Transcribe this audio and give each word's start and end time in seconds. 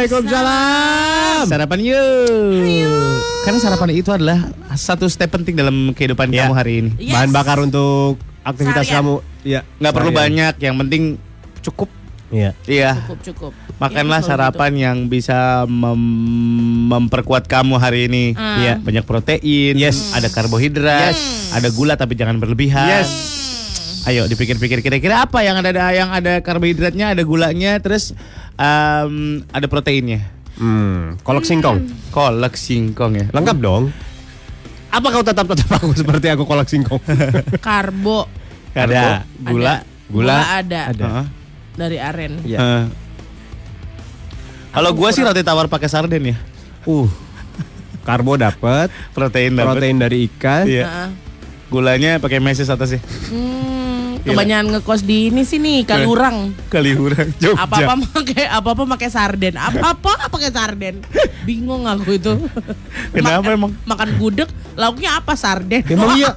Waalaikumsalam. 0.00 1.44
Sarapan 1.44 1.78
yuk. 1.84 3.20
Karena 3.42 3.58
sarapan 3.60 3.90
itu 3.92 4.08
adalah 4.08 4.38
satu 4.72 5.04
step 5.06 5.28
penting 5.30 5.52
dalam 5.54 5.92
kehidupan 5.92 6.32
Ya. 6.32 6.44
kamu 6.44 6.54
hari 6.54 6.72
ini. 6.78 6.90
Yes. 6.96 7.12
Bahan 7.12 7.30
bakar 7.30 7.60
untuk 7.60 8.16
aktivitas 8.40 8.88
Seharian. 8.88 9.04
kamu. 9.04 9.14
Iya. 9.42 9.60
Nggak 9.76 9.92
perlu 9.92 10.10
banyak, 10.10 10.54
yang 10.58 10.74
penting 10.78 11.02
cukup. 11.60 11.88
Iya. 12.30 12.56
Iya. 12.64 12.90
Cukup 13.04 13.20
cukup. 13.26 13.52
Makanlah 13.76 14.20
selalu 14.20 14.30
sarapan 14.30 14.72
yang 14.72 14.96
bisa 15.04 15.64
mem- 15.66 16.88
memperkuat 16.88 17.44
kamu 17.44 17.76
hari 17.76 18.06
ini. 18.06 18.32
Hmm. 18.32 18.56
Iya, 18.56 18.74
banyak 18.78 19.04
protein, 19.04 19.74
Yes. 19.74 20.12
ada 20.12 20.28
karbohidrat, 20.28 21.16
ada 21.50 21.68
gula 21.68 21.92
tapi 21.94 22.14
jangan 22.14 22.36
berlebihan. 22.36 22.88
Yes. 23.02 23.39
Ayo 24.00 24.24
dipikir-pikir 24.24 24.80
kira-kira 24.80 25.22
apa 25.22 25.44
yang 25.44 25.60
ada 25.60 25.92
yang 25.92 26.08
ada 26.08 26.40
karbohidratnya, 26.40 27.12
ada 27.12 27.20
gulanya, 27.20 27.76
terus 27.76 28.16
em, 28.56 29.44
ada 29.52 29.66
proteinnya. 29.68 30.24
Hmm, 30.56 31.20
kolak 31.20 31.44
singkong. 31.44 31.84
Kolak 32.08 32.56
singkong 32.56 33.12
ya. 33.16 33.26
Lengkap 33.30 33.56
dong. 33.60 33.92
Apa 34.90 35.06
kau 35.08 35.22
tetap 35.22 35.46
tetap 35.46 35.70
aku 35.76 35.92
seperti 35.94 36.26
aku 36.28 36.44
kolak 36.44 36.68
singkong? 36.68 37.00
gitu. 37.08 37.56
Karbo. 37.60 38.24
Ada 38.72 38.80
Ada. 38.80 39.04
gula. 39.40 39.74
Gula 40.10 40.36
ada. 40.58 40.80
Ada. 40.90 41.04
Heeh. 41.06 41.26
Dari 41.76 41.96
aren. 41.96 42.32
Heeh. 42.42 42.82
Kalau 44.70 44.90
gua 44.94 45.10
sih 45.10 45.22
roti 45.22 45.42
tawar 45.42 45.66
pakai 45.66 45.88
sarden 45.90 46.34
ya. 46.34 46.36
Uh. 46.84 47.06
Karbo 48.00 48.34
dapat, 48.34 48.88
Protein 49.16 49.54
dapat. 49.54 49.76
protein 49.76 49.96
dari 49.98 50.24
ikan. 50.26 50.64
Iya. 50.64 50.84
Heeh. 50.88 51.08
Gulanya 51.70 52.18
pakai 52.18 52.42
meses 52.42 52.66
atasnya. 52.66 52.98
Hmm, 53.30 53.38
Gila. 53.38 53.69
Kebanyakan 54.24 54.66
ngekos 54.76 55.02
di 55.04 55.32
ini 55.32 55.42
sih 55.42 55.58
nih 55.58 55.88
Kaliurang. 55.88 56.52
Kali 56.68 56.92
urang 56.96 57.28
Jogja. 57.40 57.64
Apa 57.64 57.76
apa 57.84 57.94
pakai 58.12 58.44
apa 58.46 58.68
apa 58.76 58.82
pakai 58.96 59.08
sarden. 59.08 59.54
Apa 59.56 59.96
apa 59.96 60.12
pakai 60.28 60.50
sarden. 60.52 60.94
Bingung 61.48 61.88
aku 61.88 62.16
itu. 62.20 62.34
Kenapa 63.16 63.50
emang? 63.52 63.72
Makan 63.88 64.08
gudeg, 64.20 64.48
lauknya 64.76 65.16
apa 65.16 65.32
sarden? 65.34 65.82
Emang 65.88 66.16
iya. 66.16 66.30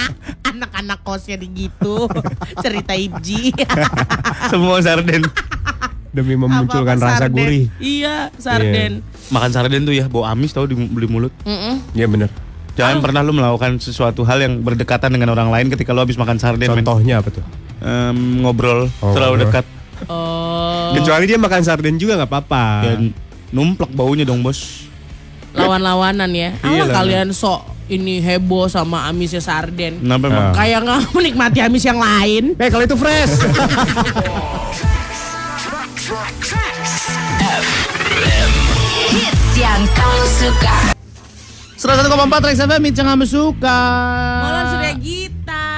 Anak-anak 0.50 1.00
kosnya 1.06 1.40
di 1.40 1.48
gitu. 1.52 2.10
Cerita 2.64 2.92
Ibji. 2.92 3.54
Semua 4.52 4.82
sarden. 4.84 5.24
Demi 6.10 6.34
memunculkan 6.34 6.98
Apa-apa 6.98 7.06
rasa 7.06 7.20
sarden. 7.30 7.38
gurih. 7.38 7.64
Iya, 7.78 8.34
sarden. 8.34 9.00
Makan 9.30 9.50
sarden 9.54 9.86
tuh 9.86 9.94
ya 9.94 10.10
bau 10.10 10.26
amis 10.26 10.50
tau 10.50 10.66
di, 10.66 10.74
di 10.74 11.06
mulut. 11.06 11.30
Iya 11.94 12.10
bener. 12.10 12.49
Jangan 12.80 12.98
pernah 12.98 13.20
lu 13.20 13.32
melakukan 13.32 13.76
sesuatu 13.76 14.24
hal 14.24 14.40
yang 14.40 14.58
berdekatan 14.58 15.10
dengan 15.10 15.30
orang 15.30 15.48
lain 15.48 15.68
ketika 15.68 15.92
lu 15.92 16.00
habis 16.00 16.16
makan 16.16 16.36
sarden. 16.36 16.64
men. 16.66 16.80
Contohnya 16.80 17.20
apa 17.20 17.28
tuh? 17.30 17.44
Em, 17.78 18.16
ngobrol 18.40 18.88
Oh, 18.98 19.12
terlalu 19.12 19.36
ngobrol. 19.38 19.46
dekat. 19.46 19.64
Oh, 20.06 20.92
Kecuali 20.92 21.24
dia 21.24 21.36
makan 21.36 21.60
sarden 21.60 21.94
juga 21.94 22.16
nggak 22.16 22.30
apa-apa. 22.30 22.64
Ya, 22.82 22.94
numplak 23.50 23.90
baunya 23.90 24.24
dong 24.24 24.40
bos. 24.40 24.88
lawan-lawanan 25.50 26.30
ya. 26.30 26.54
Iya 26.62 26.86
kalian 26.86 27.34
sok 27.34 27.66
ini 27.88 28.18
heboh 28.18 28.70
sama 28.70 29.04
amisnya 29.04 29.42
sarden. 29.42 29.98
Kenapa 29.98 30.24
emang? 30.24 30.46
Ah. 30.46 30.54
Kayak 30.54 30.78
nggak 30.82 31.00
menikmati 31.16 31.58
amis 31.60 31.82
yang 31.82 31.98
lain. 31.98 32.54
Eh 32.54 32.70
kalau 32.70 32.86
itu 32.86 32.94
fresh. 32.94 33.34
Hits 39.10 39.52
yang 39.56 39.82
kau 39.94 40.18
suka 40.36 40.92
101,4 41.80 42.12
Rex 42.44 42.56
FM 42.60 42.80
Mitch 42.82 43.00
kamu 43.00 43.24
suka. 43.24 43.80
Malam 44.44 44.64
sudah 44.68 44.92
Gita, 45.00 45.68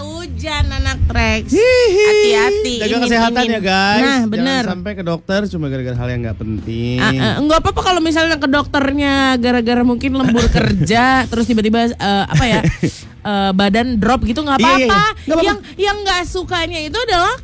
hujan 0.00 0.64
anak 0.72 0.96
Rex. 1.06 1.52
Hati-hati. 1.52 2.74
Jaga 2.80 2.88
imin, 2.90 3.02
kesehatan 3.04 3.42
imin. 3.42 3.52
ya 3.52 3.60
guys. 3.60 4.00
Nah, 4.00 4.08
Jangan 4.16 4.32
bener. 4.32 4.62
sampai 4.64 4.92
ke 4.96 5.04
dokter 5.04 5.40
cuma 5.46 5.68
gara-gara 5.68 5.92
hal 5.94 6.08
yang 6.08 6.20
nggak 6.24 6.38
penting. 6.40 6.98
Ah, 6.98 7.12
ah, 7.12 7.34
enggak 7.36 7.58
apa-apa 7.60 7.80
kalau 7.84 8.00
misalnya 8.00 8.40
ke 8.40 8.48
dokternya 8.48 9.14
gara-gara 9.36 9.82
mungkin 9.82 10.16
lembur 10.16 10.48
kerja 10.56 11.28
terus 11.28 11.44
tiba-tiba 11.44 11.92
eh, 11.92 12.24
apa 12.24 12.44
ya 12.48 12.60
eh, 13.28 13.50
badan 13.52 14.00
drop 14.00 14.24
gitu 14.24 14.40
nggak 14.40 14.56
Iya, 14.56 14.64
iya, 14.64 14.72
apa-apa. 14.88 14.88
iya. 14.88 15.04
Apa-apa. 15.28 15.42
Yang 15.44 15.58
yang 15.76 15.96
nggak 16.00 16.20
sukanya 16.24 16.80
itu 16.80 16.96
adalah 16.96 17.34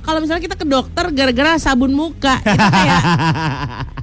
kalau 0.00 0.22
misalnya 0.22 0.42
kita 0.44 0.54
ke 0.54 0.62
dokter 0.64 1.10
gara-gara 1.10 1.58
sabun 1.58 1.90
muka 1.90 2.38
kita 2.38 2.62
kayak 2.70 3.02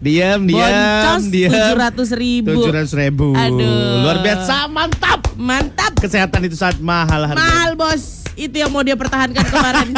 Diam, 0.00 0.48
diam, 0.48 0.64
boncos 0.64 1.28
diam. 1.28 1.52
tujuh 1.52 1.76
ratus 1.76 2.08
ribu. 2.16 2.56
Tujuh 2.56 2.72
ratus 2.72 2.92
ribu. 2.96 3.36
Aduh. 3.36 4.00
Luar 4.00 4.24
biasa, 4.24 4.64
mantap. 4.72 5.20
Mantap. 5.36 5.92
Kesehatan 6.00 6.48
itu 6.48 6.56
sangat 6.56 6.80
mahal 6.80 7.28
harganya. 7.28 7.44
Mahal 7.44 7.72
bos. 7.76 8.24
Itu 8.32 8.56
yang 8.64 8.72
mau 8.72 8.80
dia 8.80 8.96
pertahankan 8.96 9.44
kemarin. 9.44 9.92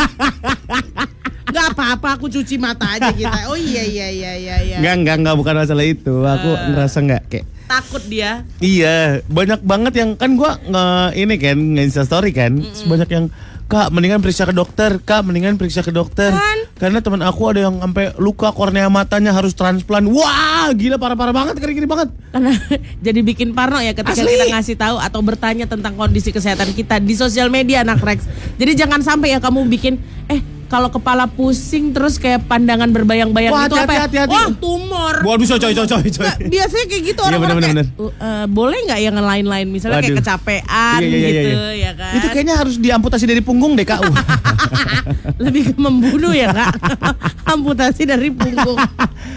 Gak 1.54 1.66
apa-apa 1.76 2.18
aku 2.18 2.26
cuci 2.26 2.58
mata 2.58 2.98
aja 2.98 3.14
kita. 3.14 3.46
Oh 3.46 3.54
iya 3.54 3.86
iya 3.86 4.08
iya 4.10 4.32
iya. 4.34 4.56
iya. 4.66 4.76
Enggak, 4.82 4.94
enggak, 4.98 5.16
enggak 5.22 5.36
bukan 5.38 5.54
masalah 5.62 5.86
itu. 5.86 6.14
Aku 6.26 6.50
ngerasa 6.50 6.98
enggak 6.98 7.22
kayak 7.30 7.46
Takut 7.72 8.02
dia. 8.04 8.44
Iya, 8.60 9.24
banyak 9.32 9.64
banget 9.64 9.92
yang 9.96 10.10
kan 10.12 10.36
gua 10.36 10.60
nge 10.60 10.84
ini 11.16 11.34
kan 11.40 11.56
nge 11.56 12.04
story 12.04 12.28
kan, 12.36 12.60
Terus 12.60 12.84
banyak 12.84 13.08
yang 13.08 13.24
Kak, 13.72 13.88
mendingan 13.88 14.20
periksa 14.20 14.44
ke 14.44 14.52
dokter. 14.52 15.00
Kak, 15.00 15.24
mendingan 15.24 15.56
periksa 15.56 15.80
ke 15.80 15.88
dokter. 15.88 16.28
Kan? 16.28 16.58
Karena 16.76 17.00
teman 17.00 17.24
aku 17.24 17.48
ada 17.48 17.64
yang 17.64 17.80
sampai 17.80 18.12
luka 18.20 18.52
kornea 18.52 18.92
matanya 18.92 19.32
harus 19.32 19.56
transplant. 19.56 20.12
Wah, 20.12 20.68
gila 20.76 21.00
parah-parah 21.00 21.32
banget, 21.32 21.56
gini-gini 21.56 21.88
banget. 21.88 22.12
Karena 22.36 22.52
jadi 23.08 23.20
bikin 23.24 23.56
parno 23.56 23.80
ya 23.80 23.96
ketika 23.96 24.12
Asli. 24.12 24.36
kita 24.36 24.46
ngasih 24.52 24.76
tahu 24.76 25.00
atau 25.00 25.20
bertanya 25.24 25.64
tentang 25.64 25.96
kondisi 25.96 26.36
kesehatan 26.36 26.76
kita 26.76 27.00
di 27.00 27.16
sosial 27.16 27.48
media 27.48 27.80
anak 27.80 28.04
Rex. 28.04 28.28
Jadi 28.60 28.76
jangan 28.76 29.00
sampai 29.00 29.32
ya 29.32 29.40
kamu 29.40 29.64
bikin 29.72 29.96
eh 30.28 30.44
kalau 30.72 30.88
kepala 30.88 31.28
pusing 31.28 31.92
terus 31.92 32.16
kayak 32.16 32.48
pandangan 32.48 32.88
berbayang-bayang 32.88 33.52
Wah, 33.52 33.68
itu 33.68 33.76
apa 33.76 33.92
ya? 33.92 34.08
hati-hati, 34.08 34.16
hati-hati. 34.24 34.32
Wah, 34.32 34.48
tumor. 34.56 35.14
Waduh, 35.20 35.44
coy, 35.44 35.58
coy, 35.60 35.74
coy, 35.84 36.02
coy, 36.08 36.32
biasanya 36.48 36.84
kayak 36.88 37.02
gitu 37.12 37.20
Iya, 37.20 37.28
orang-orang 37.28 37.56
bener, 37.60 37.68
kayak, 37.68 38.00
"Uh, 38.00 38.08
eh, 38.08 38.44
boleh 38.48 38.78
nggak 38.88 39.00
yang 39.04 39.16
lain-lain 39.20 39.66
misalnya 39.68 40.00
kayak 40.00 40.16
Waduh. 40.16 40.24
kecapean 40.24 41.00
Iya, 41.04 41.12
iya, 41.12 41.18
iya, 41.20 41.28
gitu 41.28 41.48
iya. 41.52 41.60
ya 41.76 41.92
kan. 41.92 42.12
Itu 42.16 42.26
kayaknya 42.32 42.54
harus 42.56 42.74
diamputasi 42.80 43.24
dari 43.28 43.42
punggung 43.44 43.76
deh, 43.76 43.84
Kak. 43.84 44.00
Lebih 45.44 45.62
ke 45.68 45.74
membunuh 45.76 46.32
ya 46.32 46.48
kak 46.50 46.72
amputasi 47.52 48.08
dari 48.08 48.32
punggung 48.32 48.78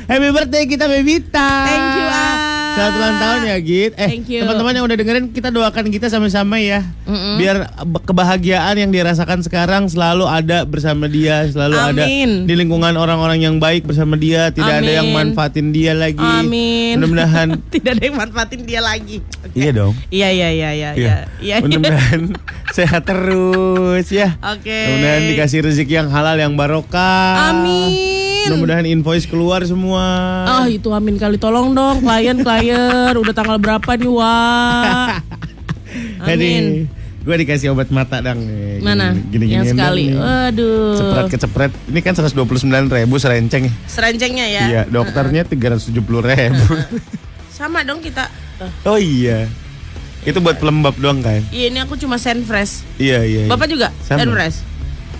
Happy 0.06 0.30
birthday 0.30 0.64
kita 0.70 0.86
Bebita. 0.86 1.50
Thank 1.66 1.88
you, 1.98 2.06
Ah. 2.06 2.55
Selamat 2.76 2.94
ulang 2.94 3.16
tahun 3.18 3.40
ya 3.46 3.58
Git. 3.58 3.92
Eh, 3.96 4.10
teman-teman 4.20 4.74
yang 4.74 4.84
udah 4.84 4.98
dengerin 4.98 5.26
kita 5.32 5.48
doakan 5.48 5.88
kita 5.88 6.08
sama-sama 6.08 6.60
ya. 6.60 6.84
Mm-mm. 7.06 7.40
Biar 7.40 7.72
kebahagiaan 8.04 8.76
yang 8.76 8.92
dirasakan 8.92 9.40
sekarang 9.40 9.88
selalu 9.88 10.28
ada 10.28 10.68
bersama 10.68 11.08
dia, 11.08 11.48
selalu 11.48 11.72
ada 11.74 12.04
Amin. 12.04 12.44
di 12.44 12.54
lingkungan 12.54 12.94
orang-orang 12.94 13.40
yang 13.40 13.56
baik 13.58 13.88
bersama 13.88 14.14
dia, 14.14 14.52
tidak 14.52 14.84
ada 14.84 14.92
yang 14.94 15.08
Amin. 15.08 15.32
manfaatin 15.32 15.72
dia 15.72 15.96
lagi. 15.96 16.20
amin 16.20 17.00
Mudah-mudahan 17.00 17.48
tidak 17.74 17.92
ada 17.96 18.04
yang 18.04 18.18
manfaatin 18.18 18.62
dia 18.62 18.82
lagi 18.82 19.24
Oke. 19.42 19.56
Iya 19.56 19.72
dong. 19.72 19.94
iya 20.10 20.30
iya 20.30 20.50
iya 20.52 20.70
iya 20.72 20.90
iya 20.94 21.16
iya 21.40 21.56
Mudah-mudahan 21.64 22.22
sehat 22.78 23.08
terus 23.08 24.08
ya. 24.10 24.36
oke 24.38 24.68
Mudah-mudahan 24.68 25.24
dikasih 25.32 25.60
rezeki 25.64 25.94
yang 25.98 26.10
halal 26.10 26.36
yang 26.36 26.54
barokah. 26.54 27.56
amin 27.56 28.26
Mudah-mudahan 28.46 28.86
invoice 28.86 29.26
keluar 29.26 29.66
semua. 29.66 30.06
Ah 30.46 30.66
itu 30.68 30.86
amin 30.90 31.18
kali 31.18 31.34
tolong 31.36 31.74
dong 31.74 31.98
klien 32.00 32.38
klien 32.38 32.64
udah 33.16 33.34
tanggal 33.34 33.58
berapa 33.58 33.92
nih 33.94 34.10
wah 34.10 35.20
amin 36.26 36.90
Gue 37.26 37.42
dikasih 37.42 37.74
obat 37.74 37.90
mata 37.90 38.22
dong. 38.22 38.38
nih. 38.38 38.86
mana 38.86 39.18
Gini, 39.34 39.50
yang 39.50 39.66
gini 39.66 39.74
sekali 39.74 40.14
waduh 40.14 40.94
Cepret 40.94 41.26
kecepret. 41.28 41.72
Ini 41.90 42.00
kan 42.00 42.14
129 42.14 42.38
ribu 42.86 43.16
serenceng. 43.18 43.66
ya. 43.66 43.74
serencengnya 43.90 44.46
ya 44.46 44.62
Iya, 44.64 44.82
dokternya 44.86 45.42
370 45.42 45.90
ribu. 46.22 46.66
sama 47.58 47.82
dong 47.82 47.98
kita 47.98 48.30
Eh, 48.56 48.70
oh 48.86 48.96
iya. 48.96 49.50
Itu 50.22 50.38
buat 50.38 50.58
pelembab 50.58 50.94
doang 50.96 51.20
kan? 51.20 51.42
iya 51.50 51.68
ini 51.68 51.82
aku 51.82 51.98
cuma 51.98 52.16
send 52.16 52.46
fresh 52.46 52.86
Iya 52.96 53.26
iya. 53.26 53.42
iya. 53.42 53.50
bapak 53.50 53.68
juga 53.68 53.90
Sama. 54.00 54.22
send 54.22 54.30
fresh 54.32 54.58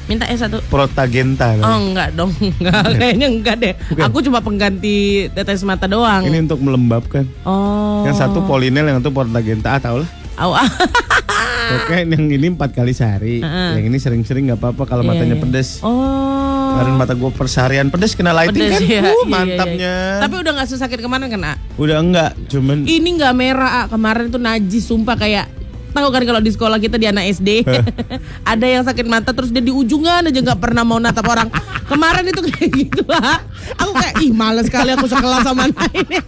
minta 0.06 0.24
ya 0.24 0.38
satu 0.38 0.62
Protagenta. 0.66 1.54
kan? 1.54 1.64
Oh 1.64 1.78
enggak 1.84 2.14
dong, 2.14 2.30
enggak 2.56 2.82
kayaknya 2.94 3.28
enggak 3.28 3.56
deh. 3.58 3.74
Aku 4.00 4.22
cuma 4.22 4.40
pengganti 4.40 4.96
tetes 5.30 5.62
mata 5.62 5.86
doang. 5.86 6.22
Ini 6.22 6.42
untuk 6.42 6.62
melembabkan. 6.62 7.26
Oh. 7.42 8.04
Yang 8.04 8.22
satu 8.22 8.40
polinel, 8.42 8.86
yang 8.86 8.98
satu 9.00 9.10
protagenta. 9.10 9.74
Ah, 9.74 9.80
tau 9.80 9.98
lah. 10.00 10.10
Ah. 10.36 10.68
Oke, 11.76 11.98
yang 11.98 12.30
ini 12.30 12.48
empat 12.48 12.72
kali 12.72 12.94
sehari. 12.94 13.42
Heeh. 13.42 13.70
Yang 13.76 13.86
ini 13.88 13.98
sering-sering 13.98 14.44
nggak 14.46 14.62
apa-apa 14.62 14.84
kalau 14.86 15.02
Iya, 15.02 15.10
matanya 15.10 15.34
iya. 15.34 15.42
pedes. 15.42 15.70
Oh. 15.82 16.76
Kemarin 16.76 16.94
mata 16.94 17.14
gue 17.16 17.32
perseharian 17.32 17.88
pedes 17.88 18.14
kena 18.14 18.36
lighting 18.36 18.54
Pedes, 18.60 18.74
kan? 18.76 18.82
iya, 18.84 19.00
Uh, 19.00 19.08
iya, 19.08 19.14
iya, 19.16 19.26
mantapnya. 19.26 19.94
iya. 20.12 20.22
Tapi 20.22 20.36
udah 20.38 20.52
nggak 20.54 20.70
sesakit 20.70 21.00
kemarin 21.00 21.26
kan, 21.28 21.42
A? 21.42 21.54
Udah 21.76 21.98
enggak, 21.98 22.32
cuman 22.46 22.84
Ini 22.84 23.10
nggak 23.16 23.34
merah, 23.34 23.72
A. 23.72 23.84
Kemarin 23.88 24.28
tuh 24.28 24.38
najis, 24.38 24.84
sumpah 24.84 25.16
kayak 25.16 25.50
Tahu 25.96 26.12
kan 26.12 26.28
kalau 26.28 26.42
di 26.44 26.52
sekolah 26.52 26.76
kita 26.76 27.00
di 27.00 27.08
anak 27.08 27.24
SD 27.40 27.64
ada 28.52 28.66
yang 28.68 28.84
sakit 28.84 29.08
mata 29.08 29.32
terus 29.32 29.48
dia 29.48 29.64
di 29.64 29.72
ujungan 29.72 30.28
aja 30.28 30.40
nggak 30.44 30.60
pernah 30.60 30.84
mau 30.84 31.00
natap 31.00 31.24
orang. 31.32 31.48
Kemarin 31.88 32.28
itu 32.28 32.44
kayak 32.52 32.70
gitu 32.76 33.02
lah. 33.08 33.40
Aku 33.80 33.96
kayak 33.96 34.20
ih 34.20 34.36
males 34.36 34.68
sekali 34.68 34.92
aku 34.92 35.08
sekelas 35.08 35.48
sama 35.48 35.72
anak 35.72 35.88
ini. 35.96 36.20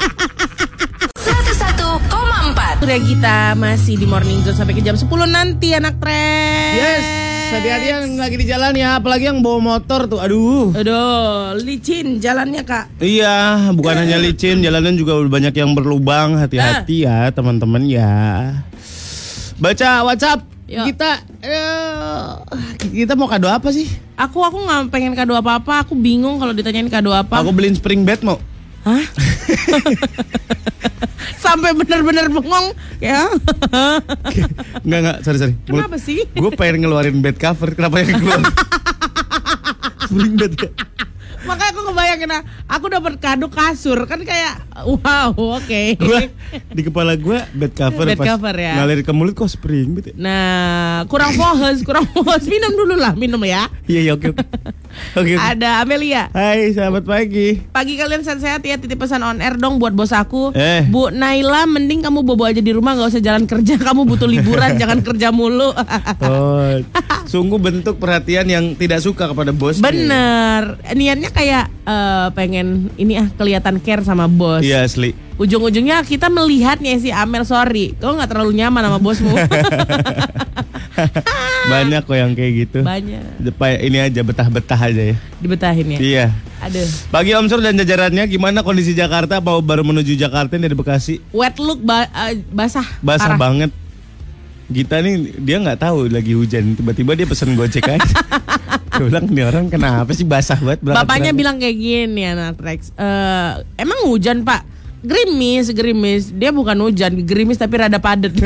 101,4 1.20 2.80
Sudah 2.80 3.00
kita 3.04 3.38
masih 3.60 4.00
di 4.00 4.08
Morning 4.08 4.40
Zone 4.48 4.56
sampai 4.56 4.72
ke 4.72 4.80
jam 4.80 4.96
10 4.96 5.04
nanti 5.28 5.76
anak 5.76 6.00
Tres. 6.00 6.74
Yes. 6.80 7.06
hati-hati 7.48 7.88
yang 7.88 8.06
lagi 8.20 8.36
di 8.40 8.46
jalan 8.48 8.76
ya, 8.76 9.00
apalagi 9.00 9.28
yang 9.28 9.40
bawa 9.40 9.60
motor 9.60 10.08
tuh. 10.08 10.20
Aduh. 10.20 10.76
Aduh, 10.76 11.56
licin 11.64 12.20
jalannya 12.20 12.64
kak. 12.68 13.00
Iya, 13.00 13.72
bukan 13.72 14.04
hanya 14.04 14.20
licin, 14.20 14.60
jalanan 14.60 15.00
juga 15.00 15.16
banyak 15.20 15.56
yang 15.56 15.72
berlubang. 15.72 16.36
Hati-hati 16.36 17.08
ya, 17.08 17.32
teman-teman 17.32 17.88
ya. 17.88 18.52
Baca 19.58 20.06
WhatsApp. 20.06 20.40
Yuk. 20.68 20.86
Kita 20.94 21.10
eh, 21.42 22.30
kita 22.92 23.16
mau 23.16 23.26
kado 23.26 23.48
apa 23.48 23.72
sih? 23.72 23.88
Aku 24.20 24.44
aku 24.44 24.60
nggak 24.68 24.92
pengen 24.92 25.16
kado 25.16 25.34
apa 25.34 25.58
apa. 25.58 25.74
Aku 25.88 25.96
bingung 25.96 26.38
kalau 26.38 26.52
ditanyain 26.54 26.92
kado 26.92 27.10
apa. 27.16 27.42
Aku 27.42 27.56
beliin 27.56 27.74
spring 27.74 28.04
bed 28.04 28.22
mau. 28.22 28.38
Hah? 28.86 29.04
Sampai 31.44 31.72
bener-bener 31.72 32.28
bengong 32.28 32.76
ya. 33.00 33.32
Enggak 34.84 35.00
enggak, 35.00 35.18
sorry 35.24 35.38
sorry. 35.40 35.56
Kenapa 35.64 35.98
sih? 35.98 36.28
Gue 36.36 36.52
pengen 36.54 36.84
ngeluarin 36.84 37.24
bed 37.24 37.40
cover, 37.40 37.72
kenapa 37.72 38.04
yang 38.04 38.20
keluar? 38.20 38.42
spring 40.08 40.36
bed 40.36 40.54
ya? 40.60 40.70
Makanya 41.48 41.72
aku 41.72 41.82
ngebayangin 41.88 42.30
ah, 42.36 42.44
aku 42.68 42.86
dapat 42.92 43.14
kado 43.24 43.48
kasur 43.48 44.04
kan 44.04 44.20
kayak 44.20 44.68
wow 44.84 45.32
oke. 45.32 45.82
Gua 45.96 46.28
di 46.76 46.82
kepala 46.84 47.16
gue 47.16 47.40
bed 47.56 47.72
cover 47.72 48.06
Bed 48.08 48.20
pas 48.20 48.36
cover 48.36 48.56
ya. 48.56 48.84
ngalir 48.84 49.00
ke 49.04 49.12
mulut 49.16 49.32
kok 49.32 49.48
spring 49.48 49.96
ya? 50.04 50.12
Nah 50.20 51.08
kurang 51.08 51.32
fokus 51.40 51.82
kurang 51.88 52.04
fokus 52.12 52.44
minum 52.52 52.76
dulu 52.76 53.00
lah 53.00 53.16
minum 53.16 53.40
ya. 53.48 53.72
Iya 53.88 54.00
iya 54.04 54.12
oke 54.12 54.36
oke. 54.36 54.44
Oke 55.14 55.38
oke. 55.38 55.44
Ada 55.44 55.86
Amelia. 55.86 56.30
Hai, 56.34 56.74
selamat 56.74 57.06
pagi. 57.06 57.62
Pagi 57.70 57.94
kalian 57.96 58.26
sehat-sehat 58.26 58.66
ya 58.66 58.76
titip 58.82 58.98
pesan 58.98 59.22
on 59.22 59.38
air 59.40 59.54
dong 59.56 59.78
buat 59.78 59.94
bos 59.94 60.10
aku. 60.10 60.52
Eh. 60.58 60.90
Bu 60.90 61.14
Naila 61.14 61.70
mending 61.70 62.02
kamu 62.02 62.26
bobo 62.26 62.50
aja 62.50 62.60
di 62.60 62.74
rumah 62.74 62.98
nggak 62.98 63.14
usah 63.14 63.24
jalan 63.24 63.46
kerja. 63.46 63.78
Kamu 63.78 64.10
butuh 64.10 64.26
liburan 64.26 64.76
jangan 64.82 65.06
kerja 65.06 65.30
mulu. 65.30 65.70
Oh, 66.26 66.72
sungguh 67.30 67.60
bentuk 67.62 68.02
perhatian 68.02 68.50
yang 68.50 68.74
tidak 68.74 69.06
suka 69.06 69.30
kepada 69.30 69.54
bos. 69.54 69.78
Bener. 69.78 70.82
Niatnya 70.98 71.30
kayak 71.38 71.66
eh, 71.86 72.28
pengen 72.34 72.90
ini 72.98 73.22
ah 73.22 73.30
kelihatan 73.38 73.78
care 73.78 74.02
sama 74.02 74.26
bos. 74.26 74.66
Iya 74.66 74.82
asli. 74.82 75.14
Ujung-ujungnya 75.38 76.02
kita 76.02 76.34
melihatnya 76.34 76.98
si 76.98 77.14
Amel 77.14 77.46
sorry, 77.46 77.94
kau 78.02 78.18
nggak 78.18 78.34
terlalu 78.34 78.58
nyaman 78.58 78.82
sama 78.90 78.98
bosmu. 78.98 79.38
Banyak 81.72 82.10
kok 82.10 82.18
yang 82.18 82.34
kayak 82.34 82.52
gitu. 82.66 82.80
Banyak. 82.82 83.22
Ini 83.86 84.10
aja 84.10 84.26
betah-betah 84.26 84.80
aja 84.82 85.14
ya. 85.14 85.16
Dibetahin 85.38 85.94
ya. 85.94 86.00
Iya. 86.02 86.26
Aduh. 86.58 86.90
Bagi 87.14 87.38
Om 87.38 87.46
Sur 87.54 87.62
dan 87.62 87.78
jajarannya 87.78 88.26
gimana 88.26 88.66
kondisi 88.66 88.98
Jakarta? 88.98 89.38
Mau 89.38 89.62
baru 89.62 89.86
menuju 89.86 90.18
Jakarta 90.18 90.58
dari 90.58 90.74
Bekasi? 90.74 91.22
Wet 91.30 91.62
look 91.62 91.86
ba- 91.86 92.10
eh, 92.10 92.42
basah. 92.50 92.88
Basah 93.06 93.38
parah. 93.38 93.38
banget. 93.38 93.72
Gita 94.68 95.00
nih 95.00 95.16
dia 95.38 95.58
nggak 95.58 95.80
tahu 95.80 96.08
lagi 96.08 96.32
hujan. 96.32 96.74
Tiba-tiba 96.74 97.12
dia 97.14 97.24
pesen 97.24 97.54
gojek 97.54 97.88
aja. 97.88 98.04
Dia 98.90 99.06
bilang 99.06 99.30
nih 99.30 99.46
orang 99.46 99.66
kenapa 99.68 100.10
sih 100.10 100.26
basah 100.26 100.58
banget? 100.58 100.82
berangkat- 100.82 101.06
Bapaknya 101.06 101.30
berangkat." 101.30 101.38
bilang 101.38 101.56
kayak 101.62 101.78
gini 101.78 102.22
anak 102.26 102.58
Rex. 102.58 102.90
Eh, 102.92 103.52
emang 103.78 104.00
hujan 104.04 104.42
pak? 104.42 104.66
Gerimis, 105.00 105.70
gerimis. 105.70 106.24
Dia 106.32 106.50
bukan 106.50 106.74
hujan, 106.82 107.14
gerimis 107.22 107.56
tapi 107.56 107.78
rada 107.78 107.96
padet. 107.96 108.34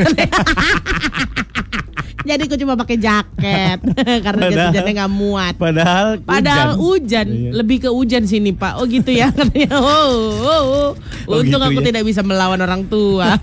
Jadi 2.22 2.42
aku 2.44 2.54
cuma 2.54 2.76
pakai 2.76 2.94
jaket 2.96 3.82
karena 4.26 4.42
Padahal- 4.44 4.68
hujannya 4.68 4.92
nggak 4.94 5.12
muat. 5.12 5.54
Padahal 5.56 6.06
Padahal 6.20 6.70
hujan, 6.76 7.26
Iya. 7.26 7.50
lebih 7.56 7.78
ke 7.80 7.88
hujan 7.88 8.22
sini 8.22 8.52
pak. 8.52 8.76
Oh 8.76 8.84
gitu 8.84 9.08
ya 9.08 9.32
katanya. 9.32 9.74
Oh, 9.74 9.82
oh, 9.82 10.62
oh. 10.62 10.90
Oh, 11.24 11.40
Untung 11.40 11.58
gitu 11.58 11.66
aku 11.66 11.80
ya. 11.80 11.86
tidak 11.88 12.02
bisa 12.04 12.20
melawan 12.20 12.60
orang 12.60 12.84
tua. 12.86 13.40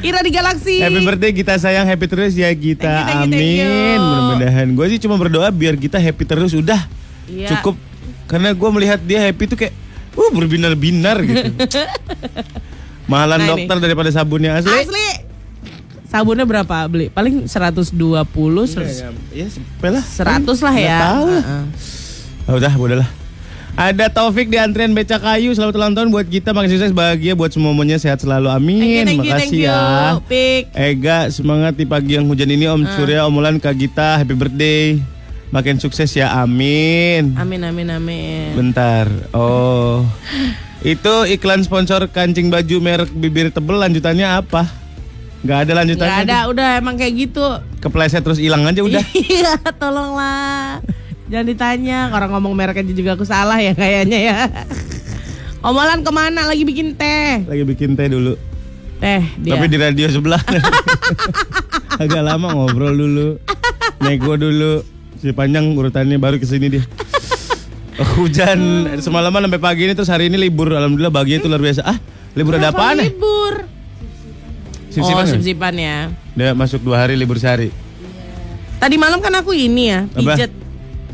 Ira 0.00 0.20
di 0.20 0.30
galaksi. 0.30 0.78
Happy 0.78 1.00
birthday 1.00 1.32
kita 1.32 1.56
sayang 1.56 1.84
happy 1.84 2.06
terus 2.06 2.32
ya 2.32 2.50
Gita. 2.50 2.84
Thank 2.84 2.96
you, 2.96 3.04
thank 3.04 3.20
you, 3.22 3.32
thank 3.32 3.60
Amin. 3.60 3.98
Mudah-mudahan. 3.98 4.66
Gue 4.72 4.86
sih 4.88 4.98
cuma 4.98 5.16
berdoa 5.16 5.48
biar 5.48 5.74
kita 5.74 5.96
happy 5.96 6.22
terus 6.22 6.52
udah. 6.52 6.78
Iya. 7.26 7.48
Cukup. 7.52 7.74
Karena 8.26 8.50
gue 8.50 8.70
melihat 8.70 8.98
dia 8.98 9.18
happy 9.20 9.46
tuh 9.46 9.56
kayak 9.56 9.74
uh 10.12 10.30
berbinar-binar 10.30 11.16
gitu. 11.22 11.50
Mahalan 13.10 13.38
Nah, 13.38 13.46
ini. 13.46 13.50
dokter 13.52 13.76
daripada 13.80 14.10
sabunnya 14.10 14.58
asli. 14.58 14.72
Asli. 14.72 15.06
Sabunnya 16.06 16.42
berapa 16.42 16.86
beli? 16.86 17.06
Paling 17.06 17.46
120, 17.46 17.94
100, 17.94 19.02
Ya, 19.30 19.46
lah. 19.82 20.02
100 20.02 20.58
lah 20.62 20.74
ya. 20.74 20.98
tahu 21.02 21.24
lah. 21.28 21.44
Ah, 22.46 22.54
udah, 22.54 22.72
udahlah. 22.74 23.08
Ada 23.76 24.08
Taufik 24.08 24.48
di 24.48 24.56
antrian 24.56 24.96
beca 24.96 25.20
kayu. 25.20 25.52
Selamat 25.52 25.76
ulang 25.76 25.92
tahun 25.92 26.08
buat 26.08 26.24
kita. 26.24 26.56
Makin 26.56 26.72
sukses, 26.72 26.96
bahagia 26.96 27.36
buat 27.36 27.52
semuanya 27.52 28.00
sehat 28.00 28.24
selalu. 28.24 28.48
Amin. 28.48 28.80
Thank 28.80 28.88
you, 28.88 29.04
thank 29.04 29.20
you, 29.20 29.20
Makasih 29.20 29.36
thank 29.36 29.52
you. 29.52 29.68
ya. 29.68 29.80
Pik. 30.24 30.62
Ega 30.72 31.18
semangat 31.28 31.76
di 31.76 31.84
pagi 31.84 32.16
yang 32.16 32.24
hujan 32.24 32.48
ini 32.48 32.64
Om 32.72 32.88
Surya, 32.96 33.28
Om 33.28 33.36
Ulan, 33.36 33.60
Kak 33.60 33.76
Gita, 33.76 34.16
happy 34.16 34.32
birthday. 34.32 34.96
Makin 35.52 35.76
sukses 35.76 36.08
ya, 36.16 36.32
amin. 36.40 37.36
Amin 37.36 37.68
amin 37.68 37.88
amin. 37.92 38.56
Bentar, 38.56 39.06
oh 39.30 40.02
itu 40.82 41.14
iklan 41.28 41.60
sponsor 41.62 42.08
kancing 42.08 42.48
baju 42.48 42.76
merek 42.80 43.12
bibir 43.12 43.52
tebel 43.52 43.76
lanjutannya 43.76 44.40
apa? 44.40 44.66
Gak 45.44 45.68
ada 45.68 45.84
lanjutannya. 45.84 46.10
Gak 46.10 46.24
ada, 46.26 46.38
tuh. 46.48 46.50
udah 46.56 46.68
emang 46.80 46.96
kayak 46.96 47.14
gitu. 47.28 47.44
Kepleset 47.84 48.24
terus 48.24 48.40
hilang 48.40 48.64
aja 48.64 48.80
udah. 48.80 49.04
Iya, 49.28 49.60
tolonglah. 49.76 50.80
Jangan 51.26 51.46
ditanya, 51.46 51.98
orang 52.14 52.30
ngomong 52.38 52.54
merek 52.54 52.86
aja 52.86 52.92
juga 52.94 53.18
aku 53.18 53.26
salah 53.26 53.58
ya 53.58 53.74
kayaknya 53.74 54.18
ya. 54.18 54.36
Omolan 55.66 56.06
ke 56.06 56.10
mana? 56.14 56.46
Lagi 56.46 56.62
bikin 56.62 56.94
teh. 56.94 57.42
Lagi 57.42 57.66
bikin 57.66 57.98
teh 57.98 58.06
dulu. 58.06 58.38
Teh 59.02 59.22
dia. 59.42 59.58
Tapi 59.58 59.66
di 59.66 59.78
radio 59.82 60.06
sebelah. 60.06 60.38
Agak 62.02 62.22
lama 62.22 62.54
ngobrol 62.54 62.94
dulu. 62.94 63.28
Nego 63.98 64.38
dulu. 64.38 64.86
Si 65.18 65.34
panjang 65.34 65.66
urutannya 65.74 66.14
baru 66.22 66.38
ke 66.38 66.46
sini 66.46 66.78
dia. 66.78 66.84
Hujan 68.14 68.86
semalaman 69.02 69.48
sampai 69.48 69.58
pagi 69.58 69.82
ini 69.90 69.98
terus 69.98 70.12
hari 70.12 70.30
ini 70.30 70.38
libur. 70.38 70.70
Alhamdulillah 70.70 71.10
bahagia 71.10 71.42
itu 71.42 71.50
luar 71.50 71.58
biasa. 71.58 71.82
Ah, 71.82 71.98
libur 72.38 72.54
ada 72.54 72.70
Kenapa 72.70 72.78
apaan 72.78 72.96
ya? 73.02 73.04
libur? 73.10 73.54
Sip-sipan 74.94 75.18
oh, 75.18 75.24
nggak? 75.26 75.34
sip-sipan 75.34 75.74
ya. 75.74 75.96
Dia 76.38 76.54
masuk 76.54 76.86
dua 76.86 77.02
hari 77.02 77.18
libur 77.18 77.40
sehari. 77.40 77.74
Tadi 78.76 78.96
malam 79.00 79.18
kan 79.24 79.32
aku 79.40 79.56
ini 79.56 79.88
ya, 79.88 80.04
Apa? 80.12 80.46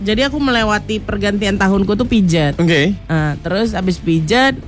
Jadi 0.02 0.26
aku 0.26 0.36
melewati 0.36 0.98
pergantian 0.98 1.54
tahunku 1.54 1.94
tuh 1.94 2.04
pijat. 2.04 2.58
Oke. 2.58 2.92
Nah, 3.06 3.38
terus 3.38 3.72
abis 3.72 3.96
pijat 3.96 4.58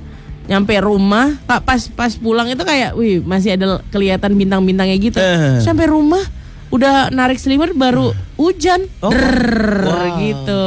nyampe 0.45 0.77
rumah 0.77 1.41
pak 1.49 1.65
pas 1.65 1.81
pas 1.89 2.13
pulang 2.13 2.45
itu 2.45 2.61
kayak 2.61 2.93
wih 2.93 3.17
masih 3.17 3.57
ada 3.57 3.81
kelihatan 3.89 4.37
bintang-bintangnya 4.37 4.93
gitu 5.01 5.17
Eh. 5.17 5.57
sampai 5.57 5.89
rumah 5.89 6.21
udah 6.75 7.07
narik 7.09 7.35
selimut 7.35 7.71
baru 7.71 8.09
hujan 8.35 8.83
Oh. 8.99 9.07
Drrrr, 9.07 9.79
Wow. 9.81 10.15
gitu 10.19 10.63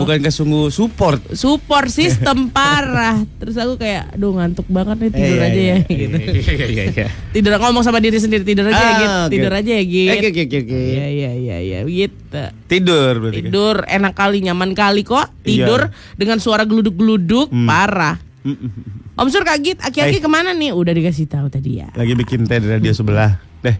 Bukankah 0.00 0.30
sungguh 0.30 0.66
support? 0.68 1.18
support 1.32 1.88
sistem 1.88 2.46
parah 2.54 3.18
terus 3.36 3.54
aku 3.54 3.74
kayak 3.76 4.12
aduh 4.12 4.32
ngantuk 4.32 4.64
banget 4.66 4.96
nih 5.00 5.10
tidur 5.10 5.26
Eh, 5.34 5.42
aja 5.42 5.50
iya, 5.50 5.74
ya 5.74 5.76
iya, 5.84 5.96
gitu 5.98 6.16
Iya 6.16 6.64
iya 6.64 6.84
iya. 6.86 7.06
tidur 7.34 7.52
ngomong 7.56 7.82
sama 7.82 7.98
diri 7.98 8.16
sendiri 8.16 8.42
tidur 8.42 8.64
aja 8.64 8.76
ya 8.76 8.86
Ah, 8.86 8.94
gitu 8.96 9.18
oke. 9.18 9.32
tidur 9.32 9.52
aja 9.52 9.72
ya 9.72 9.84
gitu 9.84 10.12
Oke 10.12 10.28
oke 10.28 10.42
oke 10.44 10.58
oke. 10.60 10.78
iya 10.78 11.06
iya 11.08 11.30
iya 11.34 11.56
iya 11.58 11.78
gitu 11.82 12.42
Tidur 12.66 13.12
berarti. 13.18 13.36
tidur 13.42 13.76
enak 13.84 14.12
kali 14.12 14.38
nyaman 14.40 14.70
kali 14.72 15.02
kok 15.02 15.26
tidur 15.40 15.88
dengan 16.14 16.38
suara 16.38 16.62
geluduk-geluduk 16.62 17.50
Hmm. 17.50 17.64
parah 17.64 18.16
Mm, 18.38 18.54
mm, 18.54 18.70
mm. 18.70 19.18
Om 19.18 19.28
Sur 19.28 19.42
kaget, 19.42 19.82
aki-aki 19.82 20.18
Eh. 20.18 20.22
ke 20.22 20.30
mana 20.30 20.54
nih? 20.54 20.70
Udah 20.70 20.94
dikasih 20.94 21.26
tahu 21.26 21.50
tadi 21.50 21.82
ya. 21.82 21.90
Lagi 21.92 22.14
bikin 22.14 22.46
teh 22.46 22.56
di 22.56 22.70
radio 22.70 22.94
sebelah. 22.94 23.34
Deh. 23.58 23.74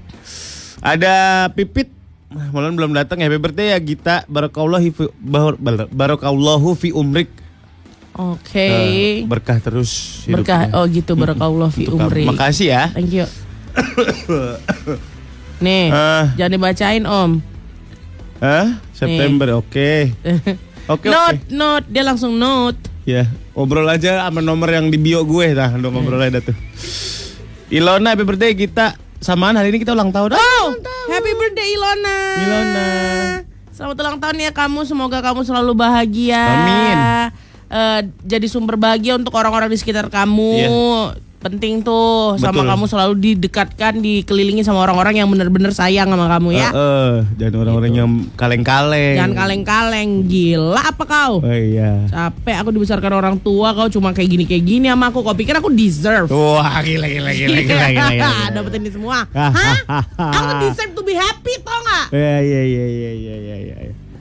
Ada 0.78 1.14
Pipit 1.50 1.90
Malam 2.28 2.74
belum 2.74 2.92
datang 2.92 3.18
happy 3.18 3.36
birthday 3.36 3.72
ya 3.72 3.78
Gita 3.78 4.16
Barakallahu 4.24 4.84
fi, 4.86 5.04
bar- 5.16 5.56
bar- 5.56 5.88
Barakallahu 5.88 6.74
fi 6.74 6.90
umrik 6.90 7.28
Oke. 8.12 8.58
Eh, 8.58 9.16
Berkah 9.22 9.58
terus 9.58 10.22
Berkah. 10.26 10.66
hidupnya. 10.66 10.74
Oh 10.74 10.84
gitu 10.86 11.12
barakallah 11.14 11.70
fi 11.70 11.86
Untuk 11.86 12.02
kamu. 12.02 12.10
umri. 12.10 12.22
Makasih 12.26 12.66
ya 12.68 12.84
Thank 12.90 13.14
you. 13.14 13.26
Nih, 15.58 15.86
Ah. 15.88 16.34
jangan 16.34 16.52
dibacain 16.52 17.02
Om. 17.02 17.30
Hah? 18.38 18.78
September 18.90 19.54
oke 19.54 20.14
Oke 20.18 20.50
oke 20.94 21.06
note, 21.06 21.42
note, 21.48 21.86
dia 21.86 22.02
langsung 22.02 22.34
note. 22.34 22.78
Ya, 23.02 23.26
ngobrol 23.52 23.86
aja 23.86 24.20
sama 24.20 24.38
nomor 24.38 24.68
yang 24.68 24.86
di 24.86 24.98
bio 24.98 25.22
gue 25.22 25.50
nah, 25.52 25.70
udah 25.72 25.86
ngobrol 25.88 26.18
aja 26.20 26.38
tuh. 26.38 26.54
Ilona 27.68 28.12
happy 28.12 28.22
birthday 28.22 28.52
kita 28.52 28.98
samaan 29.18 29.54
hari 29.58 29.74
ini 29.74 29.82
kita 29.82 29.94
ulang 29.94 30.14
tahun. 30.14 30.34
Oh, 30.34 30.66
happy 31.10 31.32
birthday 31.34 31.68
Ilona. 31.74 32.18
Ilona. 32.42 32.88
Selamat 33.74 33.96
ulang 34.02 34.18
tahun 34.18 34.36
ya 34.42 34.50
kamu. 34.50 34.80
Semoga 34.86 35.22
kamu 35.22 35.46
selalu 35.46 35.72
bahagia. 35.74 36.42
Amin. 36.42 36.96
Eh, 37.68 38.00
jadi 38.24 38.46
sumber 38.48 38.80
bahagia 38.80 39.14
untuk 39.20 39.36
orang-orang 39.36 39.68
di 39.70 39.78
sekitar 39.78 40.08
kamu. 40.08 40.52
Iya. 40.56 40.70
Penting 41.38 41.86
tuh 41.86 42.34
sama 42.34 42.66
Betul. 42.66 42.70
kamu 42.74 42.84
selalu 42.90 43.14
didekatkan, 43.22 44.02
dikelilingi 44.02 44.66
sama 44.66 44.82
orang-orang 44.82 45.22
yang 45.22 45.30
bener-bener 45.30 45.70
sayang 45.70 46.10
sama 46.10 46.26
kamu 46.26 46.58
ya. 46.58 46.74
Eh, 46.74 46.74
eh, 46.74 47.12
dan 47.38 47.52
orang-orang 47.54 47.92
yang 47.94 48.10
kaleng-kaleng. 48.34 49.14
Jangan 49.14 49.34
kaleng-kaleng, 49.38 50.26
gila 50.26 50.82
apa 50.82 51.04
kau? 51.06 51.38
Oh 51.38 51.46
iya. 51.46 52.10
Capek 52.10 52.58
aku 52.58 52.74
dibesarkan 52.74 53.12
orang 53.14 53.36
tua, 53.38 53.70
kau 53.70 53.86
cuma 53.86 54.10
kayak 54.10 54.34
gini 54.34 54.44
kayak 54.50 54.66
gini 54.66 54.90
sama 54.90 55.14
aku. 55.14 55.22
Kau 55.22 55.38
pikir 55.38 55.54
aku 55.54 55.70
deserve? 55.70 56.26
Wah, 56.26 56.82
gila 56.82 57.06
gila 57.06 57.30
gila 57.30 57.58
gila 57.62 57.86
gila. 57.86 58.08
gila. 58.18 58.32
Dapetin 58.58 58.80
ini 58.82 58.90
semua. 58.90 59.18
Ah, 59.30 59.54
Hah? 59.54 59.78
ah, 59.86 60.04
ah, 60.18 60.30
Aku 60.42 60.52
ah. 60.58 60.60
deserve 60.66 60.90
to 60.90 61.06
be 61.06 61.14
happy, 61.14 61.54
tau 61.62 61.78
gak? 61.86 62.18
Iya 62.18 62.36
iya 62.42 62.60
iya 62.66 62.86
iya 62.90 63.10
iya 63.14 63.34
iya 63.38 63.56
iya. 63.62 63.76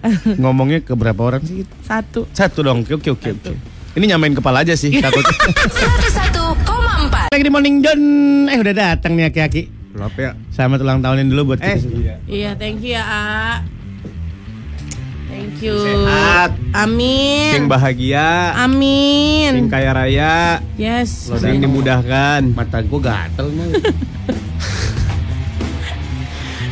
Ngomongnya 0.42 0.86
ke 0.86 0.94
berapa 0.94 1.18
orang 1.18 1.42
sih? 1.42 1.66
Satu. 1.82 2.30
Satu 2.30 2.62
dong. 2.62 2.86
Oke 2.86 2.94
oke 2.94 3.10
oke 3.18 3.30
oke. 3.34 3.54
Ini 3.98 4.14
nyamain 4.14 4.38
kepala 4.38 4.62
aja 4.62 4.78
sih 4.78 4.94
takut. 5.02 5.26
101,4 7.38 7.38
Lagi 7.38 7.44
di 7.44 7.54
Morning 7.54 7.78
John. 7.80 8.02
Eh 8.50 8.58
udah 8.58 8.74
datang 8.74 9.14
nih 9.14 9.30
aki-aki. 9.30 9.62
Kenapa 9.94 10.18
ya? 10.18 10.32
Selamat 10.50 10.82
ulang 10.82 11.00
tahunin 11.00 11.30
dulu 11.30 11.54
buat 11.54 11.62
Eh. 11.62 11.70
kita 11.70 11.86
semua. 11.86 12.18
Iya, 12.26 12.58
thank 12.58 12.82
you 12.82 12.98
ya, 12.98 13.04
A. 13.06 13.62
Thank 15.28 15.62
you. 15.62 15.78
Sehat. 15.78 16.58
Amin. 16.74 17.54
Sing 17.54 17.70
bahagia, 17.70 18.26
sing 18.50 18.64
Amin. 18.64 19.70
kaya 19.70 19.94
raya, 19.94 20.66
Yes. 20.74 21.30
sing 21.30 21.62
dimudahkan, 21.62 22.58
Mata 22.58 22.82
gue 22.82 23.00
gatel 23.00 23.54
nih. 23.54 23.70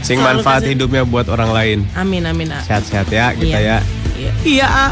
sing 0.01 0.17
Selalu 0.17 0.41
manfaat 0.41 0.65
kasih- 0.65 0.73
hidupnya 0.73 1.05
buat 1.05 1.29
orang 1.29 1.53
lain. 1.53 1.77
Amin, 1.93 2.25
amin, 2.25 2.49
A. 2.49 2.61
Sehat-sehat 2.63 3.05
ya 3.09 3.37
kita 3.37 3.53
Iya. 3.53 3.77
ya. 3.77 3.77
Iya, 4.17 4.31
iya 4.43 4.65
A. 4.65 4.87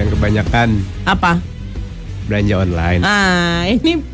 Yang 0.00 0.16
kebanyakan 0.16 0.68
Apa? 1.04 1.36
Belanja 2.28 2.54
online. 2.60 3.00
Ah, 3.02 3.64
ini 3.66 4.04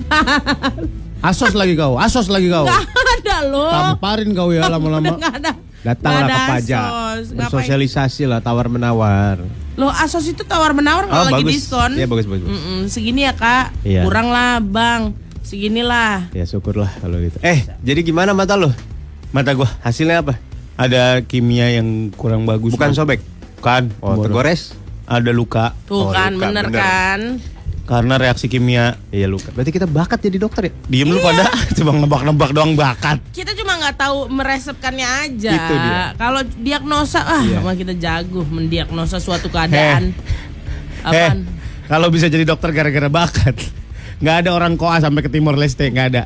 Asos 1.25 1.57
lagi 1.57 1.73
kau, 1.73 1.97
asos 1.97 2.29
lagi 2.29 2.47
kau. 2.47 2.69
Gak 2.69 2.85
ada 3.25 3.37
loh. 3.49 3.73
Tamparin 3.73 4.31
kau 4.37 4.53
ya 4.53 4.69
lama-lama. 4.69 5.17
Gak 5.17 5.35
ada. 5.41 5.53
Datanglah 5.81 6.29
ke 6.29 6.41
pajak. 6.53 6.85
Asos. 6.85 7.25
Ngapain? 7.33 7.39
Bersosialisasi 7.49 8.23
lah 8.29 8.45
tawar 8.45 8.69
menawar. 8.69 9.41
Loh 9.75 9.89
Asos 9.91 10.29
itu 10.29 10.45
tawar 10.45 10.77
menawar 10.77 11.09
kalau 11.09 11.33
lagi 11.33 11.45
diskon. 11.49 11.97
Iya 11.97 12.05
bagus 12.05 12.29
bagus. 12.29 12.45
bagus. 12.45 12.61
Mm-mm, 12.61 12.81
segini 12.87 13.25
ya 13.25 13.33
kak. 13.33 13.73
Iya. 13.83 14.05
Kurang 14.05 14.29
lah 14.31 14.61
bang. 14.61 15.17
Seginilah. 15.45 16.29
Ya 16.33 16.45
syukurlah 16.45 16.93
kalau 17.01 17.17
gitu. 17.21 17.37
Eh, 17.41 17.65
jadi 17.81 18.01
gimana 18.05 18.37
mata 18.37 18.57
lo? 18.57 18.69
Mata 19.33 19.51
gua 19.57 19.69
Hasilnya 19.83 20.21
apa? 20.23 20.37
ada 20.75 21.23
kimia 21.23 21.71
yang 21.71 22.11
kurang 22.13 22.45
bagus. 22.45 22.75
Bukan 22.75 22.93
sobek. 22.93 23.23
Bukan. 23.63 23.95
Oh, 24.05 24.19
tergores. 24.21 24.75
Ada 25.05 25.37
luka 25.37 25.77
Tuh 25.85 26.09
Oh, 26.09 26.11
kan 26.11 26.33
luka, 26.33 26.49
bener, 26.49 26.65
bener. 26.69 26.81
kan. 26.81 27.21
Karena 27.85 28.17
reaksi 28.17 28.49
kimia. 28.49 28.97
Iya 29.13 29.29
luka. 29.29 29.53
Berarti 29.53 29.71
kita 29.71 29.85
bakat 29.85 30.25
jadi 30.25 30.41
dokter 30.41 30.69
ya? 30.69 30.73
Diem 30.89 31.09
lu 31.13 31.21
pada 31.21 31.53
cuma 31.77 31.93
nebak-nebak 31.93 32.51
doang 32.57 32.73
bakat. 32.75 33.21
Kita 33.31 33.53
cuma 33.53 33.77
nggak 33.77 33.97
tahu 33.97 34.33
meresepkannya 34.33 35.09
aja. 35.29 35.53
Itu 35.53 35.75
dia. 35.77 36.03
Kalau 36.17 36.41
diagnosa, 36.59 37.21
ah 37.23 37.45
Iya. 37.45 37.61
kita 37.77 37.93
jago 37.95 38.43
mendiagnosa 38.49 39.21
suatu 39.21 39.53
keadaan. 39.53 40.17
Eh, 41.05 41.05
Apaan? 41.05 41.45
kalau 41.85 42.09
bisa 42.09 42.33
jadi 42.33 42.49
dokter 42.49 42.73
gara-gara 42.73 43.13
bakat. 43.13 43.57
nggak 44.15 44.37
ada 44.47 44.51
orang 44.57 44.79
koa 44.81 44.97
sampai 45.05 45.21
ke 45.21 45.29
Timor 45.29 45.53
Leste, 45.53 45.85
nggak 45.85 46.09
ada. 46.17 46.25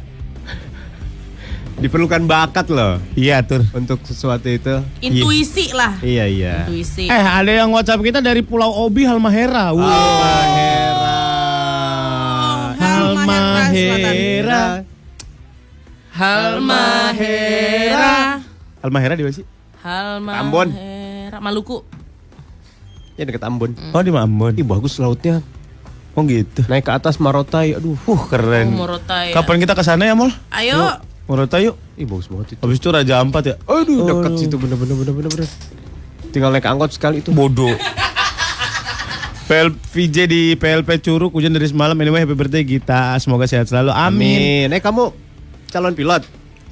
Diperlukan 1.79 2.27
bakat 2.27 2.67
loh 2.75 2.99
Iya, 3.15 3.39
tur. 3.47 3.63
untuk 3.71 4.03
sesuatu 4.03 4.51
itu. 4.51 4.83
Intuisi 4.99 5.71
lah. 5.71 5.95
Iya 6.03 6.27
iya. 6.27 6.55
Intuisi. 6.67 7.07
Eh, 7.07 7.23
ada 7.23 7.51
yang 7.51 7.71
WhatsApp 7.71 8.03
kita 8.03 8.19
dari 8.19 8.43
Pulau 8.43 8.71
Obi 8.83 9.07
Halmahera. 9.07 9.71
Wah. 9.71 9.87
Halmahera. 9.87 10.68
Halmahera 13.69 14.65
Halmahera. 16.19 18.11
Halmahera 18.83 19.15
di 19.15 19.23
mana 19.23 19.35
sih? 19.35 19.47
Halmahera. 19.85 20.41
Ambon. 20.43 20.69
Maluku. 21.39 21.87
Ya 23.15 23.23
deket 23.23 23.43
Ambon. 23.47 23.79
Oh, 23.95 24.03
di 24.03 24.11
Ambon. 24.11 24.51
Ih 24.59 24.67
bagus 24.67 24.99
lautnya. 24.99 25.39
Oh, 26.19 26.27
gitu. 26.27 26.67
Naik 26.67 26.83
ke 26.83 26.91
atas 26.91 27.23
Marotai. 27.23 27.79
Aduh. 27.79 27.95
Uh, 28.03 28.19
keren. 28.27 28.75
Morotai. 28.75 29.31
Kapan 29.31 29.63
kita 29.63 29.79
ke 29.79 29.87
sana 29.87 30.11
ya, 30.11 30.19
Mol? 30.19 30.35
Ayo. 30.51 30.99
Morotai 31.31 31.71
yuk. 31.71 31.79
Ih 31.95 32.09
bagus 32.09 32.27
banget 32.27 32.59
itu. 32.59 32.61
Habis 32.67 32.79
itu 32.83 32.89
Raja 32.91 33.15
Ampat 33.23 33.43
ya. 33.47 33.55
Aduh 33.69 34.03
dekat 34.09 34.33
Oh. 34.35 34.39
situ 34.41 34.57
bener 34.59 34.75
bener 34.81 34.97
bener 34.99 35.15
bener 35.15 35.31
bener. 35.31 35.49
Tinggal 36.35 36.51
naik 36.51 36.67
angkot 36.67 36.91
sekali 36.91 37.23
itu. 37.23 37.31
Bodoh. 37.31 37.71
PL 39.49 39.73
VJ 39.73 40.17
di 40.29 40.43
PLP 40.55 41.01
Curug 41.01 41.33
hujan 41.33 41.51
dari 41.51 41.65
semalam 41.65 41.97
anyway 41.97 42.21
happy 42.21 42.37
birthday 42.37 42.61
Gita 42.63 43.17
semoga 43.17 43.49
sehat 43.49 43.65
selalu 43.65 43.91
amin. 43.91 44.69
Amin. 44.69 44.69
Eh 44.71 44.79
kamu 44.79 45.09
calon 45.69 45.93
pilot. 45.93 46.23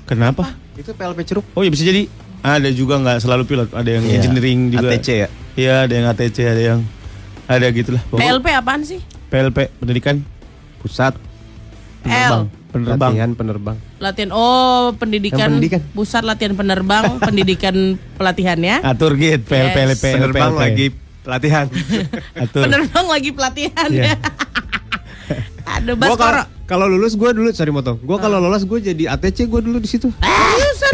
Kenapa? 0.05 0.53
Itu 0.77 0.93
PLP 0.93 1.25
Ceruk. 1.25 1.45
Oh 1.53 1.65
ya 1.65 1.73
bisa 1.73 1.83
jadi 1.83 2.05
ada 2.39 2.69
juga 2.69 3.01
nggak 3.01 3.19
selalu 3.19 3.43
pilot 3.45 3.69
ada 3.73 3.89
yang 3.89 4.05
Iya. 4.05 4.15
engineering 4.21 4.59
juga 4.71 4.93
ATC 4.93 5.09
ya? 5.17 5.29
Iya 5.57 5.75
ada 5.83 5.93
yang 5.95 6.07
ATC 6.07 6.37
ada 6.45 6.63
yang 6.63 6.81
ada 7.47 7.67
gitulah 7.71 8.03
PLP 8.07 8.47
apaan 8.53 8.85
sih? 8.85 9.01
PLP 9.27 9.73
pendidikan 9.75 10.21
Pusat 10.79 11.17
L. 12.05 12.47
penerbang 12.69 13.11
latihan 13.11 13.31
penerbang. 13.33 13.77
Latihan 13.97 14.31
oh 14.31 14.93
pendidikan, 14.95 15.41
Yang 15.41 15.51
pendidikan. 15.51 15.81
pusat 15.91 16.23
latihan 16.23 16.53
penerbang 16.53 17.05
pendidikan 17.25 17.75
pelatihan 18.15 18.61
ya. 18.61 18.77
atur 18.85 19.17
git 19.17 19.43
PLP 19.43 19.73
Yes. 19.73 19.97
PLP 19.97 20.05
Penerbang 20.13 20.53
lagi 20.55 20.87
pelatihan. 21.27 21.67
atur 22.43 22.63
Penerbang 22.63 23.07
lagi 23.11 23.31
pelatihan 23.35 23.89
Iya. 23.91 24.15
ya. 24.15 24.17
Ada 25.77 25.93
kalau 25.93 26.15
Baskoro. 26.15 26.43
kalau 26.65 26.87
lulus 26.87 27.19
gue 27.19 27.31
dulu 27.35 27.51
sorry 27.51 27.75
motong. 27.75 27.99
Gue 27.99 28.17
kalau 28.17 28.39
lolos 28.39 28.63
gue 28.63 28.79
jadi 28.81 29.11
ATC 29.11 29.45
gue 29.45 29.61
dulu 29.61 29.77
di 29.77 29.91
situ. 29.91 30.09
Seriusan? 30.15 30.93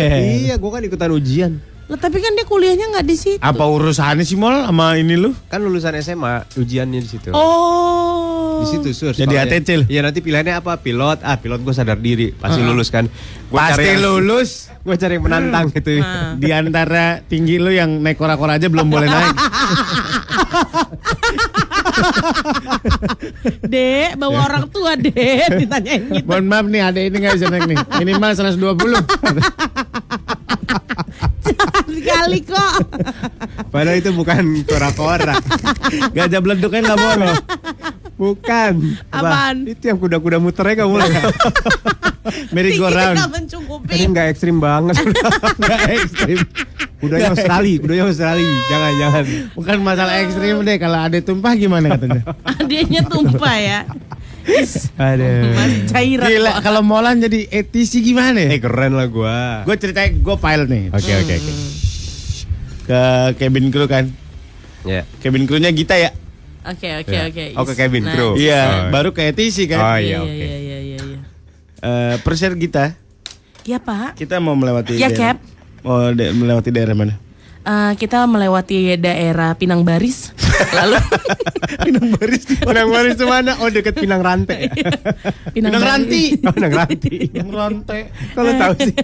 iya, 0.49 0.55
gue 0.57 0.71
kan 0.73 0.81
ikutan 0.81 1.13
ujian. 1.13 1.53
Lah, 1.93 2.01
tapi 2.01 2.19
kan 2.19 2.33
dia 2.33 2.43
kuliahnya 2.43 2.89
nggak 2.89 3.05
di 3.05 3.13
situ. 3.15 3.37
apa 3.37 3.61
urusannya 3.63 4.25
sih 4.25 4.33
Mol 4.33 4.65
sama 4.65 4.97
ini 4.97 5.13
lu 5.13 5.37
Kan 5.47 5.61
lulusan 5.61 5.93
SMA 5.99 6.49
ujiannya 6.57 6.97
di 6.97 7.05
situ. 7.07 7.29
Oh. 7.31 8.65
Di 8.65 8.71
situ 8.71 8.89
sur. 8.93 9.13
Jadi. 9.13 9.35
ATC 9.35 9.69
lu? 9.75 9.85
Iya 9.87 10.01
nanti 10.01 10.19
pilihannya 10.19 10.57
apa? 10.57 10.79
Pilot. 10.79 11.21
Ah 11.21 11.37
pilot 11.37 11.61
gue 11.61 11.71
sadar 11.71 11.99
diri. 11.99 12.33
Pasti 12.33 12.61
lulus 12.61 12.89
kan. 12.89 13.05
Gua 13.47 13.69
pasti 13.69 13.77
cari 13.77 13.93
yang- 13.93 14.03
lulus 14.03 14.51
Gue 14.83 14.97
cari 14.97 15.15
yang 15.15 15.23
menantang 15.23 15.71
gitu. 15.71 15.95
Nah. 15.95 16.35
di 16.35 16.49
antara 16.51 17.05
tinggi 17.23 17.55
lu 17.57 17.71
yang 17.71 18.01
naik 18.01 18.17
kora-kora 18.17 18.57
aja 18.57 18.67
belum 18.67 18.89
boleh 18.89 19.07
naik 19.07 19.37
Dek, 23.65 24.17
bawa 24.17 24.39
orang 24.45 24.65
tua, 24.69 24.97
Dek, 24.97 25.55
ditanyain 25.57 26.03
gitu. 26.11 26.27
mohon 26.27 26.47
maaf 26.47 26.67
nih 26.67 26.83
ada 26.83 26.99
ini 26.99 27.15
nggak 27.15 27.35
bisa 27.37 27.47
naik 27.47 27.63
nih 27.65 27.79
minimal 27.97 28.31
120 28.35 28.59
Sekali 31.93 32.39
kok. 32.45 32.75
Padahal 33.73 33.99
itu 34.01 34.11
bukan 34.17 34.65
kora-kora. 34.65 35.37
gajah 36.17 36.41
beleduknya 36.41 36.81
nggak 36.93 37.01
boleh 37.01 37.35
bukan. 38.23 38.73
Apaan? 39.11 39.57
Itu 39.67 39.91
yang 39.91 39.99
kuda-kuda 39.99 40.39
muternya 40.39 40.87
gak 40.87 40.91
boleh. 40.91 41.11
merry 42.55 42.79
go 42.79 42.87
round 42.87 43.19
nggak. 43.19 43.99
Ini 43.99 44.05
nggak 44.15 44.27
ekstrim 44.31 44.63
banget. 44.63 44.95
nggak 45.61 45.81
ekstrim 45.91 46.39
Kudanya 47.03 47.35
Australia, 47.35 47.83
kudanya 47.83 48.05
Australia. 48.07 48.47
Jangan 48.71 48.93
jangan. 48.95 49.25
bukan 49.59 49.77
masalah 49.83 50.15
ekstrim 50.23 50.63
deh 50.63 50.79
kalau 50.79 50.99
ada 51.03 51.19
tumpah 51.19 51.53
gimana 51.59 51.99
katanya 51.99 52.23
Adanya 52.47 53.01
tumpah 53.11 53.57
ya. 53.59 53.81
Aduh. 55.03 55.55
Cairan 55.91 56.31
gila 56.31 56.53
kalau 56.63 56.83
Molan 56.83 57.23
jadi 57.23 57.47
etisi 57.51 58.03
gimana 58.03 58.43
Eh 58.43 58.59
keren 58.59 58.95
lah 58.95 59.07
gua. 59.07 59.63
gue 59.63 59.75
ceritain 59.79 60.19
gue 60.19 60.37
pilot 60.39 60.67
nih 60.67 60.85
Oke 60.91 61.11
oke 61.15 61.35
oke. 61.43 61.53
Ke 62.83 63.01
cabin 63.37 63.69
crew 63.69 63.87
kan 63.87 64.11
Ya. 64.83 65.07
cabin 65.19 65.47
crewnya 65.47 65.71
Gita 65.71 65.95
ya 65.95 66.11
Oke, 66.63 66.87
oke, 66.97 67.11
Ya. 67.11 67.27
oke. 67.27 67.45
Oh, 67.55 67.65
ke 67.65 67.73
Is, 67.73 67.77
cabin 67.77 68.03
nice. 68.03 68.13
crew. 68.13 68.31
iya 68.37 68.63
Oh. 68.87 68.91
baru 68.91 69.11
ke 69.11 69.23
etisi 69.25 69.67
Oh 69.67 69.71
kan 69.73 69.99
iya 69.99 69.99
Iya, 69.99 70.19
oke. 70.21 70.31
iya, 70.33 70.57
iya, 70.57 70.79
iya, 70.81 70.99
iya. 71.01 71.19
Eh, 71.81 72.15
perser 72.21 72.55
Gita 72.55 72.95
Iya, 73.63 73.79
Pak. 73.79 74.15
kita 74.17 74.39
mau 74.39 74.53
melewati 74.53 74.95
Ya, 74.95 75.07
daerah- 75.07 75.35
Cap. 75.35 75.37
mau 75.81 76.11
de- 76.11 76.31
melewati 76.31 76.71
daerah 76.71 76.95
mana 76.95 77.15
Eh, 77.63 77.93
kita 77.95 78.27
melewati 78.27 78.95
daerah 78.97 79.55
Pinang 79.55 79.83
Baris. 79.83 80.35
Lalu 80.53 80.99
Pinang 81.85 82.09
Baris 82.13 82.43
di 82.45 82.55
Pinang 82.57 82.89
Baris 82.89 83.13
itu 83.15 83.25
mana? 83.25 83.53
Oh 83.59 83.69
deket 83.69 83.95
Pinang 83.95 84.21
Rantai. 84.21 84.69
Pinang 85.51 85.73
Baris. 85.73 85.87
Ranti 85.87 86.25
Oh 86.39 86.53
Pinang 86.53 86.75
Ranti. 86.75 87.15
Pinang 87.33 87.51
Rantai 87.51 88.01
Kalau 88.33 88.53
tahu 88.53 88.73
sih. 88.79 88.95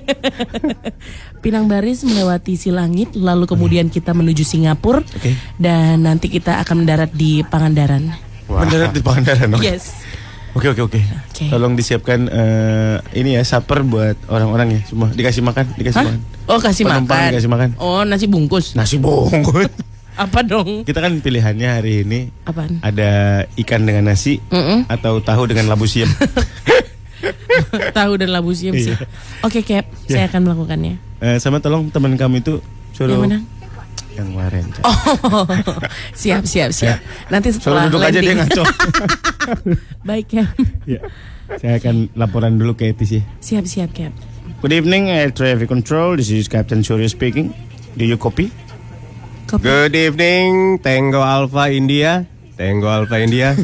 Pinang 1.44 1.66
Baris 1.66 2.02
melewati 2.02 2.54
Silangit, 2.54 3.14
lalu 3.14 3.46
kemudian 3.46 3.86
kita 3.86 4.10
menuju 4.10 4.42
Singapura, 4.42 5.00
Oke. 5.00 5.38
dan 5.54 6.02
nanti 6.02 6.26
kita 6.26 6.58
akan 6.58 6.82
mendarat 6.82 7.10
di 7.10 7.40
Pangandaran. 7.42 8.10
mendarat 8.44 8.90
di 8.90 9.00
Pangandaran 9.00 9.52
oke 9.52 9.60
Yes. 9.60 9.92
oke 10.50 10.72
oke 10.72 10.82
oke 10.82 11.00
tolong 11.46 11.76
disiapkan 11.76 12.26
eh, 12.26 12.96
ini 13.12 13.36
ya 13.36 13.44
supper 13.44 13.84
buat 13.84 14.16
orang-orang 14.26 14.72
ya 14.72 14.80
semua 14.82 15.12
dikasih 15.12 15.44
makan 15.44 15.68
dikasih 15.76 16.00
Hah? 16.00 16.06
makan 16.08 16.20
Oh 16.48 16.56
kasih 16.56 16.82
Penumpang 16.82 17.12
makan. 17.12 17.30
dikasih 17.30 17.50
makan. 17.52 17.68
Oh 17.76 18.00
nasi 18.02 18.24
bungkus. 18.24 18.72
nasi 18.72 18.96
bungkus 18.96 19.68
Apa 20.18 20.42
dong? 20.42 20.82
kita 20.82 20.98
kan 20.98 21.14
pilihannya 21.16 21.68
hari 21.70 22.02
ini 22.02 22.34
Apaan? 22.42 22.82
ada 22.82 23.10
ikan 23.56 23.82
dengan 23.82 24.10
nasi 24.10 24.42
Mm-mm. 24.44 24.84
atau 24.86 25.22
tahu 25.22 25.46
dengan 25.46 25.70
labu 25.70 25.86
siam 25.86 26.10
Tahu 27.90 28.12
dan 28.16 28.30
labu 28.30 28.50
siam 28.50 28.70
sih. 28.72 28.94
Iya. 28.94 29.06
Oke, 29.42 29.62
Cap, 29.62 29.86
saya 30.06 30.26
akan 30.26 30.46
melakukannya. 30.46 30.94
Eh, 31.18 31.36
sama 31.38 31.58
tolong 31.58 31.90
teman 31.90 32.14
kamu 32.14 32.38
itu 32.38 32.62
suruh 32.92 33.10
Yang 33.10 33.22
mana? 33.24 33.38
yang 34.14 34.26
kemarin. 34.28 34.64
Oh, 34.82 35.46
siap, 36.20 36.42
siap, 36.44 36.70
siap. 36.70 36.98
Nanti 37.28 37.50
Suruh 37.50 37.74
setelah 37.74 37.82
duduk 37.86 38.02
aja 38.02 38.18
dia 38.18 38.34
landing. 38.34 38.38
ngaco. 38.40 38.64
Baik, 40.08 40.26
Cap. 40.28 40.48
Iya. 40.84 41.00
Saya 41.54 41.72
akan 41.78 41.94
laporan 42.14 42.54
dulu 42.54 42.74
ke 42.74 42.90
Etis 42.90 43.10
ya. 43.12 43.22
Siap, 43.38 43.64
siap, 43.64 43.90
Cap. 43.90 44.10
Good 44.58 44.74
evening, 44.74 45.06
Air 45.08 45.30
Traffic 45.30 45.66
Control. 45.66 46.14
This 46.14 46.30
is 46.30 46.46
Captain 46.46 46.82
Surya 46.82 47.06
speaking. 47.06 47.50
Do 47.94 48.02
you 48.02 48.14
copy? 48.14 48.50
Kopi. 49.48 49.64
Good 49.64 49.96
evening, 49.96 50.76
Tango 50.84 51.24
Alpha 51.24 51.72
India. 51.72 52.28
Tango 52.60 52.84
Alpha 52.84 53.16
India. 53.16 53.56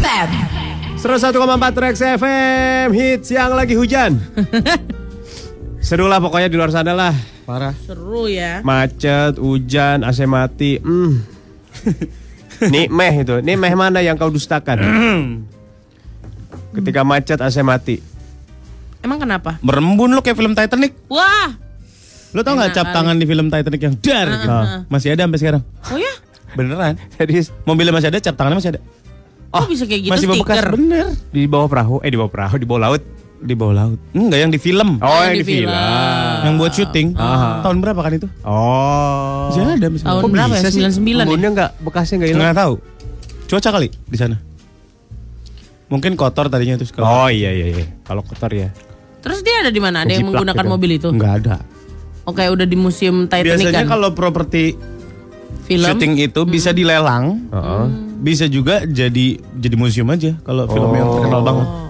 Fab. 0.00 0.28
101,4 0.96 1.76
Trax 1.76 1.94
FM 2.00 2.86
hits 2.96 3.28
yang 3.28 3.52
lagi 3.52 3.76
hujan. 3.76 4.16
Seru 5.84 6.08
lah 6.08 6.16
pokoknya 6.16 6.48
di 6.48 6.56
luar 6.56 6.72
sana 6.72 6.96
lah. 6.96 7.12
Parah. 7.44 7.76
Seru 7.84 8.32
ya. 8.32 8.64
Macet, 8.64 9.36
hujan, 9.36 10.00
AC 10.08 10.24
mati. 10.24 10.80
Hmm. 10.80 11.20
Nih 12.72 12.88
meh 12.88 13.14
itu. 13.20 13.44
Nih 13.44 13.60
meh 13.60 13.76
mana 13.76 14.00
yang 14.00 14.16
kau 14.16 14.32
dustakan? 14.32 14.80
Ketika 16.76 17.00
macet 17.02 17.40
AC 17.40 17.56
mati. 17.64 17.96
Emang 19.00 19.22
kenapa? 19.22 19.56
Merembun 19.62 20.12
lo 20.12 20.20
kayak 20.20 20.36
film 20.36 20.52
Titanic. 20.52 20.92
Wah. 21.08 21.54
Lo 22.34 22.44
tau 22.44 22.58
nggak 22.58 22.74
cap 22.74 22.90
kali. 22.90 22.96
tangan 23.00 23.16
di 23.16 23.24
film 23.24 23.46
Titanic 23.48 23.80
yang 23.80 23.94
dar 23.96 24.26
gitu? 24.28 24.48
ah. 24.50 24.82
Masih 24.92 25.14
ada 25.14 25.24
sampai 25.24 25.40
sekarang. 25.40 25.62
Oh 25.88 25.98
ya? 25.98 26.14
Beneran. 26.52 26.94
Jadi 27.16 27.48
Mobilnya 27.64 27.94
masih 27.94 28.08
ada, 28.12 28.18
cap 28.20 28.34
tangannya 28.36 28.58
masih 28.60 28.70
ada. 28.76 28.80
Kok 29.46 29.68
bisa 29.72 29.84
kayak 29.88 30.00
gitu 30.04 30.12
masih 30.12 30.26
stiker? 30.28 30.66
Bener. 30.76 31.06
di 31.32 31.42
bawah 31.48 31.68
perahu, 31.70 31.96
eh 32.04 32.10
di 32.12 32.18
bawah 32.18 32.32
perahu, 32.32 32.54
di 32.60 32.66
bawah 32.68 32.82
laut. 32.90 33.02
Di 33.36 33.54
bawah 33.54 33.74
laut. 33.76 33.98
Enggak 34.16 34.38
yang 34.42 34.50
di 34.52 34.60
film. 34.60 34.96
Oh, 35.00 35.06
yang 35.22 35.32
yang 35.32 35.32
di 35.32 35.40
di 35.40 35.46
film. 35.46 35.70
film. 35.70 36.44
Yang 36.44 36.54
buat 36.56 36.72
syuting. 36.72 37.08
Ah. 37.16 37.60
Tahun 37.62 37.76
berapa 37.80 38.00
kan 38.00 38.12
itu? 38.16 38.28
Oh. 38.42 39.48
Masih 39.52 39.60
ada 39.64 39.86
masih 39.86 40.04
Tahun 40.04 40.22
berapa 40.32 40.52
ya? 40.56 40.60
bisa 40.60 40.68
sih? 40.72 40.82
99 40.82 40.98
ya? 40.98 41.24
Kebunnya 41.24 41.50
nggak 41.52 41.70
bekasnya 41.84 42.14
nggak 42.20 42.30
hilang. 42.32 42.42
Nggak 42.42 42.56
tahu. 42.58 42.74
Cuaca 43.46 43.68
kali 43.78 43.88
di 43.92 44.16
sana. 44.18 44.36
Mungkin 45.86 46.18
kotor 46.18 46.50
tadinya 46.50 46.74
terus 46.74 46.90
kalau 46.90 47.06
Oh 47.06 47.28
iya 47.30 47.54
iya 47.54 47.66
iya. 47.70 47.86
Kalau 48.02 48.26
kotor 48.26 48.50
ya. 48.50 48.74
Terus 49.22 49.42
dia 49.42 49.62
ada 49.62 49.70
di 49.70 49.78
mana? 49.78 50.02
Ada 50.02 50.18
yang 50.18 50.30
menggunakan 50.30 50.64
gitu. 50.66 50.72
mobil 50.74 50.90
itu? 50.98 51.08
nggak 51.10 51.34
ada. 51.42 51.56
Oke, 52.26 52.42
udah 52.42 52.66
di 52.66 52.74
museum 52.74 53.30
Titanic 53.30 53.54
Biasanya 53.54 53.86
kan? 53.86 53.90
kalau 53.94 54.10
properti 54.10 54.74
film. 55.70 55.86
syuting 55.86 56.18
itu 56.18 56.42
bisa 56.42 56.74
dilelang, 56.74 57.38
Heeh. 57.54 57.84
bisa 58.18 58.50
juga 58.50 58.82
jadi 58.82 59.38
jadi 59.38 59.76
museum 59.78 60.10
aja 60.10 60.34
kalau 60.42 60.66
film 60.66 60.90
yang 60.90 61.06
terkenal 61.06 61.42
banget. 61.46 61.66
Oh. 61.70 61.86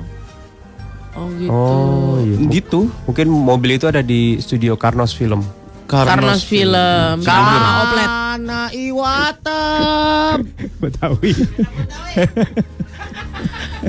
Oh 1.17 1.27
gitu. 1.41 1.49
Oh 1.49 2.17
iya. 2.21 2.37
Gitu. 2.53 2.81
Mungkin 3.09 3.27
mobil 3.33 3.81
itu 3.81 3.89
ada 3.89 4.05
di 4.05 4.37
studio 4.45 4.77
Karnos 4.77 5.17
Film. 5.17 5.41
Karnos 5.87 6.43
film. 6.43 7.23
Ah, 7.25 7.87
oplet. 7.87 8.11
Karena 8.11 8.61
Iwata. 8.75 9.65
Betawi. 10.83 11.31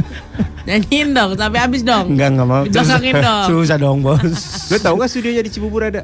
Nyanyiin 0.68 1.16
dong 1.16 1.32
sampai 1.40 1.60
habis 1.64 1.82
dong. 1.82 2.12
Enggak 2.12 2.30
enggak 2.36 2.48
mau. 2.48 2.64
Dibelakangin 2.64 3.16
dong. 3.20 3.46
Susah 3.48 3.78
dong 3.80 3.98
bos. 4.04 4.20
Lo 4.72 4.78
tau 4.78 4.94
nggak 5.00 5.10
studionya 5.10 5.42
di 5.42 5.52
Cibubur 5.52 5.82
ada? 5.84 6.04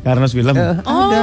Karnos 0.00 0.32
film. 0.32 0.54
Eh, 0.56 0.76
Oh. 0.82 1.10
Ada 1.12 1.20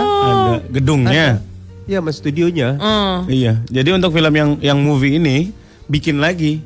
gedungnya. 0.70 1.42
Iya, 1.88 2.00
mas 2.04 2.20
studionya. 2.20 2.76
Oh. 2.78 3.18
Iya. 3.28 3.64
Jadi 3.68 3.90
untuk 3.92 4.12
film 4.12 4.32
yang 4.32 4.50
yang 4.60 4.80
movie 4.80 5.18
ini 5.18 5.52
bikin 5.88 6.20
lagi. 6.20 6.60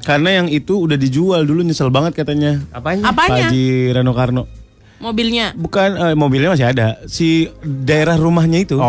Karena 0.00 0.38
yang 0.38 0.46
itu 0.46 0.78
udah 0.78 0.94
dijual 0.94 1.42
dulu 1.42 1.66
nyesel 1.66 1.90
banget 1.90 2.14
katanya. 2.14 2.62
Apanya? 2.70 3.10
Apanya? 3.10 3.50
Pak 3.50 3.50
Haji 3.50 3.66
Rano 3.90 4.12
Karno. 4.14 4.44
Mobilnya. 4.96 5.52
Bukan 5.52 5.88
eh, 5.92 6.14
mobilnya 6.14 6.54
masih 6.54 6.70
ada. 6.70 7.02
Si 7.04 7.50
daerah 7.60 8.14
rumahnya 8.16 8.62
itu 8.62 8.78
Oh, 8.78 8.86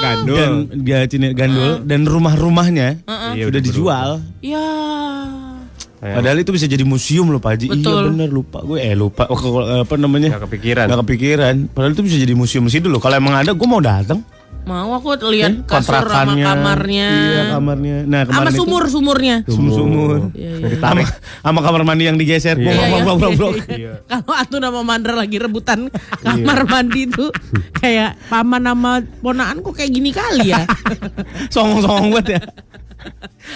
gandul. 0.00 0.36
dan 0.36 0.50
dia 0.84 0.98
cini 1.08 1.26
gandul 1.32 1.82
dan 1.84 2.00
Iya, 2.02 2.10
rumah-rumahnya 2.12 2.88
udah 3.06 3.46
sudah 3.48 3.62
dijual. 3.62 4.08
Ya. 4.44 4.66
Padahal 5.96 6.38
itu 6.38 6.52
bisa 6.54 6.68
jadi 6.68 6.84
museum 6.86 7.26
loh 7.32 7.40
Pak 7.40 7.50
Haji. 7.56 7.66
Iya 7.72 7.76
Betul. 7.82 8.02
bener 8.14 8.28
lupa 8.30 8.58
gue 8.62 8.78
eh 8.78 8.94
lupa 8.94 9.26
oh, 9.32 9.82
apa 9.82 9.94
namanya? 9.96 10.36
Nggak 10.36 10.44
kepikiran. 10.46 10.84
Nggak 10.86 11.00
kepikiran. 11.02 11.54
Padahal 11.72 11.92
itu 11.96 12.02
bisa 12.04 12.16
jadi 12.20 12.34
museum 12.36 12.64
situ 12.68 12.86
loh. 12.86 13.00
Kalau 13.00 13.16
emang 13.16 13.34
ada 13.34 13.56
gue 13.56 13.68
mau 13.68 13.80
datang. 13.82 14.20
Mau 14.66 14.90
aku 14.92 15.14
lihat 15.30 15.62
Kan 15.62 15.78
kasur 15.78 16.10
sama 16.10 16.34
kamarnya. 16.34 17.08
Iya 17.08 17.42
kamarnya. 17.54 17.96
Nah 18.02 18.20
Sama 18.26 18.30
kemarin 18.34 18.50
itu 18.50 18.58
sumur-sumurnya. 18.58 19.36
sumur-sumur. 19.46 20.34
Iya, 20.34 20.52
iya. 20.58 20.76
Sama, 20.82 21.00
sama 21.40 21.60
kamar 21.62 21.82
mandi 21.86 22.04
yang 22.04 22.18
digeser. 22.18 22.58
Iya. 22.58 22.66
Blok, 22.66 22.74
Iya, 22.74 22.98
blok, 22.98 23.16
blok, 23.16 23.32
blok. 23.38 23.54
iya. 23.70 23.92
Kalau 24.04 24.34
Atu 24.34 24.56
nama 24.58 24.82
Mandra 24.82 25.14
lagi 25.14 25.38
rebutan 25.38 25.86
kamar 26.18 26.66
mandi 26.66 27.06
tuh 27.06 27.30
kayak 27.78 28.18
paman 28.26 28.66
nama 28.66 28.90
ponaan 29.22 29.62
kok 29.62 29.70
kayak 29.72 29.94
gini 29.94 30.10
kali 30.10 30.50
ya. 30.50 30.66
Songong-songong 31.54 32.10
banget 32.10 32.26
ya. 32.34 32.40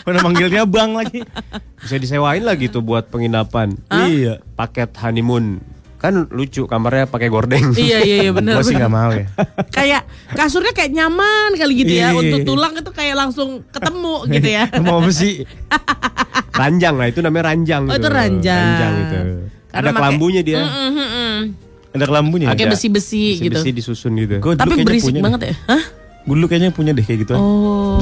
Mana 0.07 0.23
manggilnya 0.23 0.63
bang 0.63 0.95
lagi. 0.95 1.27
Bisa 1.83 1.99
disewain 1.99 2.47
lagi 2.47 2.71
tuh 2.71 2.87
buat 2.87 3.11
penginapan. 3.11 3.75
Iya. 3.91 4.39
Paket 4.55 4.95
honeymoon. 4.95 5.59
Kan 6.01 6.33
lucu 6.33 6.65
kamarnya 6.65 7.05
pakai 7.05 7.29
gordeng. 7.29 7.77
iya 7.77 8.01
iya 8.01 8.17
iya 8.25 8.33
benar. 8.33 8.57
Gue 8.57 8.65
sih 8.65 8.75
benar. 8.75 8.89
gak 8.89 8.93
mau 8.97 9.11
ya. 9.13 9.27
Kayak 9.69 10.03
kasurnya 10.33 10.73
kayak 10.73 10.97
nyaman 10.97 11.51
kali 11.61 11.73
gitu 11.77 11.93
ya. 11.93 12.09
Iya, 12.09 12.09
iya, 12.09 12.21
Untuk 12.25 12.41
iya. 12.41 12.49
tulang 12.49 12.73
itu 12.73 12.91
kayak 12.91 13.15
langsung 13.21 13.49
ketemu 13.69 14.15
gitu 14.33 14.49
ya. 14.49 14.65
mau 14.85 15.05
apa 15.05 15.13
sih? 15.13 15.45
ranjang 16.57 16.95
lah 16.97 17.07
itu 17.09 17.21
namanya 17.21 17.45
ranjang. 17.53 17.83
Oh, 17.85 17.93
tuh. 17.93 18.01
itu 18.01 18.09
ranjang. 18.09 18.65
Ranjang 18.65 18.95
itu. 18.97 19.19
Karena 19.71 19.91
Ada 19.93 19.99
kelambunya 20.01 20.41
dia. 20.43 20.59
Mm, 20.61 20.73
mm, 20.73 20.91
mm, 20.91 21.09
mm. 21.13 21.39
Ada 21.91 22.05
kelambunya. 22.09 22.47
Pakai 22.53 22.67
besi-besi 22.69 23.25
gitu. 23.39 23.61
Besi 23.61 23.71
disusun 23.71 24.13
gitu. 24.17 24.35
Gua 24.41 24.57
Tapi 24.57 24.81
berisik 24.83 25.13
punya 25.13 25.21
banget 25.21 25.41
deh. 25.45 25.51
ya. 25.53 25.57
Hah? 25.69 25.83
Gue 26.21 26.35
dulu 26.37 26.47
kayaknya 26.49 26.71
punya 26.73 26.93
deh 26.93 27.05
kayak 27.05 27.29
gitu. 27.29 27.35
Oh. 27.37 27.97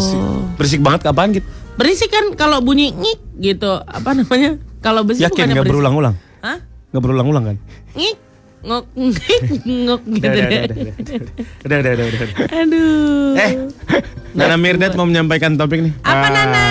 Berisik 0.58 0.82
banget 0.82 1.06
kapan 1.06 1.34
gitu? 1.38 1.46
Berisik 1.78 2.10
kan 2.10 2.34
kalau 2.34 2.58
bunyi 2.62 2.90
ngik 2.94 3.20
gitu. 3.38 3.78
Apa 3.82 4.14
namanya? 4.14 4.58
Kalau 4.78 5.02
besi 5.02 5.22
Yakin 5.22 5.34
bukannya 5.34 5.54
gak 5.54 5.62
berisik. 5.62 5.70
berulang-ulang? 5.74 6.14
Hah? 6.42 6.58
Gak 6.88 7.02
berulang-ulang 7.04 7.44
kan? 7.54 7.56
Ngik 7.92 8.16
ngok 8.58 8.84
ngik 8.98 9.42
ngok 9.62 10.02
gitu 10.18 10.26
Udah, 10.26 10.34
udah, 10.34 10.48
deh. 10.50 10.62
udah, 10.66 10.74
udah, 10.74 11.18
udah, 11.62 11.78
udah, 11.78 11.92
udah, 11.94 12.06
udah. 12.10 12.28
Aduh. 12.58 13.32
Eh, 13.38 13.52
Nana 14.34 14.56
Mirdad 14.58 14.92
mau 14.98 15.06
menyampaikan 15.06 15.54
topik 15.54 15.78
nih. 15.84 15.92
Apa 16.02 16.26
Nana? 16.32 16.66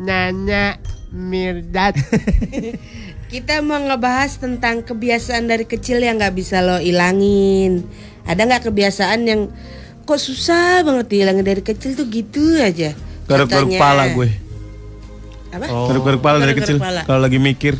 Nanya 0.00 0.80
Mirdad. 1.12 1.92
Kita 3.32 3.64
mau 3.64 3.80
ngebahas 3.80 4.40
tentang 4.40 4.84
kebiasaan 4.84 5.48
dari 5.48 5.64
kecil 5.64 6.00
yang 6.00 6.20
nggak 6.20 6.36
bisa 6.36 6.60
lo 6.64 6.80
ilangin. 6.80 7.84
Ada 8.24 8.44
nggak 8.44 8.72
kebiasaan 8.72 9.20
yang 9.28 9.48
kok 10.04 10.20
susah 10.20 10.84
banget 10.84 11.08
dihilangin 11.08 11.44
dari 11.44 11.62
kecil 11.64 11.96
tuh 11.96 12.08
gitu 12.08 12.60
aja. 12.60 12.96
Garuk-garuk 13.28 13.72
kepala 13.72 14.08
gue. 14.12 14.28
Apa? 15.52 15.64
Garuk-garuk 15.68 16.20
kepala 16.20 16.36
dari 16.40 16.54
kecil. 16.56 16.76
Kalau 16.80 17.20
lagi 17.20 17.36
mikir, 17.40 17.76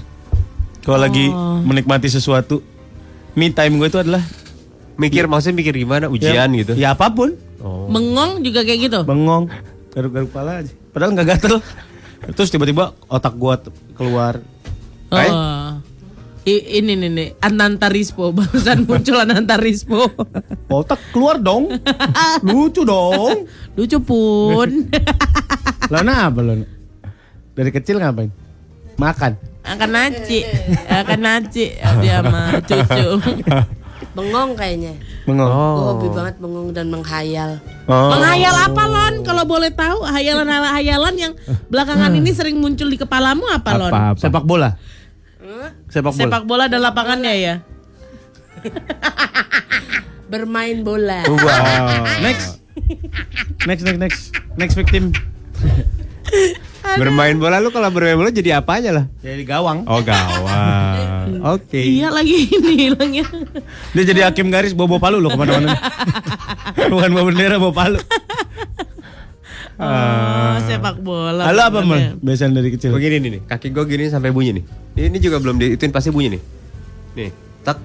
kalau 0.83 0.99
lagi 0.99 1.31
menikmati 1.62 2.07
sesuatu, 2.07 2.61
me 3.33 3.49
time 3.49 3.79
gue 3.79 3.88
itu 3.88 3.99
adalah 3.99 4.23
Mikir 4.92 5.25
maksudnya 5.25 5.57
mikir 5.57 5.75
gimana? 5.75 6.07
Ujian 6.07 6.53
ya, 6.53 6.59
gitu. 6.62 6.73
Ya 6.77 6.88
apa 6.92 7.09
pun, 7.09 7.33
Oh. 7.62 7.87
Bengong 7.87 8.42
juga 8.42 8.66
kayak 8.66 8.90
gitu. 8.90 9.01
bengong, 9.07 9.47
garuk-garuk 9.95 10.35
kepala 10.35 10.66
aja. 10.66 10.73
Padahal 10.90 11.14
nggak 11.14 11.29
gatel. 11.31 11.62
Terus 12.35 12.51
tiba-tiba 12.51 12.90
otak 13.07 13.38
gua 13.38 13.55
t- 13.55 13.71
keluar. 13.95 14.42
Oh. 15.14 15.79
I- 16.42 16.83
ini 16.83 16.99
nih 16.99 17.11
nih 17.14 17.29
Anantarispo 17.38 18.31
barusan 18.37 18.83
muncul 18.83 19.14
Anantarispo. 19.14 20.11
Otak 20.83 20.99
keluar 21.14 21.38
dong. 21.38 21.71
Lucu 22.51 22.83
dong. 22.83 23.47
Lucu 23.79 23.99
pun. 24.03 24.90
Lah 25.87 26.03
apa 26.03 26.40
lo? 26.42 26.66
Dari 27.55 27.71
kecil 27.71 28.03
ngapain? 28.03 28.35
Makan. 28.99 29.38
Akan 29.62 29.94
naci, 29.94 30.42
akan 30.90 31.18
naci 31.22 31.64
dia 32.03 32.18
sama 32.18 32.59
cucu. 32.66 33.07
Bengong 34.18 34.53
kayaknya. 34.59 34.92
Bengong. 35.25 35.48
Gue 35.48 35.85
hobi 35.88 36.09
banget 36.12 36.35
bengong 36.37 36.68
dan 36.77 36.92
menghayal. 36.92 37.57
Oh. 37.88 38.12
Menghayal 38.12 38.55
apa 38.68 38.83
Lon? 38.85 39.14
Kalau 39.25 39.44
boleh 39.48 39.72
tahu 39.72 40.05
hayalan-hayalan 40.05 41.14
yang 41.16 41.33
belakangan 41.72 42.12
ini 42.12 42.31
sering 42.35 42.61
muncul 42.61 42.90
di 42.92 43.01
kepalamu 43.01 43.48
apa 43.48 43.70
Lon? 43.79 43.88
Apa 43.88 44.12
apa? 44.12 44.20
Sepak 44.20 44.44
bola. 44.44 44.77
Sepak 45.88 46.12
bola. 46.12 46.20
Sepak 46.20 46.42
bola 46.44 46.62
ada 46.68 46.77
lapangannya 46.77 47.33
ya. 47.46 47.55
Bermain 50.29 50.85
bola. 50.85 51.25
Wow. 51.25 52.20
Next. 52.20 52.61
Next, 53.64 53.83
next, 53.87 54.01
next. 54.01 54.22
Next 54.59 54.75
victim. 54.77 55.16
Bermain 56.83 57.39
bola 57.39 57.63
lu 57.63 57.71
kalau 57.71 57.89
bermain 57.89 58.19
bola 58.19 58.29
jadi 58.29 58.59
apanya 58.59 58.91
lah? 58.93 59.05
Jadi 59.23 59.43
gawang. 59.47 59.87
Oh 59.87 60.03
gawang. 60.03 61.41
Oke. 61.55 61.79
Iya 61.79 62.11
lagi 62.11 62.51
ini 62.51 62.73
hilangnya. 62.91 63.27
Dia 63.95 64.03
jadi 64.05 64.21
hakim 64.29 64.51
garis 64.51 64.75
bawa 64.75 64.99
palu 64.99 65.23
loh 65.23 65.31
ke 65.33 65.39
mana-mana. 65.39 65.73
Bukan 66.93 67.11
bawa 67.15 67.25
bendera 67.31 67.57
bawa 67.57 67.75
palu. 67.75 67.99
Oh, 69.83 70.55
sepak 70.69 71.01
bola. 71.01 71.43
Halo 71.49 71.63
apa 71.67 71.81
mal? 71.83 72.15
Biasanya 72.21 72.61
dari 72.63 72.71
kecil. 72.71 72.95
Begini 72.95 73.19
nih, 73.19 73.31
nih, 73.35 73.43
kaki 73.51 73.73
gue 73.75 73.85
gini 73.89 74.05
sampai 74.07 74.31
bunyi 74.31 74.61
nih. 74.61 74.65
Ini 75.11 75.19
juga 75.19 75.43
belum 75.43 75.59
diituin 75.59 75.91
pasti 75.91 76.13
bunyi 76.15 76.39
nih. 76.39 76.43
Nih, 77.19 77.31
tak. 77.67 77.81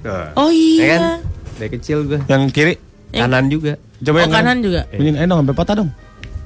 Tuh. 0.00 0.26
Oh 0.38 0.48
Ya 0.48 0.96
kan? 0.96 1.00
iya. 1.02 1.10
Dari 1.58 1.70
kecil 1.74 1.98
gue. 2.06 2.20
Yang 2.30 2.42
kiri. 2.54 2.74
Kanan 3.12 3.50
juga. 3.52 3.76
Coba 4.00 4.16
Oh 4.16 4.22
yang 4.24 4.32
kanan 4.32 4.56
juga. 4.64 4.80
Bunyiin 4.88 5.16
eh 5.20 5.26
dong 5.26 5.38
sampai 5.44 5.56
patah 5.56 5.74
dong. 5.84 5.90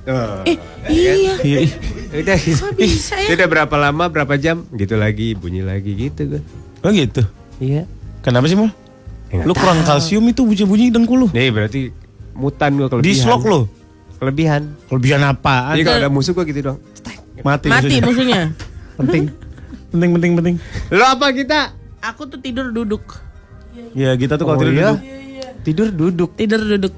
Tuh. 0.00 0.42
Eh, 0.44 0.56
iya. 0.88 1.12
Iya. 1.40 1.58
ih. 1.60 1.70
Udah, 2.10 2.36
Kok 2.36 2.72
bisa 2.74 3.14
ya? 3.14 3.36
udah 3.36 3.46
berapa 3.46 3.74
lama, 3.76 4.08
berapa 4.08 4.34
jam, 4.34 4.66
gitu 4.72 4.96
lagi, 4.96 5.32
bunyi 5.32 5.60
lagi 5.60 5.94
gitu 5.94 6.26
gue. 6.26 6.42
Oh 6.80 6.90
gitu. 6.90 7.22
Iya. 7.58 7.84
Kenapa 8.20 8.48
sih 8.48 8.56
mal? 8.56 8.72
Ya, 9.30 9.46
Lu 9.46 9.54
kurang 9.54 9.84
kalsium 9.84 10.26
itu 10.26 10.42
bunyi-bunyi 10.42 10.90
dengkul 10.90 11.22
lu. 11.22 11.28
Nih 11.30 11.48
berarti 11.48 11.94
mutan 12.32 12.74
gue 12.74 12.88
kelebihan. 12.88 13.06
Dislok 13.06 13.42
lu. 13.44 13.60
Kelebihan. 14.18 14.62
Kelebihan 14.86 15.20
apaan? 15.22 15.76
Jadi 15.76 15.82
kalau 15.84 15.98
ada 15.98 16.10
musuh 16.10 16.32
gue 16.32 16.44
gitu 16.46 16.60
dong. 16.64 16.78
Mati, 17.40 17.68
Mati 17.68 18.00
musuhnya. 18.00 18.04
musuhnya. 18.04 18.40
penting. 18.98 19.24
penting 19.90 20.10
penting 20.12 20.32
penting. 20.34 20.56
Lo 20.90 21.04
apa 21.06 21.30
kita? 21.30 21.72
Aku 22.02 22.26
tuh 22.26 22.36
tidur 22.36 22.68
duduk. 22.68 23.04
Ya 23.94 24.12
kita 24.12 24.34
tuh 24.34 24.44
kalau 24.44 24.56
Oh, 24.56 24.60
tidur 24.60 24.74
iya? 24.74 24.90
duduk. 24.90 25.00
Tidur 25.60 25.88
duduk. 25.88 26.30
Tidur 26.34 26.60
duduk. 26.66 26.94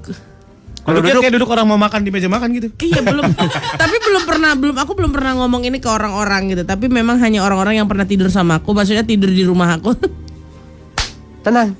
Kalau 0.83 0.99
duduk 0.99 1.23
kayak 1.23 1.35
duduk 1.39 1.49
orang 1.51 1.65
mau 1.67 1.79
makan 1.79 2.03
di 2.03 2.11
meja 2.11 2.27
makan 2.27 2.47
gitu. 2.59 2.67
Iya 2.83 2.99
belum, 2.99 3.23
tapi 3.81 3.95
belum 4.03 4.23
pernah 4.27 4.51
belum 4.51 4.75
aku 4.75 4.91
belum 4.99 5.11
pernah 5.15 5.31
ngomong 5.39 5.63
ini 5.63 5.79
ke 5.79 5.87
orang-orang 5.87 6.51
gitu. 6.51 6.63
Tapi 6.67 6.91
memang 6.91 7.23
hanya 7.23 7.39
orang-orang 7.47 7.79
yang 7.79 7.87
pernah 7.87 8.03
tidur 8.03 8.27
sama 8.27 8.59
aku. 8.59 8.75
Maksudnya 8.75 9.07
tidur 9.07 9.31
di 9.31 9.47
rumah 9.47 9.79
aku. 9.79 9.95
Tenang. 11.47 11.75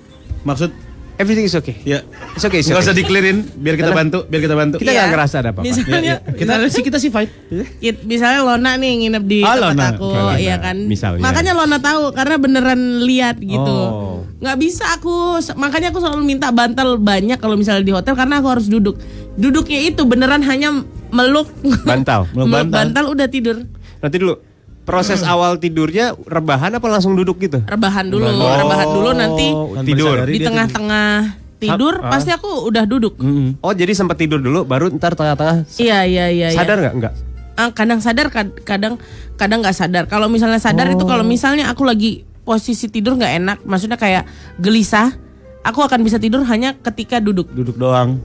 Maksud 0.47 0.82
Everything 1.13 1.45
is 1.45 1.54
okay. 1.54 1.78
ya 1.84 2.02
It's 2.34 2.41
okay, 2.41 2.60
it's 2.60 2.67
okay. 2.67 2.82
usah 2.82 2.91
dikelirin 2.91 3.45
biar 3.54 3.78
kita 3.78 3.93
bantu, 3.93 4.26
biar 4.26 4.41
kita 4.41 4.56
bantu. 4.56 4.76
Kita 4.78 4.89
Iya. 4.89 4.99
nggak 4.99 5.12
ngerasa 5.13 5.36
ada 5.38 5.49
apa-apa. 5.52 5.63
Misalnya, 5.63 6.13
Kita 6.26 6.54
sih 6.67 6.82
kita 6.82 6.97
sih 6.97 7.10
fight. 7.10 7.30
Kit- 7.78 8.02
misalnya 8.02 8.41
Lona 8.41 8.73
nih 8.76 8.91
nginep 8.99 9.23
di 9.23 9.39
Ah, 9.39 9.54
tempat 9.54 9.63
Lona. 9.69 9.86
aku, 9.93 10.10
Lona. 10.10 10.34
ya 10.36 10.56
kan. 10.58 10.78
Misalnya. 10.82 11.21
Makanya 11.21 11.54
Lona 11.54 11.78
tahu 11.78 12.02
karena 12.12 12.36
beneran 12.36 12.82
lihat 13.04 13.38
gitu. 13.38 13.62
Oh. 13.62 14.26
Nggak 14.39 14.58
bisa 14.58 14.86
aku, 14.91 15.13
makanya 15.54 15.93
aku 15.93 15.99
selalu 15.99 16.26
minta 16.26 16.49
bantal 16.49 16.97
banyak 16.97 17.38
kalau 17.38 17.56
misalnya 17.56 17.84
di 17.84 17.93
hotel 17.93 18.13
karena 18.13 18.41
aku 18.41 18.49
harus 18.49 18.65
duduk. 18.65 18.97
Duduknya 19.34 19.80
itu 19.84 20.02
beneran 20.04 20.41
hanya 20.41 20.82
meluk 21.10 21.45
Bantal. 21.84 22.26
Meluk 22.34 22.47
meluk 22.47 22.67
bantal. 22.67 22.78
bantal 22.82 23.06
udah 23.08 23.28
tidur. 23.28 23.58
Nanti 24.02 24.17
dulu. 24.17 24.36
Proses 24.83 25.23
awal 25.23 25.55
tidurnya 25.57 26.11
rebahan 26.19 26.71
apa 26.73 26.83
langsung 26.85 27.13
duduk 27.13 27.39
gitu? 27.39 27.63
Rebahan 27.63 28.03
dulu, 28.05 28.25
Oh, 28.25 28.51
rebahan 28.53 28.87
dulu 28.89 29.09
nanti 29.11 29.47
Tanpa 29.47 29.81
tidur. 29.81 30.15
di 30.25 30.39
tengah-tengah 30.39 31.07
tidur 31.55 31.93
Ah. 31.97 32.11
pasti 32.11 32.29
aku 32.29 32.67
udah 32.67 32.83
duduk. 32.83 33.15
Mm-mm. 33.15 33.55
Oh 33.59 33.71
jadi 33.71 33.91
sempat 33.91 34.17
tidur 34.17 34.37
dulu, 34.37 34.61
baru 34.61 34.91
ntar 34.91 35.15
tengah-tengah 35.15 35.63
Iya 35.77 36.03
iya 36.03 36.25
iya. 36.27 36.47
iya. 36.51 36.57
sadar 36.57 36.77
nggak? 36.77 36.93
Nggak. 36.93 37.13
Ah, 37.53 37.69
kadang 37.69 37.99
sadar 37.99 38.27
kad- 38.27 38.59
kadang 38.61 38.99
kadang 39.33 39.61
nggak 39.61 39.71
sadar 39.73 40.03
kalau 40.05 40.27
misalnya 40.27 40.57
sadar 40.57 40.89
itu 40.89 41.03
kalau 41.03 41.23
misalnya 41.23 41.69
aku 41.69 41.85
lagi 41.85 42.11
posisi 42.41 42.89
tidur 42.89 43.15
nggak 43.15 43.33
enak 43.37 43.57
maksudnya 43.63 43.95
kayak 43.95 44.27
gelisah 44.57 45.15
aku 45.61 45.79
akan 45.79 46.01
bisa 46.01 46.17
tidur 46.17 46.43
hanya 46.43 46.75
ketika 46.75 47.17
duduk 47.17 47.47
Duduk 47.47 47.77
doang. 47.77 48.19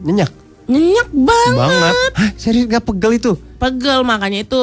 Nyenyak. 0.00 0.32
Nyenyak 0.68 1.08
banget 1.10 1.56
Banget. 1.58 1.94
Hah, 2.14 2.30
serius 2.36 2.64
nggak 2.68 2.84
pegel 2.84 3.12
itu? 3.16 3.32
pegel 3.58 4.06
makanya 4.06 4.46
itu 4.46 4.60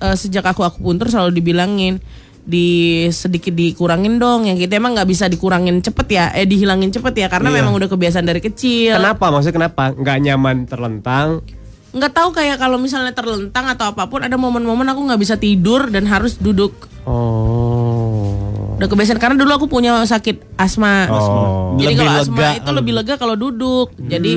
eh, 0.00 0.16
sejak 0.18 0.42
aku 0.42 0.66
aku 0.66 0.82
puntur 0.82 1.06
selalu 1.06 1.38
dibilangin 1.38 2.02
di 2.44 2.66
sedikit 3.08 3.54
dikurangin 3.54 4.20
dong 4.20 4.44
yang 4.44 4.60
kita 4.60 4.76
emang 4.76 4.92
nggak 4.92 5.08
bisa 5.08 5.30
dikurangin 5.30 5.80
cepet 5.80 6.06
ya 6.12 6.24
eh 6.34 6.44
dihilangin 6.44 6.92
cepet 6.92 7.24
ya 7.24 7.26
karena 7.32 7.48
memang 7.48 7.72
udah 7.72 7.88
kebiasaan 7.88 8.26
dari 8.26 8.44
kecil 8.44 9.00
Kenapa? 9.00 9.32
Maksudnya 9.32 9.56
kenapa? 9.56 9.96
Nggak 9.96 10.16
nyaman 10.20 10.56
terlentang? 10.68 11.40
nggak 11.94 12.10
tahu 12.10 12.34
kayak 12.34 12.58
kalau 12.58 12.74
misalnya 12.74 13.14
terlentang 13.14 13.70
atau 13.70 13.94
apa 13.94 14.10
pun 14.10 14.18
ada 14.18 14.34
momen-momen 14.34 14.82
aku 14.90 15.06
nggak 15.06 15.20
bisa 15.22 15.38
tidur 15.38 15.86
dan 15.94 16.10
harus 16.10 16.34
duduk 16.42 16.90
Oh. 17.04 18.74
Udah 18.80 18.88
kebiasaan 18.88 19.20
karena 19.20 19.36
dulu 19.36 19.52
aku 19.54 19.66
punya 19.68 20.02
sakit 20.02 20.56
asma. 20.56 21.06
Oh. 21.12 21.76
Jadi 21.78 21.94
Lebih 21.94 22.00
kalau 22.00 22.10
lega 22.10 22.24
asma 22.24 22.48
itu 22.56 22.70
lebih 22.72 22.92
lega 22.96 23.14
kalau 23.20 23.36
duduk. 23.36 23.92
Jadi 24.00 24.32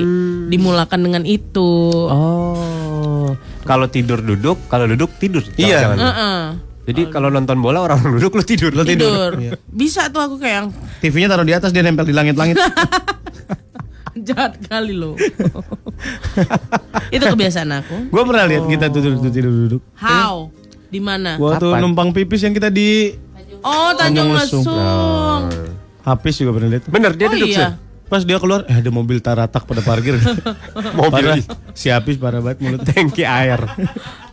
dimulakan 0.48 1.00
dengan 1.04 1.22
itu. 1.28 1.70
Oh. 2.08 3.36
Kalau 3.62 3.86
tidur 3.86 4.24
duduk, 4.24 4.56
kalau 4.72 4.88
duduk 4.88 5.12
tidur. 5.20 5.44
Iya. 5.54 5.84
Jangan-jangan. 5.84 5.98
Heeh. 6.00 6.40
Jadi 6.88 7.02
kalau 7.12 7.28
nonton 7.28 7.60
bola 7.60 7.84
orang 7.84 8.00
duduk 8.16 8.32
lu 8.32 8.44
tidur. 8.44 8.72
Lu 8.72 8.80
Tidur. 8.88 9.36
Bisa 9.68 10.08
tuh 10.08 10.24
aku 10.24 10.40
kayak 10.40 10.54
yang 10.64 10.68
TV-nya 11.04 11.28
taruh 11.28 11.44
di 11.44 11.52
atas 11.52 11.68
dia 11.68 11.84
nempel 11.84 12.08
di 12.08 12.16
langit-langit. 12.16 12.56
jahat 14.18 14.58
kali 14.66 14.96
loh. 14.96 15.14
itu 17.14 17.22
kebiasaan 17.22 17.70
aku. 17.70 18.10
Gua 18.10 18.24
pernah 18.26 18.44
lihat 18.48 18.64
kita 18.66 18.84
tuh 18.88 19.00
tidur 19.04 19.30
tidur 19.30 19.52
duduk. 19.68 19.82
How? 19.94 20.48
Di 20.88 20.98
mana? 20.98 21.36
Gua 21.36 21.60
tuh 21.60 21.76
Kapan? 21.76 21.80
numpang 21.84 22.08
pipis 22.16 22.40
yang 22.42 22.56
kita 22.56 22.72
di 22.72 23.14
Oh, 23.58 23.90
Tanjung 23.98 24.32
Lesung. 24.32 24.64
Habis 26.06 26.34
juga 26.40 26.56
pernah 26.56 26.72
lihat. 26.72 26.84
Bener 26.88 27.12
dia 27.14 27.26
Oh 27.28 27.32
duduk 27.36 27.48
iya. 27.52 27.76
Pas 28.08 28.24
dia 28.24 28.40
keluar, 28.40 28.64
eh 28.64 28.80
ada 28.80 28.88
mobil 28.88 29.20
taratak 29.20 29.68
pada 29.68 29.84
parkir. 29.84 30.16
parah. 31.12 31.36
Si 31.76 31.92
Apis 31.92 32.16
parah 32.16 32.40
banget 32.40 32.64
mulut. 32.64 32.80
tangki 32.88 33.20
air. 33.20 33.60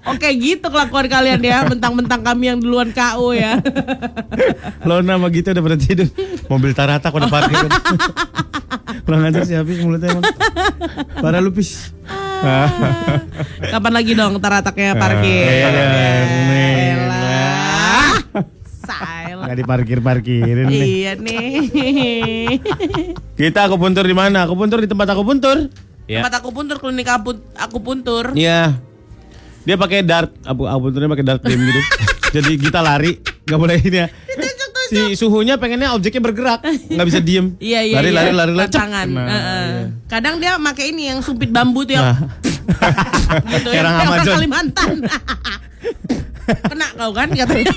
Oke 0.08 0.32
gitu 0.40 0.72
kelakuan 0.72 1.12
kalian 1.12 1.42
ya, 1.44 1.68
mentang-mentang 1.68 2.24
kami 2.24 2.56
yang 2.56 2.58
duluan 2.64 2.96
KO 2.96 3.36
ya. 3.36 3.60
Lo 4.88 5.04
nama 5.04 5.28
gitu 5.28 5.52
udah 5.52 5.64
pada 5.66 5.78
tidur. 5.78 6.08
Mobil 6.48 6.72
taratak 6.72 7.12
pada 7.12 7.28
parkir. 7.28 7.68
Pulang 9.06 9.28
aja 9.28 9.44
si 9.44 9.52
Apis 9.52 9.84
mulutnya 9.84 10.16
emang. 10.16 10.24
Parah 11.20 11.44
lu 11.44 11.52
pis. 11.52 11.92
Kapan 13.60 13.92
lagi 13.92 14.12
dong 14.16 14.40
tarataknya 14.40 14.96
parkir? 14.96 15.52
Iya, 15.52 15.68
nih. 15.68 15.84
Elah. 15.84 16.95
Silent. 18.86 19.48
Gak 19.50 19.58
diparkir-parkirin 19.62 20.66
nih. 20.70 20.82
Iya 20.86 21.12
nih. 21.18 21.50
Kita 23.40 23.68
aku 23.68 23.76
puntur 23.82 24.06
di 24.06 24.16
mana? 24.16 24.46
Aku 24.46 24.54
puntur 24.54 24.80
di 24.80 24.88
tempat 24.88 25.12
aku 25.12 25.22
puntur. 25.26 25.68
Ya. 26.06 26.22
Tempat 26.22 26.34
aku 26.40 26.50
puntur 26.54 26.78
klinik 26.78 27.10
aku, 27.10 27.36
aku 27.58 27.78
puntur. 27.82 28.32
Iya. 28.38 28.78
Dia 29.66 29.76
pakai 29.82 30.06
dart, 30.06 30.30
aku 30.46 30.70
aku 30.70 30.80
punturnya 30.90 31.10
pakai 31.10 31.26
dart 31.26 31.42
game 31.42 31.62
gitu. 31.66 31.82
Jadi 32.36 32.52
kita 32.62 32.80
lari, 32.86 33.18
nggak 33.50 33.60
boleh 33.60 33.78
ini 33.82 33.98
ya. 34.06 34.08
Si 34.86 35.18
suhunya 35.18 35.58
pengennya 35.58 35.98
objeknya 35.98 36.22
bergerak, 36.22 36.62
nggak 36.62 37.08
bisa 37.10 37.18
diem. 37.18 37.58
Iya 37.58 37.82
iya. 37.90 37.96
Lari 37.98 38.10
iya. 38.14 38.18
lari 38.22 38.32
lari 38.38 38.54
lari. 38.54 38.70
Tangan. 38.70 39.08
Nah, 39.10 39.26
Heeh. 39.26 39.66
iya. 39.66 39.84
Kadang 40.06 40.38
dia 40.38 40.62
pakai 40.62 40.94
ini 40.94 41.10
yang 41.10 41.26
sumpit 41.26 41.50
bambu 41.50 41.82
tuh 41.90 41.98
yang 41.98 42.06
Nah. 42.06 42.18
gitu 43.58 43.70
orang 43.74 43.94
yang 43.98 44.10
Amazon. 44.14 44.36
Kalimantan. 44.38 44.96
Kena 46.46 46.88
kau 46.94 47.12
kan 47.12 47.28
katanya. 47.28 47.74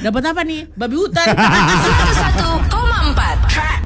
Dapat 0.00 0.22
apa 0.26 0.40
nih? 0.42 0.66
Babi 0.72 0.96
hutan. 0.96 1.26
101,4 1.28 2.66
Track 3.46 3.80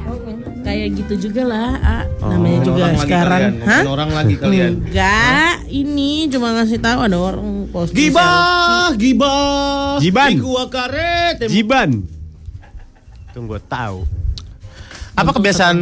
Kayak 0.59 0.89
gitu 0.95 1.29
juga 1.29 1.43
lah. 1.47 1.71
Ah, 1.81 2.05
namanya 2.29 2.59
juga 2.61 2.77
Orang 2.79 2.93
lagi 2.93 3.01
sekarang. 3.03 3.41
kalian, 3.41 3.55
Hah? 3.65 3.83
orang 3.87 4.11
lagi 4.11 4.35
kalian. 4.37 4.73
Enggak, 4.83 5.55
ini 5.67 6.11
cuma 6.29 6.49
ngasih 6.53 6.79
tahu 6.79 6.99
ada 7.01 7.17
orang 7.17 7.49
post 7.69 7.97
Gibah, 7.97 8.93
gibah. 8.93 9.97
Gua 10.37 10.69
karet. 10.69 11.41
Jiban. 11.47 12.05
Tunggu 13.33 13.57
tahu. 13.63 14.05
Apa 15.15 15.31
kebiasaan 15.33 15.77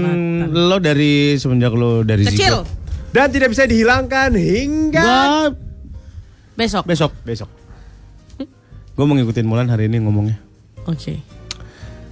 lo 0.48 0.78
dari 0.78 1.34
semenjak 1.34 1.70
lo 1.70 2.00
dari 2.00 2.22
Kecil. 2.24 2.62
zigot? 2.62 2.66
Dan 3.10 3.26
tidak 3.28 3.48
bisa 3.50 3.64
dihilangkan 3.64 4.30
hingga 4.32 5.02
Gua 5.02 5.50
Besok. 6.54 6.84
besok. 6.84 7.10
besok. 7.20 7.48
Gue 8.96 9.04
mau 9.04 9.12
ngikutin 9.12 9.44
Mulan 9.44 9.68
hari 9.68 9.92
ini 9.92 10.00
ngomongnya. 10.00 10.40
Oke. 10.88 11.20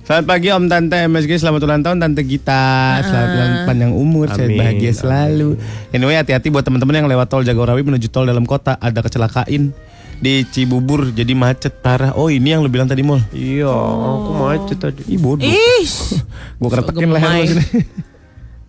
Selamat 0.05 0.37
pagi 0.37 0.53
Om 0.53 0.69
Tante 0.69 1.09
MSG, 1.09 1.41
selamat 1.41 1.65
ulang 1.65 1.81
tahun 1.81 1.97
Tante 1.97 2.21
Gita. 2.29 3.01
Selamat 3.01 3.31
ulang 3.33 3.53
panjang 3.65 3.93
umur, 3.97 4.29
sehat 4.29 4.53
Amin, 4.53 4.61
bahagia 4.61 4.93
amin. 4.93 5.01
selalu. 5.01 5.49
Anyway, 5.97 6.21
hati-hati 6.21 6.53
buat 6.53 6.61
teman-teman 6.61 7.01
yang 7.01 7.09
lewat 7.09 7.33
tol 7.33 7.41
Jagorawi 7.41 7.81
menuju 7.89 8.13
tol 8.13 8.29
dalam 8.29 8.45
kota, 8.45 8.77
ada 8.77 9.01
kecelakaan 9.01 9.73
di 10.21 10.45
Cibubur 10.45 11.09
jadi 11.09 11.33
macet 11.33 11.81
parah. 11.81 12.13
Oh, 12.21 12.29
ini 12.29 12.53
yang 12.53 12.61
lo 12.61 12.69
bilang 12.69 12.85
tadi, 12.85 13.01
Mol. 13.01 13.25
Iya, 13.33 13.73
aku 13.73 14.31
macet 14.45 14.77
tadi. 14.77 15.09
Ih, 15.09 15.17
bodoh. 15.17 15.41
Ih. 15.41 15.89
Gua 16.61 16.69
keretekin 16.69 17.09
so 17.09 17.15
leher 17.17 17.25
lo 17.25 17.33
gemai. 17.33 17.49
sini. 17.49 17.65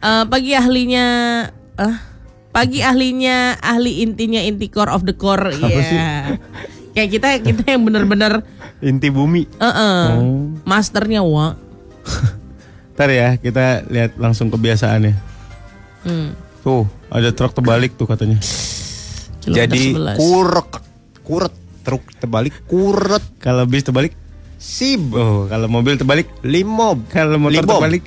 Eh, 0.06 0.24
pagi 0.30 0.54
ahlinya 0.54 1.06
eh 1.82 1.96
pagi 2.54 2.86
ahlinya 2.86 3.58
ahli 3.58 4.06
intinya 4.06 4.38
inti 4.38 4.70
core 4.70 4.94
of 4.94 5.02
the 5.02 5.18
core 5.18 5.50
ya. 5.50 6.38
Kayak 6.96 7.10
kita 7.12 7.28
kita 7.44 7.64
yang 7.68 7.84
bener-bener 7.84 8.40
Inti 8.82 9.10
bumi. 9.10 9.44
eh 9.52 9.68
eh, 9.68 10.08
masternya 10.64 11.22
wa. 11.22 11.54
Ntar 12.96 13.10
ya, 13.10 13.36
kita 13.36 13.84
lihat 13.86 14.16
langsung 14.16 14.48
kebiasaannya. 14.48 15.14
Hmm. 16.02 16.32
Tuh, 16.62 16.84
ada 17.10 17.30
truk 17.30 17.52
terbalik 17.52 17.94
tuh 17.94 18.06
katanya. 18.06 18.40
Kilometer 19.40 19.60
Jadi 19.68 19.84
11. 19.94 20.16
kurek, 20.18 20.72
kuret, 21.22 21.54
truk 21.82 22.04
terbalik 22.16 22.56
kuret, 22.66 23.22
Kalau 23.38 23.66
bis 23.66 23.84
terbalik. 23.84 24.16
sib, 24.56 25.12
Oh, 25.12 25.46
kalau 25.46 25.68
mobil 25.68 25.94
terbalik. 25.94 26.26
limob, 26.42 27.04
Kalau 27.08 27.36
motor 27.38 27.60
libom, 27.60 27.78
terbalik. 27.78 28.06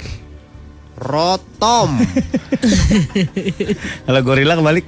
rotom, 0.96 2.01
Kalau 4.07 4.20
gorila 4.20 4.55
kebalik. 4.55 4.85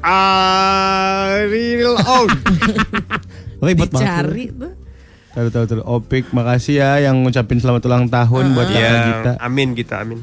Ariel 0.00 1.94
on. 1.98 2.28
Ribet 3.64 3.90
banget. 3.90 4.06
Dicari 4.24 4.44
tuh. 4.50 4.72
Tahu 5.28 5.48
tahu 5.48 5.64
tahu. 5.66 5.80
Opik, 5.84 6.24
makasih 6.30 6.74
ya 6.78 6.90
yang 7.00 7.22
ngucapin 7.22 7.58
selamat 7.58 7.82
ulang 7.84 8.06
tahun 8.06 8.44
buat 8.52 8.66
kakak 8.66 8.80
Ya, 8.80 9.02
kita. 9.08 9.30
amin 9.38 9.68
kita, 9.74 9.94
amin. 10.02 10.18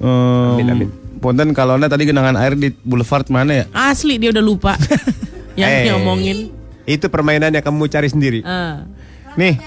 Um, 0.00 0.54
Amin, 0.54 0.66
amin. 0.68 0.88
Ponten 1.20 1.52
kalau 1.52 1.76
tadi 1.76 2.08
genangan 2.08 2.32
air 2.34 2.56
di 2.56 2.72
Boulevard 2.80 3.28
mana 3.28 3.52
ya? 3.52 3.64
Asli 3.70 4.16
dia 4.16 4.32
udah 4.32 4.40
lupa. 4.40 4.72
Yang 5.60 5.70
Eh. 5.70 5.84
ngomongin. 5.90 6.38
Itu 6.84 7.06
permainan 7.06 7.52
yang 7.52 7.60
kamu 7.60 7.86
cari 7.86 8.08
sendiri. 8.08 8.40
Ah, 8.40 8.88
Nih. 9.36 9.60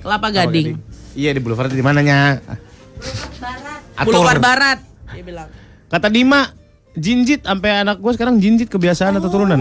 Kelapa 0.00 0.30
Gading. 0.30 0.78
Iya 1.12 1.34
di 1.34 1.40
Boulevard 1.42 1.68
di 1.68 1.82
mananya? 1.82 2.38
Atur. 3.98 4.14
Boulevard 4.14 4.38
Barat. 4.38 4.78
Dia 5.10 5.24
bilang. 5.26 5.48
Kata 5.90 6.06
Dima, 6.06 6.46
jinjit 6.96 7.46
sampai 7.46 7.86
anak 7.86 8.02
gue 8.02 8.12
sekarang 8.14 8.42
jinjit 8.42 8.66
kebiasaan 8.66 9.18
atau 9.18 9.30
turunan? 9.30 9.60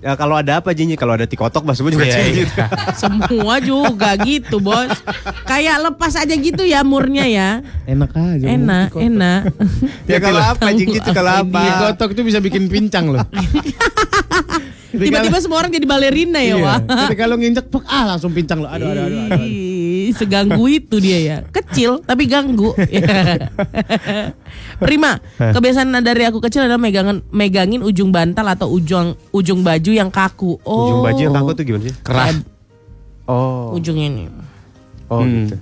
Ya 0.00 0.16
kalau 0.16 0.32
ada 0.32 0.64
apa 0.64 0.72
jinjit, 0.72 0.96
kalau 0.96 1.12
ada 1.12 1.28
tikotok 1.28 1.60
mas 1.60 1.76
gue 1.76 1.92
juga 1.92 2.08
Iya, 2.08 2.24
jinjit. 2.24 2.48
Semua 3.04 3.60
juga 3.60 4.16
gitu 4.16 4.56
bos. 4.56 4.88
Kayak 5.44 5.92
lepas 5.92 6.16
aja 6.16 6.32
gitu 6.32 6.64
ya 6.64 6.80
murnya 6.80 7.28
ya. 7.28 7.60
Enak 7.84 8.10
aja. 8.16 8.46
Enak, 8.48 8.96
enak. 8.96 9.42
ya 10.10 10.18
kalau 10.24 10.40
apa 10.40 10.72
jinjit 10.72 11.04
itu 11.04 11.12
kalau 11.12 11.44
apa? 11.44 11.60
Dikotok 11.60 12.08
itu 12.16 12.22
bisa 12.24 12.38
bikin 12.40 12.72
pincang 12.72 13.12
loh. 13.12 13.20
Tiba-tiba 14.90 15.38
semua 15.38 15.62
orang 15.62 15.70
jadi 15.70 15.86
balerina 15.86 16.40
ya, 16.42 16.56
Iya. 16.58 16.64
Wah. 16.66 16.78
Ketika 17.06 17.30
lo 17.30 17.38
nginjek, 17.38 17.66
pek, 17.70 17.84
ah 17.86 18.04
langsung 18.16 18.34
pincang 18.34 18.58
lo. 18.58 18.66
Aduh, 18.66 18.90
aduh, 18.90 19.04
aduh, 19.06 19.20
aduh. 19.30 19.36
aduh. 19.38 19.59
Seganggu 20.12 20.66
itu 20.66 20.98
dia 20.98 21.18
ya. 21.18 21.36
Kecil 21.46 22.02
tapi 22.02 22.26
ganggu. 22.26 22.74
Prima, 24.80 25.20
kebiasaan 25.36 25.92
dari 26.00 26.24
aku 26.24 26.40
kecil 26.40 26.64
adalah 26.64 26.80
megangan 26.80 27.20
megangin 27.30 27.80
ujung 27.80 28.10
bantal 28.10 28.46
atau 28.48 28.72
ujung 28.72 29.14
ujung 29.30 29.60
baju 29.60 29.90
yang 29.90 30.08
kaku. 30.08 30.56
Oh. 30.64 30.88
Ujung 30.88 31.00
baju 31.04 31.20
yang 31.20 31.34
kaku 31.34 31.50
tuh 31.52 31.64
gimana 31.64 31.84
sih? 31.86 31.94
Kerah. 32.00 32.28
Oh, 33.30 33.78
Ujung 33.78 33.94
ini. 33.94 34.26
oh 35.06 35.22
Hmm. 35.22 35.46
gitu. 35.46 35.56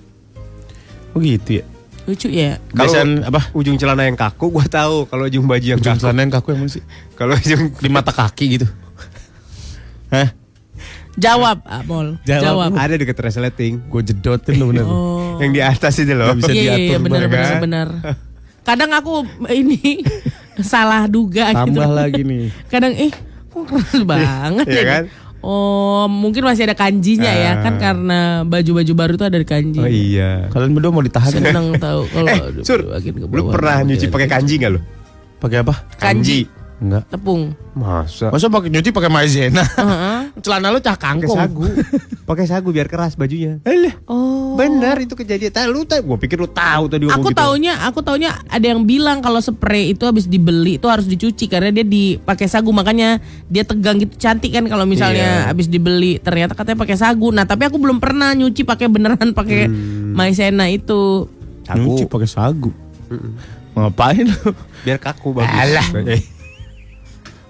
Oh 1.12 1.20
gitu 1.20 1.50
ya. 1.60 1.64
Lucu 2.08 2.28
ya. 2.32 2.56
Kebiasaan 2.72 3.28
apa? 3.28 3.52
Ujung 3.52 3.76
celana 3.76 4.08
yang 4.08 4.16
kaku 4.16 4.48
gue 4.48 4.64
tahu. 4.64 5.04
Kalau 5.04 5.28
ujung 5.28 5.44
baju 5.44 5.60
yang 5.60 5.76
Ujung 5.76 5.92
kaku. 5.92 6.00
celana 6.00 6.20
yang 6.24 6.32
kaku 6.32 6.48
emang 6.56 6.72
sih. 6.72 6.80
Kalau 7.12 7.36
ujung 7.36 7.68
Di 7.76 7.92
mata 7.92 8.16
kaki 8.16 8.56
gitu. 8.56 8.64
Hah? 10.14 10.32
Jawab, 11.18 11.58
Amol. 11.66 12.14
Jawab. 12.22 12.42
Jawab. 12.42 12.70
ada 12.74 12.94
deket 12.94 13.18
resleting. 13.18 13.82
Gue 13.84 14.02
jedotin 14.02 14.54
lo 14.56 14.70
bener. 14.70 14.86
Oh. 14.86 15.34
Yang 15.38 15.50
di 15.50 15.60
atas 15.60 15.94
itu 15.98 16.12
loh. 16.12 16.30
Nggak 16.30 16.38
bisa 16.38 16.50
Iya, 16.50 16.54
iya, 16.54 16.62
iya, 16.62 16.76
diatur, 16.78 16.98
benar 17.02 17.18
ya 17.20 17.28
benar 17.28 17.42
kan? 17.44 17.60
benar. 17.66 17.88
Kadang 18.62 18.90
aku 18.92 19.12
ini 19.50 19.78
salah 20.62 21.04
duga 21.04 21.50
gitu. 21.50 21.74
Tambah 21.74 21.88
lagi 21.88 22.22
nih. 22.22 22.54
Kadang 22.66 22.92
eh 22.94 23.10
kok 23.48 23.64
keras 23.64 24.02
banget 24.02 24.66
Iya 24.70 24.78
ya. 24.78 24.84
kan? 24.86 25.04
Oh, 25.38 26.10
mungkin 26.10 26.42
masih 26.42 26.66
ada 26.66 26.74
kanjinya 26.74 27.30
ya 27.30 27.62
kan 27.62 27.78
karena 27.78 28.42
baju-baju 28.42 28.92
baru 28.92 29.12
tuh 29.14 29.26
ada 29.26 29.38
kanji. 29.40 29.78
Oh 29.78 29.86
iya. 29.86 30.50
Kalian 30.50 30.74
berdua 30.74 30.90
mau 30.90 30.98
ditahan 30.98 31.30
ya? 31.30 31.54
Seneng 31.54 31.78
tahu 31.78 32.10
kalau 32.10 32.26
Eh, 32.26 32.66
Sur, 32.66 32.82
lu 32.82 33.42
pernah 33.46 33.86
nyuci 33.86 34.10
pakai 34.10 34.26
kanji 34.26 34.58
nggak 34.58 34.72
lu? 34.74 34.82
Pakai 35.38 35.62
apa? 35.62 35.74
kanji 35.94 36.50
Enggak. 36.78 37.10
tepung. 37.10 37.58
Masa? 37.72 38.30
Masa 38.30 38.46
pakai 38.46 38.70
nyuci 38.70 38.90
pakai 38.90 39.10
maizena? 39.10 39.66
Heeh. 39.66 40.20
Celana 40.46 40.70
lu 40.70 40.78
cah 40.78 40.94
Pakai 40.94 41.26
kangkung. 41.26 41.34
sagu. 41.34 41.66
pakai 42.30 42.44
sagu 42.44 42.70
biar 42.70 42.86
keras 42.86 43.12
bajunya. 43.12 43.58
Oh. 44.04 44.54
Benar 44.54 44.98
itu 44.98 45.12
kejadian. 45.12 45.50
Tadi 45.50 45.66
lu 45.66 45.82
tahu, 45.82 46.00
gua 46.04 46.16
pikir 46.16 46.36
lu 46.36 46.46
tahu 46.46 46.86
tadi 46.86 47.02
ngomong 47.02 47.18
Aku 47.18 47.28
gitu. 47.28 47.36
taunya, 47.36 47.74
aku 47.82 47.98
taunya 48.00 48.30
ada 48.46 48.62
yang 48.62 48.82
bilang 48.82 49.18
kalau 49.18 49.38
spray 49.38 49.90
itu 49.90 50.02
habis 50.02 50.24
dibeli 50.24 50.76
itu 50.76 50.86
harus 50.86 51.04
dicuci 51.04 51.46
karena 51.46 51.70
dia 51.72 51.82
dipakai 51.82 52.46
sagu 52.46 52.70
makanya 52.70 53.18
dia 53.44 53.62
tegang 53.62 53.98
gitu 53.98 54.14
cantik 54.16 54.50
kan 54.50 54.62
kalau 54.64 54.82
misalnya 54.84 55.44
Iya. 55.44 55.50
habis 55.50 55.66
dibeli 55.66 56.16
ternyata 56.16 56.54
katanya 56.54 56.78
pakai 56.78 56.94
sagu. 56.94 57.28
Nah 57.28 57.42
tapi 57.42 57.64
aku 57.64 57.74
belum 57.74 57.98
pernah 57.98 58.30
nyuci 58.32 58.62
pakai 58.62 58.86
beneran 58.86 59.34
pakai 59.34 59.66
Hmm. 59.66 60.14
maizena 60.14 60.66
itu. 60.66 61.26
Sagu. 61.64 61.82
Nyuci 61.82 62.06
pakai 62.06 62.28
sagu. 62.28 62.70
Ngapain 63.72 64.22
lu? 64.22 64.50
Biar 64.80 64.98
kaku 64.98 65.32
bagus. 65.32 65.50
Alah. 65.50 65.86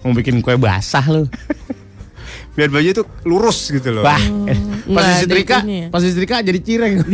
Mau 0.02 0.14
bikin 0.14 0.38
kue 0.40 0.54
basah 0.54 1.04
lu. 1.06 1.26
Biar 2.58 2.70
baju 2.74 2.90
tuh 2.90 3.06
lurus 3.22 3.70
gitu 3.70 3.94
loh. 3.94 4.02
Wah, 4.02 4.18
Nggak 4.18 4.90
pas 4.90 5.04
disetrika, 5.14 5.56
ya. 5.62 5.86
pas 5.94 6.02
disetrika 6.02 6.36
jadi 6.42 6.58
cireng. 6.58 6.94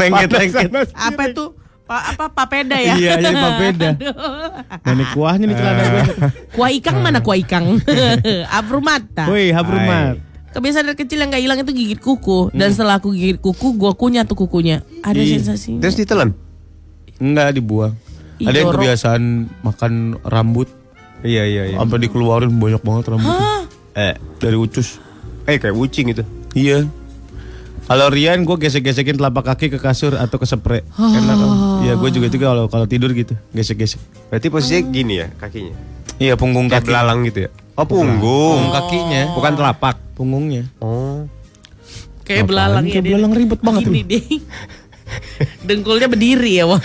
lengket 0.00 0.30
lengket. 0.32 0.70
apa 0.92 1.22
itu? 1.28 1.44
Pa, 1.86 2.10
apa 2.10 2.26
papeda 2.26 2.74
ya? 2.82 2.98
Iya, 2.98 3.12
jadi 3.22 3.36
papeda. 3.36 3.88
Nah, 4.86 4.92
ini 4.94 5.04
kuahnya 5.14 5.44
nih 5.46 5.56
celana 5.58 5.82
gue. 5.82 6.04
Kuah 6.54 6.70
ikang 6.74 6.98
mana 6.98 7.18
kuah 7.22 7.38
ikang? 7.38 7.78
Abrumata. 8.50 9.30
Woi, 9.30 9.50
habrumat. 9.54 10.18
Kebiasaan 10.50 10.88
dari 10.88 10.98
kecil 10.98 11.20
yang 11.20 11.30
gak 11.30 11.42
hilang 11.44 11.58
itu 11.60 11.72
gigit 11.76 12.00
kuku 12.00 12.48
dan 12.56 12.72
setelah 12.72 12.96
aku 12.96 13.12
gigit 13.12 13.36
kuku, 13.38 13.76
gua 13.76 13.92
kunyah 13.92 14.24
tuh 14.24 14.34
kukunya. 14.34 14.80
Ada 15.04 15.20
Ih, 15.20 15.36
sensasi. 15.36 15.76
Terus 15.78 15.94
ditelan. 16.00 16.32
Enggak 17.20 17.52
dibuang. 17.60 17.92
Ada 18.38 18.56
yang 18.58 18.70
kebiasaan 18.70 19.22
makan 19.60 19.92
rambut 20.22 20.68
Iya 21.18 21.42
iya 21.42 21.62
iya. 21.66 21.76
sampai 21.76 21.98
dikeluarin 21.98 22.52
banyak 22.52 22.80
banget 22.80 23.04
rambut 23.08 23.32
Eh, 23.92 24.12
dari 24.36 24.52
ucus. 24.54 25.00
eh 25.42 25.56
kayak 25.56 25.72
ucing 25.72 26.10
itu. 26.10 26.20
Iya. 26.52 26.84
Kalau 27.82 28.06
Rian 28.06 28.42
gue 28.42 28.56
gesek-gesekin 28.58 29.14
telapak 29.14 29.46
kaki 29.46 29.70
ke 29.70 29.78
kasur 29.78 30.12
atau 30.12 30.36
ke 30.36 30.44
spray. 30.44 30.82
Enak 30.92 31.32
kan? 31.32 31.50
Iya, 31.80 31.94
gue 31.94 32.10
juga 32.10 32.26
juga 32.26 32.50
kalau 32.50 32.64
kalau 32.66 32.84
tidur 32.84 33.08
gitu, 33.10 33.32
gesek-gesek. 33.50 34.02
Berarti 34.26 34.46
posisinya 34.48 34.82
gini 34.86 35.14
ya 35.16 35.30
kakinya. 35.32 35.72
Iya, 36.18 36.34
punggung 36.34 36.66
Kayak 36.66 36.82
kaki. 36.82 36.90
belalang 36.90 37.18
gitu 37.24 37.38
ya. 37.46 37.50
Oh 37.72 37.84
punggung. 37.84 38.20
Punggung 38.20 38.72
kakinya, 38.74 39.22
Bukan 39.32 39.52
telapak. 39.54 39.96
punggungnya. 40.12 40.64
Oh. 40.78 41.24
Kayak 42.20 42.42
Apaan? 42.42 42.50
belalang 42.50 42.84
ya 42.84 42.92
Kayak 42.92 43.04
belalang 43.06 43.32
ribet 43.32 43.60
banget 43.62 43.82
Gini 43.86 44.00
deh. 44.02 44.24
Dengkulnya 45.62 46.06
berdiri 46.06 46.52
ya, 46.52 46.64
Wak. 46.66 46.82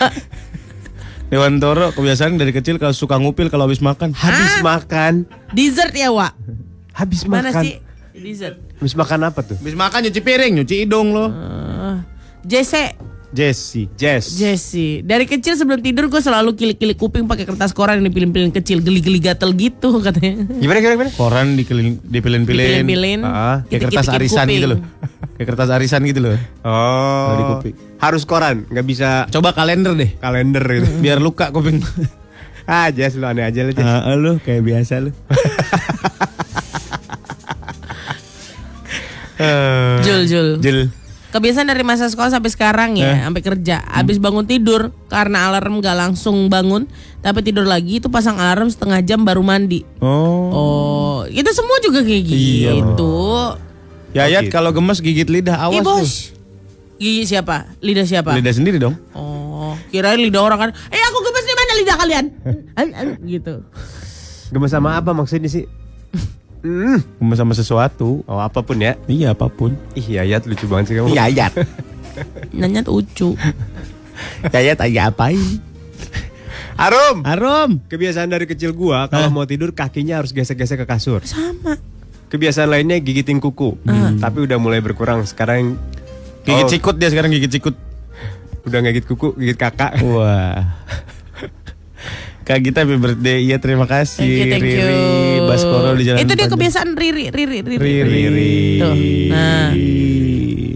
Dewan 1.32 1.58
Toro 1.58 1.90
kebiasaan 1.90 2.36
dari 2.36 2.52
kecil 2.52 2.76
kalau 2.76 2.92
suka 2.92 3.16
ngupil 3.16 3.48
kalau 3.48 3.64
habis 3.64 3.80
makan. 3.80 4.12
Habis 4.12 4.60
makan. 4.60 5.24
Dessert 5.50 5.96
ya, 5.96 6.12
Wak. 6.12 6.36
Habis 6.92 7.24
Mana 7.24 7.50
makan. 7.50 7.64
sih? 7.64 7.74
Dessert. 8.14 8.60
Habis 8.78 8.94
makan 8.94 9.20
apa 9.24 9.40
tuh? 9.42 9.56
Habis 9.56 9.74
makan 9.74 10.00
nyuci 10.04 10.20
piring, 10.20 10.52
nyuci 10.54 10.76
hidung 10.84 11.16
lo. 11.16 11.32
Eh, 11.32 11.96
Jesse, 12.44 13.00
Jesse. 13.32 13.88
Jess. 13.96 14.36
Jesse. 14.36 15.00
Dari 15.02 15.24
kecil 15.24 15.56
sebelum 15.56 15.80
tidur 15.80 16.12
gue 16.12 16.20
selalu 16.20 16.52
kilik-kilik 16.52 17.00
kuping 17.00 17.24
pakai 17.24 17.48
kertas 17.48 17.72
koran 17.72 17.98
yang 17.98 18.12
dipilin-pilin 18.12 18.52
kecil, 18.52 18.84
geli-geli 18.84 19.24
gatel 19.24 19.56
gitu 19.56 19.88
katanya. 20.04 20.44
Gimana 20.52 20.84
gimana 20.84 20.96
gimana? 21.00 21.12
Koran 21.16 21.56
dipilin 21.56 21.96
dipilin-pilin. 22.04 22.84
Dipilin-pilin. 22.84 23.20
Ah, 23.24 23.64
Kayak 23.66 23.88
kertas 23.88 24.12
arisan 24.12 24.44
kuping. 24.44 24.58
gitu 24.60 24.68
loh. 24.68 24.80
Kayak 25.40 25.48
kertas 25.48 25.70
arisan 25.72 26.02
gitu 26.04 26.20
loh. 26.20 26.36
Di 26.36 26.68
Oh. 26.68 27.48
kuping. 27.56 27.76
Harus 28.02 28.26
koran, 28.26 28.66
nggak 28.66 28.84
bisa 28.84 29.10
Coba 29.30 29.54
kalender 29.54 29.94
deh. 29.94 30.10
kalender 30.18 30.66
gitu. 30.66 30.90
Biar 31.06 31.22
luka 31.22 31.54
kuping. 31.54 31.80
ah, 32.66 32.90
Jess 32.90 33.14
lu 33.14 33.24
aneh 33.24 33.46
aja 33.46 33.62
lu 33.62 33.72
Jess. 33.72 33.86
Ah, 33.86 34.14
lu 34.14 34.42
kayak 34.42 34.62
biasa 34.62 35.00
lu. 35.00 35.14
Jul, 40.02 40.22
Jul. 40.26 40.50
Jel. 40.60 40.80
Kebiasaan 41.32 41.64
dari 41.64 41.80
masa 41.82 42.12
sekolah 42.12 42.28
sampai 42.30 42.52
sekarang 42.52 43.00
ya, 43.00 43.24
sampai 43.24 43.40
kerja. 43.40 43.80
Abis 43.88 44.20
bangun 44.20 44.44
tidur 44.44 44.92
karena 45.08 45.48
alarm 45.48 45.80
gak 45.80 45.96
langsung 45.96 46.52
bangun, 46.52 46.92
tapi 47.24 47.40
tidur 47.40 47.64
lagi 47.64 47.98
itu 47.98 48.12
pasang 48.12 48.36
alarm 48.36 48.68
setengah 48.68 49.00
jam 49.00 49.24
baru 49.24 49.40
mandi. 49.40 49.88
Oh. 50.04 50.52
Oh, 50.52 51.18
itu 51.26 51.48
semua 51.56 51.80
juga 51.80 52.04
kayak 52.04 52.28
Iya, 52.28 52.72
gitu. 52.76 53.16
Yayat 54.12 54.44
gitu. 54.44 54.52
kalau 54.52 54.76
gemes 54.76 55.00
gigit 55.00 55.32
lidah 55.32 55.56
awas 55.56 55.72
Ih 55.74 55.82
tuh. 55.82 56.04
Gigi 57.02 57.26
siapa? 57.26 57.74
Lidah 57.82 58.06
siapa? 58.06 58.38
Lidah 58.38 58.54
sendiri 58.54 58.78
dong. 58.78 58.94
Oh, 59.18 59.74
kirain 59.90 60.22
lidah 60.22 60.46
orang 60.46 60.70
kan? 60.70 60.72
Eh 60.94 61.02
aku 61.02 61.18
gemes 61.26 61.46
di 61.50 61.56
mana 61.58 61.72
lidah 61.82 61.96
kalian? 61.98 62.26
An, 62.78 62.88
an, 62.94 63.08
gitu. 63.26 63.66
Gemes 64.54 64.70
sama 64.70 65.02
apa 65.02 65.10
maksudnya 65.10 65.50
sih? 65.50 65.66
Hmm. 66.62 67.02
Gemes 67.18 67.42
sama 67.42 67.58
sesuatu. 67.58 68.22
Oh 68.30 68.38
apa 68.38 68.62
pun 68.62 68.78
ya. 68.78 68.94
Iya 69.10 69.34
apa 69.34 69.50
pun. 69.50 69.74
Ih 69.98 70.22
Yayat 70.22 70.46
lucu 70.46 70.70
banget 70.70 70.94
sih 70.94 70.96
kamu. 71.02 71.10
Yayat. 71.10 71.58
Nanya 72.54 72.86
tuh 72.86 73.02
ucu. 73.02 73.34
Yayat 74.54 74.78
aja 74.86 75.10
apain? 75.10 75.42
Arum. 76.78 77.26
Arum. 77.26 77.82
Kebiasaan 77.90 78.30
dari 78.30 78.46
kecil 78.46 78.78
gua 78.78 79.10
kalau 79.10 79.34
mau 79.34 79.50
tidur 79.50 79.74
kakinya 79.74 80.22
harus 80.22 80.30
gesek-gesek 80.30 80.82
ke 80.82 80.86
kasur. 80.86 81.26
Sama. 81.26 81.82
Kebiasaan 82.30 82.70
lainnya 82.70 83.02
gigitin 83.02 83.42
kuku. 83.42 83.82
Tapi 84.22 84.38
udah 84.46 84.62
mulai 84.62 84.86
berkurang. 84.86 85.26
Sekarang 85.26 85.82
Gigit 86.42 86.66
Oh, 86.66 86.70
sikut 86.70 86.96
dia 86.98 87.08
sekarang 87.08 87.30
gigit 87.30 87.52
sikut. 87.52 87.76
udah 88.62 88.78
ngigit 88.80 89.06
kuku, 89.06 89.34
gigit 89.36 89.58
kakak. 89.58 89.98
Wah. 90.02 90.78
Kak 92.42 92.58
Gita 92.60 92.82
happy 92.82 92.98
birthday. 92.98 93.42
Iya 93.44 93.58
terima 93.58 93.86
kasih. 93.86 94.22
Thank 94.22 94.34
you, 94.34 94.46
thank 94.52 94.66
you. 94.66 94.82
Riri 94.82 94.94
Baskoro 95.46 95.94
di 95.94 96.04
jalan 96.04 96.20
Itu 96.20 96.34
dia 96.34 96.48
kebiasaan 96.48 96.90
Riri, 96.92 97.30
Riri, 97.30 97.60
Riri. 97.62 97.78
Riri. 98.02 98.54
Tuh. 98.78 98.96
Nah. 99.30 99.70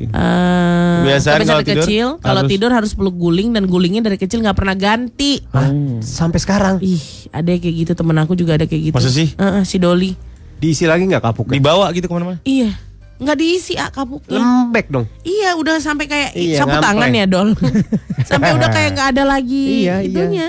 Eh, 0.06 0.94
Kebiasaan 0.96 1.38
kebiasaan 1.38 1.42
kalau 1.44 1.62
tidur 1.62 1.84
kecil, 1.84 2.08
kalau 2.18 2.42
tidur 2.48 2.72
harus 2.72 2.92
peluk 2.94 3.16
guling 3.16 3.50
dan 3.52 3.66
gulingnya 3.66 4.02
dari 4.02 4.16
kecil 4.16 4.40
nggak 4.40 4.56
pernah 4.56 4.74
ganti. 4.74 5.42
Hah? 5.48 5.70
Sampai 6.00 6.40
sekarang 6.40 6.80
Ih, 6.80 7.02
ada 7.30 7.46
yang 7.48 7.60
kayak 7.60 7.76
gitu 7.76 7.92
temen 7.94 8.16
aku 8.16 8.34
juga 8.34 8.56
ada 8.56 8.66
kayak 8.66 8.90
gitu. 8.90 8.96
Masa 8.96 9.10
sih? 9.10 9.34
Heeh, 9.34 9.62
si 9.64 9.76
Doli. 9.76 10.14
diisi 10.56 10.86
lagi 10.86 11.04
nggak 11.04 11.22
kapuknya? 11.22 11.60
Dibawa 11.60 11.92
gitu 11.92 12.08
ke 12.08 12.14
mana-mana. 12.14 12.40
Iya, 12.42 12.72
nggak 13.16 13.38
diisi 13.38 13.74
ah 13.76 13.88
kapuknya. 13.88 14.38
Lembek 14.38 14.88
dong. 14.88 15.06
Iya, 15.22 15.56
udah 15.56 15.80
sampai 15.80 16.06
kayak 16.06 16.32
ih, 16.34 16.52
Iya, 16.52 16.58
sapu 16.60 16.72
ngampleng. 16.74 16.86
tangan 16.92 17.10
ya 17.12 17.26
Dol. 17.26 17.50
sampai 18.30 18.50
udah 18.52 18.70
kayak 18.70 18.90
nggak 18.92 19.10
ada 19.12 19.24
lagi 19.26 19.66
Iya, 19.84 19.96
iya. 19.98 20.06
itunya. 20.06 20.48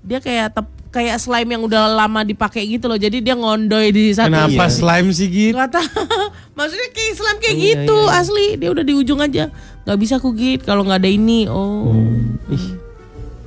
Dia 0.00 0.18
kayak 0.18 0.46
tep, 0.50 0.66
kayak 0.88 1.16
slime 1.16 1.48
yang 1.48 1.62
udah 1.62 1.88
lama 1.90 2.20
dipakai 2.22 2.64
gitu 2.66 2.86
loh. 2.86 2.96
Jadi 2.96 3.20
dia 3.20 3.32
ngondoy 3.32 3.88
di 3.88 4.10
satu. 4.10 4.28
Kenapa 4.28 4.64
Iya. 4.64 4.72
slime 4.74 5.08
sih 5.10 5.28
gitu? 5.28 5.54
Gak 5.54 5.68
tahu. 5.70 5.88
Maksudnya 6.56 6.88
kayak 6.90 7.12
slime 7.14 7.38
kayak 7.38 7.56
Iya, 7.56 7.64
gitu 7.64 7.96
iya. 7.98 8.12
asli. 8.14 8.46
Dia 8.56 8.68
udah 8.68 8.82
di 8.82 8.94
ujung 8.94 9.20
aja. 9.20 9.44
Gak 9.82 9.98
bisa 9.98 10.16
aku 10.16 10.32
git 10.32 10.60
kalau 10.62 10.82
nggak 10.82 10.98
ada 10.98 11.10
ini. 11.10 11.44
Oh. 11.46 11.92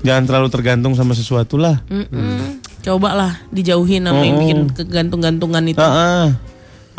Jangan 0.01 0.23
terlalu 0.25 0.49
tergantung 0.49 0.93
sama 0.93 1.13
sesuatu 1.13 1.57
lah. 1.57 1.77
Mm-mm. 1.87 2.57
Coba 2.81 3.13
lah 3.13 3.31
dijauhin 3.49 4.01
sama 4.01 4.17
yang 4.19 4.33
Oh. 4.33 4.41
bikin 4.41 4.59
kegantung-gantungan 4.73 5.63
itu. 5.67 5.77
Heeh. 5.77 6.25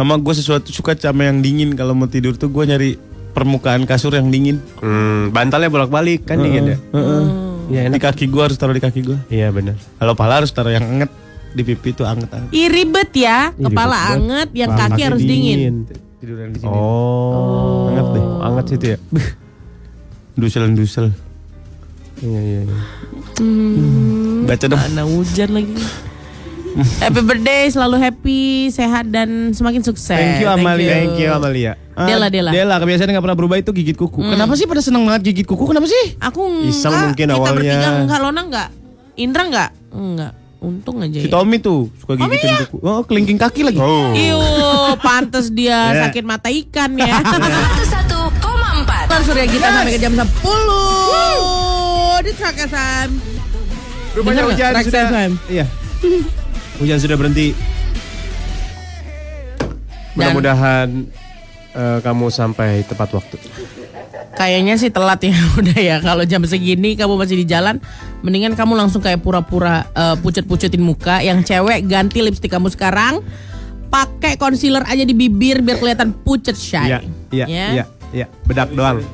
Sama 0.03 0.19
gue 0.19 0.35
sesuatu 0.35 0.75
suka 0.75 0.99
sama 0.99 1.31
yang 1.31 1.39
dingin 1.39 1.79
kalau 1.79 1.95
mau 1.95 2.11
tidur 2.11 2.35
tuh 2.35 2.51
gue 2.51 2.67
nyari 2.67 2.99
permukaan 3.31 3.87
kasur 3.87 4.11
yang 4.11 4.35
dingin. 4.35 4.59
Hmm, 4.83 5.31
bantalnya 5.31 5.71
bolak-balik 5.71 6.27
kan 6.27 6.43
dingin 6.43 6.75
ya. 6.75 6.79
Heeh. 6.91 7.23
Iya 7.71 7.81
Di 7.87 7.95
enak. 7.95 8.03
kaki 8.03 8.27
gue 8.27 8.43
harus 8.43 8.59
taruh 8.59 8.75
di 8.75 8.83
kaki 8.83 8.99
gue. 9.07 9.15
Iya 9.31 9.55
benar. 9.55 9.79
Kalau 9.79 10.19
pala 10.19 10.43
harus 10.43 10.51
taruh 10.51 10.75
yang 10.75 10.83
anget 10.83 11.07
di 11.55 11.63
pipi 11.63 11.95
tuh 11.95 12.03
anget-anget. 12.03 12.51
Ih 12.51 12.67
ribet 12.67 13.15
ya, 13.15 13.55
kepala 13.55 13.63
ribet 13.63 13.79
banget. 13.79 14.19
anget, 14.19 14.49
yang 14.59 14.71
Kaki 14.75 14.83
kaki 14.83 15.01
harus 15.07 15.23
dingin. 15.23 15.59
Tiduran 16.19 16.49
di 16.51 16.59
sini. 16.59 16.67
Oh, 16.67 17.87
Anget 17.87 18.07
deh. 18.11 18.25
Anget 18.43 18.65
situ 18.67 18.87
ya. 18.91 18.99
Dusel-dusel. 20.43 21.07
Iya 22.19 22.41
iya. 22.43 22.61
iya. 22.67 22.79
Hmm, 23.39 24.51
Baca 24.51 24.67
dong. 24.67 24.83
Mana 24.83 25.07
hujan 25.07 25.51
lagi. 25.55 25.75
Happy 26.99 27.21
birthday, 27.21 27.63
selalu 27.67 27.97
happy, 27.99 28.43
sehat 28.69 29.07
dan 29.07 29.29
semakin 29.51 29.81
sukses. 29.81 30.09
Thank 30.11 30.39
you, 30.39 30.49
Amalia. 30.49 30.91
Thank 30.95 31.17
you 31.17 31.29
Amalia. 31.29 31.73
Ah, 31.93 32.07
Dela, 32.07 32.27
Dela. 32.27 32.51
Dela 32.51 32.75
kebiasaan 32.77 33.07
nggak 33.07 33.21
pernah 33.23 33.37
berubah 33.37 33.57
itu 33.57 33.71
gigit 33.71 33.95
kuku. 33.95 34.19
Kenapa 34.19 34.53
sih 34.55 34.65
pada 34.65 34.81
seneng 34.81 35.05
banget 35.05 35.29
gigit 35.29 35.45
kuku? 35.45 35.65
Kenapa 35.67 35.85
sih? 35.85 36.17
Aku 36.19 36.41
enggak, 36.43 36.73
Iseng 36.73 36.93
mungkin 36.95 37.27
kita 37.27 37.35
awalnya. 37.35 37.53
bertiga 37.55 37.89
enggak, 37.99 38.19
Lona 38.19 38.41
enggak, 38.43 38.69
Indra 39.15 39.43
enggak, 39.45 39.71
enggak. 39.91 40.33
Untung 40.63 41.03
aja 41.03 41.19
Si 41.19 41.27
ya. 41.27 41.33
Tommy 41.33 41.59
tuh 41.59 41.91
suka 41.99 42.15
gigitin 42.15 42.55
kuku. 42.65 42.79
Oh, 42.81 43.03
kelingking 43.03 43.35
kaki 43.35 43.67
lagi. 43.67 43.77
Oh. 43.77 44.15
Iu, 44.15 44.39
pantes 44.99 45.51
dia 45.51 45.75
Ya. 45.91 46.07
sakit 46.07 46.23
mata 46.23 46.49
ikan 46.49 46.95
ya. 46.95 47.19
101,4 47.19 49.11
Ntar 49.11 49.21
Surya 49.27 49.45
Gita 49.45 49.67
sampai 49.69 49.93
ke 49.93 50.01
jam 50.01 50.15
10 50.15 50.31
di 52.23 52.33
Track 52.33 52.57
FM. 52.63 53.09
Rupanya 54.15 54.43
hujan 54.47 54.71
sudah. 54.79 55.03
FM. 55.11 55.31
Iya. 55.51 55.67
Hujan 56.83 56.99
sudah 56.99 57.15
berhenti. 57.15 57.55
Mudah-mudahan 60.13 61.07
eh, 61.73 61.99
kamu 62.03 62.27
sampai 62.29 62.83
tepat 62.83 63.15
waktu. 63.15 63.37
Kayaknya 64.33 64.75
sih 64.81 64.91
telat 64.91 65.23
ya 65.23 65.37
udah 65.61 65.79
ya 65.79 65.97
kalau 66.03 66.25
jam 66.27 66.43
segini 66.43 66.99
kamu 66.99 67.15
masih 67.15 67.39
di 67.39 67.47
jalan 67.47 67.79
mendingan 68.21 68.59
kamu 68.59 68.75
langsung 68.75 68.99
kayak 68.99 69.23
pura-pura 69.23 69.87
eh, 69.95 70.17
pucet-pucetin 70.19 70.83
muka 70.83 71.23
yang 71.23 71.41
cewek 71.47 71.87
ganti 71.87 72.19
lipstik 72.21 72.51
kamu 72.51 72.67
sekarang 72.73 73.23
pakai 73.93 74.41
concealer 74.41 74.83
aja 74.89 75.05
di 75.05 75.13
bibir 75.13 75.61
biar 75.61 75.77
kelihatan 75.79 76.11
pucet 76.11 76.57
shy. 76.57 76.89
Iya, 76.89 76.99
iya, 77.31 77.45
Ya? 77.47 77.67
iya, 77.71 77.85
iya. 78.11 78.27
Bedak 78.49 78.73
doang. 78.73 79.05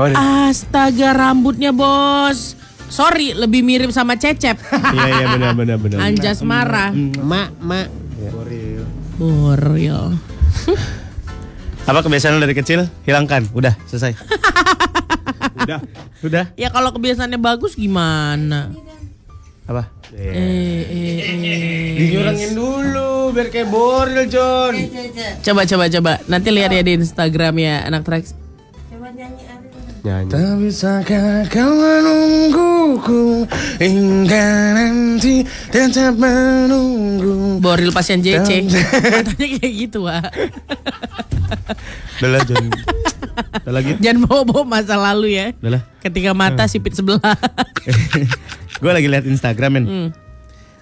Iya. 0.00 0.16
Astaga 0.48 1.12
rambutnya 1.12 1.70
bos. 1.76 2.56
Sorry 2.90 3.32
lebih 3.32 3.62
mirip 3.62 3.94
sama 3.94 4.18
Cecep. 4.18 4.58
Iya, 4.90 5.06
iya 5.06 5.26
benar 5.30 5.52
benar 5.54 5.76
benar. 5.78 5.96
Anjas 6.02 6.42
marah. 6.42 6.90
Mak, 7.22 7.48
mak. 7.62 7.86
Boril. 9.16 10.18
Apa 11.86 12.00
kebiasaan 12.02 12.36
lu 12.36 12.42
dari 12.42 12.56
kecil? 12.58 12.90
Hilangkan. 13.06 13.46
Udah, 13.54 13.78
selesai. 13.86 14.18
Udah. 15.64 15.78
Udah. 16.24 16.44
Ya 16.58 16.68
kalau 16.72 16.90
kebiasaannya 16.90 17.38
bagus 17.38 17.78
gimana? 17.78 18.72
Apa? 19.70 19.86
Eh, 20.10 20.26
eh, 20.26 21.18
eh. 21.30 21.90
Dinyurangin 21.94 22.52
dulu 22.58 23.30
biar 23.30 23.48
kayak 23.54 23.68
boril, 23.70 24.26
John. 24.26 24.74
Coba 25.46 25.62
coba 25.68 25.84
coba. 25.86 26.12
Nanti 26.26 26.48
lihat 26.50 26.74
ya 26.74 26.82
di 26.82 26.98
Instagram 26.98 27.54
ya 27.60 27.86
anak 27.86 28.02
Trax. 28.02 28.39
Nyanyi. 30.00 30.32
Tak 30.32 30.52
bisakah 30.56 31.44
kau 31.52 31.72
menungguku 31.76 33.44
hingga 33.76 34.46
nanti 34.72 35.44
tetap 35.68 36.16
menunggu. 36.16 37.60
Boril 37.60 37.92
pasien 37.92 38.24
JC. 38.24 38.64
Katanya 38.64 39.46
kayak 39.60 39.74
gitu, 39.76 40.08
Wak. 40.08 40.32
Udah 42.20 42.28
lah, 42.32 42.40
John. 42.48 42.64
Udah 43.64 43.72
lagi. 43.76 43.90
Jangan 44.00 44.18
bawa-bawa 44.24 44.62
masa 44.64 44.96
lalu 44.96 45.36
ya. 45.36 45.52
Udah. 45.60 45.84
Ketika 46.00 46.32
mata 46.32 46.64
sipit 46.64 46.96
sebelah. 46.96 47.20
Gue 48.80 48.92
lagi 48.96 49.08
lihat 49.08 49.28
Instagram, 49.28 49.70
men. 49.76 49.84
Hmm. 49.84 50.08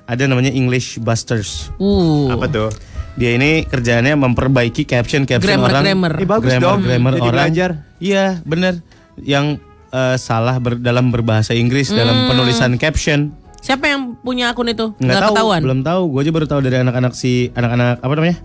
Ada 0.06 0.30
namanya 0.30 0.54
English 0.54 1.02
Busters. 1.02 1.74
Uh. 1.82 2.30
Apa 2.30 2.46
tuh? 2.46 2.70
Dia 3.18 3.34
ini 3.34 3.66
kerjaannya 3.66 4.14
memperbaiki 4.14 4.86
caption-caption 4.86 5.42
Grammar, 5.42 5.74
orang. 5.74 5.82
grammar. 5.90 6.12
Eh, 6.22 6.28
bagus 6.30 6.50
grammar, 6.54 6.62
dong. 6.62 6.78
Grammar 6.86 7.12
Jadi 7.18 7.22
orang. 7.26 7.34
belajar. 7.34 7.70
Iya, 7.98 8.24
bener. 8.46 8.74
Yang 9.22 9.46
eh, 9.88 10.16
salah 10.16 10.58
ber- 10.58 10.76
dalam 10.76 11.08
berbahasa 11.08 11.52
Inggris 11.52 11.88
Hmm. 11.88 11.96
dalam 11.96 12.16
penulisan 12.26 12.76
caption. 12.76 13.32
Siapa 13.58 13.84
yang 13.84 14.14
punya 14.16 14.52
akun 14.52 14.68
itu? 14.68 14.94
Nggak 14.94 15.18
tahu, 15.20 15.34
ketahuan. 15.34 15.60
belum 15.60 15.80
tahu. 15.82 16.02
Gue 16.08 16.20
aja 16.22 16.30
baru 16.30 16.46
tahu 16.46 16.60
dari 16.60 16.76
anak-anak 16.78 17.12
si 17.12 17.50
anak-anak 17.52 17.98
apa 17.98 18.12
namanya? 18.12 18.36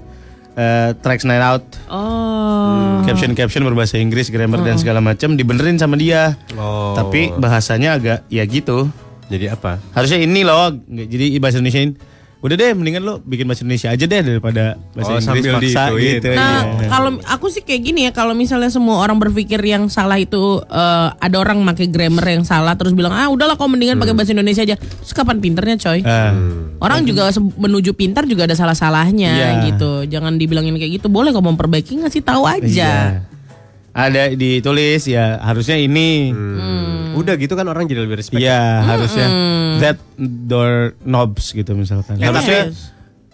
Eh 0.54 0.90
Trax 0.98 1.22
Night 1.24 1.42
Out. 1.42 1.66
Oh. 1.90 3.02
Caption-caption 3.04 3.62
berbahasa 3.64 3.98
Inggris, 3.98 4.30
grammar 4.30 4.62
dan 4.62 4.78
segala 4.78 5.00
macam 5.00 5.34
dibenerin 5.34 5.76
sama 5.76 5.94
dia. 5.96 6.38
Oh. 6.54 6.94
Tapi 6.94 7.34
bahasanya 7.34 7.98
agak 7.98 8.20
ya 8.28 8.42
gitu. 8.44 8.90
Jadi 9.28 9.50
apa? 9.50 9.82
Harusnya 9.92 10.18
ini 10.18 10.42
loh, 10.42 10.70
jadi 10.86 11.38
bahasa 11.38 11.58
Indonesiain. 11.58 11.98
Udah 12.44 12.60
deh, 12.60 12.76
mendingan 12.76 13.08
lo 13.08 13.24
bikin 13.24 13.48
bahasa 13.48 13.64
Indonesia 13.64 13.88
aja 13.88 14.04
deh 14.04 14.20
daripada 14.20 14.76
bahasa 14.92 15.16
Oh, 15.16 15.20
Inggris 15.24 15.48
sambil 15.48 15.52
maksa 15.64 15.84
gitu. 15.96 16.28
Nah, 16.36 16.60
iya. 16.76 16.88
kalau 16.92 17.10
aku 17.24 17.48
sih 17.48 17.64
kayak 17.64 17.82
gini 17.88 18.04
ya, 18.04 18.12
kalau 18.12 18.36
misalnya 18.36 18.68
semua 18.68 19.00
orang 19.00 19.16
berpikir 19.16 19.64
yang 19.64 19.88
salah 19.88 20.20
itu 20.20 20.60
eh, 20.60 21.08
ada 21.16 21.36
orang 21.40 21.64
pakai 21.64 21.88
grammar 21.88 22.28
yang 22.28 22.44
salah 22.44 22.76
terus 22.76 22.92
bilang 22.92 23.16
ah 23.16 23.32
udahlah 23.32 23.56
kau 23.56 23.72
mendingan 23.72 23.96
pakai 23.96 24.12
bahasa 24.12 24.36
Indonesia 24.36 24.60
aja. 24.60 24.76
Terus 24.76 25.16
kapan 25.16 25.40
pinternya 25.40 25.80
coy? 25.80 26.04
Ah. 26.04 26.36
Orang 26.84 27.08
juga 27.08 27.32
menuju 27.56 27.96
pintar 27.96 28.28
juga 28.28 28.44
ada 28.44 28.60
salah-salahnya 28.60 29.32
Iya. 29.32 29.50
gitu. 29.72 30.04
Jangan 30.12 30.36
dibilangin 30.36 30.76
kayak 30.76 31.00
gitu. 31.00 31.08
Boleh 31.08 31.32
kok 31.32 31.48
memperbaiki 31.48 32.04
ngasih 32.04 32.28
tahu 32.28 32.44
aja. 32.44 32.92
Iya. 33.24 33.32
Ada 33.94 34.34
ditulis 34.34 35.06
ya 35.06 35.38
harusnya 35.40 35.78
ini. 35.78 36.34
Hmm. 36.34 37.14
Udah 37.14 37.38
gitu 37.38 37.54
kan 37.54 37.66
orang 37.66 37.86
jadi 37.86 38.02
lebih 38.02 38.18
respect. 38.18 38.42
Iya, 38.42 38.82
harusnya 38.82 39.28
that 39.80 39.98
door 40.18 40.98
knobs 41.00 41.54
gitu 41.54 41.78
misalkan. 41.78 42.18
Eh, 42.18 42.26
harusnya 42.26 42.74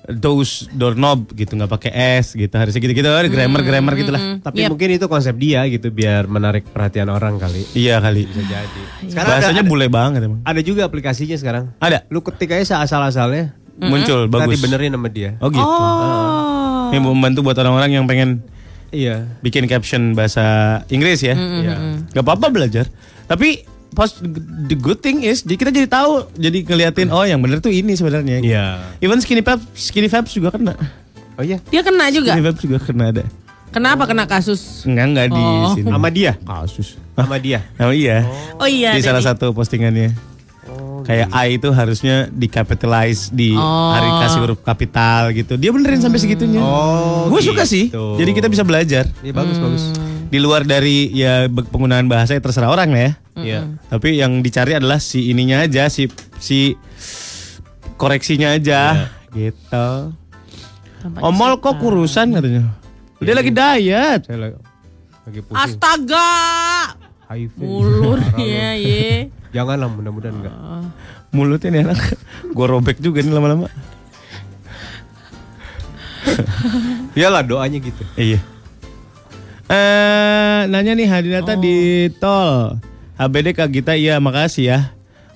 those 0.10 0.66
doorknob 0.74 1.30
gitu 1.32 1.54
nggak 1.54 1.70
pakai 1.70 1.92
s 2.20 2.34
gitu 2.34 2.50
harusnya 2.52 2.82
gitu-gitu 2.82 3.06
ada 3.06 3.30
grammar 3.30 3.62
grammar 3.62 3.94
gitu 3.94 4.10
lah. 4.10 4.42
Tapi 4.42 4.66
Yep. 4.66 4.70
mungkin 4.74 4.88
itu 4.92 5.06
konsep 5.06 5.38
dia 5.38 5.62
gitu 5.70 5.88
biar 5.90 6.26
menarik 6.26 6.66
perhatian 6.68 7.08
orang 7.08 7.38
kali. 7.38 7.62
Iya 7.72 8.02
kali. 8.02 8.26
Bisa 8.26 8.42
jadi. 8.42 8.80
Iya. 9.06 9.10
Sekarang 9.14 9.30
Bahasanya 9.32 9.64
ada, 9.64 9.70
bule 9.70 9.88
banget 9.88 10.20
emang. 10.26 10.42
ada 10.42 10.60
juga 10.60 10.82
aplikasinya 10.84 11.38
sekarang. 11.38 11.72
Ada 11.78 12.04
Lu 12.10 12.20
ketik 12.20 12.52
aja 12.52 12.82
asal-asalnya. 12.82 13.54
muncul 13.80 14.28
Nanti 14.28 14.60
bagus. 14.60 14.60
benerin 14.60 14.92
sama 14.92 15.08
dia. 15.08 15.40
Oh 15.40 15.48
gitu. 15.48 15.64
Oh. 15.64 16.92
Ini 16.92 17.00
membantu 17.00 17.40
buat 17.42 17.56
orang-orang 17.56 17.96
yang 17.96 18.04
pengen 18.04 18.44
Iya. 18.90 19.26
bikin 19.40 19.66
caption 19.66 20.14
bahasa 20.14 20.44
Inggris 20.88 21.22
ya. 21.22 21.34
Iya. 21.34 21.76
Gak 22.12 22.22
apa-apa 22.22 22.50
belajar. 22.50 22.90
Tapi 23.26 23.64
pas 23.90 24.10
the 24.64 24.74
good 24.74 25.00
thing 25.00 25.22
is 25.22 25.42
di- 25.42 25.56
kita 25.56 25.70
jadi 25.70 25.86
tahu, 25.86 26.30
jadi 26.34 26.62
ngeliatin 26.62 27.10
oh 27.10 27.22
yang 27.22 27.38
bener 27.38 27.58
tuh 27.58 27.70
ini 27.70 27.94
sebenarnya. 27.94 28.38
Iya. 28.40 28.66
Even 29.00 29.18
skinny 29.18 29.42
fab, 29.42 29.58
skinny 29.72 30.08
fabs 30.08 30.32
juga 30.32 30.50
kena. 30.50 30.74
Oh 31.34 31.44
iya. 31.44 31.58
Dia 31.68 31.82
kena 31.82 32.10
juga. 32.10 32.34
Skinny 32.34 32.46
fabs 32.46 32.62
juga 32.62 32.78
kena 32.80 33.06
ada. 33.10 33.26
Kenapa 33.70 34.10
kena 34.10 34.26
kasus? 34.26 34.82
Enggak 34.82 35.06
enggak 35.08 35.28
di 35.30 35.38
Oh. 35.40 35.74
sini. 35.74 35.86
Sama 35.86 36.10
dia. 36.10 36.34
Kasus. 36.42 36.98
Sama 37.14 37.38
dia. 37.38 37.62
Oh 37.78 37.94
iya. 37.94 38.26
Oh 38.58 38.66
iya. 38.66 38.98
di 38.98 39.02
salah 39.02 39.22
satu 39.22 39.54
postingannya. 39.54 40.29
Oh, 41.00 41.04
Kayak 41.04 41.28
I 41.32 41.56
itu 41.56 41.70
harusnya 41.70 42.28
dikapitalize 42.30 43.32
di 43.32 43.52
Oh. 43.52 43.90
hari 43.90 44.12
kasih 44.20 44.40
huruf 44.42 44.60
kapital 44.60 45.32
gitu. 45.32 45.56
Dia 45.56 45.72
benerin 45.72 45.98
sampai 45.98 46.20
segitunya. 46.20 46.60
Oh, 46.60 47.28
Gue 47.28 47.40
suka 47.40 47.64
sih. 47.64 47.88
gitu. 47.88 48.16
Jadi 48.16 48.32
kita 48.32 48.48
bisa 48.48 48.62
belajar. 48.62 49.08
Iya 49.20 49.32
bagus 49.32 49.58
bagus. 49.58 49.84
Di 50.28 50.38
luar 50.38 50.62
dari 50.62 51.10
ya 51.10 51.48
penggunaan 51.48 52.06
bahasa 52.06 52.32
ya 52.32 52.40
terserah 52.40 52.68
orang 52.68 52.92
lah 52.92 53.02
ya. 53.02 53.12
Iya. 53.40 53.60
Tapi 53.88 54.20
yang 54.20 54.40
dicari 54.40 54.74
adalah 54.74 55.00
si 55.00 55.28
ininya 55.28 55.64
aja, 55.64 55.88
si 55.88 56.06
si 56.38 56.76
koreksinya 57.96 58.54
aja 58.54 59.10
gitu. 59.32 59.88
Omol 61.18 61.58
kok 61.58 61.80
kurusan 61.80 62.32
katanya. 62.32 62.76
Dia 63.18 63.34
lagi 63.34 63.52
diet. 63.52 64.22
Saya 64.24 64.38
lagi, 64.38 64.56
lagi 65.26 65.40
pusing. 65.42 65.58
Astaga. 65.58 66.30
HIV. 67.30 67.62
Mulurnya 67.62 68.74
ye. 68.74 69.30
Janganlah 69.54 69.86
mudah-mudahan 69.86 70.34
enggak. 70.34 70.56
Mulutnya 71.30 71.70
nih 71.70 71.82
anak. 71.86 72.02
Gue 72.58 72.66
robek 72.66 72.98
juga 72.98 73.22
nih 73.22 73.30
lama-lama. 73.30 73.70
Iyalah 77.18 77.46
doanya 77.46 77.78
gitu. 77.78 78.02
Iya. 78.18 78.42
Eh, 79.70 80.60
nanya 80.66 80.98
nih 80.98 81.06
Hadinata 81.06 81.54
di 81.54 82.10
tol. 82.18 82.82
HBD 83.22 83.54
Kak 83.54 83.70
Gita, 83.70 83.94
iya 83.94 84.18
makasih 84.18 84.66
ya. 84.66 84.80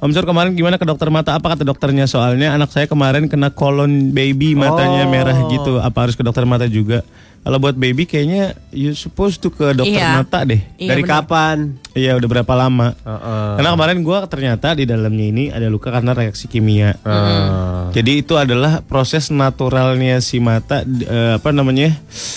Om 0.01 0.11
Sur 0.11 0.25
kemarin 0.25 0.51
gimana 0.51 0.75
ke 0.75 0.83
dokter 0.83 1.07
mata? 1.07 1.31
Apa 1.31 1.53
kata 1.53 1.61
dokternya? 1.63 2.09
Soalnya 2.09 2.51
anak 2.51 2.73
saya 2.73 2.89
kemarin 2.89 3.29
kena 3.29 3.53
kolon 3.53 4.11
baby 4.11 4.51
matanya 4.51 5.05
Oh. 5.05 5.11
merah 5.13 5.37
gitu. 5.47 5.77
Apa 5.77 6.09
harus 6.09 6.17
ke 6.17 6.25
dokter 6.25 6.43
mata 6.43 6.65
juga? 6.65 7.05
Kalau 7.43 7.59
buat 7.59 7.75
baby 7.75 8.03
kayaknya 8.03 8.55
you 8.71 8.95
supposed 8.95 9.39
to 9.39 9.47
ke 9.47 9.71
dokter 9.71 9.99
Iya. 9.99 10.15
mata 10.17 10.43
deh. 10.43 10.59
Iya, 10.75 10.89
Dari 10.95 11.03
benar. 11.03 11.11
kapan? 11.23 11.57
Iya 11.93 12.17
udah 12.17 12.25
berapa 12.27 12.53
lama? 12.53 12.97
Heeh. 12.97 13.49
Karena 13.55 13.69
kemarin 13.71 13.97
gua 14.01 14.25
ternyata 14.25 14.73
di 14.73 14.83
dalamnya 14.83 15.25
ini 15.25 15.43
ada 15.47 15.67
luka 15.67 15.87
karena 15.87 16.11
reaksi 16.11 16.45
kimia. 16.45 16.97
Eh, 16.97 17.93
Jadi 17.93 18.19
itu 18.19 18.33
adalah 18.33 18.81
proses 18.81 19.29
naturalnya 19.29 20.17
si 20.17 20.37
mata 20.37 20.81
eh, 20.81 21.37
apa 21.37 21.49
namanya? 21.49 21.93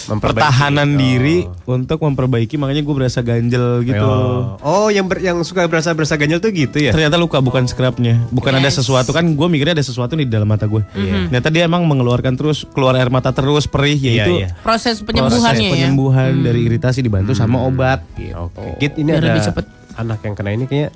Pertahanan 0.06 0.84
Oh. 0.86 0.98
diri 0.98 1.36
untuk 1.64 1.98
memperbaiki 1.98 2.54
makanya 2.54 2.80
gue 2.80 2.94
berasa 2.94 3.20
ganjel 3.20 3.80
gitu. 3.82 3.96
Oh, 3.98 4.60
oh 4.60 4.88
yang 4.88 5.04
ber- 5.04 5.18
yang 5.18 5.40
suka 5.40 5.64
berasa 5.64 5.90
berasa 5.90 6.14
ganjel 6.14 6.36
tuh 6.36 6.50
gitu 6.50 6.76
ya? 6.78 6.92
Ternyata 6.92 7.16
luka 7.16 7.40
bukan 7.40 7.64
scrapnya, 7.64 8.28
bukan 8.28 8.52
ada 8.54 8.68
sesuatu 8.68 9.10
kan 9.10 9.24
gue 9.24 9.46
mikirnya 9.46 9.72
ada 9.72 9.82
sesuatu 9.82 10.14
di 10.14 10.24
dalam 10.24 10.46
mata 10.46 10.64
gue. 10.64 10.84
Ternyata 10.92 11.48
dia 11.48 11.64
emang 11.64 11.82
mengeluarkan 11.82 12.36
terus 12.36 12.68
keluar 12.70 12.92
air 12.94 13.08
mata 13.08 13.32
terus 13.32 13.64
perih 13.64 13.96
Iya, 13.96 14.12
yaitu 14.12 14.32
iya. 14.36 14.48
Proses 14.58 15.00
proses 15.00 15.08
penyembuhannya 15.08 15.64
ya. 15.64 15.72
penyembuhan 15.72 16.30
dari 16.38 16.60
iritasi 16.62 17.00
dibantu 17.00 17.32
sama 17.32 17.62
obat. 17.62 18.04
Gitu. 18.14 18.36
Oke. 18.36 18.76
Git 18.78 18.94
ini 18.96 19.10
Biar 19.10 19.24
ada 19.24 19.30
cepet. 19.48 19.64
anak 19.94 20.18
yang 20.20 20.34
kena 20.34 20.50
ini 20.50 20.64
kayaknya 20.64 20.90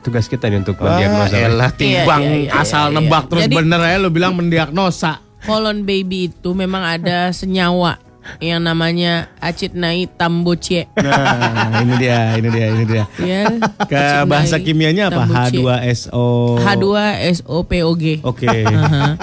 tugas 0.00 0.26
kita 0.26 0.46
nih 0.46 0.58
untuk 0.58 0.74
Wah, 0.76 0.92
mendiagnosa. 0.92 1.36
elah 1.36 1.70
Iya, 1.70 1.76
timbang 1.76 2.22
iya, 2.22 2.34
iya, 2.36 2.50
asal 2.56 2.84
iya, 2.84 2.94
nebak 2.96 3.22
iya. 3.22 3.28
terus 3.28 3.42
Jadi- 3.44 3.56
bener 3.56 3.80
ya 3.80 3.96
lu 3.96 4.08
bilang 4.08 4.32
mendiagnosa. 4.34 5.12
Kolon 5.42 5.82
baby 5.82 6.26
itu 6.28 6.50
memang 6.52 6.82
ada 6.82 7.30
senyawa 7.30 7.98
yang 8.38 8.62
namanya 8.62 9.26
acetnai 9.36 10.06
tambocie. 10.08 10.86
Nah, 10.94 11.82
ini 11.82 11.98
dia, 11.98 12.18
ini 12.34 12.48
dia, 12.48 12.66
ini 12.68 12.84
dia. 12.84 13.04
Ya. 13.18 13.50
Ke 13.82 14.22
bahasa 14.24 14.58
kimianya 14.58 15.10
apa? 15.10 15.26
tambocie. 15.26 15.58
H2SO. 15.58 16.26
H2SOPOG. 16.56 18.22
Oke. 18.22 18.46
Aha. 18.62 19.18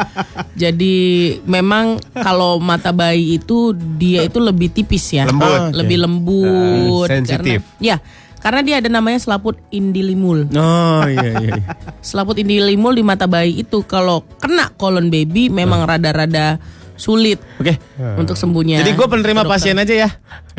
Jadi 0.54 0.96
memang 1.44 1.96
kalau 2.14 2.60
mata 2.60 2.92
bayi 2.92 3.40
itu 3.40 3.72
dia 3.96 4.24
itu 4.24 4.38
lebih 4.38 4.68
tipis 4.70 5.08
ya, 5.10 5.24
Lembut. 5.24 5.72
lebih 5.74 5.98
lembut, 6.00 7.08
Ah, 7.08 7.16
sensitif. 7.16 7.64
Karena, 7.64 7.80
ya, 7.80 7.96
karena 8.40 8.62
dia 8.64 8.76
ada 8.80 8.88
namanya 8.88 9.20
selaput 9.20 9.60
indilimul. 9.70 10.48
Oh 10.56 11.04
iya 11.06 11.28
iya. 11.36 11.40
iya. 11.40 11.54
Selaput 12.08 12.40
indilimul 12.40 12.96
di 12.96 13.04
mata 13.04 13.28
bayi 13.28 13.62
itu 13.62 13.84
kalau 13.84 14.24
kena 14.40 14.72
kolon 14.76 15.12
baby 15.12 15.52
memang 15.52 15.84
rada-rada 15.84 16.56
sulit 17.00 17.40
Oke. 17.60 17.80
untuk 18.20 18.36
sembuhnya. 18.36 18.84
Jadi 18.84 18.92
gue 18.92 19.08
penerima 19.08 19.48
dokter. 19.48 19.56
pasien 19.56 19.76
aja 19.80 19.94
ya. 19.96 20.10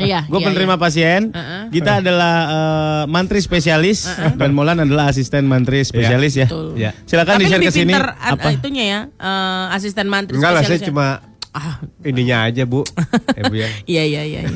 Iya. 0.00 0.20
Gue 0.24 0.40
iya, 0.40 0.46
penerima 0.48 0.76
iya. 0.76 0.80
pasien. 0.80 1.20
Uh-uh. 1.28 1.68
Kita 1.68 2.00
adalah 2.00 2.34
eh, 2.48 3.02
mantri 3.12 3.44
spesialis 3.44 4.08
dan 4.40 4.56
Molan 4.56 4.80
adalah 4.80 5.12
asisten 5.12 5.44
mantri 5.44 5.84
spesialis 5.84 6.40
ya. 6.40 6.48
Betul. 6.48 6.80
Ya. 6.80 6.96
Silakan 7.04 7.40
di 7.40 7.44
share 7.44 7.60
ke 7.60 7.72
sini 7.72 7.92
an- 7.92 8.16
apa? 8.16 8.56
itunya 8.56 8.84
ya, 8.88 9.00
eh, 9.12 9.64
asisten 9.76 10.08
mantri 10.08 10.40
Enggak 10.40 10.52
lah, 10.56 10.64
saya 10.64 10.80
spesialis 10.80 10.84
ya. 10.84 10.88
cuma 10.88 11.06
Ah, 11.50 11.82
ininya 12.06 12.46
aja 12.46 12.62
bu. 12.62 12.86
ya 13.34 13.42
bu 13.50 13.54
ya. 13.58 13.66
iya 13.82 14.02
iya 14.06 14.22
iya. 14.22 14.40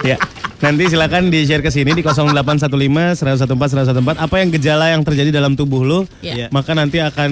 Ya. 0.00 0.16
Nanti 0.58 0.90
silakan 0.90 1.30
di 1.30 1.46
share 1.46 1.62
ke 1.62 1.70
sini 1.70 1.92
di 1.92 2.02
0815 2.02 3.14
114 3.14 3.94
114 3.94 4.18
apa 4.18 4.34
yang 4.36 4.50
gejala 4.50 4.90
yang 4.90 5.06
terjadi 5.06 5.30
dalam 5.32 5.54
tubuh 5.54 5.80
lu, 5.80 6.00
Iya. 6.18 6.50
maka 6.50 6.74
nanti 6.74 6.98
akan 6.98 7.30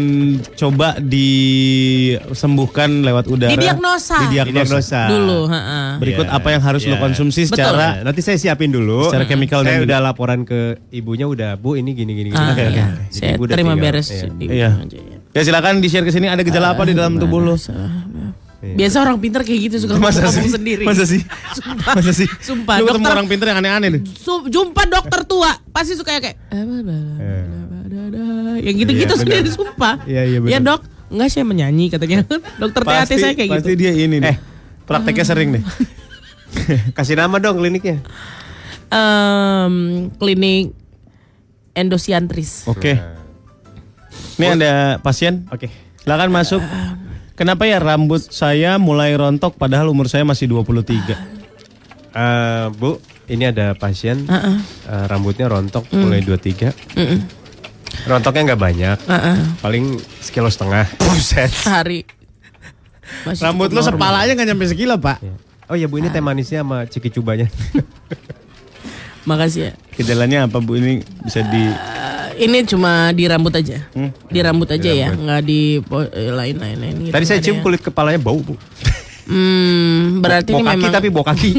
coba 0.54 0.94
disembuhkan 1.02 3.02
lewat 3.02 3.26
udara. 3.26 3.50
Didiagnosa. 3.50 4.14
Didiagnosa. 4.22 5.10
Dulu, 5.10 5.48
heeh. 5.48 5.98
Berikut 5.98 6.22
Iya, 6.22 6.32
apa 6.32 6.48
yang 6.50 6.62
harus 6.62 6.84
lu 6.84 6.94
iya. 6.94 7.02
konsumsi 7.02 7.44
Betul. 7.44 7.58
secara 7.58 7.86
Nah, 7.98 8.02
nanti 8.06 8.20
saya 8.22 8.38
siapin 8.38 8.70
dulu. 8.70 9.10
Secara 9.10 9.26
chemical 9.26 9.60
Saya 9.62 9.74
dan 9.74 9.84
udah 9.84 10.00
laporan 10.00 10.46
ke 10.46 10.78
ibunya 10.90 11.26
udah 11.26 11.56
bu 11.56 11.74
ini 11.74 11.92
gini 11.92 12.12
gini. 12.14 12.30
gini. 12.30 12.38
Ah, 12.38 12.52
Oke, 12.52 12.62
oke. 12.62 12.72
iya. 12.72 12.86
Jadi 13.10 13.10
Saya 13.10 13.34
terima 13.50 13.74
tinggal, 13.74 13.82
beres 13.82 14.08
iya. 14.08 14.26
Iya. 14.38 14.70
ya. 14.86 15.16
Ya 15.34 15.44
silakan 15.44 15.82
di 15.82 15.88
share 15.90 16.00
ke 16.00 16.08
sini 16.08 16.26
ada 16.26 16.40
gejala 16.40 16.72
apa 16.72 16.82
di 16.82 16.94
dalam 16.94 17.18
tubuh 17.18 17.42
lu? 17.42 17.54
Biasa 18.74 18.96
orang 18.98 19.16
pinter 19.16 19.40
kayak 19.40 19.60
gitu 19.62 19.76
suka 19.78 19.94
Masa 19.96 20.24
ngomong 20.24 20.42
sih? 20.42 20.52
sendiri. 20.52 20.82
Masa 20.82 21.04
sih? 21.04 21.22
Masa 21.86 22.10
sih? 22.10 22.26
Sumpah, 22.40 22.76
Lu 22.76 22.84
ketemu 22.84 22.98
dokter- 22.98 23.14
orang 23.14 23.26
pinter 23.28 23.46
yang 23.46 23.58
aneh-aneh 23.60 23.88
nih. 23.92 24.02
Su- 24.10 24.46
jumpa 24.46 24.82
dokter 24.84 25.22
tua 25.22 25.54
pasti 25.70 25.92
suka 25.92 26.16
kayak 26.16 26.34
yang 28.58 28.76
gitu-gitu 28.76 29.06
Iya, 29.08 29.20
sendiri 29.20 29.48
sumpah. 29.48 29.94
Iya, 30.04 30.22
iya, 30.24 30.38
benar. 30.40 30.50
Ya 30.50 30.58
dok, 30.58 30.80
enggak 31.08 31.28
saya 31.28 31.44
menyanyi 31.44 31.86
katanya. 31.86 32.24
dokter 32.62 32.82
THT 32.82 33.10
saya 33.14 33.34
kayak 33.34 33.50
pasti 33.52 33.70
gitu. 33.70 33.78
dia 33.78 33.92
ini 33.92 34.16
nih. 34.18 34.36
Prakteknya 34.82 35.24
sering 35.24 35.48
deh. 35.52 35.62
Kasih 36.96 37.14
nama 37.14 37.36
dong 37.36 37.58
kliniknya. 37.58 38.00
Em, 38.88 39.74
klinik 40.14 40.72
endosiantris. 41.72 42.64
Oke. 42.66 42.96
Ini 44.36 44.46
ada 44.54 44.72
pasien. 44.98 45.44
Oke. 45.48 45.68
Silakan 45.98 46.30
masuk. 46.30 46.62
Kenapa 47.36 47.68
ya 47.68 47.76
rambut 47.76 48.24
saya 48.24 48.80
mulai 48.80 49.12
rontok 49.12 49.54
padahal 49.54 49.92
umur 49.92 50.08
saya 50.08 50.24
masih 50.24 50.48
23? 50.48 51.12
Eh, 52.16 52.66
bu, 52.72 52.96
ini 53.28 53.44
ada 53.44 53.76
pasien 53.76 54.24
Heeh. 54.24 54.56
eh, 54.88 55.04
rambutnya 55.04 55.44
rontok 55.46 55.84
mulai 55.92 56.24
23. 56.24 56.72
Mm-mm. 56.96 57.20
Rontoknya 58.08 58.42
nggak 58.52 58.62
banyak, 58.62 58.98
Heeh. 59.04 59.36
paling 59.60 59.84
sekilo 60.18 60.48
setengah. 60.48 60.88
Buset. 61.04 61.52
Sehari. 61.52 62.08
Masih 63.22 63.44
Rambut 63.44 63.68
lu 63.68 63.78
normal. 63.78 63.88
sepala 63.92 64.18
aja 64.24 64.32
nggak 64.32 64.48
nyampe 64.48 64.66
sekilo, 64.66 64.96
Pak. 64.96 65.18
Oh 65.66 65.74
ya 65.74 65.86
bu, 65.86 65.98
ini 65.98 66.08
teh 66.08 66.22
manisnya 66.22 66.64
sama 66.64 66.88
ciki 66.88 67.10
cubanya. 67.10 67.46
Makasih 69.26 69.60
ya. 69.60 69.72
Gejalanya 69.98 70.38
apa, 70.46 70.62
Bu? 70.62 70.78
Ini 70.78 71.02
bisa 71.20 71.42
di 71.42 71.62
Eh, 71.66 72.46
ini 72.46 72.62
cuma 72.62 73.10
di 73.10 73.26
rambut 73.26 73.50
aja. 73.50 73.82
Hmm? 73.90 74.14
Di 74.30 74.38
rambut 74.38 74.68
aja 74.70 74.90
ya, 74.92 75.10
nggak 75.10 75.40
di 75.42 75.82
eh, 75.82 76.30
lain-lain 76.30 76.76
lain 76.78 76.94
gitu. 77.08 77.12
Tadi 77.12 77.24
saya 77.26 77.40
cium 77.42 77.58
ya. 77.58 77.62
kulit 77.64 77.80
kepalanya 77.82 78.20
bau 78.22 78.38
bu. 78.38 78.54
Hmm, 79.26 80.22
berarti 80.22 80.54
Bau 80.54 80.62
ini 80.62 80.68
kaki 80.70 80.78
memang 80.78 80.94
tapi 80.94 81.08
bau 81.10 81.24
kaki. 81.26 81.50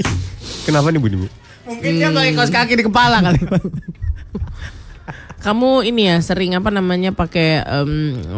Kenapa 0.68 0.94
nih 0.94 1.00
bu? 1.02 1.26
bu? 1.26 1.28
Mungkin 1.66 1.90
dia 1.98 2.08
pakai 2.14 2.32
kaos 2.38 2.52
kaki 2.54 2.72
di 2.78 2.84
kepala 2.86 3.18
kali. 3.18 3.40
kamu 5.44 5.88
ini 5.88 6.12
ya 6.12 6.16
sering 6.20 6.52
apa 6.52 6.68
namanya 6.68 7.16
pakai 7.16 7.64
em, 7.64 7.92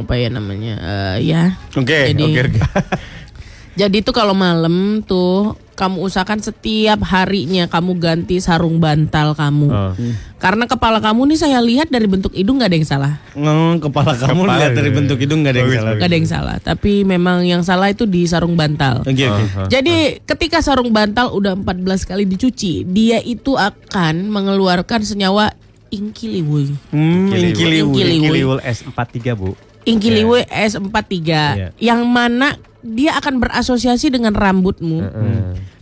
apa 0.06 0.14
ya 0.16 0.28
namanya 0.30 0.74
eh, 0.78 1.16
ya. 1.26 1.58
Oke, 1.74 2.14
Jadi- 2.14 2.24
oke, 2.24 2.40
oke. 2.48 2.60
Jadi 3.80 4.04
tuh 4.04 4.12
kalau 4.12 4.36
malam 4.36 5.00
tuh 5.02 5.56
kamu 5.82 5.98
usahakan 5.98 6.38
setiap 6.38 7.02
harinya 7.02 7.66
kamu 7.66 7.98
ganti 7.98 8.38
sarung 8.38 8.78
bantal 8.78 9.34
kamu. 9.34 9.66
Oh. 9.66 9.90
Karena 10.38 10.70
kepala 10.70 11.02
kamu 11.02 11.34
nih 11.34 11.38
saya 11.38 11.58
lihat 11.58 11.90
dari 11.90 12.06
bentuk 12.06 12.30
hidung 12.30 12.62
nggak 12.62 12.70
ada 12.70 12.78
yang 12.78 12.86
salah. 12.86 13.12
Ngeng, 13.34 13.82
kepala 13.82 14.14
kamu 14.14 14.42
Kepala, 14.42 14.58
lihat 14.58 14.70
dari 14.74 14.90
iya. 14.90 14.98
bentuk 14.98 15.18
hidung 15.18 15.38
nggak 15.42 15.50
ada 15.50 15.58
yang 15.58 15.66
Bagus, 15.66 15.78
salah. 15.82 15.94
Nggak 15.94 16.06
ada 16.06 16.16
yang 16.16 16.30
salah. 16.30 16.56
Tapi 16.62 16.92
memang 17.02 17.38
yang 17.42 17.62
salah 17.66 17.88
itu 17.90 18.06
di 18.06 18.22
sarung 18.26 18.54
bantal. 18.54 19.02
Oke, 19.02 19.26
oke. 19.26 19.66
Jadi 19.66 20.22
ketika 20.22 20.62
sarung 20.62 20.90
bantal 20.90 21.34
udah 21.34 21.58
14 21.58 21.82
kali 22.06 22.24
dicuci, 22.26 22.86
dia 22.86 23.18
itu 23.18 23.58
akan 23.58 24.30
mengeluarkan 24.30 25.02
senyawa 25.02 25.50
inkiliwui. 25.90 26.74
Hmm, 26.90 27.30
Inkiliwui. 27.30 27.82
inkiliwui. 27.90 28.28
Kiliwul 28.30 28.60
S43 28.62 29.18
bu. 29.34 29.52
Inkiliwui 29.82 30.46
S43 30.46 31.18
Iya. 31.22 31.68
yang 31.78 32.06
mana 32.06 32.54
dia 32.82 33.14
akan 33.14 33.38
berasosiasi 33.38 34.10
dengan 34.10 34.32
rambutmu 34.32 35.00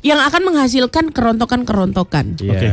yang 0.01 0.21
akan 0.21 0.43
menghasilkan 0.47 1.11
kerontokan-kerontokan. 1.11 2.39
Iya. 2.39 2.53
Oke. 2.53 2.69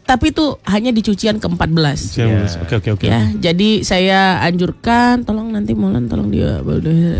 Tapi 0.00 0.34
itu 0.34 0.58
hanya 0.66 0.90
di 0.90 1.00
cucian 1.00 1.38
ke-14. 1.38 1.94
Siap. 1.94 2.66
Oke, 2.66 2.74
oke, 2.82 2.90
oke. 2.98 3.06
Ya, 3.06 3.30
jadi 3.30 3.86
saya 3.86 4.42
anjurkan 4.42 5.22
tolong 5.22 5.54
nanti 5.54 5.70
Molan 5.70 6.10
tolong 6.10 6.26
dia 6.26 6.58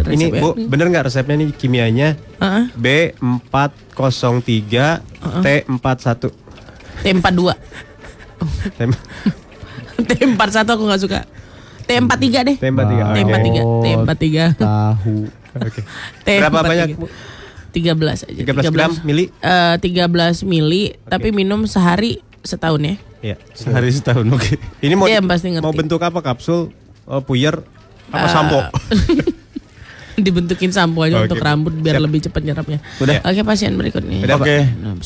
resep 0.03 0.11
Ini 0.11 0.25
ya. 0.29 0.43
bu, 0.43 0.59
bener 0.67 0.91
nggak 0.91 1.07
resepnya 1.07 1.39
nih 1.39 1.55
kimianya? 1.55 2.19
Heeh. 2.43 2.65
B403 2.75 4.43
T41. 5.39 6.35
T42. 7.01 7.41
Tem- 8.75 8.99
T41 10.11 10.67
aku 10.67 10.83
nggak 10.83 11.01
suka. 11.01 11.21
T43 11.87 12.27
deh. 12.43 12.57
T43. 12.59 12.91
Oke. 12.91 13.15
T43, 13.15 13.49
T43. 13.87 14.27
Tahu. 14.59 15.17
Oke. 15.57 15.81
T43. 16.25 16.39
Berapa 16.39 16.61
banyak 16.63 16.89
bu? 16.95 17.07
13 17.71 18.27
aja. 18.27 18.41
13 18.67 18.75
gram 18.75 18.91
mili? 19.03 19.31
Eh, 19.37 19.75
13 19.79 20.43
mili, 20.43 20.95
tapi 21.05 21.31
minum 21.31 21.65
sehari 21.65 22.19
setahun 22.43 22.83
ya. 22.83 22.95
Iya. 23.23 23.37
Sehari 23.53 23.91
setahun 23.91 24.27
oke. 24.27 24.59
Ini 24.85 24.95
mau 24.95 25.07
Iya, 25.07 25.21
pasti 25.21 25.51
ngerti. 25.51 25.63
mau 25.63 25.71
bentuk 25.71 26.01
apa 26.01 26.19
kapsul? 26.21 26.75
Oh, 27.05 27.21
puyer 27.21 27.63
apa 28.09 28.27
Eh, 28.27 28.31
sampo? 28.31 28.59
Dibentukin 30.17 30.69
sampo 30.69 31.01
aja 31.01 31.17
Oke. 31.17 31.27
untuk 31.27 31.41
rambut 31.41 31.73
biar 31.73 31.97
Siap. 31.97 32.05
lebih 32.05 32.21
cepat 32.21 32.43
nyerapnya. 32.43 32.79
Udah. 32.99 33.25
Oke, 33.25 33.41
pasien 33.41 33.73
berikutnya. 33.73 34.21
Udah, 34.21 34.37
Pak. 34.37 34.45
Oke. 34.45 34.57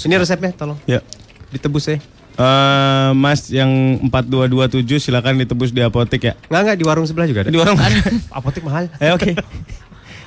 Ini 0.02 0.14
resepnya 0.16 0.50
tolong. 0.50 0.78
Ya. 0.84 1.04
Ditebus 1.50 1.86
ya. 1.86 2.02
Eh, 2.34 3.10
Mas 3.14 3.46
yang 3.46 3.70
4227 4.02 4.74
silakan 4.98 5.38
ditebus 5.38 5.70
di 5.70 5.78
apotek 5.78 6.18
ya. 6.20 6.34
Enggak 6.48 6.60
enggak 6.64 6.76
di 6.76 6.84
warung 6.84 7.06
sebelah 7.06 7.30
juga 7.30 7.46
ada. 7.46 7.50
Di 7.52 7.54
warung. 7.54 7.78
Apotek 8.32 8.66
mahal. 8.66 8.90
Eh 8.98 9.14
oke. 9.14 9.38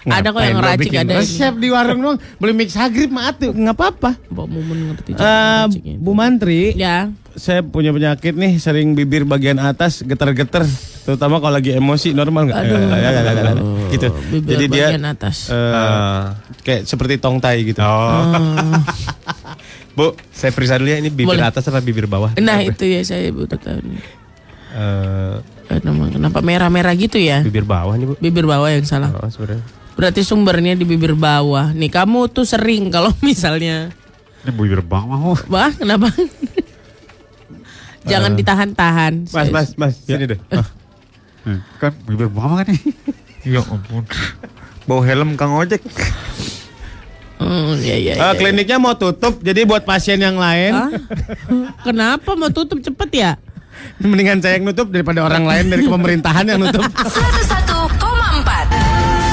Ada 0.07 0.31
kok 0.31 0.39
yang 0.39 0.57
bikin 0.79 0.99
ada. 1.03 1.19
Resep 1.19 1.53
di 1.59 1.67
warung 1.67 1.99
doang. 1.99 2.17
Beli 2.39 2.53
mix 2.55 2.71
hagrip 2.73 3.11
mah 3.11 3.29
atuh. 3.29 3.51
Enggak 3.51 3.75
apa-apa. 3.75 4.11
Mbak 4.27 4.45
Mumun 4.47 4.77
ngerti 4.89 5.09
ngeraciknya. 5.13 5.95
Bu 5.99 6.11
Mantri, 6.15 6.61
Ya. 6.73 7.11
saya 7.35 7.59
punya 7.61 7.91
penyakit 7.91 8.33
nih 8.33 8.55
sering 8.57 8.95
bibir 8.95 9.27
bagian 9.27 9.59
atas 9.59 10.01
getar-getar 10.01 10.63
terutama 11.03 11.37
kalau 11.37 11.55
lagi 11.55 11.71
emosi 11.71 12.11
normal 12.11 12.47
nggak? 12.47 12.57
Ya, 12.57 12.67
ya, 12.67 12.79
ya, 12.99 13.09
ya, 13.13 13.31
ya. 13.31 13.53
gitu. 13.89 14.07
Bibir 14.27 14.49
Jadi 14.49 14.65
dia 14.67 14.87
atas. 15.05 15.47
eh, 15.47 16.23
kayak 16.61 16.81
seperti 16.83 17.15
tongtai 17.17 17.63
gitu. 17.63 17.79
Oh. 17.79 18.11
Ah. 18.11 18.83
Bu, 19.93 20.13
saya 20.29 20.53
periksa 20.53 20.77
dulu 20.77 20.87
ya 20.87 20.99
ini 20.99 21.09
bibir 21.09 21.35
Boleh. 21.35 21.47
atas 21.47 21.65
apa 21.65 21.81
bibir 21.81 22.05
bawah? 22.05 22.35
Nah, 22.37 22.61
itu 22.61 22.85
ya 22.85 23.01
saya 23.01 23.27
butuh 23.29 23.57
tahu 23.57 23.81
nih. 23.81 24.01
Nama- 25.67 26.11
Kenapa 26.11 26.39
merah-merah 26.39 26.93
gitu 26.93 27.17
ya? 27.17 27.41
bibir 27.41 27.65
bawah 27.65 27.93
nih, 27.93 28.05
Bu. 28.05 28.13
Bibir 28.19 28.45
bawah 28.45 28.69
yang 28.69 28.85
salah. 28.85 29.09
Oh, 29.11 29.25
sebenarnya. 29.25 29.63
Berarti 29.97 30.21
sumbernya 30.21 30.77
di 30.77 30.85
bibir 30.85 31.17
bawah. 31.17 31.73
Nih 31.73 31.89
kamu 31.89 32.29
tuh 32.29 32.45
sering 32.45 32.93
kalau 32.93 33.09
misalnya 33.25 33.89
Ini 34.45 34.51
bibir 34.53 34.85
bawah. 34.85 35.33
oh. 35.33 35.39
Wah, 35.49 35.73
kenapa? 35.73 36.13
Jangan 38.07 38.37
ditahan-tahan. 38.39 39.27
Mas, 39.33 39.49
Mas, 39.51 39.69
Mas, 39.75 39.93
sini 39.99 40.29
deh. 40.29 40.39
Hmm, 41.43 41.59
Kan 41.81 41.91
bibir 42.05 42.29
bawah 42.29 42.63
kan 42.63 42.71
nih. 42.71 42.81
ya 43.57 43.65
ampun. 43.65 44.05
Bawa 44.87 45.01
helm 45.03 45.35
Kang 45.35 45.57
Ojek. 45.57 45.83
Hmm, 47.37 47.77
iya 47.81 47.95
iya. 47.99 48.13
Eh, 48.15 48.21
iya. 48.21 48.33
kliniknya 48.33 48.77
mau 48.81 48.97
tutup, 48.97 49.45
jadi 49.45 49.61
buat 49.61 49.85
pasien 49.85 50.17
yang 50.17 50.41
lain, 50.41 50.73
Hah? 50.73 50.89
Kenapa 51.85 52.33
mau 52.33 52.49
tutup 52.49 52.81
cepet 52.81 53.09
ya? 53.13 53.31
mendingan 54.01 54.41
saya 54.41 54.57
yang 54.57 54.65
nutup 54.65 54.89
daripada 54.89 55.21
orang 55.21 55.45
lain 55.45 55.69
dari 55.69 55.85
pemerintahan 55.85 56.49
yang 56.49 56.57
nutup. 56.65 56.81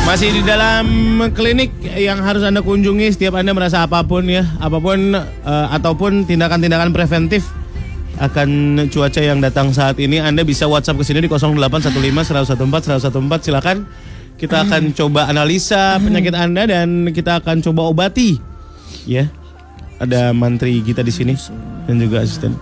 101,4 0.05 0.09
Masih 0.13 0.37
di 0.37 0.43
dalam 0.45 0.87
klinik 1.33 1.73
yang 1.97 2.21
harus 2.21 2.45
Anda 2.45 2.61
kunjungi 2.61 3.09
setiap 3.17 3.41
Anda 3.41 3.57
merasa 3.57 3.89
apa 3.89 4.05
pun 4.05 4.29
ya, 4.29 4.45
apa 4.61 4.77
pun 4.77 5.17
eh, 5.17 5.67
ataupun 5.73 6.29
tindakan-tindakan 6.29 6.93
preventif 6.93 7.49
akan 8.21 8.79
cuaca 8.93 9.25
yang 9.25 9.41
datang 9.41 9.73
saat 9.73 9.97
ini 9.97 10.21
Anda 10.21 10.45
bisa 10.45 10.69
WhatsApp 10.69 11.01
ke 11.01 11.05
sini 11.09 11.25
di 11.25 11.29
0815 11.33 11.89
114 12.37 13.01
114 13.01 13.49
silakan. 13.49 13.89
Kita 14.37 14.69
akan 14.69 14.93
coba 14.93 15.25
analisa 15.25 15.97
penyakit 15.97 16.37
Anda 16.37 16.69
dan 16.69 17.09
kita 17.09 17.41
akan 17.41 17.65
coba 17.65 17.89
obati. 17.89 18.37
Ya. 19.09 19.33
Ada 20.05 20.37
mantri 20.37 20.85
kita 20.85 21.01
di 21.01 21.15
sini 21.17 21.33
dan 21.89 21.97
juga 21.97 22.21
asisten. 22.21 22.53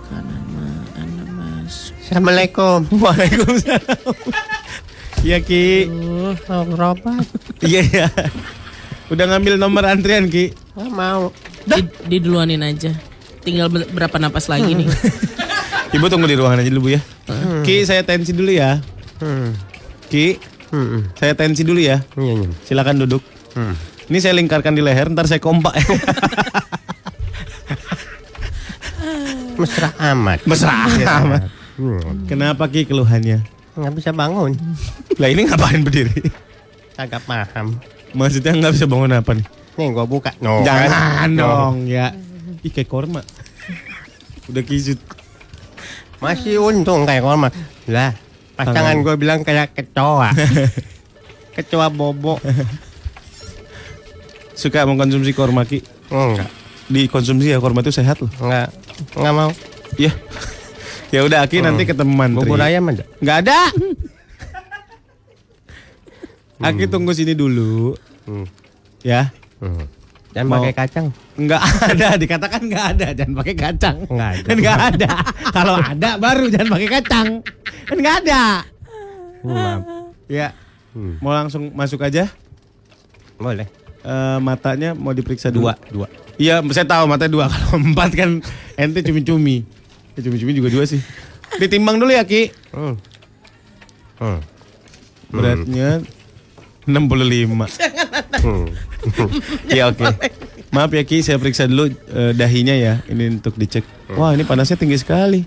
Assalamualaikum. 2.07 2.87
Waalaikumsalam. 3.03 4.15
Iya 5.23 5.39
Ki. 5.39 5.87
Oh. 5.87 6.35
Iya 7.63 7.81
ya. 7.87 8.07
Udah 9.07 9.25
ngambil 9.25 9.55
nomor 9.55 9.87
antrian 9.87 10.27
Ki. 10.27 10.51
Nggak 10.75 10.91
mau. 10.91 11.31
Di, 11.63 11.79
di 12.05 12.17
duluanin 12.19 12.59
aja. 12.59 12.91
Tinggal 13.39 13.71
ber- 13.71 13.87
berapa 13.87 14.19
napas 14.19 14.51
lagi 14.51 14.75
nih? 14.75 14.87
Ibu 15.95 16.09
tunggu 16.09 16.27
di 16.27 16.35
ruangan 16.35 16.59
aja 16.59 16.67
dulu 16.67 16.89
Bu 16.89 16.97
ya. 16.97 17.01
Ki, 17.63 17.87
saya 17.87 18.03
tensi 18.03 18.35
dulu 18.35 18.51
ya. 18.51 18.83
Hmm. 19.23 19.55
Ki, 20.11 20.35
Hmm. 20.73 21.05
saya 21.13 21.37
tensi 21.37 21.61
dulu 21.61 21.77
ya. 21.77 22.01
Iya, 22.17 22.33
iya. 22.33 22.49
Silakan 22.65 22.97
duduk. 22.99 23.21
Hmm. 23.53 23.77
Ini 24.09 24.17
saya 24.17 24.33
lingkarkan 24.33 24.73
di 24.73 24.81
leher, 24.81 25.05
ntar 25.07 25.29
saya 25.29 25.37
kompak. 25.37 25.71
Mesra 29.53 29.93
amat. 30.11 30.41
Mesra 30.43 30.73
amat. 31.21 31.45
Hmm. 31.77 32.25
Kenapa 32.25 32.65
Ki 32.67 32.83
keluhannya? 32.83 33.45
Nggak 33.73 33.93
bisa 33.97 34.09
bangun. 34.13 34.53
Lah 35.21 35.29
ini 35.29 35.41
ngapain 35.49 35.81
berdiri? 35.81 36.29
Kagak 36.93 37.25
paham. 37.25 37.77
Maksudnya 38.13 38.53
nggak 38.53 38.73
bisa 38.77 38.85
bangun 38.85 39.11
apa 39.17 39.31
nih? 39.33 39.45
Nih 39.81 39.87
gua 39.89 40.05
buka. 40.05 40.29
No, 40.37 40.61
Jangan 40.61 40.89
kan? 40.89 41.29
No. 41.33 41.41
dong 41.41 41.75
ya. 41.89 42.13
Ih 42.61 42.69
kayak 42.69 42.89
korma. 42.89 43.25
Udah 44.45 44.61
kisut. 44.61 45.01
Masih 46.21 46.61
untung 46.61 47.09
kayak 47.09 47.25
korma. 47.25 47.49
Lah, 47.89 48.13
pasangan 48.53 49.01
gua 49.01 49.17
bilang 49.17 49.41
kayak 49.41 49.73
kecoa. 49.73 50.29
kecoa 51.57 51.87
bobo. 51.89 52.37
Suka 54.53 54.85
mengkonsumsi 54.85 55.33
korma 55.33 55.65
Ki. 55.65 55.81
Enggak. 56.13 56.49
Dikonsumsi 56.93 57.49
ya 57.49 57.57
korma 57.57 57.81
itu 57.81 57.89
sehat 57.89 58.21
loh. 58.21 58.29
Enggak. 58.37 58.69
Enggak 59.17 59.33
mau. 59.33 59.51
Ya. 59.97 60.13
Ya 61.13 61.21
udah 61.21 61.45
Ki 61.45 61.61
nanti 61.61 61.85
ketemu 61.85 62.09
mantri. 62.09 62.49
Bubur 62.49 62.57
ayam 62.57 62.89
ada. 62.89 63.05
Nggak 63.21 63.37
ada. 63.45 63.59
Aki 66.65 66.89
tunggu 66.89 67.13
sini 67.13 67.37
dulu. 67.37 67.93
Hmm. 68.25 68.49
Ya. 69.05 69.29
Hmm. 69.61 69.85
Jangan 70.33 70.47
Mau- 70.49 70.65
pakai 70.65 70.73
kacang. 70.73 71.07
Nggak 71.37 71.61
ada, 71.93 72.07
dikatakan 72.17 72.61
nggak 72.65 72.85
ada, 72.97 73.07
jangan 73.13 73.33
pakai 73.37 73.53
kacang. 73.53 73.97
Nggak 74.09 74.29
ada. 74.33 74.41
Kan 74.41 74.57
nggak 74.65 74.79
ada. 74.89 75.11
Kalau 75.53 75.75
ada 75.77 76.09
baru 76.17 76.49
jangan 76.49 76.69
pakai 76.73 76.89
kacang. 76.89 77.27
Kan 77.85 77.97
nggak 78.01 78.15
ada. 78.25 78.43
Hmm. 79.45 79.77
Ya. 80.25 80.49
Hmm. 80.97 81.21
Mau 81.21 81.29
langsung 81.29 81.69
masuk 81.77 82.01
aja. 82.01 82.25
Boleh. 83.37 83.69
Eh, 84.01 84.37
matanya 84.41 84.97
mau 84.97 85.13
diperiksa. 85.13 85.53
Dua, 85.53 85.77
dua. 85.87 86.09
Iya, 86.41 86.65
saya 86.73 86.89
tahu 86.89 87.05
matanya 87.05 87.31
dua. 87.31 87.45
Kalau 87.45 87.77
empat 87.77 88.09
kan 88.17 88.29
ente 88.73 89.05
cumi-cumi. 89.05 89.61
Ya, 90.13 90.19
cumi-cumi 90.21 90.53
juga 90.53 90.69
dua 90.69 90.85
sih. 90.85 91.01
Ditimbang 91.57 91.97
dulu 91.97 92.13
ya 92.13 92.21
Ki. 92.25 92.53
Hmm. 92.73 92.95
Hmm. 94.21 94.39
Beratnya 95.33 96.01
65. 96.85 97.49
Hmm. 98.43 98.67
Iya 99.69 99.83
oke. 99.91 100.05
Maaf 100.73 100.91
ya 100.93 101.03
Ki, 101.05 101.21
saya 101.25 101.37
periksa 101.41 101.65
dulu 101.65 101.89
eh, 101.89 102.31
dahinya 102.37 102.73
ya. 102.77 103.01
Ini 103.09 103.41
untuk 103.41 103.57
dicek. 103.57 103.85
Wah 104.13 104.37
ini 104.37 104.45
panasnya 104.45 104.77
tinggi 104.77 105.01
sekali. 105.01 105.45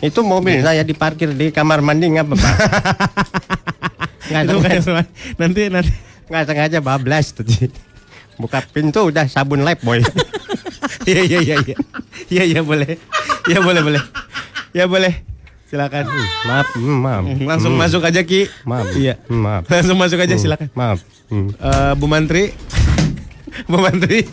Itu 0.00 0.24
mobil 0.24 0.64
saya 0.64 0.80
diparkir 0.80 1.34
di 1.36 1.52
kamar 1.52 1.84
mandi 1.84 2.08
nggak 2.08 2.26
apa-apa. 2.26 2.50
Nggak 4.30 4.46
sengaja, 4.46 5.02
nanti 5.42 5.62
nanti. 5.66 5.90
nggak 6.30 6.44
sengaja 6.46 6.78
bablas 6.78 7.34
tadi. 7.34 7.66
Buka 8.38 8.62
pintu 8.62 9.10
udah 9.10 9.26
sabun 9.26 9.66
lab 9.66 9.82
boy. 9.82 9.98
Iya 11.08 11.22
iya 11.26 11.38
iya 11.42 11.56
iya. 11.64 11.76
Iya 12.28 12.44
iya 12.46 12.60
boleh. 12.62 13.00
Iya 13.46 13.58
boleh 13.58 13.80
boleh. 13.80 14.02
Ya 14.72 14.84
boleh. 14.84 15.14
Silakan. 15.66 16.02
maaf, 16.44 16.66
hmm, 16.74 16.98
maaf. 16.98 17.22
Langsung 17.40 17.72
Hmm, 17.72 17.80
masuk 17.80 18.02
aja 18.02 18.20
Ki. 18.20 18.50
Maaf. 18.64 18.90
Iya. 18.92 19.14
Hmm, 19.24 19.38
Maaf. 19.38 19.62
Langsung 19.64 19.96
masuk 19.96 20.18
aja 20.18 20.34
silakan. 20.34 20.66
Maaf. 20.72 20.98
Hmm. 21.28 21.46
Eh, 21.52 21.92
Bu 21.94 22.06
Mantri. 22.06 22.50
Bu 23.64 23.78
Mantri. 23.78 24.26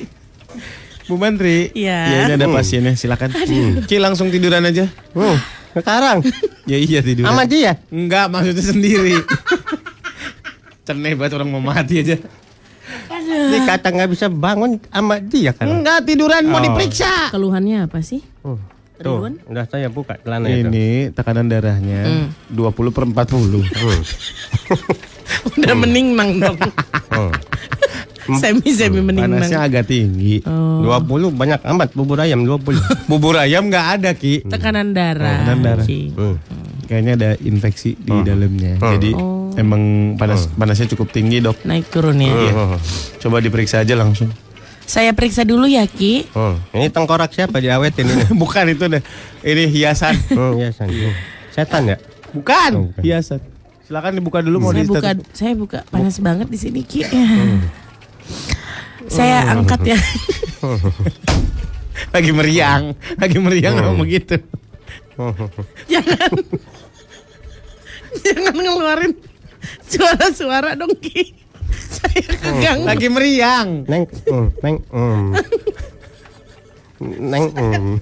Bu 1.05 1.15
Mantri. 1.15 1.69
Iya. 1.71 1.99
Ya, 2.03 2.17
ini 2.25 2.33
ada 2.35 2.49
pasiennya, 2.49 2.93
silakan. 2.93 3.29
Ki 3.85 3.97
langsung 3.97 4.27
tiduran 4.27 4.65
aja. 4.65 4.89
Hmm. 5.13 5.37
Sekarang 5.71 6.25
Ya 6.71 6.75
iya 6.75 6.99
tiduran. 6.99 7.29
sama 7.29 7.45
dia. 7.45 7.77
Enggak, 7.87 8.27
maksudnya 8.27 8.65
sendiri. 8.65 9.21
Ceneh 10.83 11.13
banget 11.13 11.37
orang 11.37 11.49
mau 11.49 11.61
mati 11.61 12.01
aja. 12.01 12.17
Ini 13.19 13.57
kata 13.61 13.91
nggak 13.91 14.09
bisa 14.09 14.25
bangun 14.27 14.79
sama 14.83 15.19
dia 15.19 15.51
kan. 15.51 15.69
Enggak, 15.69 16.01
tiduran 16.01 16.43
mau 16.43 16.57
Oh. 16.57 16.63
diperiksa. 16.63 17.29
Keluhannya 17.29 17.85
apa 17.85 18.01
sih? 18.01 18.25
Hmm. 18.41 18.57
Tuh, 18.97 19.13
Ridwan? 19.21 19.33
udah 19.45 19.65
saya 19.65 19.87
buka 19.87 20.17
celana 20.17 20.47
itu. 20.47 20.67
Ini 20.67 20.87
tekanan 21.11 21.45
darahnya 21.45 22.29
20 22.49 22.89
per 22.89 23.03
40. 23.05 23.13
Hmm. 25.47 25.59
Udah 25.59 25.75
meningmang 25.75 26.39
dong. 26.39 26.55
Hmm. 27.11 27.31
Semi-semi 28.41 28.99
meningmang. 28.99 29.39
Panasnya 29.39 29.59
agak 29.61 29.87
tinggi. 29.87 30.43
Oh. 30.43 30.83
20 30.83 31.31
banyak 31.31 31.61
amat 31.63 31.89
bubur 31.91 32.19
ayam 32.19 32.43
20. 32.43 32.75
Bubur 33.11 33.35
ayam 33.35 33.67
nggak 33.67 33.85
ada, 33.99 34.11
Ki. 34.11 34.43
Tekanan 34.43 34.91
darah. 34.91 35.43
Tekanan 35.43 35.59
darah. 35.61 35.85
Ki. 35.85 36.11
Hmm. 36.11 36.35
Kayaknya 36.87 37.11
ada 37.13 37.29
infeksi 37.41 37.95
di 37.95 38.07
Hmm. 38.09 38.23
dalamnya. 38.23 38.73
Hmm. 38.79 38.91
Jadi 38.95 39.09
Oh. 39.13 39.51
emang 39.55 39.83
panas 40.15 40.47
panasnya 40.49 40.87
cukup 40.89 41.11
tinggi, 41.11 41.39
Dok. 41.39 41.63
Naik 41.63 41.87
turun 41.87 42.19
ya. 42.19 42.31
Hmm. 42.31 42.79
Coba 43.19 43.39
diperiksa 43.39 43.83
aja 43.83 43.95
langsung. 43.95 44.31
Saya 44.87 45.11
periksa 45.11 45.43
dulu 45.43 45.67
ya 45.67 45.83
Ki. 45.83 46.31
Hmm. 46.31 46.63
Ini 46.71 46.87
tengkorak 46.87 47.35
siapa 47.35 47.59
diawetin 47.59 48.07
ini? 48.07 48.23
Bukan 48.41 48.71
itu 48.71 48.87
deh. 48.87 49.03
Ini 49.43 49.67
hiasan. 49.67 50.15
Hmm, 50.31 50.55
ya, 50.55 50.71
San. 50.71 50.87
Hmm. 50.87 51.11
Setan 51.51 51.91
ya? 51.91 51.97
Bukan. 52.31 52.71
Oh, 52.71 52.87
bukan. 52.87 53.03
Hiasan. 53.03 53.43
Silakan 53.87 54.19
dibuka 54.19 54.43
dulu 54.43 54.59
mau 54.59 54.75
saya 54.75 54.83
buka 54.83 55.15
saya 55.31 55.53
buka 55.55 55.79
panas 55.87 56.19
banget 56.19 56.51
di 56.51 56.59
sini 56.59 56.83
Ki. 56.83 57.07
Saya 59.07 59.55
angkat 59.55 59.95
ya. 59.95 59.99
Lagi 62.15 62.31
meriang, 62.35 62.93
lagi 63.17 63.41
meriang 63.41 63.79
ngomong 63.79 64.05
gitu. 64.11 64.37
Jangan. 65.89 66.31
Jangan 68.27 68.53
ngeluarin 68.53 69.13
suara-suara 69.87 70.75
dong 70.75 70.93
Ki. 70.99 71.31
Saya 71.77 72.21
keganggu. 72.37 72.85
Lagi 72.85 73.07
meriang. 73.07 73.69
Neng, 73.85 74.03
mm, 74.09 74.47
neng, 74.63 74.75
mm. 74.89 75.25
neng, 77.01 77.45
mm. 77.53 77.93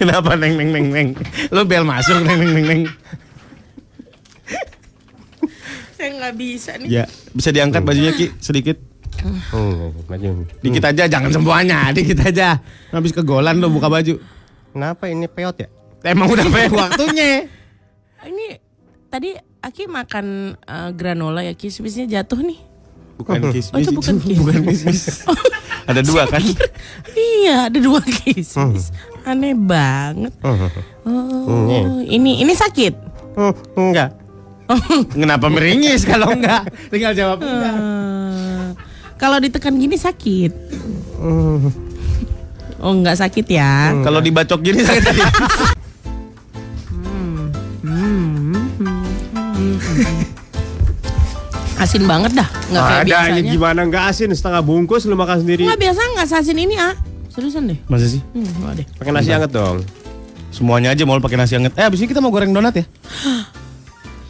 Kenapa 0.00 0.34
neng 0.34 0.56
neng 0.56 0.70
neng 0.72 0.86
neng? 0.90 1.08
Lo 1.52 1.62
bel 1.68 1.84
masuk 1.84 2.24
neng 2.24 2.36
neng 2.40 2.52
neng 2.56 2.66
neng. 2.66 2.82
Saya 5.94 6.08
nggak 6.18 6.34
bisa 6.34 6.72
nih. 6.80 6.88
Ya, 6.90 7.04
bisa 7.30 7.54
diangkat 7.54 7.86
bajunya 7.86 8.12
Ki 8.16 8.34
sedikit. 8.42 8.74
Hmm, 9.22 9.94
maju. 10.10 10.50
Dikit 10.58 10.82
aja, 10.82 11.06
jangan 11.06 11.30
semuanya, 11.30 11.94
dikit 11.94 12.18
aja. 12.26 12.58
Habis 12.90 13.14
kegolan 13.14 13.62
lo 13.62 13.70
buka 13.70 13.86
baju. 13.86 14.18
Kenapa 14.74 15.06
ini 15.06 15.30
peot 15.30 15.62
ya? 15.62 15.68
Emang 16.02 16.26
udah 16.26 16.42
banyak 16.50 16.74
waktunya. 16.74 17.46
Ini 18.26 18.46
tadi 19.06 19.30
Aki 19.62 19.86
makan 19.86 20.58
eh, 20.58 20.90
granola 20.90 21.46
ya 21.46 21.54
kismisnya 21.54 22.10
jatuh 22.10 22.42
nih. 22.42 22.58
Bukan 23.18 23.38
kismis. 23.52 23.72
Oh, 23.72 23.78
itu 23.78 23.92
bukan 23.92 24.14
kismis. 24.24 24.38
Bukan 24.40 24.60
kismis. 24.66 25.02
Ada 25.90 26.00
dua 26.00 26.26
kan? 26.30 26.42
Iya, 27.42 27.66
ada 27.66 27.78
dua 27.82 27.98
kismis. 27.98 28.94
Aneh 29.26 29.58
banget. 29.58 30.30
Oh, 31.02 31.98
ini 32.06 32.38
ini 32.38 32.54
sakit. 32.54 32.94
Hmm, 33.34 33.50
enggak. 33.74 34.14
Kenapa 35.10 35.50
meringis 35.50 36.06
kalau 36.06 36.30
enggak? 36.30 36.70
Tinggal 36.86 37.18
jawab 37.18 37.42
enggak. 37.42 37.74
Eh, 37.74 38.66
kalau 39.18 39.42
ditekan 39.42 39.74
gini 39.74 39.98
sakit. 39.98 40.54
Oh, 42.78 42.94
enggak 42.94 43.18
sakit 43.18 43.46
ya. 43.50 43.90
Kalau 44.06 44.22
dibacok 44.22 44.62
gini 44.62 44.86
sakit 44.86 45.81
Asin 51.82 52.06
banget 52.06 52.30
dah, 52.32 52.46
enggak 52.70 52.78
kayak 52.80 52.94
Ada 52.94 53.08
biasanya. 53.10 53.34
ini 53.34 53.48
gimana 53.50 53.80
nggak 53.82 54.04
asin 54.06 54.30
setengah 54.30 54.62
bungkus 54.62 55.02
lu 55.02 55.18
makan 55.18 55.42
sendiri. 55.42 55.66
Enggak 55.66 55.80
biasa 55.82 56.00
enggak 56.06 56.28
sasin 56.30 56.54
ini 56.56 56.74
ah. 56.78 56.94
Seriusan 57.26 57.66
deh. 57.66 57.78
Masa 57.90 58.06
sih? 58.06 58.22
Hmm, 58.30 58.46
enggak 58.46 58.72
deh. 58.78 58.86
Pakai 58.94 59.10
nasi 59.10 59.30
hangat 59.30 59.50
dong. 59.50 59.82
Semuanya 60.48 60.94
aja 60.94 61.02
mau 61.02 61.18
pakai 61.18 61.34
nasi 61.34 61.58
hangat. 61.58 61.74
Eh, 61.74 61.82
abis 61.82 61.98
ini 61.98 62.06
kita 62.06 62.22
mau 62.22 62.30
goreng 62.30 62.54
donat 62.54 62.72
ya? 62.72 62.84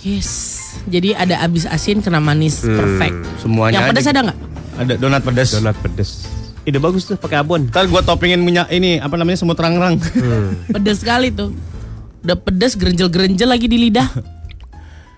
Yes. 0.03 0.59
Jadi 0.89 1.15
ada 1.15 1.39
abis 1.39 1.63
asin 1.63 2.03
kena 2.03 2.19
manis 2.19 2.59
perfect. 2.59 3.23
Semuanya 3.39 3.79
Yang 3.79 3.87
pedas 3.87 4.03
aja. 4.03 4.11
ada 4.11 4.21
nggak? 4.25 4.39
Ada 4.75 4.93
donat 4.99 5.23
pedas. 5.23 5.49
Donat 5.53 5.77
pedes. 5.79 6.11
Ide 6.63 6.79
bagus 6.79 7.07
tuh 7.07 7.15
pakai 7.15 7.39
abon. 7.39 7.71
Ntar 7.71 7.87
gua 7.87 8.03
toppingin 8.03 8.43
minyak 8.43 8.67
ini 8.71 8.99
apa 8.99 9.15
namanya 9.15 9.39
semut 9.39 9.55
rangrang. 9.55 10.03
Pedas 10.67 10.99
sekali 10.99 11.31
tuh. 11.31 11.55
Udah 12.23 12.35
pedas 12.35 12.75
gerenjel-gerenjel 12.75 13.47
lagi 13.47 13.67
di 13.67 13.79
lidah. 13.79 14.09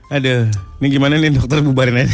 Aduh, 0.08 0.46
ini 0.78 0.86
gimana 0.88 1.16
nih 1.16 1.32
dokter 1.32 1.64
bubarin 1.64 2.04
aja. 2.04 2.12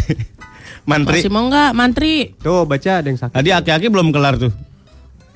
Mantri. 0.88 1.20
Masih 1.20 1.30
mau 1.30 1.44
nggak, 1.46 1.70
mantri? 1.76 2.32
Tuh 2.40 2.64
baca 2.64 2.90
ada 3.02 3.06
yang 3.06 3.20
sakit. 3.20 3.36
Tadi 3.36 3.50
aki-aki 3.52 3.86
belum 3.92 4.10
kelar 4.10 4.40
tuh. 4.40 4.48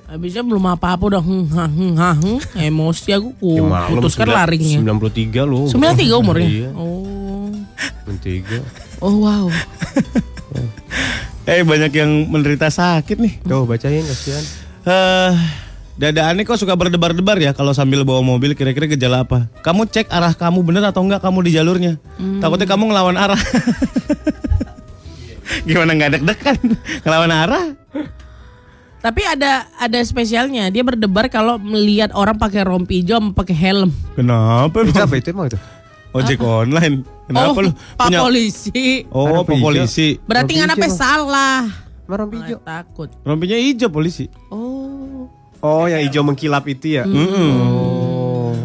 Habisnya 0.05 0.41
belum 0.41 0.65
apa-apa 0.69 1.17
udah 1.17 1.23
hmm, 1.23 1.45
ha, 1.97 2.13
hmm. 2.17 2.39
emosi 2.55 3.09
aku 3.13 3.29
ku 3.37 3.51
Ya 3.61 3.89
putuskan 3.89 4.25
sembilan- 4.29 4.41
laringnya. 4.41 4.79
93 4.81 5.45
lu. 5.45 5.69
93 5.69 6.17
umurnya. 6.17 6.49
Iya, 6.49 6.71
Oh. 6.73 7.53
93. 8.09 8.65
Oh 9.01 9.21
wow. 9.21 9.47
Eh 11.45 11.61
banyak 11.61 11.93
yang 11.93 12.11
menderita 12.25 12.73
sakit 12.73 13.21
nih. 13.21 13.35
Tuh 13.45 13.69
bacain 13.69 14.01
kasihan. 14.01 14.45
Eh, 14.85 15.33
dada 15.95 16.27
aneh 16.27 16.43
kok 16.43 16.59
suka 16.59 16.75
berdebar-debar 16.75 17.39
ya 17.39 17.55
kalau 17.55 17.71
sambil 17.71 18.03
bawa 18.03 18.21
mobil 18.21 18.59
kira-kira 18.59 18.91
gejala 18.91 19.23
apa? 19.23 19.47
Kamu 19.63 19.87
cek 19.87 20.11
arah 20.11 20.35
kamu 20.35 20.67
bener 20.67 20.83
atau 20.87 21.07
enggak 21.07 21.23
kamu 21.23 21.39
di 21.47 21.51
jalurnya. 21.55 21.93
Takutnya 22.43 22.67
kamu 22.67 22.91
ngelawan 22.91 23.17
arah. 23.19 23.39
Gimana 25.69 25.95
nggak 25.95 26.11
deg-degan 26.19 26.59
ngelawan 27.07 27.33
arah? 27.33 27.65
Tapi 29.05 29.21
ada 29.21 29.69
ada 29.77 30.01
spesialnya. 30.01 30.73
Dia 30.73 30.81
berdebar 30.81 31.29
kalau 31.29 31.61
melihat 31.61 32.09
orang 32.17 32.41
pakai 32.41 32.65
rompi 32.65 33.05
hijau 33.05 33.21
sama 33.21 33.37
pakai 33.37 33.53
helm. 33.53 33.93
Kenapa? 34.17 34.81
Itu 34.81 34.97
apa 34.97 35.15
itu 35.21 35.29
emang 35.31 35.53
itu? 35.53 35.59
Ojek 36.15 36.41
online. 36.41 37.05
Kenapa 37.29 37.59
oh, 37.59 37.63
lu 37.69 37.71
Pak 37.75 38.09
punya? 38.09 38.21
polisi. 38.23 39.05
Oh, 39.13 39.45
Pak 39.45 39.61
polisi. 39.61 40.17
Berarti 40.25 40.57
nggak 40.57 40.73
Rompi 40.73 40.85
apa 40.85 40.89
salah. 40.89 41.61
Ay, 42.05 42.37
hijau. 42.37 42.61
takut. 42.61 43.09
Rompinya 43.25 43.57
hijau 43.57 43.89
polisi. 43.89 44.29
Oh. 44.53 44.74
Oh, 45.65 45.89
yang 45.89 46.05
hijau 46.05 46.21
mengkilap 46.21 46.69
itu 46.69 47.01
ya. 47.01 47.09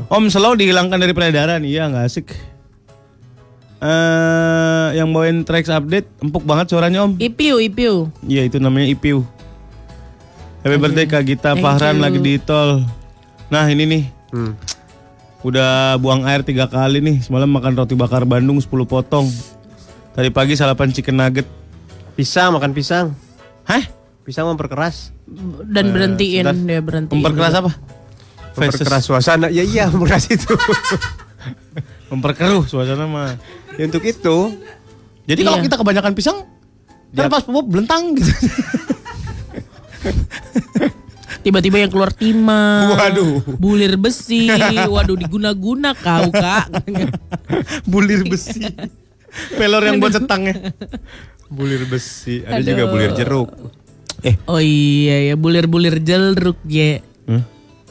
Om 0.09 0.23
slow 0.27 0.51
dihilangkan 0.53 0.99
dari 0.99 1.15
peredaran. 1.15 1.63
Iya 1.63 1.87
nggak 1.87 2.03
asik. 2.03 2.27
Eh, 3.79 4.87
yang 4.91 5.07
bawain 5.09 5.47
tracks 5.47 5.71
update 5.71 6.11
empuk 6.19 6.43
banget 6.43 6.67
suaranya 6.67 7.07
Om. 7.07 7.15
Ipiu, 7.15 7.63
ipiu. 7.63 8.11
Iya 8.21 8.43
itu 8.43 8.59
namanya 8.59 8.91
IPU. 8.91 9.23
Happy 10.59 10.75
birthday 10.75 11.07
Kak 11.07 11.23
Gita 11.23 11.55
Thank 11.55 11.63
Fahran 11.63 11.95
you. 11.95 12.03
lagi 12.03 12.19
di 12.19 12.35
tol. 12.35 12.83
Nah 13.47 13.63
ini 13.65 13.87
nih, 13.87 14.03
Hmm. 14.29 14.59
udah 15.39 15.95
buang 15.95 16.27
air 16.27 16.43
tiga 16.43 16.67
kali 16.67 16.99
nih. 16.99 17.23
Semalam 17.23 17.47
makan 17.47 17.79
roti 17.79 17.95
bakar 17.95 18.27
Bandung 18.27 18.59
10 18.59 18.83
potong. 18.83 19.31
Tadi 20.11 20.27
pagi 20.27 20.59
sarapan 20.59 20.91
chicken 20.91 21.15
nugget. 21.15 21.47
Pisang 22.13 22.51
makan 22.51 22.75
pisang. 22.75 23.15
Hah? 23.63 23.87
Pisang 24.29 24.45
memperkeras. 24.45 25.09
Dan 25.65 25.89
berhentiin 25.89 26.45
dia 26.69 26.85
berhentiin. 26.85 27.17
Memperkeras 27.17 27.65
apa? 27.65 27.73
Memperkeras 28.53 29.01
suasana. 29.09 29.49
Ya 29.49 29.65
iya, 29.65 29.89
memperkeras 29.89 30.29
itu. 30.29 30.53
Memperkeruh 32.13 32.61
suasana 32.69 33.09
mah. 33.09 33.41
ya, 33.73 33.89
untuk 33.89 34.05
itu. 34.05 34.53
Jadi 35.25 35.41
kalau 35.41 35.57
Iya. 35.57 35.65
kita 35.65 35.81
kebanyakan 35.81 36.13
pisang, 36.13 36.45
ntar 37.09 37.25
pas 37.25 37.41
pupuk 37.41 37.73
belentang 37.73 38.13
gitu. 38.13 38.29
Tiba-tiba 41.41 41.81
yang 41.81 41.89
keluar 41.89 42.13
timah. 42.13 42.93
Waduh. 43.01 43.57
Bulir 43.57 43.97
besi. 43.97 44.45
Waduh 44.85 45.17
diguna-guna 45.17 45.97
kau 45.97 46.29
kak. 46.29 46.69
bulir 47.91 48.29
besi. 48.29 48.61
Pelor 49.57 49.89
yang 49.89 49.97
buat 49.97 50.13
setangnya. 50.13 50.69
Bulir 51.49 51.89
besi. 51.89 52.45
Ada 52.45 52.61
Aduh. 52.61 52.69
juga 52.69 52.83
bulir 52.93 53.11
jeruk. 53.17 53.49
Oh 54.45 54.59
iya 54.59 55.31
ya 55.31 55.35
bulir-bulir 55.35 55.99
jeruk 55.99 56.59
ya. 56.65 56.99
Hmm? 57.25 57.43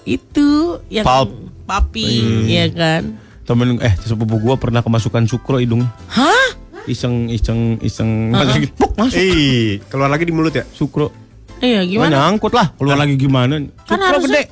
Itu 0.02 0.80
yang 0.88 1.04
Pulp. 1.04 1.30
papi, 1.64 2.08
ya 2.48 2.64
kan? 2.68 3.16
Temen 3.44 3.76
eh 3.80 3.92
sepupu 3.98 4.36
gua 4.38 4.56
pernah 4.56 4.80
kemasukan 4.80 5.24
sukro 5.24 5.56
hidung. 5.56 5.84
Hah? 6.08 6.48
Iseng 6.84 7.28
iseng 7.28 7.76
iseng 7.80 8.32
masuk 8.32 8.72
puk 8.72 8.92
masuk 8.96 9.20
Eh, 9.20 9.76
keluar 9.88 10.08
lagi 10.08 10.24
di 10.24 10.32
mulut 10.32 10.52
ya? 10.52 10.64
sukro. 10.66 11.12
Iya 11.60 11.84
Gimana? 11.84 12.08
gimana? 12.08 12.14
Nyangkut 12.24 12.52
lah. 12.54 12.66
Keluar 12.72 12.96
lagi 12.96 13.14
gimana? 13.14 13.60
Kan 13.84 13.98
Sukro 14.00 14.18
gede. 14.24 14.42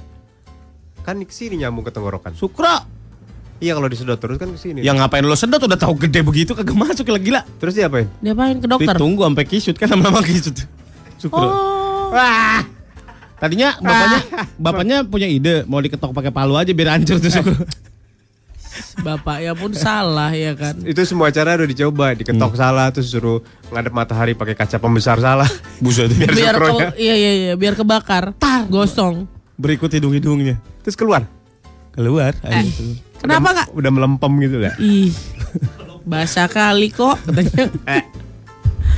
Kan 1.00 1.16
ke 1.22 1.32
sini 1.32 1.56
nyambung 1.56 1.86
ke 1.86 1.92
tenggorokan. 1.92 2.34
Sukro. 2.34 2.76
Iya, 3.56 3.72
kalau 3.72 3.88
disedot 3.88 4.20
terus 4.20 4.36
kan 4.36 4.52
ke 4.52 4.60
sini. 4.60 4.84
Yang 4.84 5.00
ngapain 5.00 5.24
lo 5.24 5.32
sedot 5.32 5.56
udah 5.56 5.80
tahu 5.80 5.96
gede 5.96 6.20
begitu 6.20 6.52
kagak 6.52 6.76
masuk 6.76 7.08
lah 7.08 7.16
gila. 7.16 7.40
Terus 7.56 7.72
dia 7.72 7.88
apain? 7.88 8.04
Diapain 8.20 8.60
ke 8.60 8.68
dokter? 8.68 8.92
Ditunggu 8.92 9.24
sampai 9.24 9.44
kisut 9.48 9.76
kan 9.80 9.88
lama-lama 9.88 10.20
kisut. 10.20 10.60
Sukro. 11.16 11.44
Oh. 11.44 12.12
Wah. 12.12 12.62
Tadinya 13.36 13.76
bapaknya 13.76 14.20
bapaknya 14.56 14.96
punya 15.04 15.28
ide 15.28 15.68
mau 15.68 15.76
diketok 15.76 16.16
pakai 16.16 16.32
palu 16.32 16.56
aja 16.56 16.72
biar 16.72 16.96
hancur 16.96 17.20
tuh 17.20 17.28
sukro. 17.28 17.56
Bapak 19.00 19.40
ya 19.40 19.52
pun 19.56 19.72
salah 19.72 20.32
ya 20.36 20.52
kan. 20.52 20.76
Itu 20.84 21.00
semua 21.08 21.32
cara 21.32 21.56
udah 21.56 21.68
dicoba, 21.68 22.12
diketok 22.12 22.56
salah 22.56 22.92
terus 22.92 23.08
suruh 23.08 23.40
ngadep 23.72 23.92
matahari 23.92 24.32
pakai 24.36 24.52
kaca 24.56 24.76
pembesar 24.76 25.16
salah. 25.20 25.48
Buset. 25.84 26.12
Biar 26.12 26.32
Biar 26.32 26.54
sukronya. 26.56 26.86
ke, 26.92 27.00
iya 27.00 27.14
iya 27.16 27.32
iya 27.32 27.52
biar 27.56 27.76
kebakar. 27.76 28.36
Tar 28.36 28.68
gosong. 28.68 29.24
Berikut 29.56 29.88
hidung-hidungnya. 29.88 30.60
Terus 30.84 30.96
keluar. 30.96 31.24
Keluar. 31.96 32.36
Eh, 32.44 32.52
ayo 32.52 32.72
kenapa 33.20 33.64
kak? 33.64 33.66
Udah 33.72 33.88
melempem 33.92 34.32
gitu 34.44 34.60
ya. 34.60 34.72
Ih. 34.76 35.12
Basah 36.04 36.48
kali 36.48 36.92
kok 36.92 37.16
katanya. 37.24 37.72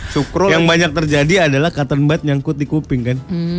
Sukro 0.09 0.49
Yang 0.49 0.65
lagi. 0.65 0.71
banyak 0.73 0.91
terjadi 0.97 1.35
adalah 1.47 1.69
cotton 1.69 2.09
bud 2.09 2.21
nyangkut 2.25 2.57
di 2.57 2.65
kuping 2.65 3.03
kan. 3.05 3.17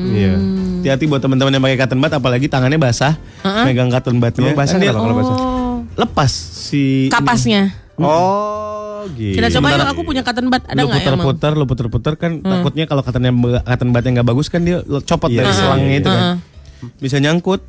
Iya. 0.09 0.33
Hati-hati 0.81 1.05
buat 1.05 1.21
teman-teman 1.21 1.53
yang 1.53 1.61
pakai 1.61 1.77
cotton 1.85 1.99
bud 2.01 2.13
apalagi 2.13 2.45
tangannya 2.49 2.79
basah, 2.81 3.13
megang 3.67 3.93
cotton 3.93 4.17
budnya. 4.17 4.49
Emang 4.49 4.57
basah 4.57 4.77
Kan 4.77 4.89
kalau 4.89 5.15
basah? 5.15 5.35
Oh. 5.37 5.77
lepas 5.93 6.31
si 6.31 7.07
Kapasnya. 7.11 7.69
Oh, 7.99 9.03
gitu. 9.13 9.35
Kita 9.35 9.51
coba 9.59 9.75
yuk 9.75 9.87
aku 9.91 10.01
punya 10.07 10.23
cotton 10.23 10.47
bud. 10.47 10.63
Ada 10.63 10.79
lu 10.79 10.87
nggak 10.87 11.03
emang? 11.03 11.19
putar-putar, 11.19 11.51
lu 11.53 11.65
putar-putar 11.67 12.13
kan 12.15 12.31
takutnya 12.39 12.87
kalau 12.87 13.03
cottonnya 13.03 13.31
cotton 13.61 13.89
budnya 13.91 14.09
nggak 14.19 14.27
bagus 14.27 14.47
kan 14.47 14.61
dia 14.63 14.79
copot 15.03 15.29
Iya, 15.29 15.43
dari 15.43 15.51
iya, 15.51 15.57
selangnya 15.59 15.93
iya. 15.93 16.01
itu 16.01 16.09
kan. 16.09 16.23
Bisa 16.97 17.17
nyangkut. 17.19 17.61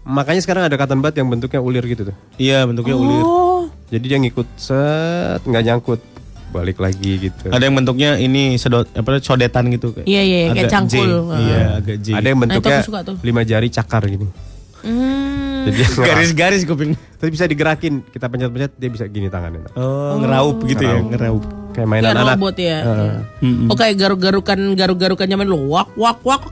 Makanya 0.00 0.40
sekarang 0.40 0.62
ada 0.68 0.76
cotton 0.76 1.00
bud 1.00 1.14
yang 1.16 1.28
bentuknya 1.28 1.60
ulir 1.60 1.84
gitu 1.84 2.12
tuh. 2.12 2.16
Iya, 2.36 2.68
bentuknya 2.68 2.96
ulir. 2.96 3.24
Oh. 3.24 3.66
Jadi 3.90 4.04
dia 4.06 4.18
ngikut 4.20 4.48
set 4.54 5.40
nggak 5.44 5.64
nyangkut. 5.66 6.00
Balik 6.50 6.78
lagi 6.78 7.30
gitu. 7.30 7.46
Ada 7.46 7.62
yang 7.62 7.74
bentuknya 7.74 8.18
ini 8.18 8.54
sedot 8.54 8.90
apa 8.90 9.18
sodetan 9.18 9.70
gitu 9.70 9.94
kayak. 9.94 10.06
Iya, 10.06 10.22
iya, 10.22 10.38
iya, 10.38 10.48
kayak 10.48 10.58
agak 10.58 10.70
cangkul. 10.70 11.08
J. 11.08 11.40
Iya, 11.40 11.60
agak 11.78 11.96
J. 11.96 12.06
Ada 12.10 12.26
yang 12.26 12.38
Nah, 12.38 12.42
bentuknya 12.46 12.78
lima 13.22 13.42
jari 13.42 13.68
cakar 13.68 14.02
gini. 14.04 14.26
Hmm. 14.80 15.68
Jadi 15.68 15.76
garis-garis 16.08 16.62
kuping. 16.64 16.96
Tapi 16.96 17.28
bisa 17.28 17.44
digerakin, 17.44 18.00
kita 18.06 18.26
pencet-pencet 18.26 18.72
dia 18.74 18.88
bisa 18.88 19.04
gini 19.04 19.28
tangannya. 19.28 19.68
Oh, 19.76 20.16
ngeraup 20.16 20.64
gitu 20.64 20.80
ya, 20.80 20.96
ngeraup. 20.98 21.44
Kayak 21.70 21.86
mainan 21.86 22.10
Kayak 22.10 22.18
anak. 22.18 22.34
robot 22.34 22.56
ya. 22.58 22.78
Oh 23.70 23.76
kayak 23.78 23.94
garuk-garukan 23.94 24.58
garuk-garukan 24.74 25.26
zaman 25.28 25.46
dulu. 25.46 25.70
Wak 25.70 25.94
wak 25.94 26.18
wak. 26.26 26.42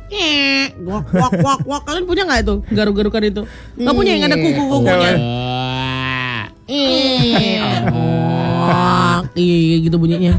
Wak 0.78 1.06
wak 1.10 1.32
wak 1.42 1.60
wak. 1.66 1.82
Kalian 1.88 2.04
punya 2.06 2.22
nggak 2.22 2.40
itu 2.46 2.54
garuk-garukan 2.70 3.22
itu? 3.26 3.42
Nggak 3.74 3.94
punya 3.98 4.12
yang 4.14 4.24
ada 4.30 4.36
kuku-kukunya. 4.38 5.10
Eh. 6.68 8.47
Wak. 8.68 9.20
Iya 9.34 9.56
iya, 9.56 9.76
gitu 9.80 9.96
bunyinya. 9.96 10.34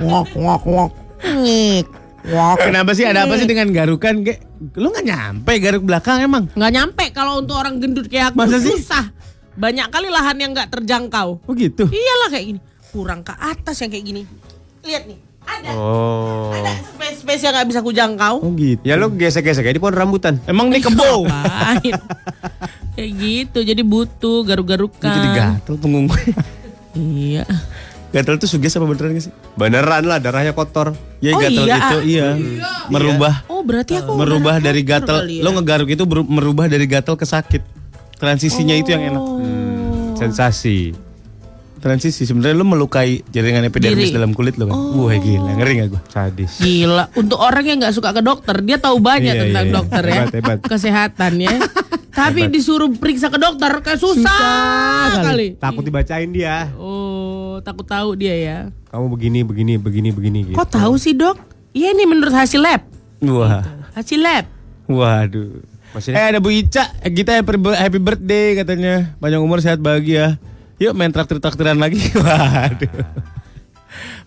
Wak 0.00 0.32
wak 0.32 0.62
wak. 0.64 0.90
Nyek. 1.22 1.86
Wak. 2.28 2.56
Kenapa 2.64 2.90
sih 2.96 3.04
ada 3.04 3.24
apa 3.28 3.36
sih 3.36 3.48
dengan 3.48 3.68
garukan 3.72 4.24
kayak 4.24 4.40
lu 4.74 4.90
nggak 4.90 5.06
nyampe 5.06 5.52
garuk 5.60 5.82
belakang 5.84 6.24
emang? 6.24 6.44
Nggak 6.56 6.72
nyampe 6.72 7.04
kalau 7.12 7.40
untuk 7.40 7.56
orang 7.60 7.78
gendut 7.78 8.08
kayak 8.08 8.32
aku 8.34 8.42
Masa 8.44 8.58
sih? 8.58 8.74
susah. 8.74 9.12
Banyak 9.58 9.90
kali 9.90 10.08
lahan 10.08 10.36
yang 10.38 10.50
nggak 10.54 10.70
terjangkau. 10.70 11.42
Oh 11.44 11.54
gitu. 11.54 11.90
Iyalah 11.90 12.28
kayak 12.30 12.46
gini. 12.54 12.60
Kurang 12.88 13.20
ke 13.26 13.34
atas 13.36 13.76
yang 13.84 13.90
kayak 13.90 14.04
gini. 14.06 14.22
Lihat 14.86 15.04
nih. 15.10 15.18
Ada. 15.48 15.70
Oh. 15.74 16.52
Ada 16.52 16.72
space-space 16.94 17.42
yang 17.48 17.52
nggak 17.56 17.68
bisa 17.72 17.80
kujangkau. 17.80 18.34
Oh 18.44 18.52
gitu. 18.54 18.84
Ya 18.84 19.00
lo 19.00 19.08
gesek-gesek 19.08 19.64
kayak 19.64 19.76
di 19.76 19.82
pohon 19.82 19.96
rambutan. 19.96 20.38
Emang 20.44 20.68
nih 20.68 20.84
kebo. 20.84 21.24
Ngapain? 21.24 21.96
Kayak 22.98 23.14
gitu, 23.14 23.58
jadi 23.62 23.82
butuh 23.86 24.42
garuk-garukan. 24.42 25.06
Jadi 25.06 25.30
gatel 25.30 25.78
punggung 25.78 26.10
gue. 26.10 26.18
Iya. 26.94 27.44
gatel 28.08 28.40
tuh 28.40 28.48
suges 28.48 28.72
apa 28.72 28.88
beneran 28.88 29.12
gak 29.12 29.28
sih? 29.28 29.32
Beneran 29.54 30.08
lah 30.08 30.16
darahnya 30.16 30.52
kotor. 30.52 30.96
Ya 31.20 31.36
Oh, 31.36 31.40
gatel 31.40 31.64
iya. 31.64 31.76
gitu, 31.76 31.98
iya. 32.06 32.28
Merubah 32.88 33.44
Oh 33.48 33.60
berarti 33.60 34.00
aku 34.00 34.16
merubah 34.16 34.56
dari 34.58 34.80
gatel. 34.80 35.28
kali 35.28 35.40
ya. 35.40 35.44
Lo 35.44 35.52
ngegaruk 35.52 35.88
itu 35.88 36.04
merubah 36.06 36.66
dari 36.66 36.88
gatel 36.88 37.20
ke 37.20 37.26
sakit. 37.26 37.62
Transisinya 38.16 38.72
itu 38.72 38.90
yang 38.90 39.12
enak. 39.12 39.22
Oh. 39.22 39.38
Sensasi. 40.16 41.07
Transisi 41.78 42.22
sebenarnya 42.22 42.54
lo 42.54 42.64
melukai 42.64 43.22
jaringan 43.24 43.62
epidermis 43.64 44.10
Diri. 44.10 44.16
dalam 44.16 44.30
kulit 44.30 44.54
lo 44.54 44.66
kan. 44.66 44.74
Wah 44.74 45.14
gila, 45.14 45.50
ngeri 45.54 45.72
gak 45.76 45.88
gue? 45.88 46.00
Sadis. 46.08 46.52
Gila, 46.58 47.04
untuk 47.14 47.38
orang 47.38 47.62
yang 47.62 47.78
nggak 47.78 47.94
suka 47.94 48.10
ke 48.10 48.18
dokter, 48.18 48.58
dia 48.60 48.76
tahu 48.76 48.98
banyak 48.98 49.30
Iya, 49.30 49.42
tentang 49.44 49.64
iya, 49.64 49.70
iya. 49.70 49.76
dokter 49.76 50.02
ya, 50.02 50.14
Hebat, 50.20 50.34
hebat. 50.34 50.58
kesehatan 50.60 51.32
ya. 51.38 51.54
Tapi 52.18 52.50
disuruh 52.50 52.90
periksa 52.90 53.30
ke 53.30 53.38
dokter, 53.38 53.70
kayak 53.78 53.94
susah, 53.96 55.22
kali. 55.22 55.54
Takut 55.54 55.86
dibacain 55.86 56.26
dia. 56.28 56.66
Oh, 56.74 57.62
takut 57.62 57.86
tahu 57.86 58.18
dia 58.18 58.34
ya. 58.34 58.58
Kamu 58.90 59.06
begini, 59.08 59.46
begini, 59.46 59.78
begini, 59.78 60.10
begini 60.10 60.38
gitu. 60.44 60.56
Kok 60.56 60.66
tahu 60.68 60.98
sih 60.98 61.14
dok? 61.14 61.38
Iya 61.70 61.94
nih 61.94 62.06
menurut 62.06 62.34
hasil 62.34 62.58
lab. 62.58 62.82
Wah, 63.20 63.62
Hasil 63.94 64.18
lab. 64.18 64.50
waduh. 64.86 65.62
Maksudnya? 65.88 66.18
Eh 66.18 66.26
ada 66.28 66.38
Bu 66.38 66.50
Ica, 66.50 66.84
kita 67.06 67.38
happy 67.38 67.98
birthday 67.98 68.58
katanya. 68.58 69.14
Panjang 69.16 69.40
umur 69.40 69.62
sehat 69.62 69.78
bahagia. 69.78 70.42
Yuk 70.78 70.92
main 70.94 71.10
traktir-traktiran 71.10 71.74
lagi. 71.74 71.98
Waduh. 72.14 72.90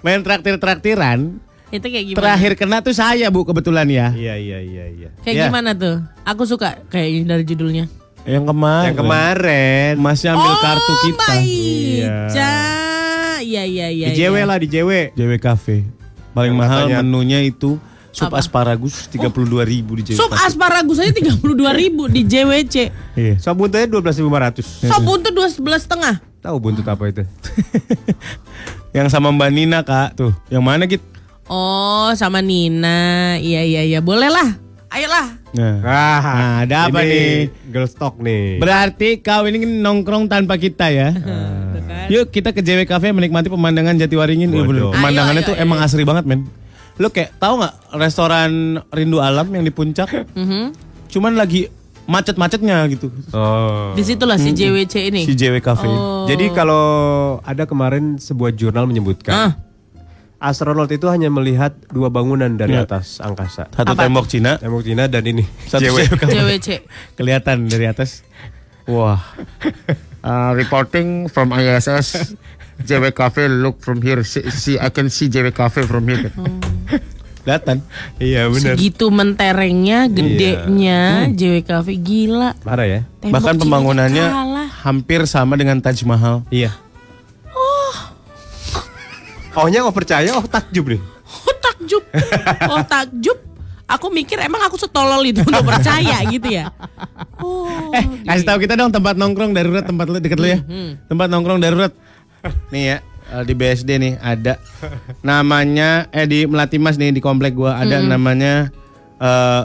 Main 0.01 0.19
traktir-traktiran. 0.19 1.39
Itu 1.71 1.87
kayak 1.87 2.05
gimana? 2.05 2.19
Terakhir 2.19 2.51
kena 2.59 2.77
tuh 2.83 2.91
saya 2.91 3.31
Bu 3.31 3.47
kebetulan 3.47 3.87
ya. 3.87 4.11
Iya, 4.11 4.35
iya, 4.35 4.59
iya, 4.59 4.85
iya. 4.91 5.09
Kayak 5.23 5.35
Ya. 5.35 5.43
gimana 5.47 5.71
tuh? 5.71 6.03
Aku 6.27 6.43
suka 6.43 6.83
kayaknya 6.91 7.31
dari 7.31 7.43
judulnya. 7.47 7.87
Yang 8.27 8.51
kemarin. 8.51 8.85
Yang 8.91 8.97
kemarin. 8.99 9.91
Masih 9.95 10.27
ambil 10.29 10.53
kartu 10.59 10.93
kita. 11.01 11.25
Mbak 11.31 11.41
Iya. 11.41 12.19
Iya 13.41 13.63
iya 13.65 13.87
iya. 13.89 14.07
Di 14.11 14.19
JW 14.19 14.35
iya. 14.37 14.45
lah, 14.45 14.57
di 14.59 14.67
JW. 14.67 14.91
JW 15.15 15.31
Cafe. 15.39 15.87
Paling 16.31 16.53
Yang 16.53 16.61
mahal 16.61 16.81
katanya- 16.85 16.99
menunya 17.01 17.39
itu 17.41 17.79
sup 18.12 18.28
Apa? 18.28 18.39
asparagus 18.39 19.07
32.000 19.07 19.47
ribu 19.64 19.91
di 19.95 20.03
JW 20.03 20.16
Sup 20.16 20.32
asparagus 20.36 20.99
aja 20.99 21.12
32 21.12 21.41
ribu 21.74 22.03
di 22.07 22.22
JWC. 22.24 22.76
Iya. 23.16 23.36
Sop 23.39 23.55
buntutnya 23.55 23.88
12.500. 23.88 24.88
Sop 24.88 25.01
buntut 25.01 25.32
12 25.32 25.57
setengah. 25.80 26.20
Tahu 26.39 26.55
buntut 26.59 26.84
apa 26.84 27.03
itu? 27.07 27.24
Yang 28.97 29.07
sama 29.09 29.32
Mbak 29.32 29.49
Nina 29.49 29.80
kak 29.82 30.20
tuh. 30.20 30.36
Yang 30.47 30.64
mana 30.64 30.84
Kit? 30.86 30.99
Oh 31.47 32.12
sama 32.14 32.43
Nina. 32.43 33.36
Iya 33.38 33.64
iya 33.64 33.82
iya. 33.86 33.99
Boleh 33.99 34.28
lah. 34.28 34.59
Ayolah. 34.91 35.28
Nah. 35.55 35.76
Ah, 35.84 36.20
Nah, 36.20 36.55
ada 36.68 36.91
apa 36.91 36.99
nih? 37.03 37.47
Girl 37.72 37.88
stock 37.88 38.20
nih. 38.20 38.59
Berarti 38.59 39.20
kau 39.20 39.47
ini 39.47 39.64
nongkrong 39.80 40.28
tanpa 40.28 40.59
kita 40.59 40.91
ya. 40.91 41.16
Tuh. 41.20 41.72
Yuk 42.12 42.28
kita 42.28 42.51
ke 42.51 42.59
JW 42.59 42.84
Cafe 42.84 43.16
menikmati 43.16 43.47
pemandangan 43.47 43.95
Jatiwaringin. 43.95 44.51
Iya. 44.51 44.91
Pemandangannya 44.91 45.43
Ayo, 45.43 45.47
tuh 45.47 45.55
ayo, 45.55 45.64
emang 45.64 45.80
ayo. 45.80 45.88
asri 45.88 46.03
banget 46.03 46.28
men. 46.28 46.43
Lo 46.97 47.07
kayak 47.07 47.37
tahu 47.37 47.59
nggak 47.59 47.75
restoran 47.95 48.51
Rindu 48.89 49.19
Alam 49.19 49.47
yang 49.51 49.61
di 49.61 49.71
puncak? 49.71 50.11
Mhm. 50.31 50.75
Cuman 51.07 51.33
lagi 51.33 51.67
macet-macetnya 52.03 52.83
gitu. 52.89 53.07
Oh. 53.31 53.93
Di 53.93 54.03
situlah 54.03 54.35
si 54.35 54.51
JWC 54.51 54.95
ini. 55.07 55.21
Si 55.23 55.31
JW 55.31 55.59
Cafe. 55.59 55.87
Oh. 55.87 56.25
Jadi 56.25 56.51
kalau 56.51 56.83
ada 57.41 57.63
kemarin 57.63 58.17
sebuah 58.17 58.51
jurnal 58.51 58.83
menyebutkan 58.83 59.31
Ah. 59.31 59.51
astronot 60.41 60.89
itu 60.89 61.05
hanya 61.05 61.29
melihat 61.29 61.71
dua 61.87 62.09
bangunan 62.09 62.49
dari 62.49 62.73
Ya. 62.73 62.83
atas 62.83 63.21
angkasa. 63.21 63.69
Satu 63.69 63.93
Apa? 63.93 64.03
tembok 64.03 64.25
Cina, 64.25 64.57
Tembok 64.57 64.81
Cina 64.81 65.05
dan 65.05 65.23
ini. 65.23 65.45
satu 65.63 65.85
JW. 65.85 65.97
JWC. 66.17 66.67
Kelihatan 67.17 67.69
dari 67.69 67.85
atas. 67.85 68.25
Wah. 68.85 69.21
Uh, 70.21 70.53
reporting 70.53 71.25
from 71.25 71.49
ISS. 71.49 72.37
JW 72.84 73.11
Cafe 73.11 73.47
look 73.47 73.79
from 73.79 74.01
here. 74.01 74.21
See, 74.21 74.43
see 74.49 74.75
I 74.77 74.89
can 74.89 75.07
see 75.07 75.29
JW 75.29 75.51
Cafe 75.51 75.86
from 75.86 76.07
here. 76.07 76.29
Kelihatan. 77.41 77.82
Iya 78.21 78.45
benar. 78.53 78.77
Segitu 78.77 79.05
menterengnya, 79.09 80.05
gedenya 80.05 81.25
JW 81.34 81.65
Cafe 81.65 81.97
gila. 81.97 82.53
Parah 82.61 82.86
ya? 82.86 83.01
Tembok 83.17 83.41
Bahkan 83.41 83.55
pembangunannya 83.57 84.25
kalah. 84.29 84.69
hampir 84.86 85.25
sama 85.25 85.57
dengan 85.57 85.82
Taj 85.82 86.05
Mahal. 86.05 86.45
Iya. 86.53 86.69
Oh. 87.49 87.93
Ohnya 89.65 89.84
oh 89.84 89.91
percaya, 89.91 90.38
oh 90.38 90.45
takjub 90.45 90.86
nih. 90.95 91.01
Oh 91.47 91.55
takjub. 91.57 92.03
Oh 92.71 92.82
takjub. 92.86 93.38
Aku 93.91 94.07
mikir 94.07 94.39
emang 94.39 94.63
aku 94.63 94.79
setolol 94.79 95.19
itu 95.27 95.43
untuk 95.43 95.67
percaya 95.67 96.23
gitu 96.32 96.47
ya. 96.47 96.71
Oh. 97.43 97.91
Eh, 97.91 98.05
kasih 98.23 98.47
tahu 98.47 98.57
kita 98.63 98.79
dong 98.79 98.93
tempat 98.93 99.19
nongkrong 99.19 99.51
darurat 99.51 99.84
tempat 99.84 100.07
lu 100.07 100.21
deket 100.23 100.39
lu 100.39 100.47
ya. 100.47 100.63
Tempat 101.11 101.27
nongkrong 101.27 101.59
darurat. 101.59 101.91
Nih 102.73 102.83
ya, 102.93 102.97
eh, 103.31 103.43
di 103.45 103.53
BSD 103.53 103.89
nih 104.01 104.13
ada. 104.21 104.57
Namanya 105.21 106.09
eh 106.09 106.25
di 106.25 106.45
Melati 106.49 106.77
Mas 106.81 106.97
nih 106.97 107.13
di 107.13 107.21
komplek 107.21 107.53
gua 107.53 107.77
ada 107.77 108.01
namanya 108.01 108.69
eh, 109.21 109.63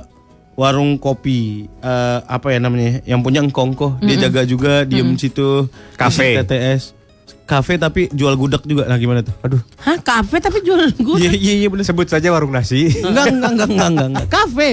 warung 0.56 0.96
kopi 0.96 1.68
eh, 1.68 2.18
apa 2.24 2.52
ya 2.52 2.58
namanya 2.60 3.04
yang 3.04 3.20
punya 3.20 3.44
engkongko 3.44 4.00
dia 4.00 4.16
jaga 4.16 4.48
juga 4.48 4.88
diem 4.88 5.12
situ 5.20 5.68
Cafe. 6.00 6.32
isi 6.32 6.40
TTS 6.40 6.82
kafe 7.46 7.78
tapi 7.78 8.10
jual 8.10 8.34
gudeg 8.34 8.60
juga. 8.66 8.90
Nah 8.90 8.98
gimana 8.98 9.22
tuh? 9.22 9.32
Aduh. 9.46 9.62
Hah 9.78 9.96
kafe 10.02 10.42
tapi 10.42 10.60
jual 10.66 10.90
gue. 10.90 11.16
iya 11.22 11.30
iya 11.30 11.54
iya 11.64 11.68
bener. 11.70 11.86
Sebut 11.86 12.10
saja 12.10 12.28
warung 12.34 12.50
nasi. 12.50 12.90
enggak 12.90 13.30
enggak 13.30 13.50
enggak 13.54 13.68
enggak 13.70 14.08
enggak, 14.10 14.26
kafe. 14.28 14.70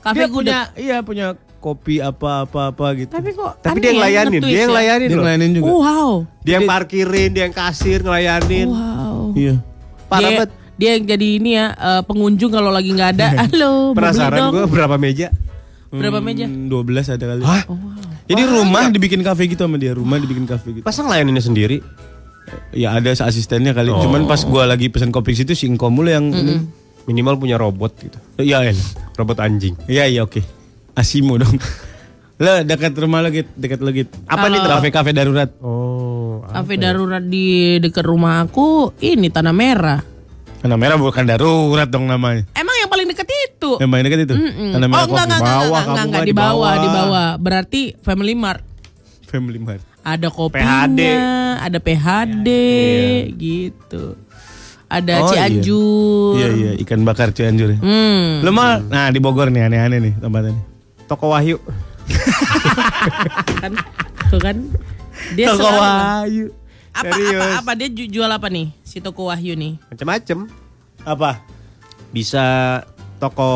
Kafe 0.00 0.24
gudeg. 0.32 0.32
punya 0.32 0.58
iya 0.80 0.96
punya 1.04 1.26
kopi 1.66 1.98
apa 1.98 2.46
apa 2.46 2.70
apa 2.70 2.86
gitu 2.94 3.10
Tapi 3.10 3.30
kok 3.32 3.58
Tapi 3.58 3.78
dia 3.80 3.90
yang 3.90 3.98
ya, 3.98 4.04
layanin, 4.06 4.40
dia 4.40 4.58
yang 4.60 4.70
ya. 4.70 4.78
layanin 4.78 5.02
dia 5.02 5.10
loh. 5.10 5.20
ngelayanin 5.20 5.50
juga 5.50 5.66
Wow. 5.66 6.10
Dia 6.40 6.52
yang 6.54 6.64
parkirin, 6.64 7.30
dia 7.34 7.42
yang 7.44 7.56
kasir, 7.56 7.98
ngelayanin. 8.00 8.66
Wow. 8.70 9.34
iya 9.34 9.54
Parah 10.06 10.20
dia, 10.22 10.30
banget. 10.36 10.50
dia 10.78 10.90
yang 10.94 11.04
jadi 11.08 11.26
ini 11.34 11.50
ya 11.52 11.66
eh, 11.74 12.02
pengunjung 12.06 12.50
kalau 12.50 12.70
lagi 12.70 12.94
nggak 12.94 13.10
ada. 13.18 13.26
Halo, 13.42 13.90
Penasaran 13.90 14.54
gue 14.54 14.64
berapa 14.64 14.94
meja? 14.94 15.34
Berapa 15.90 16.18
meja? 16.20 16.46
Hmm, 16.46 16.66
12 16.68 16.86
ada 17.10 17.24
kali 17.26 17.42
Hah? 17.42 17.62
jadi 18.26 18.42
rumah 18.44 18.90
dibikin 18.90 19.22
kafe 19.22 19.46
gitu 19.46 19.62
sama 19.62 19.78
dia 19.78 19.94
rumah 19.94 20.18
dibikin 20.18 20.44
kafe 20.44 20.70
gitu 20.72 20.84
Pasang 20.84 21.06
layaninnya 21.06 21.40
sendiri. 21.40 21.78
ya 22.70 22.94
ada 22.94 23.10
asistennya 23.10 23.70
kali 23.70 23.90
cuman 23.90 24.22
pas 24.24 24.42
gua 24.42 24.66
lagi 24.66 24.86
pesen 24.86 25.10
kopi 25.10 25.34
situ 25.34 25.50
si 25.52 25.66
Ingkom 25.66 25.90
mulu 25.90 26.06
yang 26.06 26.30
ini 26.30 26.62
Minimal 27.06 27.38
punya 27.38 27.54
robot 27.54 27.94
gitu. 27.96 28.18
iya 28.36 28.62
iya 28.62 28.74
Robot 29.14 29.38
anjing. 29.38 29.74
iya 29.86 30.06
iya 30.06 30.22
oke 30.22 30.42
Asimo 30.96 31.36
dong 31.36 31.54
Lah 32.36 32.60
dekat 32.60 32.92
rumah 32.92 33.20
lo 33.20 33.30
gitu, 33.30 33.48
dekat 33.52 33.80
lo 33.80 33.88
gitu. 33.90 34.12
Apa 34.24 34.48
nih 34.48 34.60
Kalau- 34.60 34.76
kafe-kafe 34.76 35.10
darurat? 35.10 35.48
Oh. 35.58 36.44
Kafe 36.44 36.76
darurat 36.76 37.24
di 37.24 37.46
dekat 37.78 38.04
rumah 38.04 38.44
aku 38.44 38.92
ini 38.98 39.28
tanah 39.28 39.56
merah. 39.56 40.04
Tanah 40.60 40.76
merah 40.76 40.96
bukan 40.96 41.24
darurat 41.24 41.88
dong 41.88 42.04
namanya. 42.04 42.44
Emang 42.52 42.76
yang 42.76 42.88
paling 42.88 43.08
dekat 43.08 43.24
itu. 43.24 43.80
Yang 43.80 43.88
paling 43.88 44.04
dekat 44.04 44.20
itu. 44.28 44.34
Mm-mm. 44.36 44.68
Tanah 44.68 44.84
Oh 44.84 44.90
merah 44.90 45.00
enggak 45.00 45.08
Coffee. 45.08 45.16
enggak 45.16 45.24
enggak 45.24 45.40
Bawah, 45.40 45.64
enggak 45.64 45.80
enggak, 45.80 46.04
enggak 46.04 46.12
mah 46.12 46.28
di 46.28 46.34
bawah 46.36 46.72
di 46.76 46.88
bawah. 46.90 47.28
Berarti 47.40 47.82
Family 47.98 48.34
Mart. 48.36 48.62
Family 49.24 49.56
Mart. 49.58 49.82
Ada 50.04 50.28
kopinya, 50.28 50.68
PHD. 50.84 51.00
ada 51.58 51.78
PHD 51.80 52.48
gitu. 53.32 54.04
Ada 54.86 55.12
Oh, 55.16 55.24
iya. 55.24 55.30
Cianjur. 55.32 56.32
Iya 56.36 56.48
iya 56.52 56.70
ikan 56.78 57.00
bakar 57.02 57.32
Cianjur. 57.32 57.74
ya. 57.74 57.78
Hmm. 57.80 58.44
Lo 58.44 58.52
mah 58.52 58.78
nah 58.78 59.08
di 59.08 59.18
Bogor 59.18 59.48
nih 59.48 59.66
aneh-aneh 59.66 59.98
nih 59.98 60.14
tempatnya. 60.20 60.52
nih. 60.52 60.75
Toko 61.06 61.30
Wahyu. 61.30 61.58
kan 63.56 63.72
tuh 64.28 64.40
kan 64.40 64.56
dia 65.32 65.46
Toko 65.48 65.62
selalu- 65.62 65.80
Wahyu. 65.80 66.46
Apa, 66.90 67.12
Serius. 67.12 67.36
apa, 67.36 67.46
apa 67.60 67.72
dia 67.76 67.88
ju- 67.88 68.08
jual 68.10 68.30
apa 68.30 68.48
nih 68.48 68.72
si 68.80 68.98
toko 68.98 69.28
Wahyu 69.28 69.52
nih? 69.52 69.76
Macem-macem. 69.86 70.48
Apa? 71.02 71.44
Bisa 72.10 72.44
toko 73.16 73.50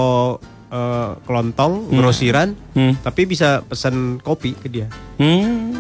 eh, 0.69 1.11
kelontong, 1.25 1.91
grosiran, 1.91 2.55
Hmm. 2.73 2.95
tapi 3.03 3.27
bisa 3.27 3.59
pesan 3.61 4.21
kopi 4.21 4.55
ke 4.55 4.71
dia. 4.71 4.87
Hmm. 5.19 5.75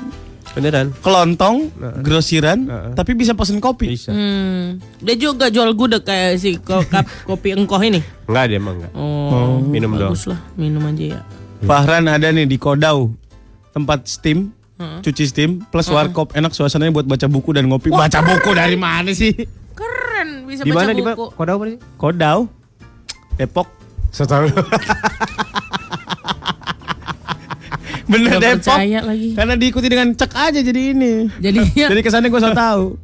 Beneran? 0.50 0.90
Kelontong, 0.98 1.70
grosiran, 2.02 2.66
Heeh. 2.66 2.92
tapi 2.98 3.14
bisa 3.14 3.38
pesen 3.38 3.62
kopi. 3.62 3.94
Bisa. 3.94 4.10
Hmm, 4.10 4.82
dia 4.98 5.14
juga 5.14 5.46
jual 5.46 5.70
gudeg 5.72 6.02
kayak 6.02 6.34
si 6.34 6.58
ko- 6.58 6.82
kopi 7.22 7.54
engkoh 7.54 7.78
ini. 7.78 8.02
Enggak 8.26 8.44
dia 8.46 8.58
emang 8.58 8.82
enggak. 8.82 8.92
Oh, 8.92 9.62
minum 9.62 9.94
doang. 9.94 10.10
bagus 10.10 10.26
lah, 10.26 10.42
minum 10.56 10.82
aja 10.82 11.04
ya. 11.06 11.20
Fahran 11.64 12.08
ada 12.08 12.32
nih 12.32 12.48
di 12.48 12.56
Kodau. 12.56 13.12
Tempat 13.70 14.08
steam, 14.10 14.50
cuci 15.04 15.24
steam, 15.28 15.62
plus 15.70 15.86
warkop. 15.88 16.34
Enak 16.34 16.50
suasananya 16.50 16.90
buat 16.90 17.06
baca 17.06 17.26
buku 17.30 17.54
dan 17.54 17.68
ngopi. 17.70 17.92
Baca 17.92 18.18
buku 18.24 18.50
dari 18.56 18.74
mana 18.74 19.12
sih? 19.14 19.30
Keren, 19.76 20.48
bisa 20.48 20.64
Di 20.66 20.72
baca 20.74 20.88
mana 20.88 20.92
di 20.96 21.02
buku. 21.04 21.26
Kodau 21.36 21.54
apa 21.60 21.64
sih? 21.70 21.78
Kodau. 21.94 22.38
Depok. 23.38 23.68
Setahu. 24.10 24.50
Bener 28.10 28.42
Gak 28.42 28.66
Depok. 28.66 28.78
lagi. 29.06 29.38
Karena 29.38 29.54
diikuti 29.54 29.86
dengan 29.86 30.10
cek 30.18 30.34
aja 30.34 30.58
jadi 30.58 30.80
ini. 30.90 31.30
Jadinya 31.38 31.86
Jadi 31.94 32.02
kesannya 32.02 32.26
gue 32.26 32.42
so 32.42 32.50
tau. 32.50 32.98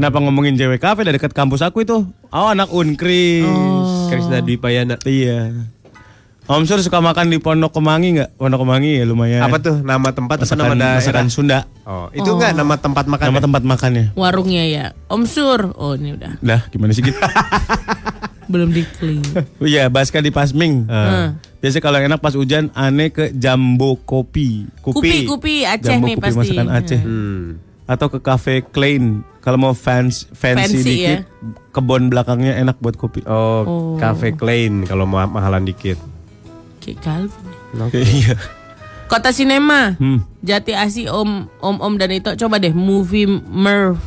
Kenapa 0.00 0.16
ngomongin 0.18 0.56
JW 0.56 0.80
Cafe 0.80 1.04
dari 1.04 1.20
dekat 1.20 1.36
kampus 1.36 1.60
aku 1.60 1.84
itu? 1.84 2.08
Oh 2.32 2.48
anak 2.48 2.72
Unkris. 2.72 3.44
Krisna 4.08 4.40
Dwi 4.40 4.56
Payana. 4.56 4.96
Iya. 5.04 5.52
Om 6.46 6.62
Sur 6.62 6.78
suka 6.78 7.02
makan 7.02 7.26
di 7.26 7.42
Pondok 7.42 7.74
Kemangi 7.74 8.14
nggak? 8.14 8.38
Pondok 8.38 8.62
Kemangi 8.62 9.02
ya 9.02 9.04
lumayan. 9.04 9.42
Apa 9.42 9.58
tuh 9.58 9.82
nama 9.82 10.14
tempat 10.14 10.38
atau 10.38 10.46
Masakan, 10.46 10.62
nama 10.62 10.74
daerah? 10.78 10.96
masakan 11.02 11.26
Sunda. 11.26 11.58
Oh, 11.82 12.06
itu 12.12 12.22
enggak 12.24 12.54
nama 12.54 12.78
tempat 12.78 13.04
makan. 13.04 13.24
Nama 13.26 13.34
ya? 13.34 13.42
tempat 13.42 13.62
makannya. 13.66 14.04
warungnya 14.14 14.62
ya. 14.62 14.84
Om 15.10 15.26
Sur. 15.26 15.74
Oh, 15.74 15.98
ini 15.98 16.14
udah. 16.14 16.38
Dah 16.38 16.62
gimana 16.70 16.94
sih 16.94 17.02
gitu? 17.02 17.18
Belum 18.52 18.70
dikling. 18.70 19.26
Oh 19.58 19.66
iya, 19.66 19.90
Baska 19.90 20.22
di 20.22 20.30
Pasming. 20.30 20.86
Heeh. 20.86 21.34
Biasanya 21.58 21.82
kalau 21.82 21.96
yang 21.98 22.06
enak 22.08 22.22
pas 22.22 22.30
hujan 22.32 22.70
aneh 22.78 23.10
ke 23.10 23.34
Jambo 23.34 23.98
Kopi. 23.98 24.70
Kupi, 24.78 25.26
kupi 25.26 25.66
Aceh 25.66 25.98
Jambo 25.98 26.06
nih 26.06 26.14
Kopi 26.14 26.24
pasti. 26.24 26.38
masakan 26.38 26.68
Aceh. 26.70 27.00
Hmm. 27.02 27.58
Atau 27.84 28.06
ke 28.06 28.22
Cafe 28.22 28.62
Klein. 28.62 29.26
Kalau 29.42 29.58
mau 29.58 29.74
fans 29.74 30.30
fancy, 30.30 30.74
Fancy, 30.74 30.82
dikit, 30.84 31.06
ya. 31.06 31.18
kebon 31.70 32.06
belakangnya 32.06 32.54
enak 32.56 32.78
buat 32.78 32.94
kopi. 32.94 33.22
Oh, 33.24 33.62
Oh. 33.62 33.94
Cafe 33.96 34.30
Klein 34.30 34.86
kalau 34.86 35.06
mau 35.06 35.22
mahalan 35.22 35.62
dikit. 35.64 35.98
Kayak 36.86 36.98
Calvin. 37.02 37.44
Iya. 37.92 38.38
Kota 39.06 39.30
Sinema. 39.30 39.94
Hmm. 39.94 40.22
Jati 40.40 40.72
Asi 40.72 41.06
Om 41.06 41.50
Om 41.56 41.76
Om 41.78 41.94
dan 41.96 42.10
itu 42.10 42.30
coba 42.36 42.56
deh 42.56 42.70
movie 42.70 43.26
Merv. 43.44 43.98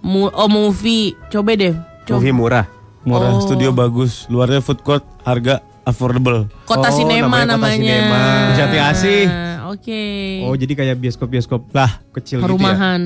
Mu, 0.00 0.28
oh 0.28 0.46
movie. 0.46 1.16
Coba 1.28 1.52
deh. 1.52 1.72
Coba. 2.04 2.18
Movie 2.18 2.32
murah. 2.32 2.66
Murah, 3.02 3.34
Oh. 3.34 3.40
studio 3.40 3.70
bagus, 3.70 4.26
luarnya 4.26 4.58
food 4.58 4.78
court, 4.80 5.02
harga 5.22 5.58
affordable. 5.82 6.46
Kota 6.62 6.86
Oh, 6.86 6.94
Sinema 6.94 7.42
namanya 7.42 7.44
Kota 7.48 7.54
namanya. 7.56 7.82
Sinema. 7.98 8.22
Jati 8.54 8.78
Asih. 8.78 9.22
Ah, 9.26 9.58
Oke. 9.68 10.02
Oh, 10.42 10.54
jadi 10.54 10.72
kayak 10.72 10.96
bioskop-bioskop 10.96 11.72
Lah, 11.72 11.98
kecil 12.12 12.38
gitu 12.38 12.42
ya. 12.42 12.46
Perumahan. 12.46 13.00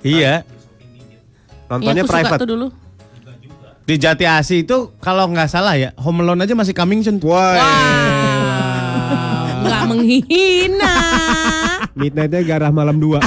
iya. 0.00 0.34
Nontonnya 1.66 1.94
Iya, 1.94 2.02
aku 2.02 2.10
suka 2.10 2.16
private. 2.20 2.40
tuh 2.40 2.50
dulu. 2.50 2.66
Di 3.82 3.94
Jati 3.96 4.24
Asih 4.24 4.62
itu 4.62 4.92
kalau 4.98 5.26
nggak 5.26 5.48
salah 5.48 5.74
ya, 5.74 5.90
Home 5.96 6.20
Alone 6.20 6.44
aja 6.44 6.52
masih 6.52 6.70
coming 6.70 7.00
soon. 7.00 7.16
Wah. 7.18 7.56
Nggak 9.62 9.82
menghina. 9.86 10.94
Midnightnya 11.92 12.40
garah 12.42 12.70
malam 12.70 12.96
2. 12.96 13.20
101 13.20 13.22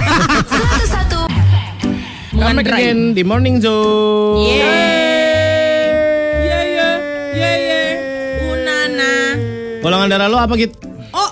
Come 2.36 2.52
back 2.52 2.68
Mengandrai. 2.68 2.82
again 2.84 3.00
di 3.12 3.24
Morning 3.24 3.64
iya. 4.38 4.76
Unana. 8.46 9.12
Golongan 9.80 10.08
darah 10.10 10.28
lo 10.28 10.38
apa 10.38 10.54
gitu? 10.56 10.76
Oh. 11.10 11.32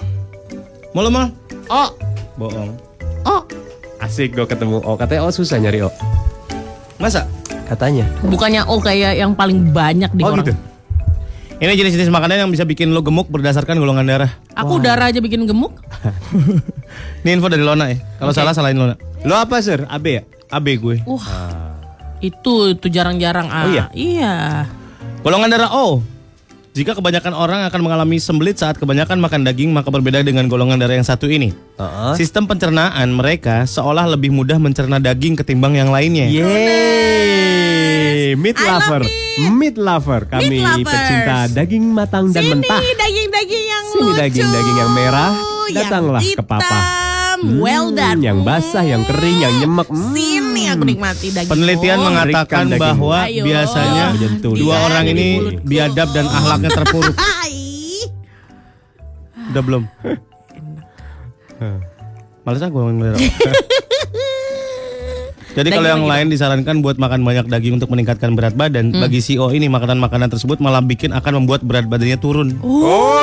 Mau 0.92 1.02
lo 1.02 1.10
mal? 1.10 1.28
Oh, 1.68 1.90
Bohong. 2.36 2.72
Oh. 3.24 3.42
asik 3.98 4.32
gue 4.34 4.44
ketemu 4.44 4.84
Oh, 4.84 4.96
katanya 4.96 5.24
oh 5.24 5.32
susah 5.32 5.56
nyari 5.58 5.80
Oh. 5.80 5.94
Masa? 6.98 7.24
Katanya. 7.66 8.04
Bukannya 8.22 8.64
oh 8.64 8.78
kayak 8.78 9.16
yang 9.16 9.32
paling 9.32 9.72
banyak 9.72 10.12
di 10.12 10.22
Oh 10.22 10.32
orang. 10.32 10.44
gitu. 10.44 10.54
Ini 11.62 11.74
jenis-jenis 11.78 12.10
makanan 12.10 12.48
yang 12.48 12.52
bisa 12.52 12.66
bikin 12.66 12.90
lo 12.92 13.06
gemuk 13.06 13.30
berdasarkan 13.30 13.78
golongan 13.78 14.06
darah. 14.10 14.32
Aku 14.58 14.82
darah 14.82 15.14
aja 15.14 15.22
bikin 15.22 15.46
gemuk. 15.46 15.78
Ini 17.24 17.38
info 17.38 17.48
dari 17.48 17.62
Lona 17.62 17.94
ya. 17.94 17.98
Kalau 18.18 18.34
salah 18.34 18.54
salahin 18.58 18.78
Lona. 18.78 18.96
Lo 19.24 19.38
apa, 19.38 19.62
Sir? 19.62 19.86
AB 19.88 20.06
ya? 20.10 20.22
AB 20.50 20.68
gue. 20.82 20.96
Wah. 21.06 21.78
Itu 22.24 22.72
itu 22.72 22.88
jarang-jarang 22.88 23.48
ah. 23.52 23.64
Oh, 23.64 23.70
iya? 23.70 23.84
Iya. 23.94 24.36
Golongan 25.22 25.50
darah 25.52 25.72
O. 25.72 26.04
Jika 26.74 26.98
kebanyakan 26.98 27.38
orang 27.38 27.70
akan 27.70 27.82
mengalami 27.86 28.18
sembelit 28.18 28.58
saat 28.58 28.82
kebanyakan 28.82 29.22
makan 29.22 29.46
daging, 29.46 29.70
maka 29.70 29.94
berbeda 29.94 30.26
dengan 30.26 30.50
golongan 30.50 30.82
darah 30.82 30.98
yang 30.98 31.06
satu 31.06 31.30
ini. 31.30 31.54
Heeh. 31.78 32.14
Sistem 32.18 32.50
pencernaan 32.50 33.14
mereka 33.14 33.70
seolah 33.70 34.10
lebih 34.10 34.34
mudah 34.34 34.58
mencerna 34.58 34.98
daging 34.98 35.38
ketimbang 35.38 35.78
yang 35.78 35.94
lainnya. 35.94 36.26
Yeay, 36.26 37.73
meat 38.34 38.58
lover. 38.58 39.02
Meat 39.52 39.76
lover. 39.78 40.22
Kami 40.26 40.46
Meat 40.56 40.84
pecinta 40.84 41.38
daging 41.50 41.86
matang 41.90 42.30
dan 42.30 42.42
Sini 42.42 42.52
mentah. 42.56 42.80
daging-daging 42.80 43.66
yang 43.66 43.84
Sini 43.86 44.04
lucu. 44.04 44.18
daging-daging 44.18 44.78
yang 44.78 44.92
merah, 44.92 45.32
yang 45.34 45.76
datanglah 45.78 46.22
ke 46.22 46.40
Papa. 46.40 46.62
hitam. 46.64 47.40
well 47.60 47.90
Hmm, 47.90 47.98
done. 47.98 48.20
Yang 48.22 48.40
basah, 48.42 48.84
yang 48.84 49.04
kering, 49.04 49.38
yang 49.38 49.54
nyemek. 49.60 49.88
Hmm. 49.88 50.14
Sini 50.14 50.64
aku 50.70 50.84
nikmati 50.86 51.28
daging. 51.30 51.50
Penelitian 51.50 51.98
Oh. 51.98 52.06
mengatakan 52.08 52.66
bahwa 52.78 53.18
Ayo. 53.26 53.44
biasanya 53.44 54.06
dua 54.40 54.76
orang 54.86 55.06
ini 55.08 55.28
biadab 55.60 56.08
dan 56.12 56.26
akhlaknya 56.26 56.72
terpuruk. 56.72 57.16
Hai. 57.20 58.08
Udah 59.50 59.62
belum? 59.62 59.84
Males 62.44 62.60
ah 62.60 62.68
gue 62.68 62.76
ngomongin 62.76 63.00
darah. 63.02 63.20
Jadi 65.54 65.70
kalau 65.70 65.88
yang 65.88 66.04
lagi 66.04 66.12
lain 66.12 66.28
disarankan 66.30 66.76
buat 66.82 66.98
makan 66.98 67.22
banyak 67.22 67.46
daging 67.46 67.78
untuk 67.78 67.90
meningkatkan 67.90 68.34
berat 68.34 68.54
badan, 68.54 68.90
Hmm. 68.90 69.02
bagi 69.02 69.22
CEO 69.22 69.50
ini 69.50 69.70
makanan-makanan 69.70 70.30
tersebut 70.30 70.58
malah 70.58 70.82
bikin 70.82 71.14
akan 71.14 71.44
membuat 71.44 71.62
berat 71.62 71.86
badannya 71.86 72.18
turun. 72.18 72.58
Oh. 72.60 73.22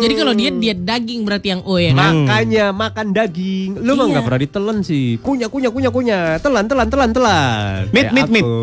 Jadi 0.00 0.14
kalau 0.16 0.32
dia 0.32 0.48
diet 0.48 0.80
daging 0.80 1.28
berarti 1.28 1.48
yang 1.52 1.62
O 1.62 1.76
ya 1.76 1.92
Hmm. 1.92 2.00
kan? 2.00 2.14
Makanya 2.24 2.64
makan 2.72 3.06
daging. 3.12 3.70
Lu 3.78 3.92
mah 3.94 4.02
Iya. 4.02 4.12
nggak 4.16 4.24
pernah 4.24 4.40
ditelan 4.40 4.78
sih. 4.80 5.20
Kunyah, 5.20 5.46
kunyah, 5.46 5.70
kunyah, 5.70 5.92
kunyah. 5.92 6.24
Telan, 6.40 6.64
telan, 6.66 6.88
telan, 6.88 7.10
telan. 7.12 7.80
Meat, 7.92 8.08
Kayak 8.08 8.14
meat, 8.16 8.28
meat. 8.32 8.44
aku. 8.44 8.58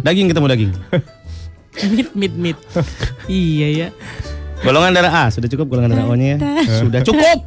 Daging 0.00 0.26
ketemu 0.28 0.46
daging. 0.48 0.72
Mit 1.94 2.10
mit 2.10 2.34
mit. 2.34 2.58
iya 3.30 3.68
ya. 3.70 3.88
Golongan 4.58 4.90
darah 4.90 5.12
A 5.12 5.24
sudah 5.28 5.46
cukup 5.46 5.66
golongan 5.68 5.90
darah 5.92 6.06
O-nya 6.06 6.34
ya? 6.34 6.38
Sudah 6.78 7.00
cukup. 7.00 7.38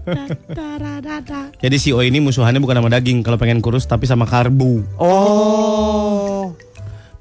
Jadi 1.57 1.75
CEO 1.77 2.01
ini 2.01 2.17
musuhannya 2.17 2.57
bukan 2.57 2.77
sama 2.77 2.89
daging 2.89 3.19
kalau 3.21 3.35
pengen 3.35 3.59
kurus 3.59 3.83
tapi 3.83 4.05
sama 4.05 4.23
karbo. 4.23 4.79
Oh. 4.95 6.55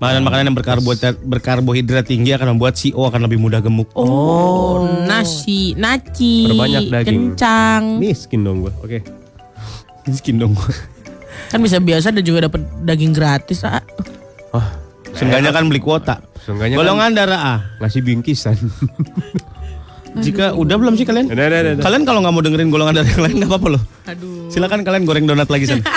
Makanan-makanan 0.00 0.48
yang 0.48 0.56
berkarbohidrat, 0.56 1.16
berkarbohidrat 1.20 2.08
tinggi 2.08 2.32
akan 2.32 2.56
membuat 2.56 2.72
CEO 2.72 3.04
akan 3.04 3.20
lebih 3.20 3.36
mudah 3.36 3.60
gemuk. 3.60 3.92
Oh, 3.92 4.80
nasi, 5.04 5.76
naci, 5.76 6.48
Perbanyak 6.48 6.88
daging. 6.88 7.36
kencang. 7.36 7.82
Miskin 8.00 8.40
dong 8.40 8.64
gue. 8.64 8.72
Oke. 8.80 8.98
Miskin 10.08 10.40
dong. 10.40 10.56
Kan 11.52 11.60
bisa 11.60 11.76
biasa 11.76 12.16
dan 12.16 12.24
juga 12.24 12.48
dapat 12.48 12.64
daging 12.80 13.12
gratis. 13.12 13.60
Ah. 13.60 13.84
Oh, 14.50 14.64
Seenggaknya 15.12 15.52
kan 15.52 15.68
beli 15.68 15.84
kuota. 15.84 16.24
Seenggaknya 16.40 16.74
kan- 16.74 16.80
Golongan 16.80 17.10
darah 17.12 17.40
A. 17.44 17.54
ngasih 17.78 18.00
bingkisan. 18.00 18.56
Jika 20.12 20.52
udah 20.52 20.74
belum 20.74 20.94
sih 20.94 21.04
kalian? 21.04 21.28
Udah, 21.28 21.44
udah, 21.46 21.58
udah. 21.72 21.74
Kalian 21.80 22.02
kalau 22.02 22.18
nggak 22.20 22.32
mau 22.32 22.40
dengerin 22.40 22.68
golongan 22.68 22.92
darah 22.96 23.08
yang 23.08 23.22
lain 23.22 23.34
nggak 23.38 23.48
apa-apa 23.48 23.66
loh. 23.70 23.82
Aduh. 24.04 24.48
Silakan 24.50 24.80
kalian 24.82 25.04
goreng 25.04 25.24
donat 25.24 25.46
lagi 25.46 25.64
sana. 25.64 25.80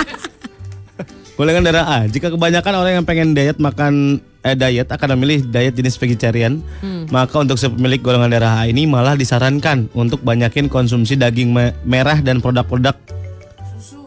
golongan 1.34 1.64
darah 1.64 1.84
A. 1.88 1.98
Jika 2.06 2.30
kebanyakan 2.30 2.72
orang 2.76 2.92
yang 2.96 3.04
pengen 3.04 3.34
diet 3.34 3.58
makan 3.58 4.22
eh, 4.42 4.54
diet 4.54 4.86
akan 4.86 5.18
memilih 5.18 5.42
diet 5.44 5.74
jenis 5.74 5.98
vegetarian, 5.98 6.62
maka 7.10 7.36
untuk 7.36 7.56
si 7.56 7.66
pemilik 7.66 8.00
golongan 8.00 8.30
darah 8.30 8.60
A 8.60 8.62
ini 8.66 8.86
malah 8.86 9.14
disarankan 9.14 9.88
untuk 9.92 10.22
banyakin 10.22 10.68
konsumsi 10.68 11.16
daging 11.16 11.50
me- 11.50 11.74
merah 11.82 12.18
dan 12.18 12.38
produk-produk 12.38 12.94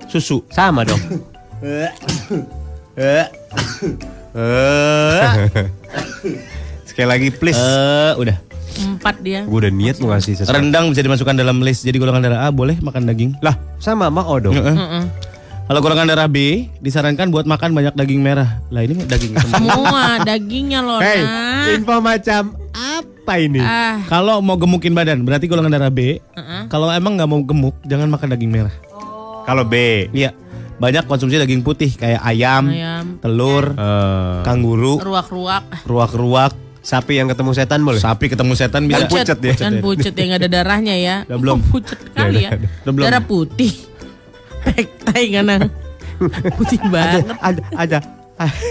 susu. 0.06 0.42
Sama 0.48 0.82
dong. 0.82 0.98
Eh, 2.96 3.26
Sekali 6.88 7.06
lagi 7.06 7.28
please. 7.28 7.56
eh, 7.56 8.12
udah. 8.16 8.36
Empat 8.78 9.16
dia. 9.18 9.40
gue 9.42 9.58
udah 9.58 9.70
niat 9.70 9.96
mau 9.98 10.10
ngasih 10.10 10.32
sesuatu. 10.36 10.52
Rendang 10.52 10.88
bisa 10.88 11.00
dimasukkan 11.00 11.34
dalam 11.34 11.58
list. 11.58 11.82
Jadi 11.82 11.96
golongan 11.96 12.22
darah 12.22 12.40
A 12.42 12.48
boleh 12.48 12.76
makan 12.78 13.04
daging. 13.04 13.36
Lah, 13.40 13.56
sama 13.76 14.06
mak 14.06 14.24
O 14.24 14.36
dong. 14.38 14.52
Heeh. 14.52 14.72
Mm-mm. 14.72 15.04
Kalau 15.66 15.80
golongan 15.80 16.06
darah 16.06 16.26
B 16.26 16.70
disarankan 16.78 17.26
buat 17.26 17.42
makan 17.42 17.72
banyak 17.72 17.92
daging 17.92 18.20
merah. 18.20 18.62
Lah 18.68 18.80
ini 18.80 19.02
daging 19.02 19.34
semua. 19.36 19.50
Semua 19.50 20.02
dagingnya 20.22 20.78
loh. 20.78 20.98
Hey, 20.98 21.26
info 21.72 21.98
macam 21.98 22.54
apa 22.70 23.32
ini? 23.36 23.58
Ah, 23.58 23.98
Kalau 24.06 24.38
mau 24.38 24.54
gemukin 24.54 24.92
badan 24.92 25.20
berarti 25.20 25.44
golongan 25.44 25.72
darah 25.72 25.90
B. 25.90 26.22
uh-uh. 26.30 26.68
Kalau 26.68 26.86
emang 26.88 27.18
nggak 27.18 27.26
mau 27.26 27.42
gemuk 27.42 27.74
jangan 27.82 28.06
makan 28.06 28.30
daging 28.30 28.52
merah. 28.52 28.74
Kalau 29.42 29.62
B. 29.62 30.06
Iya. 30.10 30.30
banyak 30.76 31.08
konsumsi 31.08 31.34
daging 31.34 31.64
putih 31.64 31.88
kayak 31.88 32.20
ayam, 32.20 32.68
Ayam. 32.68 33.16
telur, 33.18 33.72
Eh, 33.72 34.44
kanguru, 34.44 35.00
Ruak-ruak. 35.00 35.64
ruak-ruak, 35.82 36.52
sapi 36.86 37.18
yang 37.18 37.26
ketemu 37.26 37.50
setan 37.50 37.82
boleh? 37.82 37.98
sapi 37.98 38.30
ketemu 38.30 38.52
setan 38.54 38.86
bisa. 38.86 39.10
Pucet, 39.10 39.38
kan 39.58 39.72
pucet 39.82 40.14
yang 40.14 40.38
ada 40.38 40.46
darahnya 40.46 40.94
ya. 40.94 41.16
Udah 41.26 41.38
belum? 41.42 41.58
Oh, 41.58 41.66
pucet 41.74 41.98
kali 42.14 42.46
ya. 42.46 42.54
Udah 42.86 42.92
belum? 42.94 43.04
Darah 43.10 43.22
putih. 43.26 43.74
Pektai 44.62 45.34
ngana. 45.34 45.66
Putih 46.54 46.78
banget. 46.86 47.26
Ada, 47.42 47.60
ada, 47.74 47.98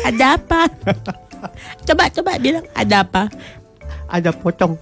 Ada 0.08 0.26
apa? 0.40 0.62
coba 1.86 2.10
coba 2.10 2.32
bilang 2.40 2.66
ada 2.74 3.04
apa? 3.04 3.28
ada 4.06 4.30
pocong, 4.32 4.78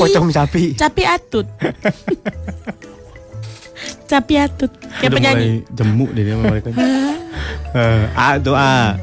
pocong 0.00 0.32
sapi. 0.32 0.72
Capi 0.74 1.02
atut. 1.04 1.46
Capi 4.08 4.34
atut. 4.40 4.72
Kayak 4.98 5.12
Udah 5.12 5.16
penyanyi. 5.20 5.46
mulai 5.60 5.76
jemu 5.76 6.06
deh 6.16 6.22
dia 6.24 6.34
sama 6.34 6.44
mereka. 6.50 6.68
Eh, 7.76 8.04
A 8.16 8.28
tuh 8.40 8.56
A. 8.56 8.96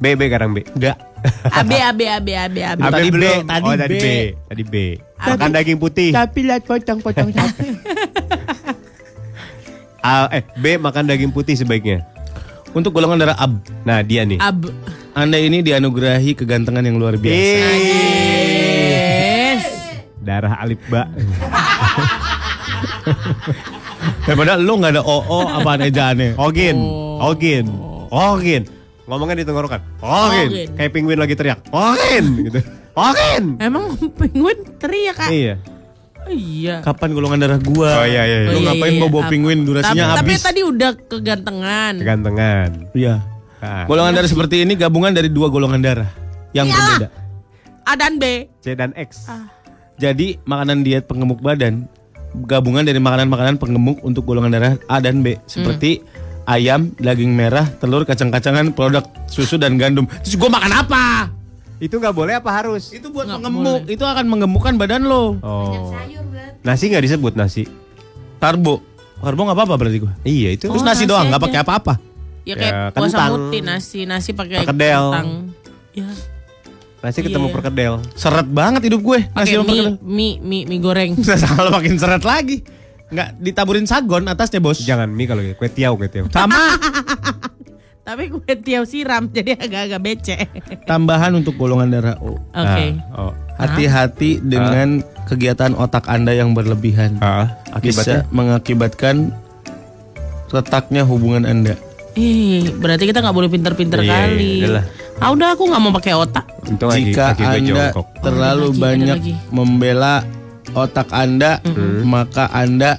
B 0.00 0.16
B 0.16 0.20
sekarang 0.32 0.56
B. 0.56 0.64
Enggak. 0.72 0.96
AB 1.50 1.70
AB 1.72 2.00
AB 2.06 2.28
AB 2.34 2.56
AB. 2.58 2.80
Ab- 2.80 2.92
Tadi 2.94 3.10
B, 3.12 3.24
tadi 3.44 3.68
oh, 3.68 3.76
tadi 3.76 3.94
B. 3.94 4.00
B. 4.00 4.06
Tadi 4.48 4.62
B. 4.64 4.74
Makan 5.20 5.50
daging 5.52 5.78
putih. 5.78 6.10
Tapi 6.16 6.38
lihat 6.48 6.64
pocong-pocong 6.64 7.30
sapi. 7.32 7.66
A, 10.00 10.32
eh 10.32 10.40
B 10.56 10.80
makan 10.80 11.04
daging 11.04 11.28
putih 11.28 11.52
sebaiknya. 11.56 12.00
Untuk 12.72 12.96
golongan 12.96 13.20
darah 13.20 13.36
AB, 13.36 13.60
Nah 13.84 14.00
dia 14.00 14.24
nih. 14.24 14.40
Ab. 14.40 14.64
Anda 15.12 15.36
ini 15.42 15.60
dianugerahi 15.60 16.38
kegantengan 16.38 16.86
yang 16.86 16.96
luar 16.96 17.18
biasa. 17.18 17.36
Yes. 17.36 19.64
Darah 20.22 20.54
alif 20.62 20.78
ba. 20.86 21.10
Daripada 24.24 24.54
lu 24.54 24.78
nggak 24.78 24.94
ada 24.94 25.02
OO 25.02 25.50
apaan 25.50 25.82
ejaannya. 25.90 26.38
Ogin, 26.38 26.78
Ogin, 27.18 27.66
Ogin. 28.14 28.62
Ngomongnya 29.10 29.42
di 29.42 29.44
tenggorokan. 29.44 29.80
Ogin. 29.98 30.70
Kayak 30.78 30.90
penguin 30.94 31.18
lagi 31.18 31.34
teriak. 31.34 31.58
Ogin 31.68 32.24
gitu. 32.46 32.60
Ogin. 32.94 33.58
Emang 33.58 33.90
penguin 34.14 34.58
teriak 34.78 35.18
kak? 35.18 35.30
Iya. 35.34 35.54
Oh, 36.20 36.30
iya. 36.30 36.78
Kapan 36.78 37.10
golongan 37.10 37.38
darah 37.40 37.58
gua? 37.58 38.04
Oh, 38.04 38.06
iya, 38.06 38.22
iya, 38.22 38.38
iya. 38.44 38.50
Lu 38.52 38.54
Oh, 38.54 38.60
iya, 38.60 38.66
ngapain 38.70 38.92
iya. 38.94 39.02
bawa 39.02 39.22
penguin 39.26 39.58
durasinya 39.64 40.04
tapi, 40.14 40.18
tapi 40.20 40.30
habis? 40.30 40.42
tadi 40.44 40.60
udah 40.62 40.90
kegantengan. 41.08 41.92
Kegantengan. 41.98 42.70
Iya. 42.94 43.14
Nah, 43.60 43.84
Golongan 43.84 44.12
darah 44.14 44.30
seperti 44.30 44.62
ini 44.62 44.72
gabungan 44.72 45.10
dari 45.10 45.26
dua 45.26 45.50
golongan 45.50 45.80
darah 45.82 46.08
yang 46.54 46.70
Iya. 46.70 46.76
berbeda. 46.76 47.08
A 47.82 47.92
dan 47.98 48.14
B. 48.16 48.46
C 48.62 48.78
dan 48.78 48.94
X. 48.94 49.26
Jadi 49.98 50.38
makanan 50.46 50.80
diet 50.80 51.04
penggemuk 51.04 51.42
badan 51.42 51.90
gabungan 52.46 52.86
dari 52.86 53.02
makanan-makanan 53.02 53.58
penggemuk 53.58 53.98
untuk 54.00 54.22
golongan 54.22 54.54
darah 54.54 54.72
A 54.86 55.02
dan 55.02 55.20
B 55.20 55.34
seperti 55.44 56.04
ayam, 56.50 56.90
daging 56.96 57.30
merah, 57.30 57.70
telur, 57.70 58.02
kacang-kacangan, 58.02 58.70
produk 58.70 59.00
susu 59.24 59.54
dan 59.54 59.76
gandum. 59.76 60.10
Terus 60.20 60.34
gua 60.34 60.50
makan 60.50 60.72
apa? 60.74 61.04
Itu 61.78 61.96
nggak 61.96 62.12
boleh 62.12 62.34
apa 62.36 62.50
harus? 62.52 62.90
Itu 62.90 63.08
buat 63.08 63.24
Nggak 63.24 63.40
penggemuk. 63.40 63.80
Itu 63.86 64.04
akan 64.04 64.24
menggemukkan 64.26 64.74
badan 64.76 65.06
lo. 65.06 65.38
Oh. 65.40 65.94
Nasi 66.60 66.90
nggak 66.90 67.06
disebut 67.06 67.32
nasi. 67.34 67.64
Karbo. 68.36 68.82
Karbo 69.16 69.40
nggak 69.42 69.56
apa-apa 69.56 69.74
berarti 69.76 69.98
gua. 69.98 70.12
Iya 70.20 70.52
itu. 70.52 70.66
Terus 70.66 70.76
Oh, 70.76 70.84
nasi 70.84 71.04
nasi 71.04 71.04
doang, 71.06 71.30
nggak 71.30 71.40
pakai 71.40 71.60
apa-apa. 71.60 71.94
Ya 72.42 72.54
kayak 72.54 72.72
Ya, 72.72 72.82
puasa 72.90 73.06
kentang. 73.14 73.30
muti 73.38 73.58
nasi, 73.60 74.00
nasi 74.04 74.30
pakai 74.32 74.60
Perkedel. 74.60 75.04
kentang. 75.06 75.28
Ya, 75.92 76.08
Nasi 77.00 77.24
ketemu 77.24 77.48
Iya. 77.48 77.54
perkedel. 77.54 77.94
Seret 78.12 78.44
banget 78.46 78.84
hidup 78.84 79.00
gue. 79.00 79.24
pakai 79.26 79.56
sama 79.56 79.64
mie, 79.64 79.72
perkedel. 79.72 79.92
mie, 80.02 80.34
mie, 80.38 80.64
mie 80.66 80.80
goreng. 80.80 81.12
Salah 81.24 81.72
makin 81.72 81.96
seret 81.96 82.20
lagi. 82.20 82.60
Nggak 83.10 83.28
ditaburin 83.36 83.84
sagon 83.84 84.24
atasnya 84.24 84.58
bos. 84.58 84.78
Jangan 84.80 85.06
mie 85.06 85.26
kalau 85.26 85.42
gitu. 85.42 85.54
Kue 85.56 85.68
tiaw, 85.68 85.92
kue 85.94 86.06
tiaw. 86.06 86.26
Sama 86.28 86.58
Tapi 88.00 88.26
gue 88.26 88.54
tiaw 88.56 88.82
siram 88.82 89.28
jadi 89.28 89.54
agak-agak 89.54 90.00
becek. 90.00 90.40
tambahan 90.82 91.30
untuk 91.32 91.54
golongan 91.54 91.90
darah 91.90 92.16
O. 92.18 92.34
Oke. 92.50 92.86
Oh. 93.12 93.30
Hati-hati 93.54 94.40
dengan 94.40 94.98
kegiatan 95.26 95.74
otak 95.74 96.06
Anda 96.06 96.32
yang 96.32 96.50
berlebihan. 96.50 97.20
Ah, 97.20 97.54
Bisa 97.76 98.02
akibatnya 98.02 98.18
mengakibatkan 98.30 99.30
retaknya 100.48 101.02
hubungan 101.04 101.44
Anda. 101.44 101.78
Ih, 102.12 102.74
berarti 102.74 103.06
kita 103.06 103.20
nggak 103.20 103.36
boleh 103.36 103.46
pinter-pinter 103.48 104.00
Iya, 104.00 104.10
kali. 104.26 104.54
iya. 104.64 104.82
Ah 105.16 105.30
udah 105.30 105.52
aku 105.52 105.68
nggak 105.68 105.78
mau 105.80 105.92
pakai 105.92 106.16
otak. 106.16 106.46
untung 106.64 106.88
lagi 106.88 107.12
Jika 107.12 107.24
kaki 107.30 107.38
gue 107.38 107.52
Anda 107.52 107.68
jongkok. 107.92 108.06
terlalu 108.18 108.60
Oh, 108.60 108.70
lagi, 108.70 108.80
banyak 108.80 109.16
lagi. 109.16 109.34
membela 109.48 110.14
otak 110.74 111.10
Anda, 111.10 111.58
maka 112.04 112.48
Anda 112.50 112.98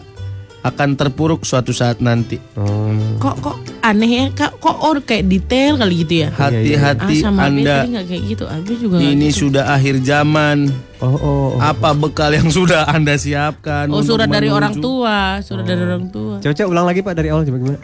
akan 0.61 0.93
terpuruk 0.93 1.41
suatu 1.41 1.73
saat 1.73 2.05
nanti. 2.05 2.37
Oh. 2.53 2.93
Kok 3.17 3.35
kok 3.41 3.57
aneh 3.81 4.09
ya 4.13 4.25
kak? 4.29 4.61
Kok 4.61 4.77
or 4.85 5.01
kayak 5.01 5.25
detail 5.25 5.73
kali 5.81 6.05
gitu 6.05 6.13
ya? 6.21 6.29
Hati-hati 6.29 7.13
ah 7.17 7.21
sama 7.25 7.49
Abe 7.49 7.65
Anda. 7.65 7.75
tadi 7.81 7.89
nggak 7.97 8.05
kayak 8.05 8.23
gitu. 8.29 8.43
Juga 8.77 8.95
Ini 9.01 9.27
gitu. 9.33 9.49
sudah 9.49 9.73
akhir 9.73 10.05
zaman. 10.05 10.69
Oh, 11.01 11.17
oh, 11.17 11.17
oh. 11.17 11.49
Apa 11.57 11.97
bekal 11.97 12.37
yang 12.37 12.53
sudah 12.53 12.85
Anda 12.85 13.17
siapkan? 13.17 13.89
Oh 13.89 14.05
surat 14.05 14.29
dari 14.29 14.53
menuju- 14.53 14.59
orang 14.61 14.75
tua, 14.77 15.41
surat 15.41 15.65
dari 15.65 15.81
orang 15.81 16.13
tua. 16.13 16.37
Coba 16.45 16.63
ulang 16.69 16.85
lagi 16.85 17.01
Pak 17.01 17.13
dari 17.17 17.33
awal 17.33 17.41
coba 17.41 17.57
gimana? 17.57 17.79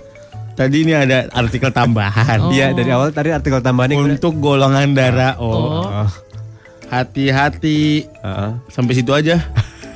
Tadi 0.57 0.77
ini 0.85 0.93
ada 0.93 1.17
artikel 1.33 1.69
tambahan. 1.73 2.39
Oh. 2.45 2.53
Iya, 2.53 2.77
dari 2.77 2.89
awal 2.93 3.09
tadi 3.09 3.33
artikel 3.33 3.57
tambahannya 3.57 3.97
gimana? 3.97 4.13
Untuk 4.21 4.33
golongan 4.37 4.93
darah 4.93 5.33
O. 5.41 5.49
Oh. 5.49 5.81
Oh. 5.81 6.09
Hati-hati. 6.93 8.05
Ah. 8.21 8.53
Sampai 8.69 8.93
situ 8.93 9.17
aja. 9.17 9.41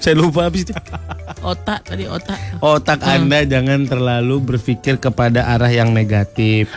Saya 0.02 0.18
lupa 0.18 0.50
habis 0.50 0.66
itu. 0.66 0.74
Otak 1.52 1.86
tadi 1.90 2.06
otak. 2.06 2.38
Otak 2.62 3.02
Anda 3.02 3.42
jangan 3.46 3.90
terlalu 3.90 4.42
berpikir 4.54 5.02
kepada 5.02 5.46
arah 5.46 5.70
yang 5.70 5.90
negatif. 5.90 6.70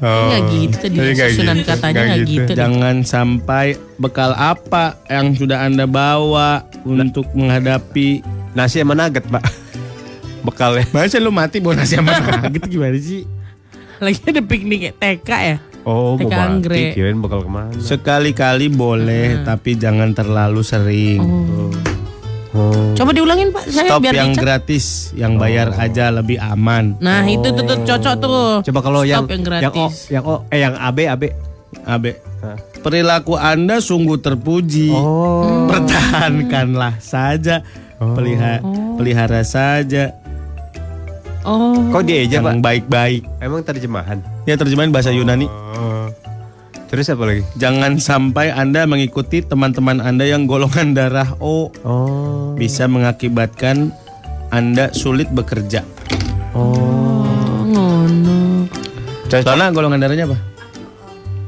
Nggak 0.00 0.42
gitu 0.48 0.76
tadi 0.80 0.96
susunan 1.12 1.56
gitu, 1.60 1.68
katanya 1.68 2.02
nggak 2.08 2.20
gitu. 2.24 2.32
gitu. 2.40 2.52
Jangan 2.56 2.96
sampai 3.04 3.76
bekal 4.00 4.32
apa 4.32 4.96
yang 5.12 5.36
sudah 5.36 5.66
Anda 5.66 5.84
bawa 5.84 6.64
untuk 6.88 7.28
menghadapi 7.36 8.24
Nasi 8.56 8.80
sama 8.80 8.96
nugget, 8.96 9.22
Pak. 9.28 9.44
Bekalnya. 10.42 10.88
Masa 10.90 11.20
lu 11.20 11.30
mati 11.30 11.60
bawa 11.60 11.78
nasi 11.78 11.94
sama 11.94 12.16
nugget 12.42 12.64
gimana 12.66 12.96
sih? 12.96 13.22
Lagi 14.02 14.18
ada 14.24 14.42
piknik 14.42 14.94
TK 14.96 15.30
ya. 15.30 15.56
Oh, 15.86 16.18
Teka 16.18 16.30
mau 16.34 16.58
anggrek. 16.58 16.94
Kirain 16.94 17.18
bakal 17.22 17.46
ke 17.46 17.50
mana? 17.50 17.70
Sekali-kali 17.78 18.66
boleh, 18.68 19.42
tapi 19.46 19.78
jangan 19.78 20.12
terlalu 20.12 20.60
sering. 20.60 21.22
Oh. 22.56 22.92
Coba 22.96 23.12
diulangin 23.12 23.52
Pak, 23.52 23.70
saya 23.70 23.92
Stop 23.92 24.00
biar 24.02 24.14
yang 24.16 24.32
dicat. 24.32 24.42
gratis, 24.42 25.12
yang 25.14 25.36
bayar 25.36 25.70
aja 25.76 26.10
lebih 26.10 26.40
aman. 26.40 26.96
Nah 26.98 27.22
itu 27.28 27.44
tuh, 27.54 27.62
tuh 27.62 27.78
cocok 27.84 28.14
tuh. 28.18 28.50
Coba 28.66 28.80
kalau 28.82 29.04
yang 29.04 29.28
Stop 29.28 29.30
yang 29.30 29.44
yang 29.44 29.70
O, 29.70 29.86
gratis. 29.86 29.94
yang 30.10 30.24
O, 30.24 30.34
eh 30.48 30.58
yang 30.64 30.74
AB, 30.74 30.98
AB. 31.06 31.24
Abe, 31.84 32.16
perilaku 32.80 33.36
Anda 33.36 33.84
sungguh 33.84 34.18
terpuji. 34.24 34.88
Oh. 34.90 35.68
Pertahankanlah 35.68 36.96
saja, 36.98 37.60
pelihara, 38.00 38.64
pelihara 38.96 39.44
saja 39.44 40.16
Oh. 41.48 41.80
Kok 41.88 42.04
dia 42.04 42.28
aja, 42.28 42.44
Pak? 42.44 42.52
yang 42.52 42.60
baik-baik. 42.60 43.22
Emang 43.40 43.64
terjemahan. 43.64 44.20
Ya 44.44 44.60
terjemahan 44.60 44.92
bahasa 44.92 45.08
Yunani. 45.08 45.48
Oh. 45.48 46.12
Terus 46.88 47.08
apa 47.08 47.24
lagi? 47.24 47.40
Jangan 47.56 47.96
sampai 47.96 48.52
Anda 48.52 48.84
mengikuti 48.84 49.40
teman-teman 49.40 50.00
Anda 50.00 50.24
yang 50.24 50.44
golongan 50.44 50.92
darah 50.92 51.36
O 51.40 51.72
Oh. 51.84 52.52
bisa 52.52 52.84
mengakibatkan 52.84 53.92
Anda 54.48 54.92
sulit 54.92 55.28
bekerja. 55.28 55.84
Oh, 56.52 57.64
ngono. 57.64 58.68
Soalnya 59.28 59.72
golongan 59.72 60.00
darahnya 60.00 60.28
apa? 60.28 60.36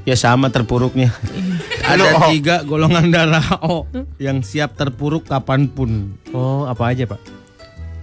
Ya 0.05 0.17
sama 0.17 0.49
terpuruknya. 0.49 1.13
Ada 1.91 2.29
tiga 2.33 2.57
golongan 2.65 3.09
darah 3.09 3.45
O 3.65 3.89
yang 4.17 4.45
siap 4.45 4.77
terpuruk 4.77 5.29
kapan 5.29 5.69
pun. 5.69 6.17
Oh, 6.33 6.69
apa 6.69 6.93
aja, 6.93 7.09
Pak? 7.09 7.21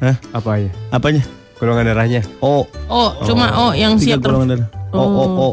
Hah? 0.01 0.17
Apa 0.33 0.49
aja? 0.57 0.69
Apanya? 0.89 1.25
Golongan 1.57 1.83
darahnya. 1.85 2.21
O. 2.39 2.65
Oh, 2.87 3.09
cuma 3.25 3.49
oh 3.57 3.71
yang 3.73 3.97
Tiga 3.97 4.13
siap 4.13 4.19
ter- 4.21 4.29
golongan 4.29 4.47
darah. 4.53 4.67
O 4.91 5.01
O 5.01 5.25
O. 5.25 5.49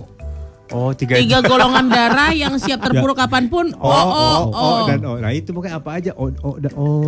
Oh, 0.74 0.90
tiga 0.90 1.14
tiga 1.14 1.38
golongan 1.38 1.86
darah 1.86 2.32
yang 2.42 2.56
siap 2.56 2.80
terpuruk 2.80 3.14
kapan 3.14 3.46
pun. 3.46 3.70
Oh, 3.76 3.88
oh, 3.88 4.08
oh. 4.10 4.40
Oh, 4.50 4.78
dan 4.84 4.98
oh. 5.02 5.16
Nah, 5.16 5.30
itu 5.30 5.52
pokoknya 5.52 5.78
apa 5.78 5.90
aja? 5.94 6.10
Oh, 6.14 6.32
oh, 6.42 6.56
dan 6.56 6.72
oh. 6.74 7.04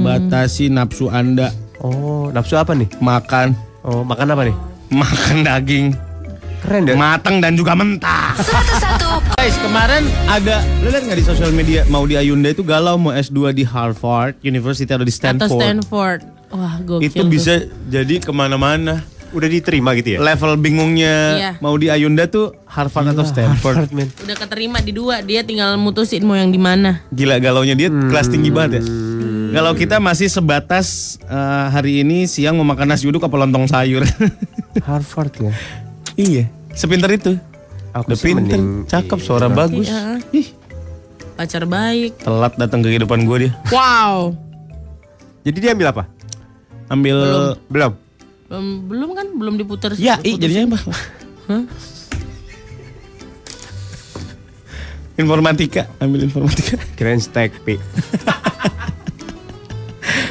Batasi 0.00 0.70
nafsu 0.70 1.06
Anda 1.06 1.50
Oh, 1.76 2.30
nafsu 2.30 2.56
apa 2.56 2.72
nih? 2.72 2.88
makan 2.98 3.52
Oh, 3.82 4.02
makan 4.02 4.32
apa 4.32 4.42
nih? 4.44 4.56
makan 4.88 5.42
daging 5.42 5.86
Keren 6.56 6.82
deh. 6.82 6.96
matang 6.96 7.38
dan 7.38 7.52
juga 7.52 7.74
mentah. 7.74 8.32
101,4 8.38 9.34
Guys, 9.36 9.54
kemarin 9.60 10.02
ada 10.24 10.62
lu 10.80 10.88
lihat 10.88 11.04
nggak 11.04 11.18
di 11.20 11.26
sosial 11.26 11.50
media 11.50 11.82
mau 11.86 12.02
di 12.02 12.14
Ayunda 12.14 12.48
itu 12.48 12.62
galau 12.62 12.96
mau 12.96 13.12
S2 13.12 13.52
di 13.52 13.62
Harvard 13.62 14.38
University 14.40 14.88
atau 14.88 15.02
di 15.02 15.12
Atau 15.12 15.46
Stanford. 15.52 16.35
Wah, 16.48 16.78
gokil. 16.78 17.04
itu 17.04 17.18
tuh. 17.18 17.26
bisa 17.26 17.52
jadi 17.86 18.18
ke 18.18 18.30
mana-mana. 18.30 19.02
Udah 19.28 19.46
diterima 19.46 19.90
gitu 19.92 20.16
ya? 20.16 20.18
Level 20.18 20.54
bingungnya 20.56 21.14
Iya. 21.34 21.50
mau 21.58 21.74
di 21.74 21.90
Ayunda 21.90 22.24
tuh 22.24 22.54
Harvard 22.64 23.10
atau 23.10 23.22
Stanford. 23.22 23.84
Harvard. 23.84 24.08
Udah 24.22 24.36
keterima 24.38 24.78
di 24.78 24.92
dua, 24.92 25.20
dia 25.20 25.42
tinggal 25.42 25.74
mutusin 25.76 26.22
mau 26.22 26.32
yang 26.32 26.48
di 26.48 26.56
mana. 26.56 27.02
Gila 27.10 27.36
galaunya 27.36 27.74
dia 27.74 27.90
kelas 27.90 28.28
tinggi 28.28 28.48
banget 28.48 28.78
ya. 28.78 28.82
Kalau 29.52 29.74
kita 29.74 29.98
masih 29.98 30.26
sebatas 30.26 31.18
eh, 31.22 31.34
hari 31.68 32.00
ini 32.00 32.24
siang 32.24 32.54
mau 32.54 32.64
makan 32.64 32.86
nasi 32.88 33.04
uduk 33.04 33.20
apa 33.20 33.36
lontong 33.36 33.66
sayur. 33.66 34.06
Harvard 34.88 35.34
ya. 35.36 35.52
Iya, 36.14 36.44
sepinter 36.70 37.10
itu. 37.10 37.34
Aku 37.92 38.06
Udah 38.06 38.18
pinter, 38.18 38.56
mending- 38.56 38.86
cakep, 38.86 39.18
iya. 39.18 39.24
suara 39.24 39.48
bagus. 39.48 39.86
Iya. 39.86 40.22
Ih, 40.30 40.48
Pacar 41.34 41.64
baik. 41.64 42.16
telat 42.18 42.54
datang 42.54 42.80
ke 42.80 42.88
kehidupan 42.88 43.20
gue 43.22 43.36
dia. 43.42 43.52
Wow. 43.68 44.32
Jadi 45.42 45.58
dia 45.58 45.70
ambil 45.72 45.90
apa? 45.90 46.04
Ambil 46.86 47.16
Belum. 47.66 47.92
Belum, 48.46 48.66
belum 48.86 49.10
kan 49.18 49.26
belum 49.34 49.54
diputar. 49.58 49.90
Ya, 49.98 50.22
i, 50.22 50.38
jadinya 50.38 50.70
apa? 50.70 50.78
Hah? 51.50 51.64
Informatika, 55.16 55.88
ambil 55.98 56.28
informatika. 56.28 56.76
Kirain 56.94 57.18
steak 57.18 57.64
pi. 57.64 57.80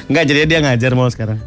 Enggak, 0.06 0.24
jadi 0.30 0.45
dia 0.45 0.60
ngajar 0.62 0.93
mau 0.93 1.10
sekarang. 1.10 1.41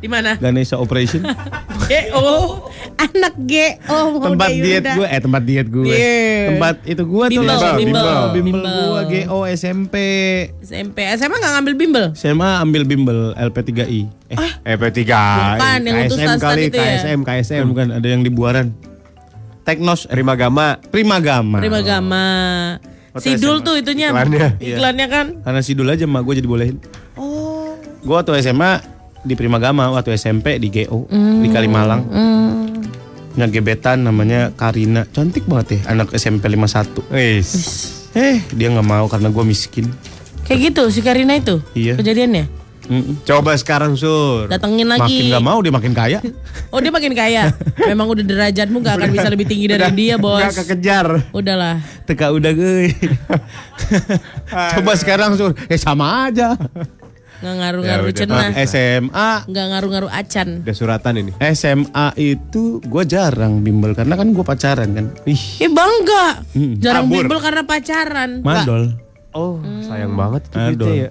Di 0.00 0.08
mana? 0.08 0.40
Ganesha 0.40 0.80
Operation. 0.80 1.20
GO. 1.90 2.69
Anak 3.00 3.34
GO. 3.40 3.68
mau 3.88 4.28
tempat 4.28 4.46
kayak 4.46 4.60
diet 4.60 4.76
Yuda. 4.76 4.92
gue, 4.92 5.06
eh 5.08 5.20
tempat 5.20 5.42
diet 5.42 5.68
gue. 5.68 5.84
Iya. 5.88 6.20
Tempat 6.52 6.74
itu 6.84 7.02
gue 7.02 7.24
tuh 7.24 7.32
Bimbel, 7.32 7.56
bimbel, 7.56 7.76
bimbel, 7.80 8.04
bimbel 8.30 8.60
bimbel. 8.60 8.88
gue 9.08 9.24
GO 9.24 9.38
SMP. 9.46 9.94
SMP. 10.60 10.98
SMA 11.10 11.32
nggak 11.32 11.52
ngambil 11.54 11.74
bimbel? 11.74 12.04
SMA 12.12 12.50
ambil 12.60 12.82
bimbel 12.84 13.18
LP3I. 13.34 14.00
Eh, 14.28 14.50
Eh 14.62 14.76
P3. 14.76 15.00
Bukan, 15.00 15.78
yang 15.80 15.96
untuk 16.02 16.16
KSM 16.16 16.26
stan-stan 16.28 16.50
kali, 16.52 16.62
itu 16.62 16.76
ya? 16.76 16.84
KSM, 16.94 17.18
KSM. 17.24 17.64
bukan, 17.64 17.86
bukan 17.86 17.86
ada 17.96 18.06
yang 18.06 18.20
di 18.20 18.30
Buaran. 18.30 18.66
Teknos 19.62 20.04
Prima 20.04 20.34
Gama. 20.34 20.76
Primagama. 20.84 21.58
Prima 21.58 21.80
Gama. 21.80 22.26
Waktu 23.10 23.26
Sidul 23.26 23.56
SMA. 23.56 23.66
tuh 23.66 23.74
itunya. 23.76 24.08
Iklannya. 24.08 24.48
Iklannya 24.58 25.06
kan? 25.06 25.26
Karena 25.40 25.60
sidul 25.60 25.88
aja 25.88 26.04
mak 26.04 26.22
gue 26.22 26.34
jadi 26.36 26.46
bolehin. 26.46 26.76
Oh. 27.14 27.74
Gue 28.00 28.14
waktu 28.14 28.38
SMA 28.40 28.80
di 29.20 29.34
Primagama, 29.36 29.92
waktu 29.92 30.16
SMP 30.16 30.56
di 30.56 30.68
GO 30.72 31.04
di 31.10 31.48
Kalimalang. 31.48 32.02
Hmm. 32.08 32.80
Punya 33.30 33.46
gebetan 33.46 34.02
namanya 34.02 34.50
Karina. 34.52 35.06
Cantik 35.06 35.46
banget 35.46 35.80
ya, 35.80 35.94
anak 35.94 36.10
SMP 36.12 36.50
51. 36.50 37.04
Wis. 37.14 37.48
Eh, 38.10 38.42
dia 38.50 38.68
nggak 38.68 38.84
mau 38.84 39.06
karena 39.06 39.30
gue 39.30 39.44
miskin. 39.46 39.86
Kayak 40.42 40.74
gitu 40.74 40.82
si 40.90 40.98
Karina 40.98 41.38
itu? 41.38 41.62
Iya. 41.78 41.94
Kejadiannya? 41.94 42.58
Mm-mm. 42.90 43.22
Coba 43.22 43.54
sekarang 43.54 43.94
Sur. 43.94 44.50
Datengin 44.50 44.82
Makin 44.82 44.98
lagi. 45.06 45.30
nggak 45.30 45.44
mau 45.46 45.62
dia 45.62 45.70
makin 45.70 45.94
kaya. 45.94 46.18
Oh 46.74 46.82
dia 46.82 46.90
makin 46.90 47.14
kaya. 47.14 47.54
Memang 47.86 48.10
udah 48.10 48.22
derajatmu 48.22 48.82
gak 48.82 48.98
akan 48.98 49.10
bisa 49.10 49.26
lebih 49.26 49.46
tinggi 49.46 49.66
dari 49.70 49.90
dia 49.94 50.18
bos. 50.18 50.38
Gak 50.42 50.66
kekejar. 50.66 51.30
Udahlah. 51.34 51.82
Teka 52.06 52.30
udah 52.34 52.50
gue. 52.50 52.94
Coba 54.78 54.92
sekarang 54.98 55.34
sur, 55.34 55.54
eh 55.66 55.78
sama 55.78 56.30
aja. 56.30 56.54
Nggak 57.40 57.54
ngaruh-ngaruh 57.56 58.06
Ya 58.06 58.14
cenah. 58.14 58.52
SMA, 58.62 59.30
Nggak 59.48 59.66
ngaruh-ngaruh 59.66 60.10
acan. 60.10 60.48
Udah 60.60 60.76
suratan 60.76 61.14
ini. 61.16 61.32
SMA 61.50 62.06
itu 62.14 62.62
gue 62.78 63.02
jarang 63.04 63.60
bimbel 63.60 63.92
karena 63.92 64.12
kan 64.12 64.28
gue 64.28 64.44
pacaran 64.44 64.88
kan. 64.92 65.06
Ih, 65.24 65.42
Eh 65.58 65.70
bangga. 65.70 66.44
Hmm. 66.52 66.76
Jarang 66.76 67.04
Kabur. 67.06 67.16
bimbel 67.16 67.38
karena 67.40 67.62
pacaran. 67.64 68.30
madol. 68.40 68.82
Oh, 69.30 69.56
sayang 69.80 70.12
banget 70.12 70.42
itu 70.44 70.58
duitnya 70.74 70.92
ya. 70.98 71.10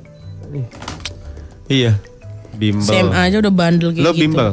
Iya, 1.68 1.92
Bimbel. 2.52 2.84
SMA 2.84 3.20
aja 3.24 3.38
udah 3.40 3.54
bandel 3.54 3.90
kayak 3.92 4.04
Lo 4.04 4.12
gitu. 4.12 4.22
bimbel. 4.22 4.50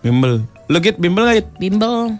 bimbel. 0.00 0.32
Lo 0.66 0.78
git 0.78 0.96
bimbel 0.96 1.22
gak 1.24 1.36
git? 1.36 1.48
Bimbel. 1.58 2.14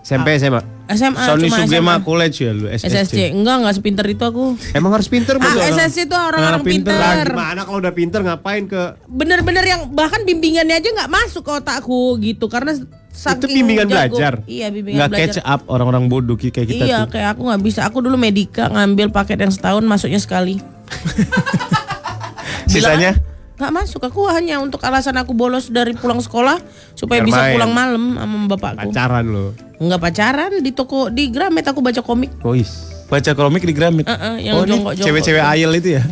SMP 0.00 0.36
SMA. 0.36 0.60
SMA 0.86 1.18
Sony 1.18 1.50
cuma 1.50 1.58
Sugema 1.66 1.94
SMA. 1.98 2.04
College 2.06 2.36
ya 2.38 2.52
lu, 2.54 2.66
SSC. 2.70 2.86
SSC. 2.94 3.18
Enggak, 3.34 3.54
enggak 3.58 3.74
sepinter 3.74 4.06
itu 4.06 4.22
aku. 4.22 4.54
Emang 4.70 4.94
harus 4.94 5.10
pinter 5.10 5.34
Ah, 5.34 5.42
betul. 5.42 5.60
SSC 5.74 5.98
itu 6.06 6.14
orang-orang 6.14 6.62
pinter. 6.62 6.94
Pinter. 6.94 7.26
gimana 7.34 7.60
kalau 7.66 7.78
udah 7.82 7.92
pinter 7.94 8.20
ngapain 8.22 8.64
ke 8.70 8.82
Bener-bener 9.10 9.64
yang 9.66 9.80
bahkan 9.90 10.22
bimbingannya 10.22 10.78
aja 10.78 10.86
nggak 10.86 11.10
masuk 11.10 11.42
ke 11.42 11.52
otakku 11.58 12.14
gitu 12.22 12.46
karena 12.46 12.78
saking 13.10 13.64
bimbingan 13.64 13.90
jago. 13.90 14.14
belajar? 14.14 14.32
Iya, 14.46 14.66
bimbingan 14.70 14.98
Nggak 15.02 15.10
belajar. 15.10 15.34
catch 15.34 15.38
up 15.42 15.60
orang-orang 15.66 16.04
bodoh 16.06 16.36
kayak 16.38 16.54
kita 16.54 16.84
iya, 16.86 17.02
tuh. 17.02 17.18
kayak 17.18 17.28
aku 17.34 17.42
nggak 17.50 17.62
bisa. 17.66 17.80
Aku 17.88 17.98
dulu 17.98 18.14
medika 18.14 18.70
ngambil 18.70 19.10
paket 19.10 19.42
yang 19.42 19.50
setahun 19.50 19.82
masuknya 19.82 20.22
sekali. 20.22 20.62
Sisanya 22.70 23.16
Nggak 23.56 23.72
masuk. 23.72 24.00
Aku 24.02 24.28
hanya 24.28 24.60
untuk 24.60 24.80
alasan 24.80 25.16
aku 25.16 25.32
bolos 25.32 25.68
dari 25.68 25.92
pulang 25.92 26.20
sekolah 26.20 26.60
supaya 26.92 27.20
Biar 27.20 27.28
bisa 27.28 27.40
main. 27.40 27.52
pulang 27.56 27.72
malam 27.72 28.02
sama 28.14 28.36
bapakku. 28.46 28.88
pacaran 28.88 29.24
lo? 29.24 29.46
Enggak 29.76 30.00
pacaran 30.02 30.52
di 30.60 30.70
toko 30.70 31.08
di 31.08 31.28
Gramet 31.28 31.64
aku 31.64 31.80
baca 31.80 32.00
komik. 32.00 32.36
Boys. 32.38 32.92
baca 33.06 33.32
komik 33.32 33.62
di 33.62 33.72
Gramet. 33.72 34.04
Heeh, 34.04 34.50
yang 34.50 34.54
oh, 34.56 34.62
ini 34.62 34.70
jongkok-jongkok. 34.76 35.04
cewek-cewek 35.06 35.40
ayel 35.40 35.72
itu 35.72 35.88
ya? 35.94 36.02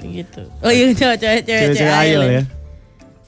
gitu. 0.00 0.42
Oh 0.58 0.70
iya 0.70 0.84
cewek-cewek 0.90 1.40
Cewek-cewek 1.44 1.94
ayel 1.94 2.20
ya? 2.24 2.42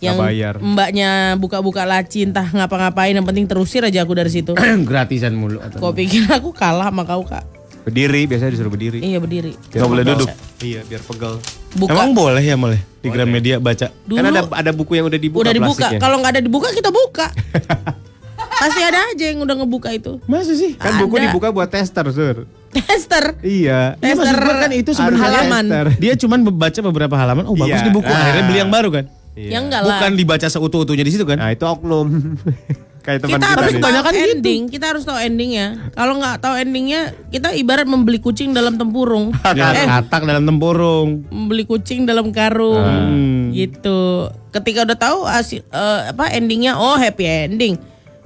Yang 0.01 0.17
Nggak 0.17 0.17
bayar. 0.25 0.55
mbaknya 0.57 1.11
buka-buka 1.37 1.85
laci 1.85 2.25
entah 2.25 2.49
ngapa-ngapain 2.49 3.13
yang 3.13 3.23
penting 3.23 3.45
terusir 3.45 3.85
aja 3.85 4.03
aku 4.03 4.17
dari 4.17 4.33
situ. 4.33 4.57
Gratisan 4.89 5.37
mulu. 5.37 5.61
Kau 5.77 5.93
pikir 5.93 6.25
aku 6.27 6.51
kalah 6.51 6.89
sama 6.89 7.05
kau 7.05 7.21
kak? 7.23 7.45
Berdiri, 7.81 8.25
biasanya 8.25 8.51
disuruh 8.51 8.73
berdiri. 8.73 8.99
Iya 8.99 9.21
berdiri. 9.21 9.53
Nggak 9.69 9.89
boleh 9.89 10.05
duduk. 10.05 10.29
Iya, 10.61 10.81
biar 10.85 11.03
pegel. 11.05 11.35
Buka. 11.71 11.95
Emang 11.95 12.11
boleh 12.13 12.43
ya 12.43 12.59
boleh 12.59 12.81
di 13.01 13.09
Gramedia 13.09 13.57
baca. 13.59 13.95
Dulu 14.03 14.19
Kan 14.19 14.25
ada 14.27 14.43
ada 14.43 14.71
buku 14.75 14.93
yang 14.99 15.07
udah 15.07 15.21
dibuka 15.21 15.43
udah 15.47 15.55
dibuka. 15.55 15.87
Kalau 15.97 16.19
nggak 16.19 16.33
ada 16.35 16.43
dibuka 16.43 16.69
kita 16.71 16.91
buka. 16.91 17.31
Pasti 18.61 18.81
ada 18.85 19.09
aja 19.09 19.25
yang 19.25 19.41
udah 19.41 19.57
ngebuka 19.57 19.89
itu. 19.89 20.21
Masa 20.29 20.53
sih? 20.53 20.77
Kan 20.77 21.01
buku 21.01 21.17
Ada. 21.17 21.33
dibuka 21.33 21.49
buat 21.49 21.73
tester, 21.73 22.05
Sur. 22.13 22.45
Tester. 22.69 23.41
Iya. 23.41 23.97
Tester 23.97 24.37
gua 24.37 24.55
kan 24.61 24.71
itu 24.77 24.91
sebenarnya 24.93 25.21
halaman. 25.23 25.65
tester. 25.65 25.87
Dia 25.97 26.13
cuman 26.19 26.39
baca 26.45 26.81
beberapa 26.85 27.15
halaman. 27.17 27.45
Oh 27.49 27.57
bagus 27.57 27.81
Iya. 27.81 27.89
di 27.89 27.93
buku. 27.93 28.11
Akhirnya 28.11 28.45
beli 28.45 28.59
yang 28.61 28.69
baru 28.69 28.89
kan? 28.93 29.05
Iya. 29.33 29.49
Ya 29.49 29.59
enggak 29.65 29.81
lah. 29.81 29.97
Bukan 29.97 30.13
dibaca 30.13 30.45
seutuh-utuhnya 30.45 31.05
di 31.07 31.13
situ 31.15 31.25
kan? 31.25 31.41
Nah, 31.41 31.55
itu 31.55 31.65
oknum. 31.65 32.07
Kayak 33.11 33.27
teman 33.27 33.31
kita 33.35 33.43
kita, 33.43 33.59
harus 33.59 33.73
nih. 33.75 33.83
tahu 33.83 33.91
gitu. 33.91 34.23
ending. 34.31 34.61
Kita 34.71 34.85
harus 34.95 35.03
tahu 35.03 35.19
endingnya. 35.19 35.67
Kalau 35.99 36.15
nggak 36.23 36.37
tahu 36.39 36.55
endingnya, 36.63 37.01
kita 37.35 37.49
ibarat 37.59 37.87
membeli 37.91 38.23
kucing 38.23 38.55
dalam 38.55 38.79
tempurung. 38.79 39.35
Ya, 39.61 39.75
eh, 39.75 39.83
katak 39.91 40.23
dalam 40.31 40.47
tempurung. 40.47 41.27
membeli 41.27 41.67
kucing 41.67 42.07
dalam 42.07 42.31
karung. 42.31 42.79
Hmm. 42.79 43.51
Gitu. 43.51 44.31
Ketika 44.55 44.87
udah 44.87 44.95
tahu 44.95 45.19
hasil 45.27 45.67
eh, 45.67 46.01
apa 46.15 46.31
endingnya, 46.31 46.79
oh 46.79 46.95
happy 46.95 47.51
ending. 47.51 47.75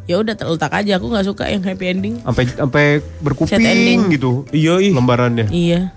Ya 0.05 0.20
udah 0.20 0.37
letak 0.37 0.72
aja. 0.76 1.01
Aku 1.01 1.09
nggak 1.09 1.24
suka 1.24 1.49
yang 1.49 1.64
happy 1.64 1.85
ending. 1.89 2.14
Sampai 2.20 2.45
sampai 2.45 2.85
berkuping 3.24 4.12
gitu. 4.12 4.45
Iya. 4.53 4.85
Lembarannya. 4.93 5.49
Iya. 5.49 5.97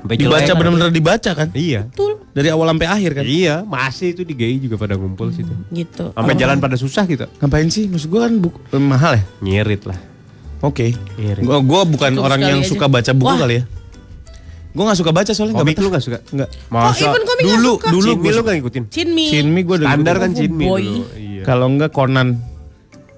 Sampai 0.00 0.14
Dibaca 0.16 0.52
benar-benar 0.54 0.90
dibaca 0.94 1.30
kan? 1.34 1.48
Iya. 1.52 1.90
Betul. 1.90 2.09
Dari 2.40 2.48
awal 2.48 2.72
sampai 2.72 2.88
akhir 2.88 3.10
kan? 3.12 3.24
Iya, 3.28 3.54
masih 3.60 4.16
itu 4.16 4.24
di 4.24 4.32
GI 4.32 4.64
juga 4.64 4.80
pada 4.80 4.96
ngumpul 4.96 5.28
situ. 5.28 5.52
Gitu. 5.68 6.08
Sampai 6.10 6.32
jalan 6.34 6.56
pada 6.56 6.72
susah 6.74 7.04
kita. 7.04 7.28
Ngapain 7.36 7.68
sih? 7.68 7.84
Maksud 7.84 8.08
gua 8.08 8.24
kan 8.24 8.32
buku, 8.34 8.56
eh, 8.64 8.80
mahal 8.80 9.20
ya? 9.20 9.22
Nyirit 9.40 9.84
lah. 9.84 10.00
Oke. 10.60 10.96
Nyirit. 11.14 11.44
Gua 11.44 11.60
gua 11.60 11.84
bukan 11.84 12.16
Cukup 12.16 12.24
orang 12.24 12.40
yang 12.40 12.60
aja. 12.60 12.72
suka 12.72 12.88
baca 12.88 13.12
buku 13.12 13.28
Wah. 13.28 13.38
kali 13.38 13.54
ya. 13.54 13.64
Gua 14.70 14.84
gak 14.86 14.98
suka 14.98 15.10
baca 15.10 15.30
soalnya 15.30 15.52
Komik 15.52 15.74
betah. 15.74 15.84
lu 15.84 15.88
gak 15.90 16.00
suka? 16.00 16.18
Enggak. 16.30 16.48
Oh, 16.70 16.92
even 16.94 17.22
komik 17.26 17.44
dulu 17.44 17.72
suka. 17.74 17.88
dulu 17.90 18.00
Cinmi 18.06 18.22
gua 18.22 18.32
lu 18.32 18.40
gak 18.40 18.54
ngikutin? 18.56 18.84
Cinmi. 18.88 19.24
Cinmi 19.28 19.60
gua 19.60 19.74
udah 19.76 19.88
Standar 19.90 20.14
gitu. 20.14 20.22
kan 20.22 20.30
Cinmi 20.32 20.64
dulu. 20.64 20.94
Iya. 21.12 21.42
Kalau 21.42 21.66
enggak 21.68 21.90
Conan 21.90 22.28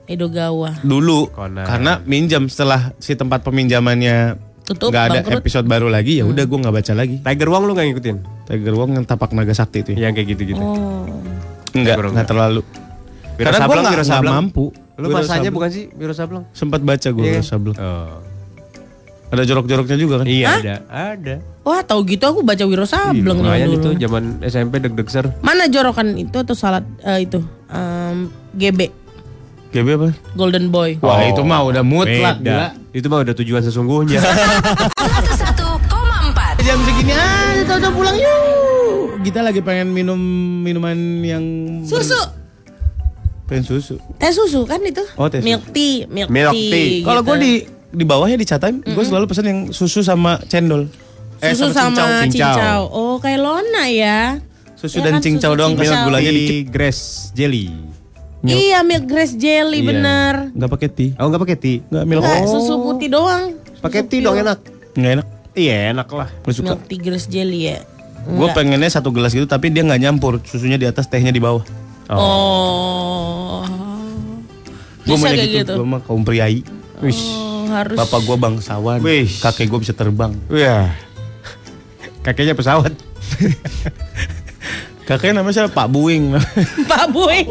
Edogawa. 0.03 0.71
dulu 0.83 1.31
Conan. 1.31 1.63
karena 1.63 1.93
minjam 2.03 2.43
setelah 2.47 2.91
si 2.99 3.15
tempat 3.15 3.41
peminjamannya 3.43 4.35
Tutup, 4.63 4.89
nggak 4.89 5.05
ada 5.05 5.21
bangkrut. 5.21 5.41
episode 5.41 5.67
baru 5.67 5.89
lagi 5.89 6.19
ya 6.19 6.25
udah 6.25 6.45
gua 6.45 6.59
nggak 6.61 6.75
baca 6.75 6.93
lagi 6.93 7.17
Tiger 7.19 7.49
Wong 7.49 7.63
lu 7.65 7.73
gak 7.73 7.87
ngikutin? 7.87 8.17
Tiger 8.53 8.75
Wong 8.75 8.91
yang 8.93 9.05
tapak 9.05 9.33
naga 9.33 9.51
sakti 9.51 9.81
itu 9.81 9.91
ya 9.93 10.05
Yang 10.05 10.13
kayak 10.15 10.29
gitu-gitu. 10.31 10.61
Oh. 10.61 11.09
enggak 11.73 11.97
Tiger 11.97 12.05
Wong 12.05 12.15
nggak 12.15 12.29
terlalu 12.29 12.61
Wiro 13.33 13.49
karena 13.49 13.59
Sableng, 13.59 13.81
Wiro 13.83 13.95
nggak 13.95 14.05
Sableng. 14.07 14.35
mampu 14.37 14.65
Lu 14.93 15.07
masanya 15.09 15.49
bukan 15.49 15.69
sih 15.69 15.85
Wiro 15.91 16.13
Sableng? 16.13 16.45
sempat 16.53 16.81
baca 16.81 17.09
gue 17.09 17.23
Iya. 17.23 17.33
Wiro 17.35 17.43
Sableng 17.43 17.77
Oh. 17.77 18.21
ada 19.27 19.43
jorok-joroknya 19.43 19.97
juga 19.97 20.15
kan 20.21 20.27
Iya 20.29 20.47
ada, 20.55 20.75
ada. 20.87 21.35
Wah, 21.63 21.81
tahu 21.81 22.05
gitu 22.07 22.21
aku 22.23 22.41
baca 22.43 22.61
Wiro 22.63 22.85
Sableng 22.85 23.41
lumayan 23.41 23.73
dulu. 23.73 23.79
itu 23.79 23.91
zaman 23.99 24.23
SMP 24.43 24.77
deg-deg 24.79 25.09
ser. 25.09 25.33
Mana 25.41 25.65
jorokan 25.67 26.13
itu 26.15 26.37
atau 26.37 26.53
salat 26.53 26.85
eh, 27.01 27.25
itu 27.25 27.41
em, 27.67 28.29
GB 28.53 28.93
GB 29.73 29.89
apa 29.91 30.09
Golden 30.35 30.69
Boy. 30.69 31.01
wah 31.01 31.25
itu 31.25 31.41
mah 31.41 31.65
udah 31.65 31.81
mutlak 31.83 32.37
Beda. 32.37 32.45
gila 32.45 32.69
Itu 32.93 33.09
mah 33.09 33.25
udah 33.25 33.33
tujuan 33.33 33.65
sesungguhnya. 33.65 34.21
101,4 35.01 36.61
jam 36.61 36.79
segini 36.83 37.13
ah 37.13 37.25
kita 37.57 37.73
udah 37.79 37.91
pulang 37.91 38.13
yuk 38.15 38.37
kita 39.23 39.39
lagi 39.41 39.61
pengen 39.61 39.91
minum 39.91 40.19
minuman 40.61 40.95
yang 41.21 41.45
Susu. 41.83 42.19
pengen 43.45 43.63
susu 43.63 43.95
Teh 44.17 44.31
susu 44.31 44.65
kan 44.65 44.81
itu? 44.81 45.03
Oh, 45.15 45.27
teh 45.27 45.39
susu. 45.39 45.47
milk 45.47 45.65
tea, 45.71 46.07
milk, 46.07 46.29
Milk 46.29 46.51
tea. 46.53 46.71
tea. 46.71 46.91
kalau 47.03 47.21
gitu. 47.21 47.29
gue 47.29 47.37
di 47.39 47.53
di 47.93 48.05
bawahnya 48.05 48.35
dicatain 48.35 48.81
gue 48.81 49.05
selalu 49.05 49.27
pesan 49.27 49.45
yang 49.45 49.61
susu 49.69 50.01
sama 50.01 50.43
cendol 50.45 50.89
Eh, 51.39 51.53
susu 51.53 51.75
sama, 51.75 52.23
cincau. 52.23 52.55
cincau. 52.55 52.81
Oh, 52.89 53.15
kayak 53.19 53.39
Lona 53.39 53.91
ya. 53.91 54.39
susu 54.73 54.99
Ya 54.99 55.11
dan 55.11 55.13
kan, 55.13 55.23
cincau 55.23 55.51
susu 55.51 55.59
doang 55.59 55.73
cincau. 55.73 55.83
karena 55.85 56.07
gulanya 56.07 56.31
dikit 56.31 56.47
Milky 56.47 56.61
Grass 56.69 56.99
Jelly. 57.33 57.67
Iya, 58.43 58.79
milk 58.81 59.07
grass 59.07 59.35
jelly 59.35 59.79
Iya. 59.79 59.87
bener. 59.87 60.35
nggak 60.53 60.67
pakai 60.69 60.89
tea 60.89 61.11
Oh 61.17 61.27
nggak 61.27 61.43
pakai 61.43 61.57
tea? 61.57 61.79
nggak 61.85 62.05
milk 62.05 62.23
Enggak, 62.25 62.43
susu 62.45 62.75
putih 62.77 63.07
doang. 63.09 63.55
Pakai 63.79 64.03
tea 64.03 64.19
dong 64.21 64.35
enak. 64.37 64.59
nggak 64.93 65.13
enak 65.17 65.27
Iya 65.53 65.75
enak 65.93 66.09
lah. 66.09 66.29
gue 66.33 66.53
suka 66.53 66.67
Milk 66.69 66.83
tea 66.87 66.99
grass 66.99 67.27
jelly 67.27 67.61
ya. 67.69 67.79
Gue 68.23 68.49
pengennya 68.55 68.91
satu 68.91 69.11
gelas 69.11 69.35
gitu 69.35 69.47
tapi 69.51 69.71
dia 69.71 69.83
nggak 69.83 70.01
nyampur 70.03 70.39
susunya 70.47 70.79
di 70.79 70.87
atas 70.87 71.11
tehnya 71.11 71.35
di 71.35 71.43
bawah 71.43 71.65
Oh. 72.13 73.65
Gue 75.09 75.17
kayak 75.17 75.49
gitu. 75.49 75.57
gitu? 75.65 75.73
Gue 75.81 75.87
mah 75.87 76.01
kaum 76.05 76.23
priai. 76.27 76.61
Oh, 77.01 77.67
harus. 77.73 77.97
Bapak 77.97 78.21
gue 78.23 78.37
bangsawan. 78.37 78.99
Wih. 79.01 79.27
Kakek 79.41 79.67
gue 79.73 79.81
bisa 79.81 79.95
terbang. 79.97 80.37
Wah. 80.53 80.93
Kakeknya 82.23 82.55
pesawat. 82.55 82.93
Kakeknya 85.09 85.43
namanya 85.43 85.67
siapa? 85.67 85.75
Pak 85.75 85.89
Buing. 85.91 86.39
Pak 86.91 87.11
Boeing. 87.11 87.51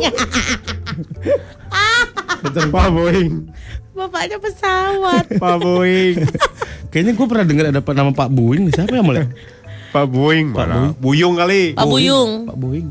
Pak 2.72 2.88
Boeing. 2.96 3.34
Bapaknya 3.92 4.38
pesawat. 4.40 5.26
Pak 5.36 5.56
Boeing. 5.60 6.24
Kayaknya 6.88 7.12
gue 7.20 7.28
pernah 7.28 7.46
dengar 7.46 7.66
ada 7.76 7.82
nama 7.84 8.12
Pak 8.16 8.30
Buing. 8.32 8.72
Siapa 8.72 8.96
ya 8.96 9.04
mulai? 9.04 9.28
Pak 9.92 10.06
Boeing. 10.08 10.56
Pak 10.56 10.66
Mana? 10.66 10.96
Buyung 10.96 11.36
kali. 11.36 11.76
Pak 11.76 11.84
Buyung. 11.86 12.48
Pak 12.48 12.58
Buing. 12.58 12.88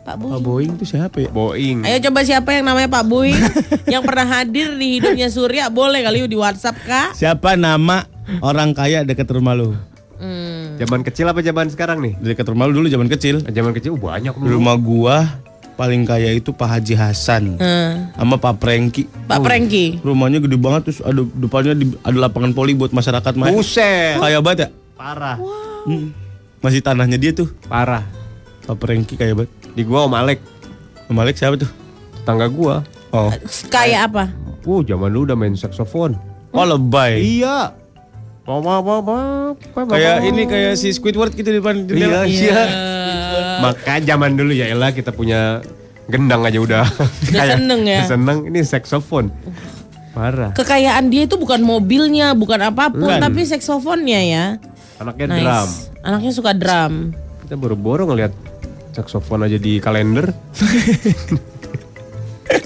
Pak 0.00 0.04
Pak 0.08 0.16
Buyung. 0.16 0.40
Boing 0.40 0.70
itu 0.74 0.84
siapa 0.88 1.16
ya? 1.20 1.28
Boeing. 1.28 1.84
Ayo 1.84 2.00
coba 2.08 2.24
siapa 2.24 2.50
yang 2.50 2.64
namanya 2.64 2.88
Pak 2.88 3.04
Boeing 3.04 3.36
yang 3.92 4.02
pernah 4.02 4.26
hadir 4.26 4.72
di 4.74 4.98
hidupnya 4.98 5.28
Surya 5.28 5.68
boleh 5.68 6.00
kali 6.00 6.24
yuk 6.24 6.30
di 6.32 6.38
WhatsApp 6.40 6.80
kak. 6.80 7.08
Siapa 7.12 7.54
nama 7.54 8.08
orang 8.40 8.72
kaya 8.72 9.04
dekat 9.04 9.28
rumah 9.28 9.52
lu? 9.52 9.76
Hmm. 10.16 10.76
Zaman 10.76 11.00
kecil 11.00 11.28
apa 11.28 11.40
zaman 11.40 11.68
sekarang 11.68 12.00
nih? 12.00 12.16
Dekat 12.16 12.48
rumah 12.48 12.68
lu 12.68 12.80
dulu 12.80 12.88
zaman 12.88 13.08
kecil. 13.08 13.44
Zaman 13.44 13.72
kecil 13.72 13.94
uh, 13.94 14.00
banyak 14.00 14.32
Di 14.32 14.48
rumah 14.48 14.76
gua 14.76 15.28
paling 15.76 16.04
kaya 16.04 16.32
itu 16.32 16.52
Pak 16.52 16.68
Haji 16.76 16.92
Hasan 16.92 17.56
Hmm. 17.56 18.12
sama 18.12 18.36
Pak 18.36 18.56
Prengki. 18.56 19.04
Pak 19.28 19.40
Prengki. 19.40 20.00
Rumahnya 20.00 20.40
gede 20.40 20.56
banget 20.56 20.88
terus 20.88 21.00
ada 21.00 21.20
depannya 21.20 21.72
di- 21.72 21.96
ada 22.00 22.16
lapangan 22.18 22.52
poli 22.52 22.72
buat 22.72 22.92
masyarakat 22.92 23.32
main. 23.36 23.52
Buset. 23.52 24.16
Kaya 24.16 24.40
banget 24.40 24.58
ya? 24.64 24.68
Parah. 24.96 25.36
Mm. 25.84 26.29
Masih 26.60 26.80
tanahnya 26.80 27.16
dia 27.16 27.32
tuh. 27.32 27.48
Parah. 27.66 28.04
Pak 28.64 28.76
Prengki 28.76 29.16
kaya 29.16 29.32
banget. 29.32 29.50
Di 29.72 29.82
gua 29.82 30.04
Om 30.06 30.14
Alek, 30.14 30.38
Om 31.08 31.18
Alex 31.18 31.40
siapa 31.40 31.56
tuh? 31.56 31.70
tetangga 32.20 32.46
gua. 32.46 32.84
Oh. 33.10 33.32
Kayak 33.72 34.12
apa? 34.12 34.24
Uh, 34.62 34.84
zaman 34.84 35.08
dulu 35.10 35.32
udah 35.32 35.36
main 35.40 35.56
saksofon. 35.56 36.14
Oh 36.52 36.62
lebay. 36.62 37.18
Iya. 37.40 37.72
Bawa 38.44 38.82
bawa 38.82 39.00
bawa. 39.00 39.20
Kayak 39.88 40.16
ini 40.28 40.42
kayak 40.44 40.76
si 40.76 40.92
Squidward 40.92 41.32
gitu 41.32 41.48
di 41.48 41.58
depan 41.58 41.88
jendela. 41.88 42.28
Iya, 42.28 42.28
iya. 42.28 42.62
Maka 43.64 43.98
zaman 44.04 44.36
dulu 44.36 44.52
ya 44.52 44.68
elah 44.68 44.92
kita 44.92 45.10
punya 45.10 45.64
gendang 46.06 46.44
aja 46.44 46.60
udah. 46.60 46.84
Udah 47.30 47.44
seneng 47.56 47.80
ya? 47.88 48.04
Seneng. 48.04 48.46
Ini 48.46 48.60
saksofon. 48.62 49.32
Parah. 50.10 50.50
Kekayaan 50.52 51.08
dia 51.08 51.24
itu 51.24 51.38
bukan 51.38 51.62
mobilnya, 51.62 52.34
bukan 52.34 52.58
apa 52.66 52.90
pun, 52.90 53.06
Bukan. 53.06 53.22
tapi 53.22 53.46
saksofonnya 53.46 54.20
ya. 54.26 54.44
Anaknya 55.00 55.26
Nice. 55.26 55.40
drum. 55.40 55.68
Anaknya 56.02 56.32
suka 56.32 56.52
drum. 56.52 56.92
Kita 57.40 57.54
boro-boro 57.56 58.04
ngeliat 58.04 58.32
saksofon 58.92 59.42
aja 59.42 59.56
di 59.56 59.80
kalender. 59.80 60.28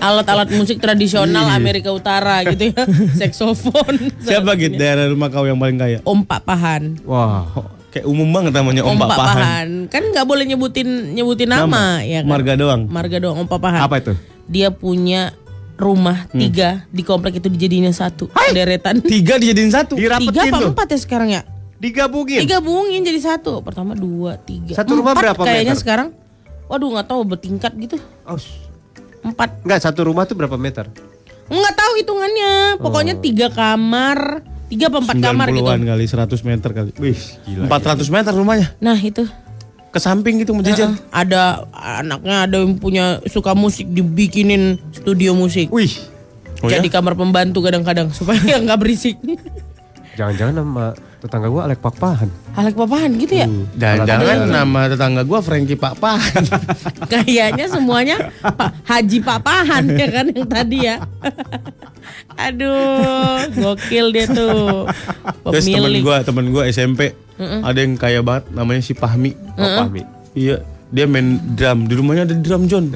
Alat-alat 0.01 0.49
musik 0.51 0.81
tradisional 0.81 1.45
Amerika 1.51 1.93
Utara 1.93 2.41
gitu 2.43 2.73
ya. 2.73 2.85
Saksofon. 3.21 4.17
Siapa 4.19 4.57
gitu 4.57 4.75
daerah 4.75 5.07
rumah 5.07 5.29
kau 5.29 5.45
yang 5.45 5.57
paling 5.57 5.77
kaya? 5.77 5.99
Om 6.03 6.25
Pak 6.25 6.41
Pahan. 6.43 6.83
Wah. 7.05 7.45
Oh, 7.53 7.69
kayak 7.89 8.05
umum 8.05 8.27
banget 8.27 8.53
namanya 8.53 8.81
Om, 8.83 8.97
Pak 8.97 9.11
Pahan. 9.13 9.69
Kan 9.87 10.03
nggak 10.11 10.25
boleh 10.25 10.45
nyebutin 10.45 10.89
nyebutin 11.13 11.47
nama, 11.47 12.01
ya 12.01 12.21
kan? 12.21 12.33
Marga 12.33 12.53
doang. 12.57 12.89
Marga 12.89 13.17
doang 13.21 13.45
Om 13.45 13.47
Pak 13.47 13.61
Pahan. 13.61 13.81
Apa 13.85 13.97
itu? 14.01 14.13
Dia 14.49 14.73
punya 14.73 15.37
rumah 15.77 16.29
Hmm. 16.33 16.41
tiga 16.41 16.89
di 16.89 17.03
komplek 17.03 17.39
itu 17.39 17.49
dijadinya 17.49 17.93
satu 17.93 18.33
deretan. 18.51 19.05
Tiga 19.05 19.37
dijadiin 19.37 19.69
satu. 19.69 19.95
Tiga 19.95 20.17
Dirapetin 20.17 20.49
apa 20.49 20.59
tuh. 20.59 20.71
empat 20.73 20.87
ya 20.91 20.99
sekarang 20.99 21.29
ya? 21.31 21.43
Digabungin. 21.85 22.41
Digabungin 22.41 23.01
jadi 23.05 23.21
satu. 23.23 23.61
Pertama 23.61 23.93
dua 23.93 24.41
tiga. 24.41 24.73
Satu 24.73 24.97
rumah 24.97 25.13
Empat 25.13 25.23
berapa 25.23 25.43
Kayaknya 25.45 25.65
meter? 25.71 25.83
sekarang. 25.85 26.09
Waduh 26.65 26.89
nggak 26.91 27.07
tahu 27.07 27.21
bertingkat 27.27 27.73
gitu. 27.77 27.97
Oh, 28.25 28.41
Empat. 29.21 29.61
enggak 29.61 29.81
satu 29.85 30.01
rumah 30.03 30.25
tuh 30.25 30.33
berapa 30.33 30.57
meter? 30.57 30.89
Nggak 31.45 31.75
tahu 31.77 31.93
hitungannya. 32.01 32.81
Pokoknya 32.81 33.15
tiga 33.21 33.53
kamar. 33.53 34.41
Tiga 34.65 34.89
apa 34.89 34.99
empat 34.99 35.17
kamar 35.21 35.47
gitu. 35.53 35.61
90-an 35.61 35.81
kali, 35.85 36.05
100 36.09 36.49
meter 36.49 36.71
kali. 36.73 36.91
Wih, 36.97 37.21
gila. 37.45 37.69
400 37.69 38.09
meter 38.09 38.33
rumahnya. 38.33 38.69
Nah 38.81 38.97
itu. 38.97 39.29
Ke 39.93 40.01
samping 40.01 40.41
gitu 40.41 40.57
menjajar. 40.57 40.89
Heeh. 40.89 41.13
Ada 41.13 41.69
anaknya 42.01 42.49
ada 42.49 42.57
yang 42.59 42.81
punya 42.81 43.21
suka 43.29 43.53
musik 43.53 43.85
dibikinin 43.87 44.81
studio 44.91 45.37
musik. 45.37 45.69
Wih, 45.69 45.93
Oh 46.65 46.73
ya? 46.73 46.81
Jadi 46.81 46.89
kamar 46.89 47.13
pembantu 47.13 47.61
kadang-kadang 47.61 48.09
supaya 48.09 48.41
nggak 48.65 48.81
berisik. 48.81 49.21
jangan-jangan 50.17 50.55
nama 50.57 50.85
tetangga 51.25 51.49
gua 51.49 51.65
Alek 51.65 51.81
Pakpahan. 51.81 52.29
Halek 52.53 52.77
papahan 52.77 53.11
gitu 53.17 53.35
ya. 53.35 53.49
Jangan-jangan 53.81 54.45
nama 54.45 54.81
tetangga 54.93 55.23
gua 55.25 55.41
Frankie 55.41 55.81
Pak 55.81 55.97
Pahan. 55.97 56.45
Kayaknya 57.13 57.67
semuanya 57.73 58.17
Pak 58.45 58.85
Haji 58.85 59.19
Papahan 59.25 59.85
ya 59.97 60.09
kan 60.13 60.27
yang 60.29 60.45
tadi 60.45 60.79
ya. 60.85 61.01
Aduh, 62.47 63.49
gokil 63.57 64.13
dia 64.13 64.29
tuh. 64.29 64.85
Terus 65.49 65.65
temen 65.65 65.81
Pemilik. 65.89 66.03
gua, 66.05 66.21
temen 66.21 66.45
gua 66.53 66.69
SMP, 66.69 67.17
ada 67.41 67.79
yang 67.81 67.97
kaya 67.97 68.21
banget 68.21 68.53
namanya 68.53 68.85
si 68.85 68.93
Pahmi. 68.93 69.33
Oh, 69.57 69.89
Pahmi. 69.89 70.05
Iya, 70.37 70.61
dia 70.93 71.09
main 71.09 71.41
drum. 71.57 71.89
Di 71.89 71.95
rumahnya 71.97 72.29
ada 72.29 72.37
drum 72.37 72.69
John. 72.69 72.93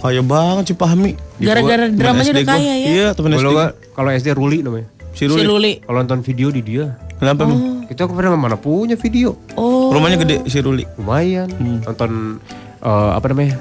Kaya 0.00 0.24
banget 0.24 0.72
si 0.72 0.74
Pahmi. 0.74 1.12
Gara-gara 1.44 1.92
drum 1.92 2.16
aja 2.16 2.30
udah 2.32 2.46
kaya 2.48 2.72
ya? 2.80 2.88
Iya, 2.88 3.06
temen 3.12 3.36
SD. 3.36 3.52
Kalau 3.92 4.08
SD 4.08 4.28
Ruli 4.32 4.64
namanya. 4.64 4.88
Si 5.12 5.28
Si 5.28 5.42
Ruli. 5.44 5.84
Kalau 5.84 5.98
nonton 6.00 6.20
video 6.24 6.48
di 6.48 6.60
dia, 6.64 6.92
Kenapa 7.16 7.40
emang? 7.42 7.86
kita 7.86 8.04
pernah 8.04 8.36
mana 8.36 8.56
punya 8.56 8.94
video. 8.94 9.40
Oh, 9.54 9.88
Rumahnya 9.88 10.20
gede 10.20 10.36
si 10.46 10.60
Ruli. 10.60 10.84
Lumayan. 10.96 11.48
Nonton 11.82 12.42
eh, 12.80 13.10
apa 13.12 13.26
namanya? 13.30 13.56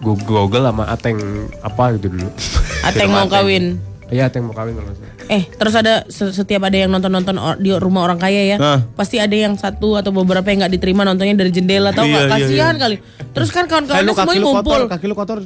Google, 0.00 0.46
Google 0.46 0.64
sama 0.64 0.84
Ateng 0.86 1.18
apa 1.60 1.98
gitu 1.98 2.08
dulu. 2.08 2.28
Ateng 2.88 3.10
mau 3.10 3.26
kawin. 3.26 3.76
Iya, 4.06 4.30
Ateng 4.30 4.46
mau 4.46 4.54
kawin 4.54 4.78
kalau. 4.78 4.94
Eh, 5.26 5.42
terus 5.50 5.74
ada 5.74 6.06
se- 6.06 6.30
setiap 6.30 6.70
ada 6.70 6.78
yang 6.78 6.86
nonton-nonton 6.86 7.34
di 7.58 7.74
rumah 7.74 8.06
orang 8.06 8.14
kaya 8.14 8.46
ya, 8.46 8.56
Nah. 8.56 8.78
pasti 8.94 9.18
ada 9.18 9.34
yang 9.34 9.58
satu 9.58 9.98
atau 9.98 10.14
beberapa 10.14 10.46
yang 10.46 10.62
nggak 10.62 10.78
diterima 10.78 11.02
nontonnya 11.02 11.34
dari 11.34 11.50
jendela, 11.50 11.90
tau 11.90 12.06
nggak? 12.06 12.22
Iya, 12.22 12.30
iya, 12.30 12.46
Kasihan 12.46 12.74
kali. 12.78 12.96
Terus 13.34 13.50
kan 13.50 13.66
kaki 13.66 13.90
semuanya 14.14 14.38
lu 14.38 14.46
ngumpul. 14.46 14.78
kotor, 14.78 14.80
kaki 14.86 15.04
lu 15.10 15.14
kotor, 15.18 15.38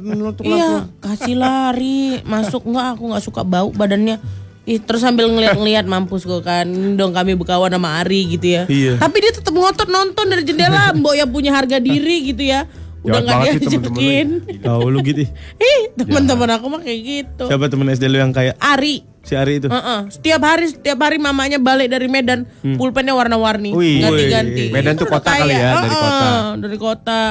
Iya, 0.45 0.85
kasih 1.01 1.33
lari, 1.33 2.21
masuk 2.21 2.61
nggak? 2.61 2.85
Aku 2.93 3.03
nggak 3.09 3.23
suka 3.25 3.41
bau 3.41 3.73
badannya. 3.73 4.21
Ih, 4.61 4.77
terus 4.77 5.01
sambil 5.01 5.25
ngeliat-ngeliat 5.25 5.89
mampus 5.89 6.21
gue 6.21 6.37
kan, 6.45 6.69
dong 6.93 7.17
kami 7.17 7.33
berkawan 7.33 7.73
sama 7.73 7.97
Ari 7.97 8.37
gitu 8.37 8.45
ya. 8.45 8.63
Iya. 8.69 9.01
Tapi 9.01 9.17
dia 9.17 9.33
tetap 9.33 9.49
ngotot 9.51 9.89
nonton 9.89 10.29
dari 10.29 10.45
jendela, 10.45 10.91
Mbok 10.97 11.15
yang 11.17 11.29
punya 11.33 11.51
harga 11.51 11.81
diri 11.81 12.29
gitu 12.29 12.45
ya. 12.45 12.69
Udah 13.01 13.17
nggak 13.25 13.57
diajakin. 13.57 14.27
Tahu 14.61 14.85
lu 14.93 15.01
gitu. 15.01 15.25
Ih, 15.57 15.81
teman-teman 15.97 16.61
aku 16.61 16.69
mah 16.69 16.81
kayak 16.85 16.99
gitu. 17.01 17.49
Siapa 17.49 17.65
temen 17.65 17.89
SD 17.89 18.05
lu 18.05 18.21
yang 18.21 18.29
kaya? 18.29 18.53
Ari. 18.61 19.01
Si 19.25 19.33
Ari 19.33 19.57
itu. 19.57 19.67
Heeh. 19.69 19.99
Setiap 20.13 20.41
hari 20.45 20.69
setiap 20.69 21.01
hari 21.01 21.17
mamanya 21.17 21.57
balik 21.57 21.89
dari 21.89 22.05
Medan, 22.05 22.45
pulpennya 22.77 23.17
warna-warni, 23.17 23.73
ganti-ganti. 23.73 24.69
Medan 24.69 24.93
tuh 24.93 25.09
kota 25.09 25.41
kali 25.41 25.53
kaya. 25.53 25.57
ya, 25.57 25.71
dari 25.73 25.89
kota. 25.89 26.29
Dari 26.57 26.77
kota. 26.77 27.21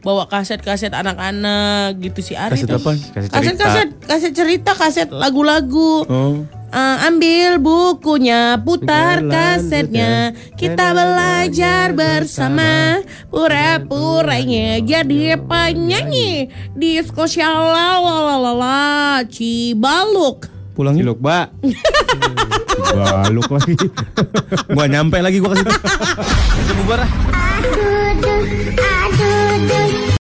Bawa 0.00 0.24
kaset-kaset 0.26 0.96
anak-anak 0.96 2.00
gitu 2.00 2.24
si 2.24 2.32
Ari 2.32 2.56
Kaset 2.56 2.72
tuh. 2.72 2.80
apa? 2.80 2.90
Kaset 2.96 3.12
cerita. 3.12 3.34
Kaset-kaset 3.36 3.88
kaset 4.00 4.32
cerita, 4.32 4.70
kaset 4.72 5.08
lagu-lagu. 5.12 6.08
Oh. 6.08 6.40
Eh, 6.70 6.96
ambil 7.02 7.58
bukunya, 7.58 8.54
putar 8.62 9.18
Jalan 9.18 9.26
kasetnya, 9.26 10.38
kita 10.54 10.94
belajar 10.94 11.90
bersama, 11.90 13.02
pura-puranya 13.26 14.78
jadi 14.78 15.34
penyanyi 15.34 16.46
disco 16.78 17.26
shalalalalala 17.26 19.26
Cibaluk. 19.26 20.46
Pulang 20.78 20.94
yuk. 20.94 21.10
Ciluk, 21.10 21.18
Mbak. 21.18 21.46
Baluk 23.02 23.50
lagi. 23.50 23.74
Gua 24.70 24.86
nyampe 24.86 25.18
lagi 25.18 25.42
gua 25.42 25.58
ke 25.58 25.66
situ. 25.66 25.74
Kita 25.74 26.72
bubar 26.78 27.02
ah. 27.02 27.10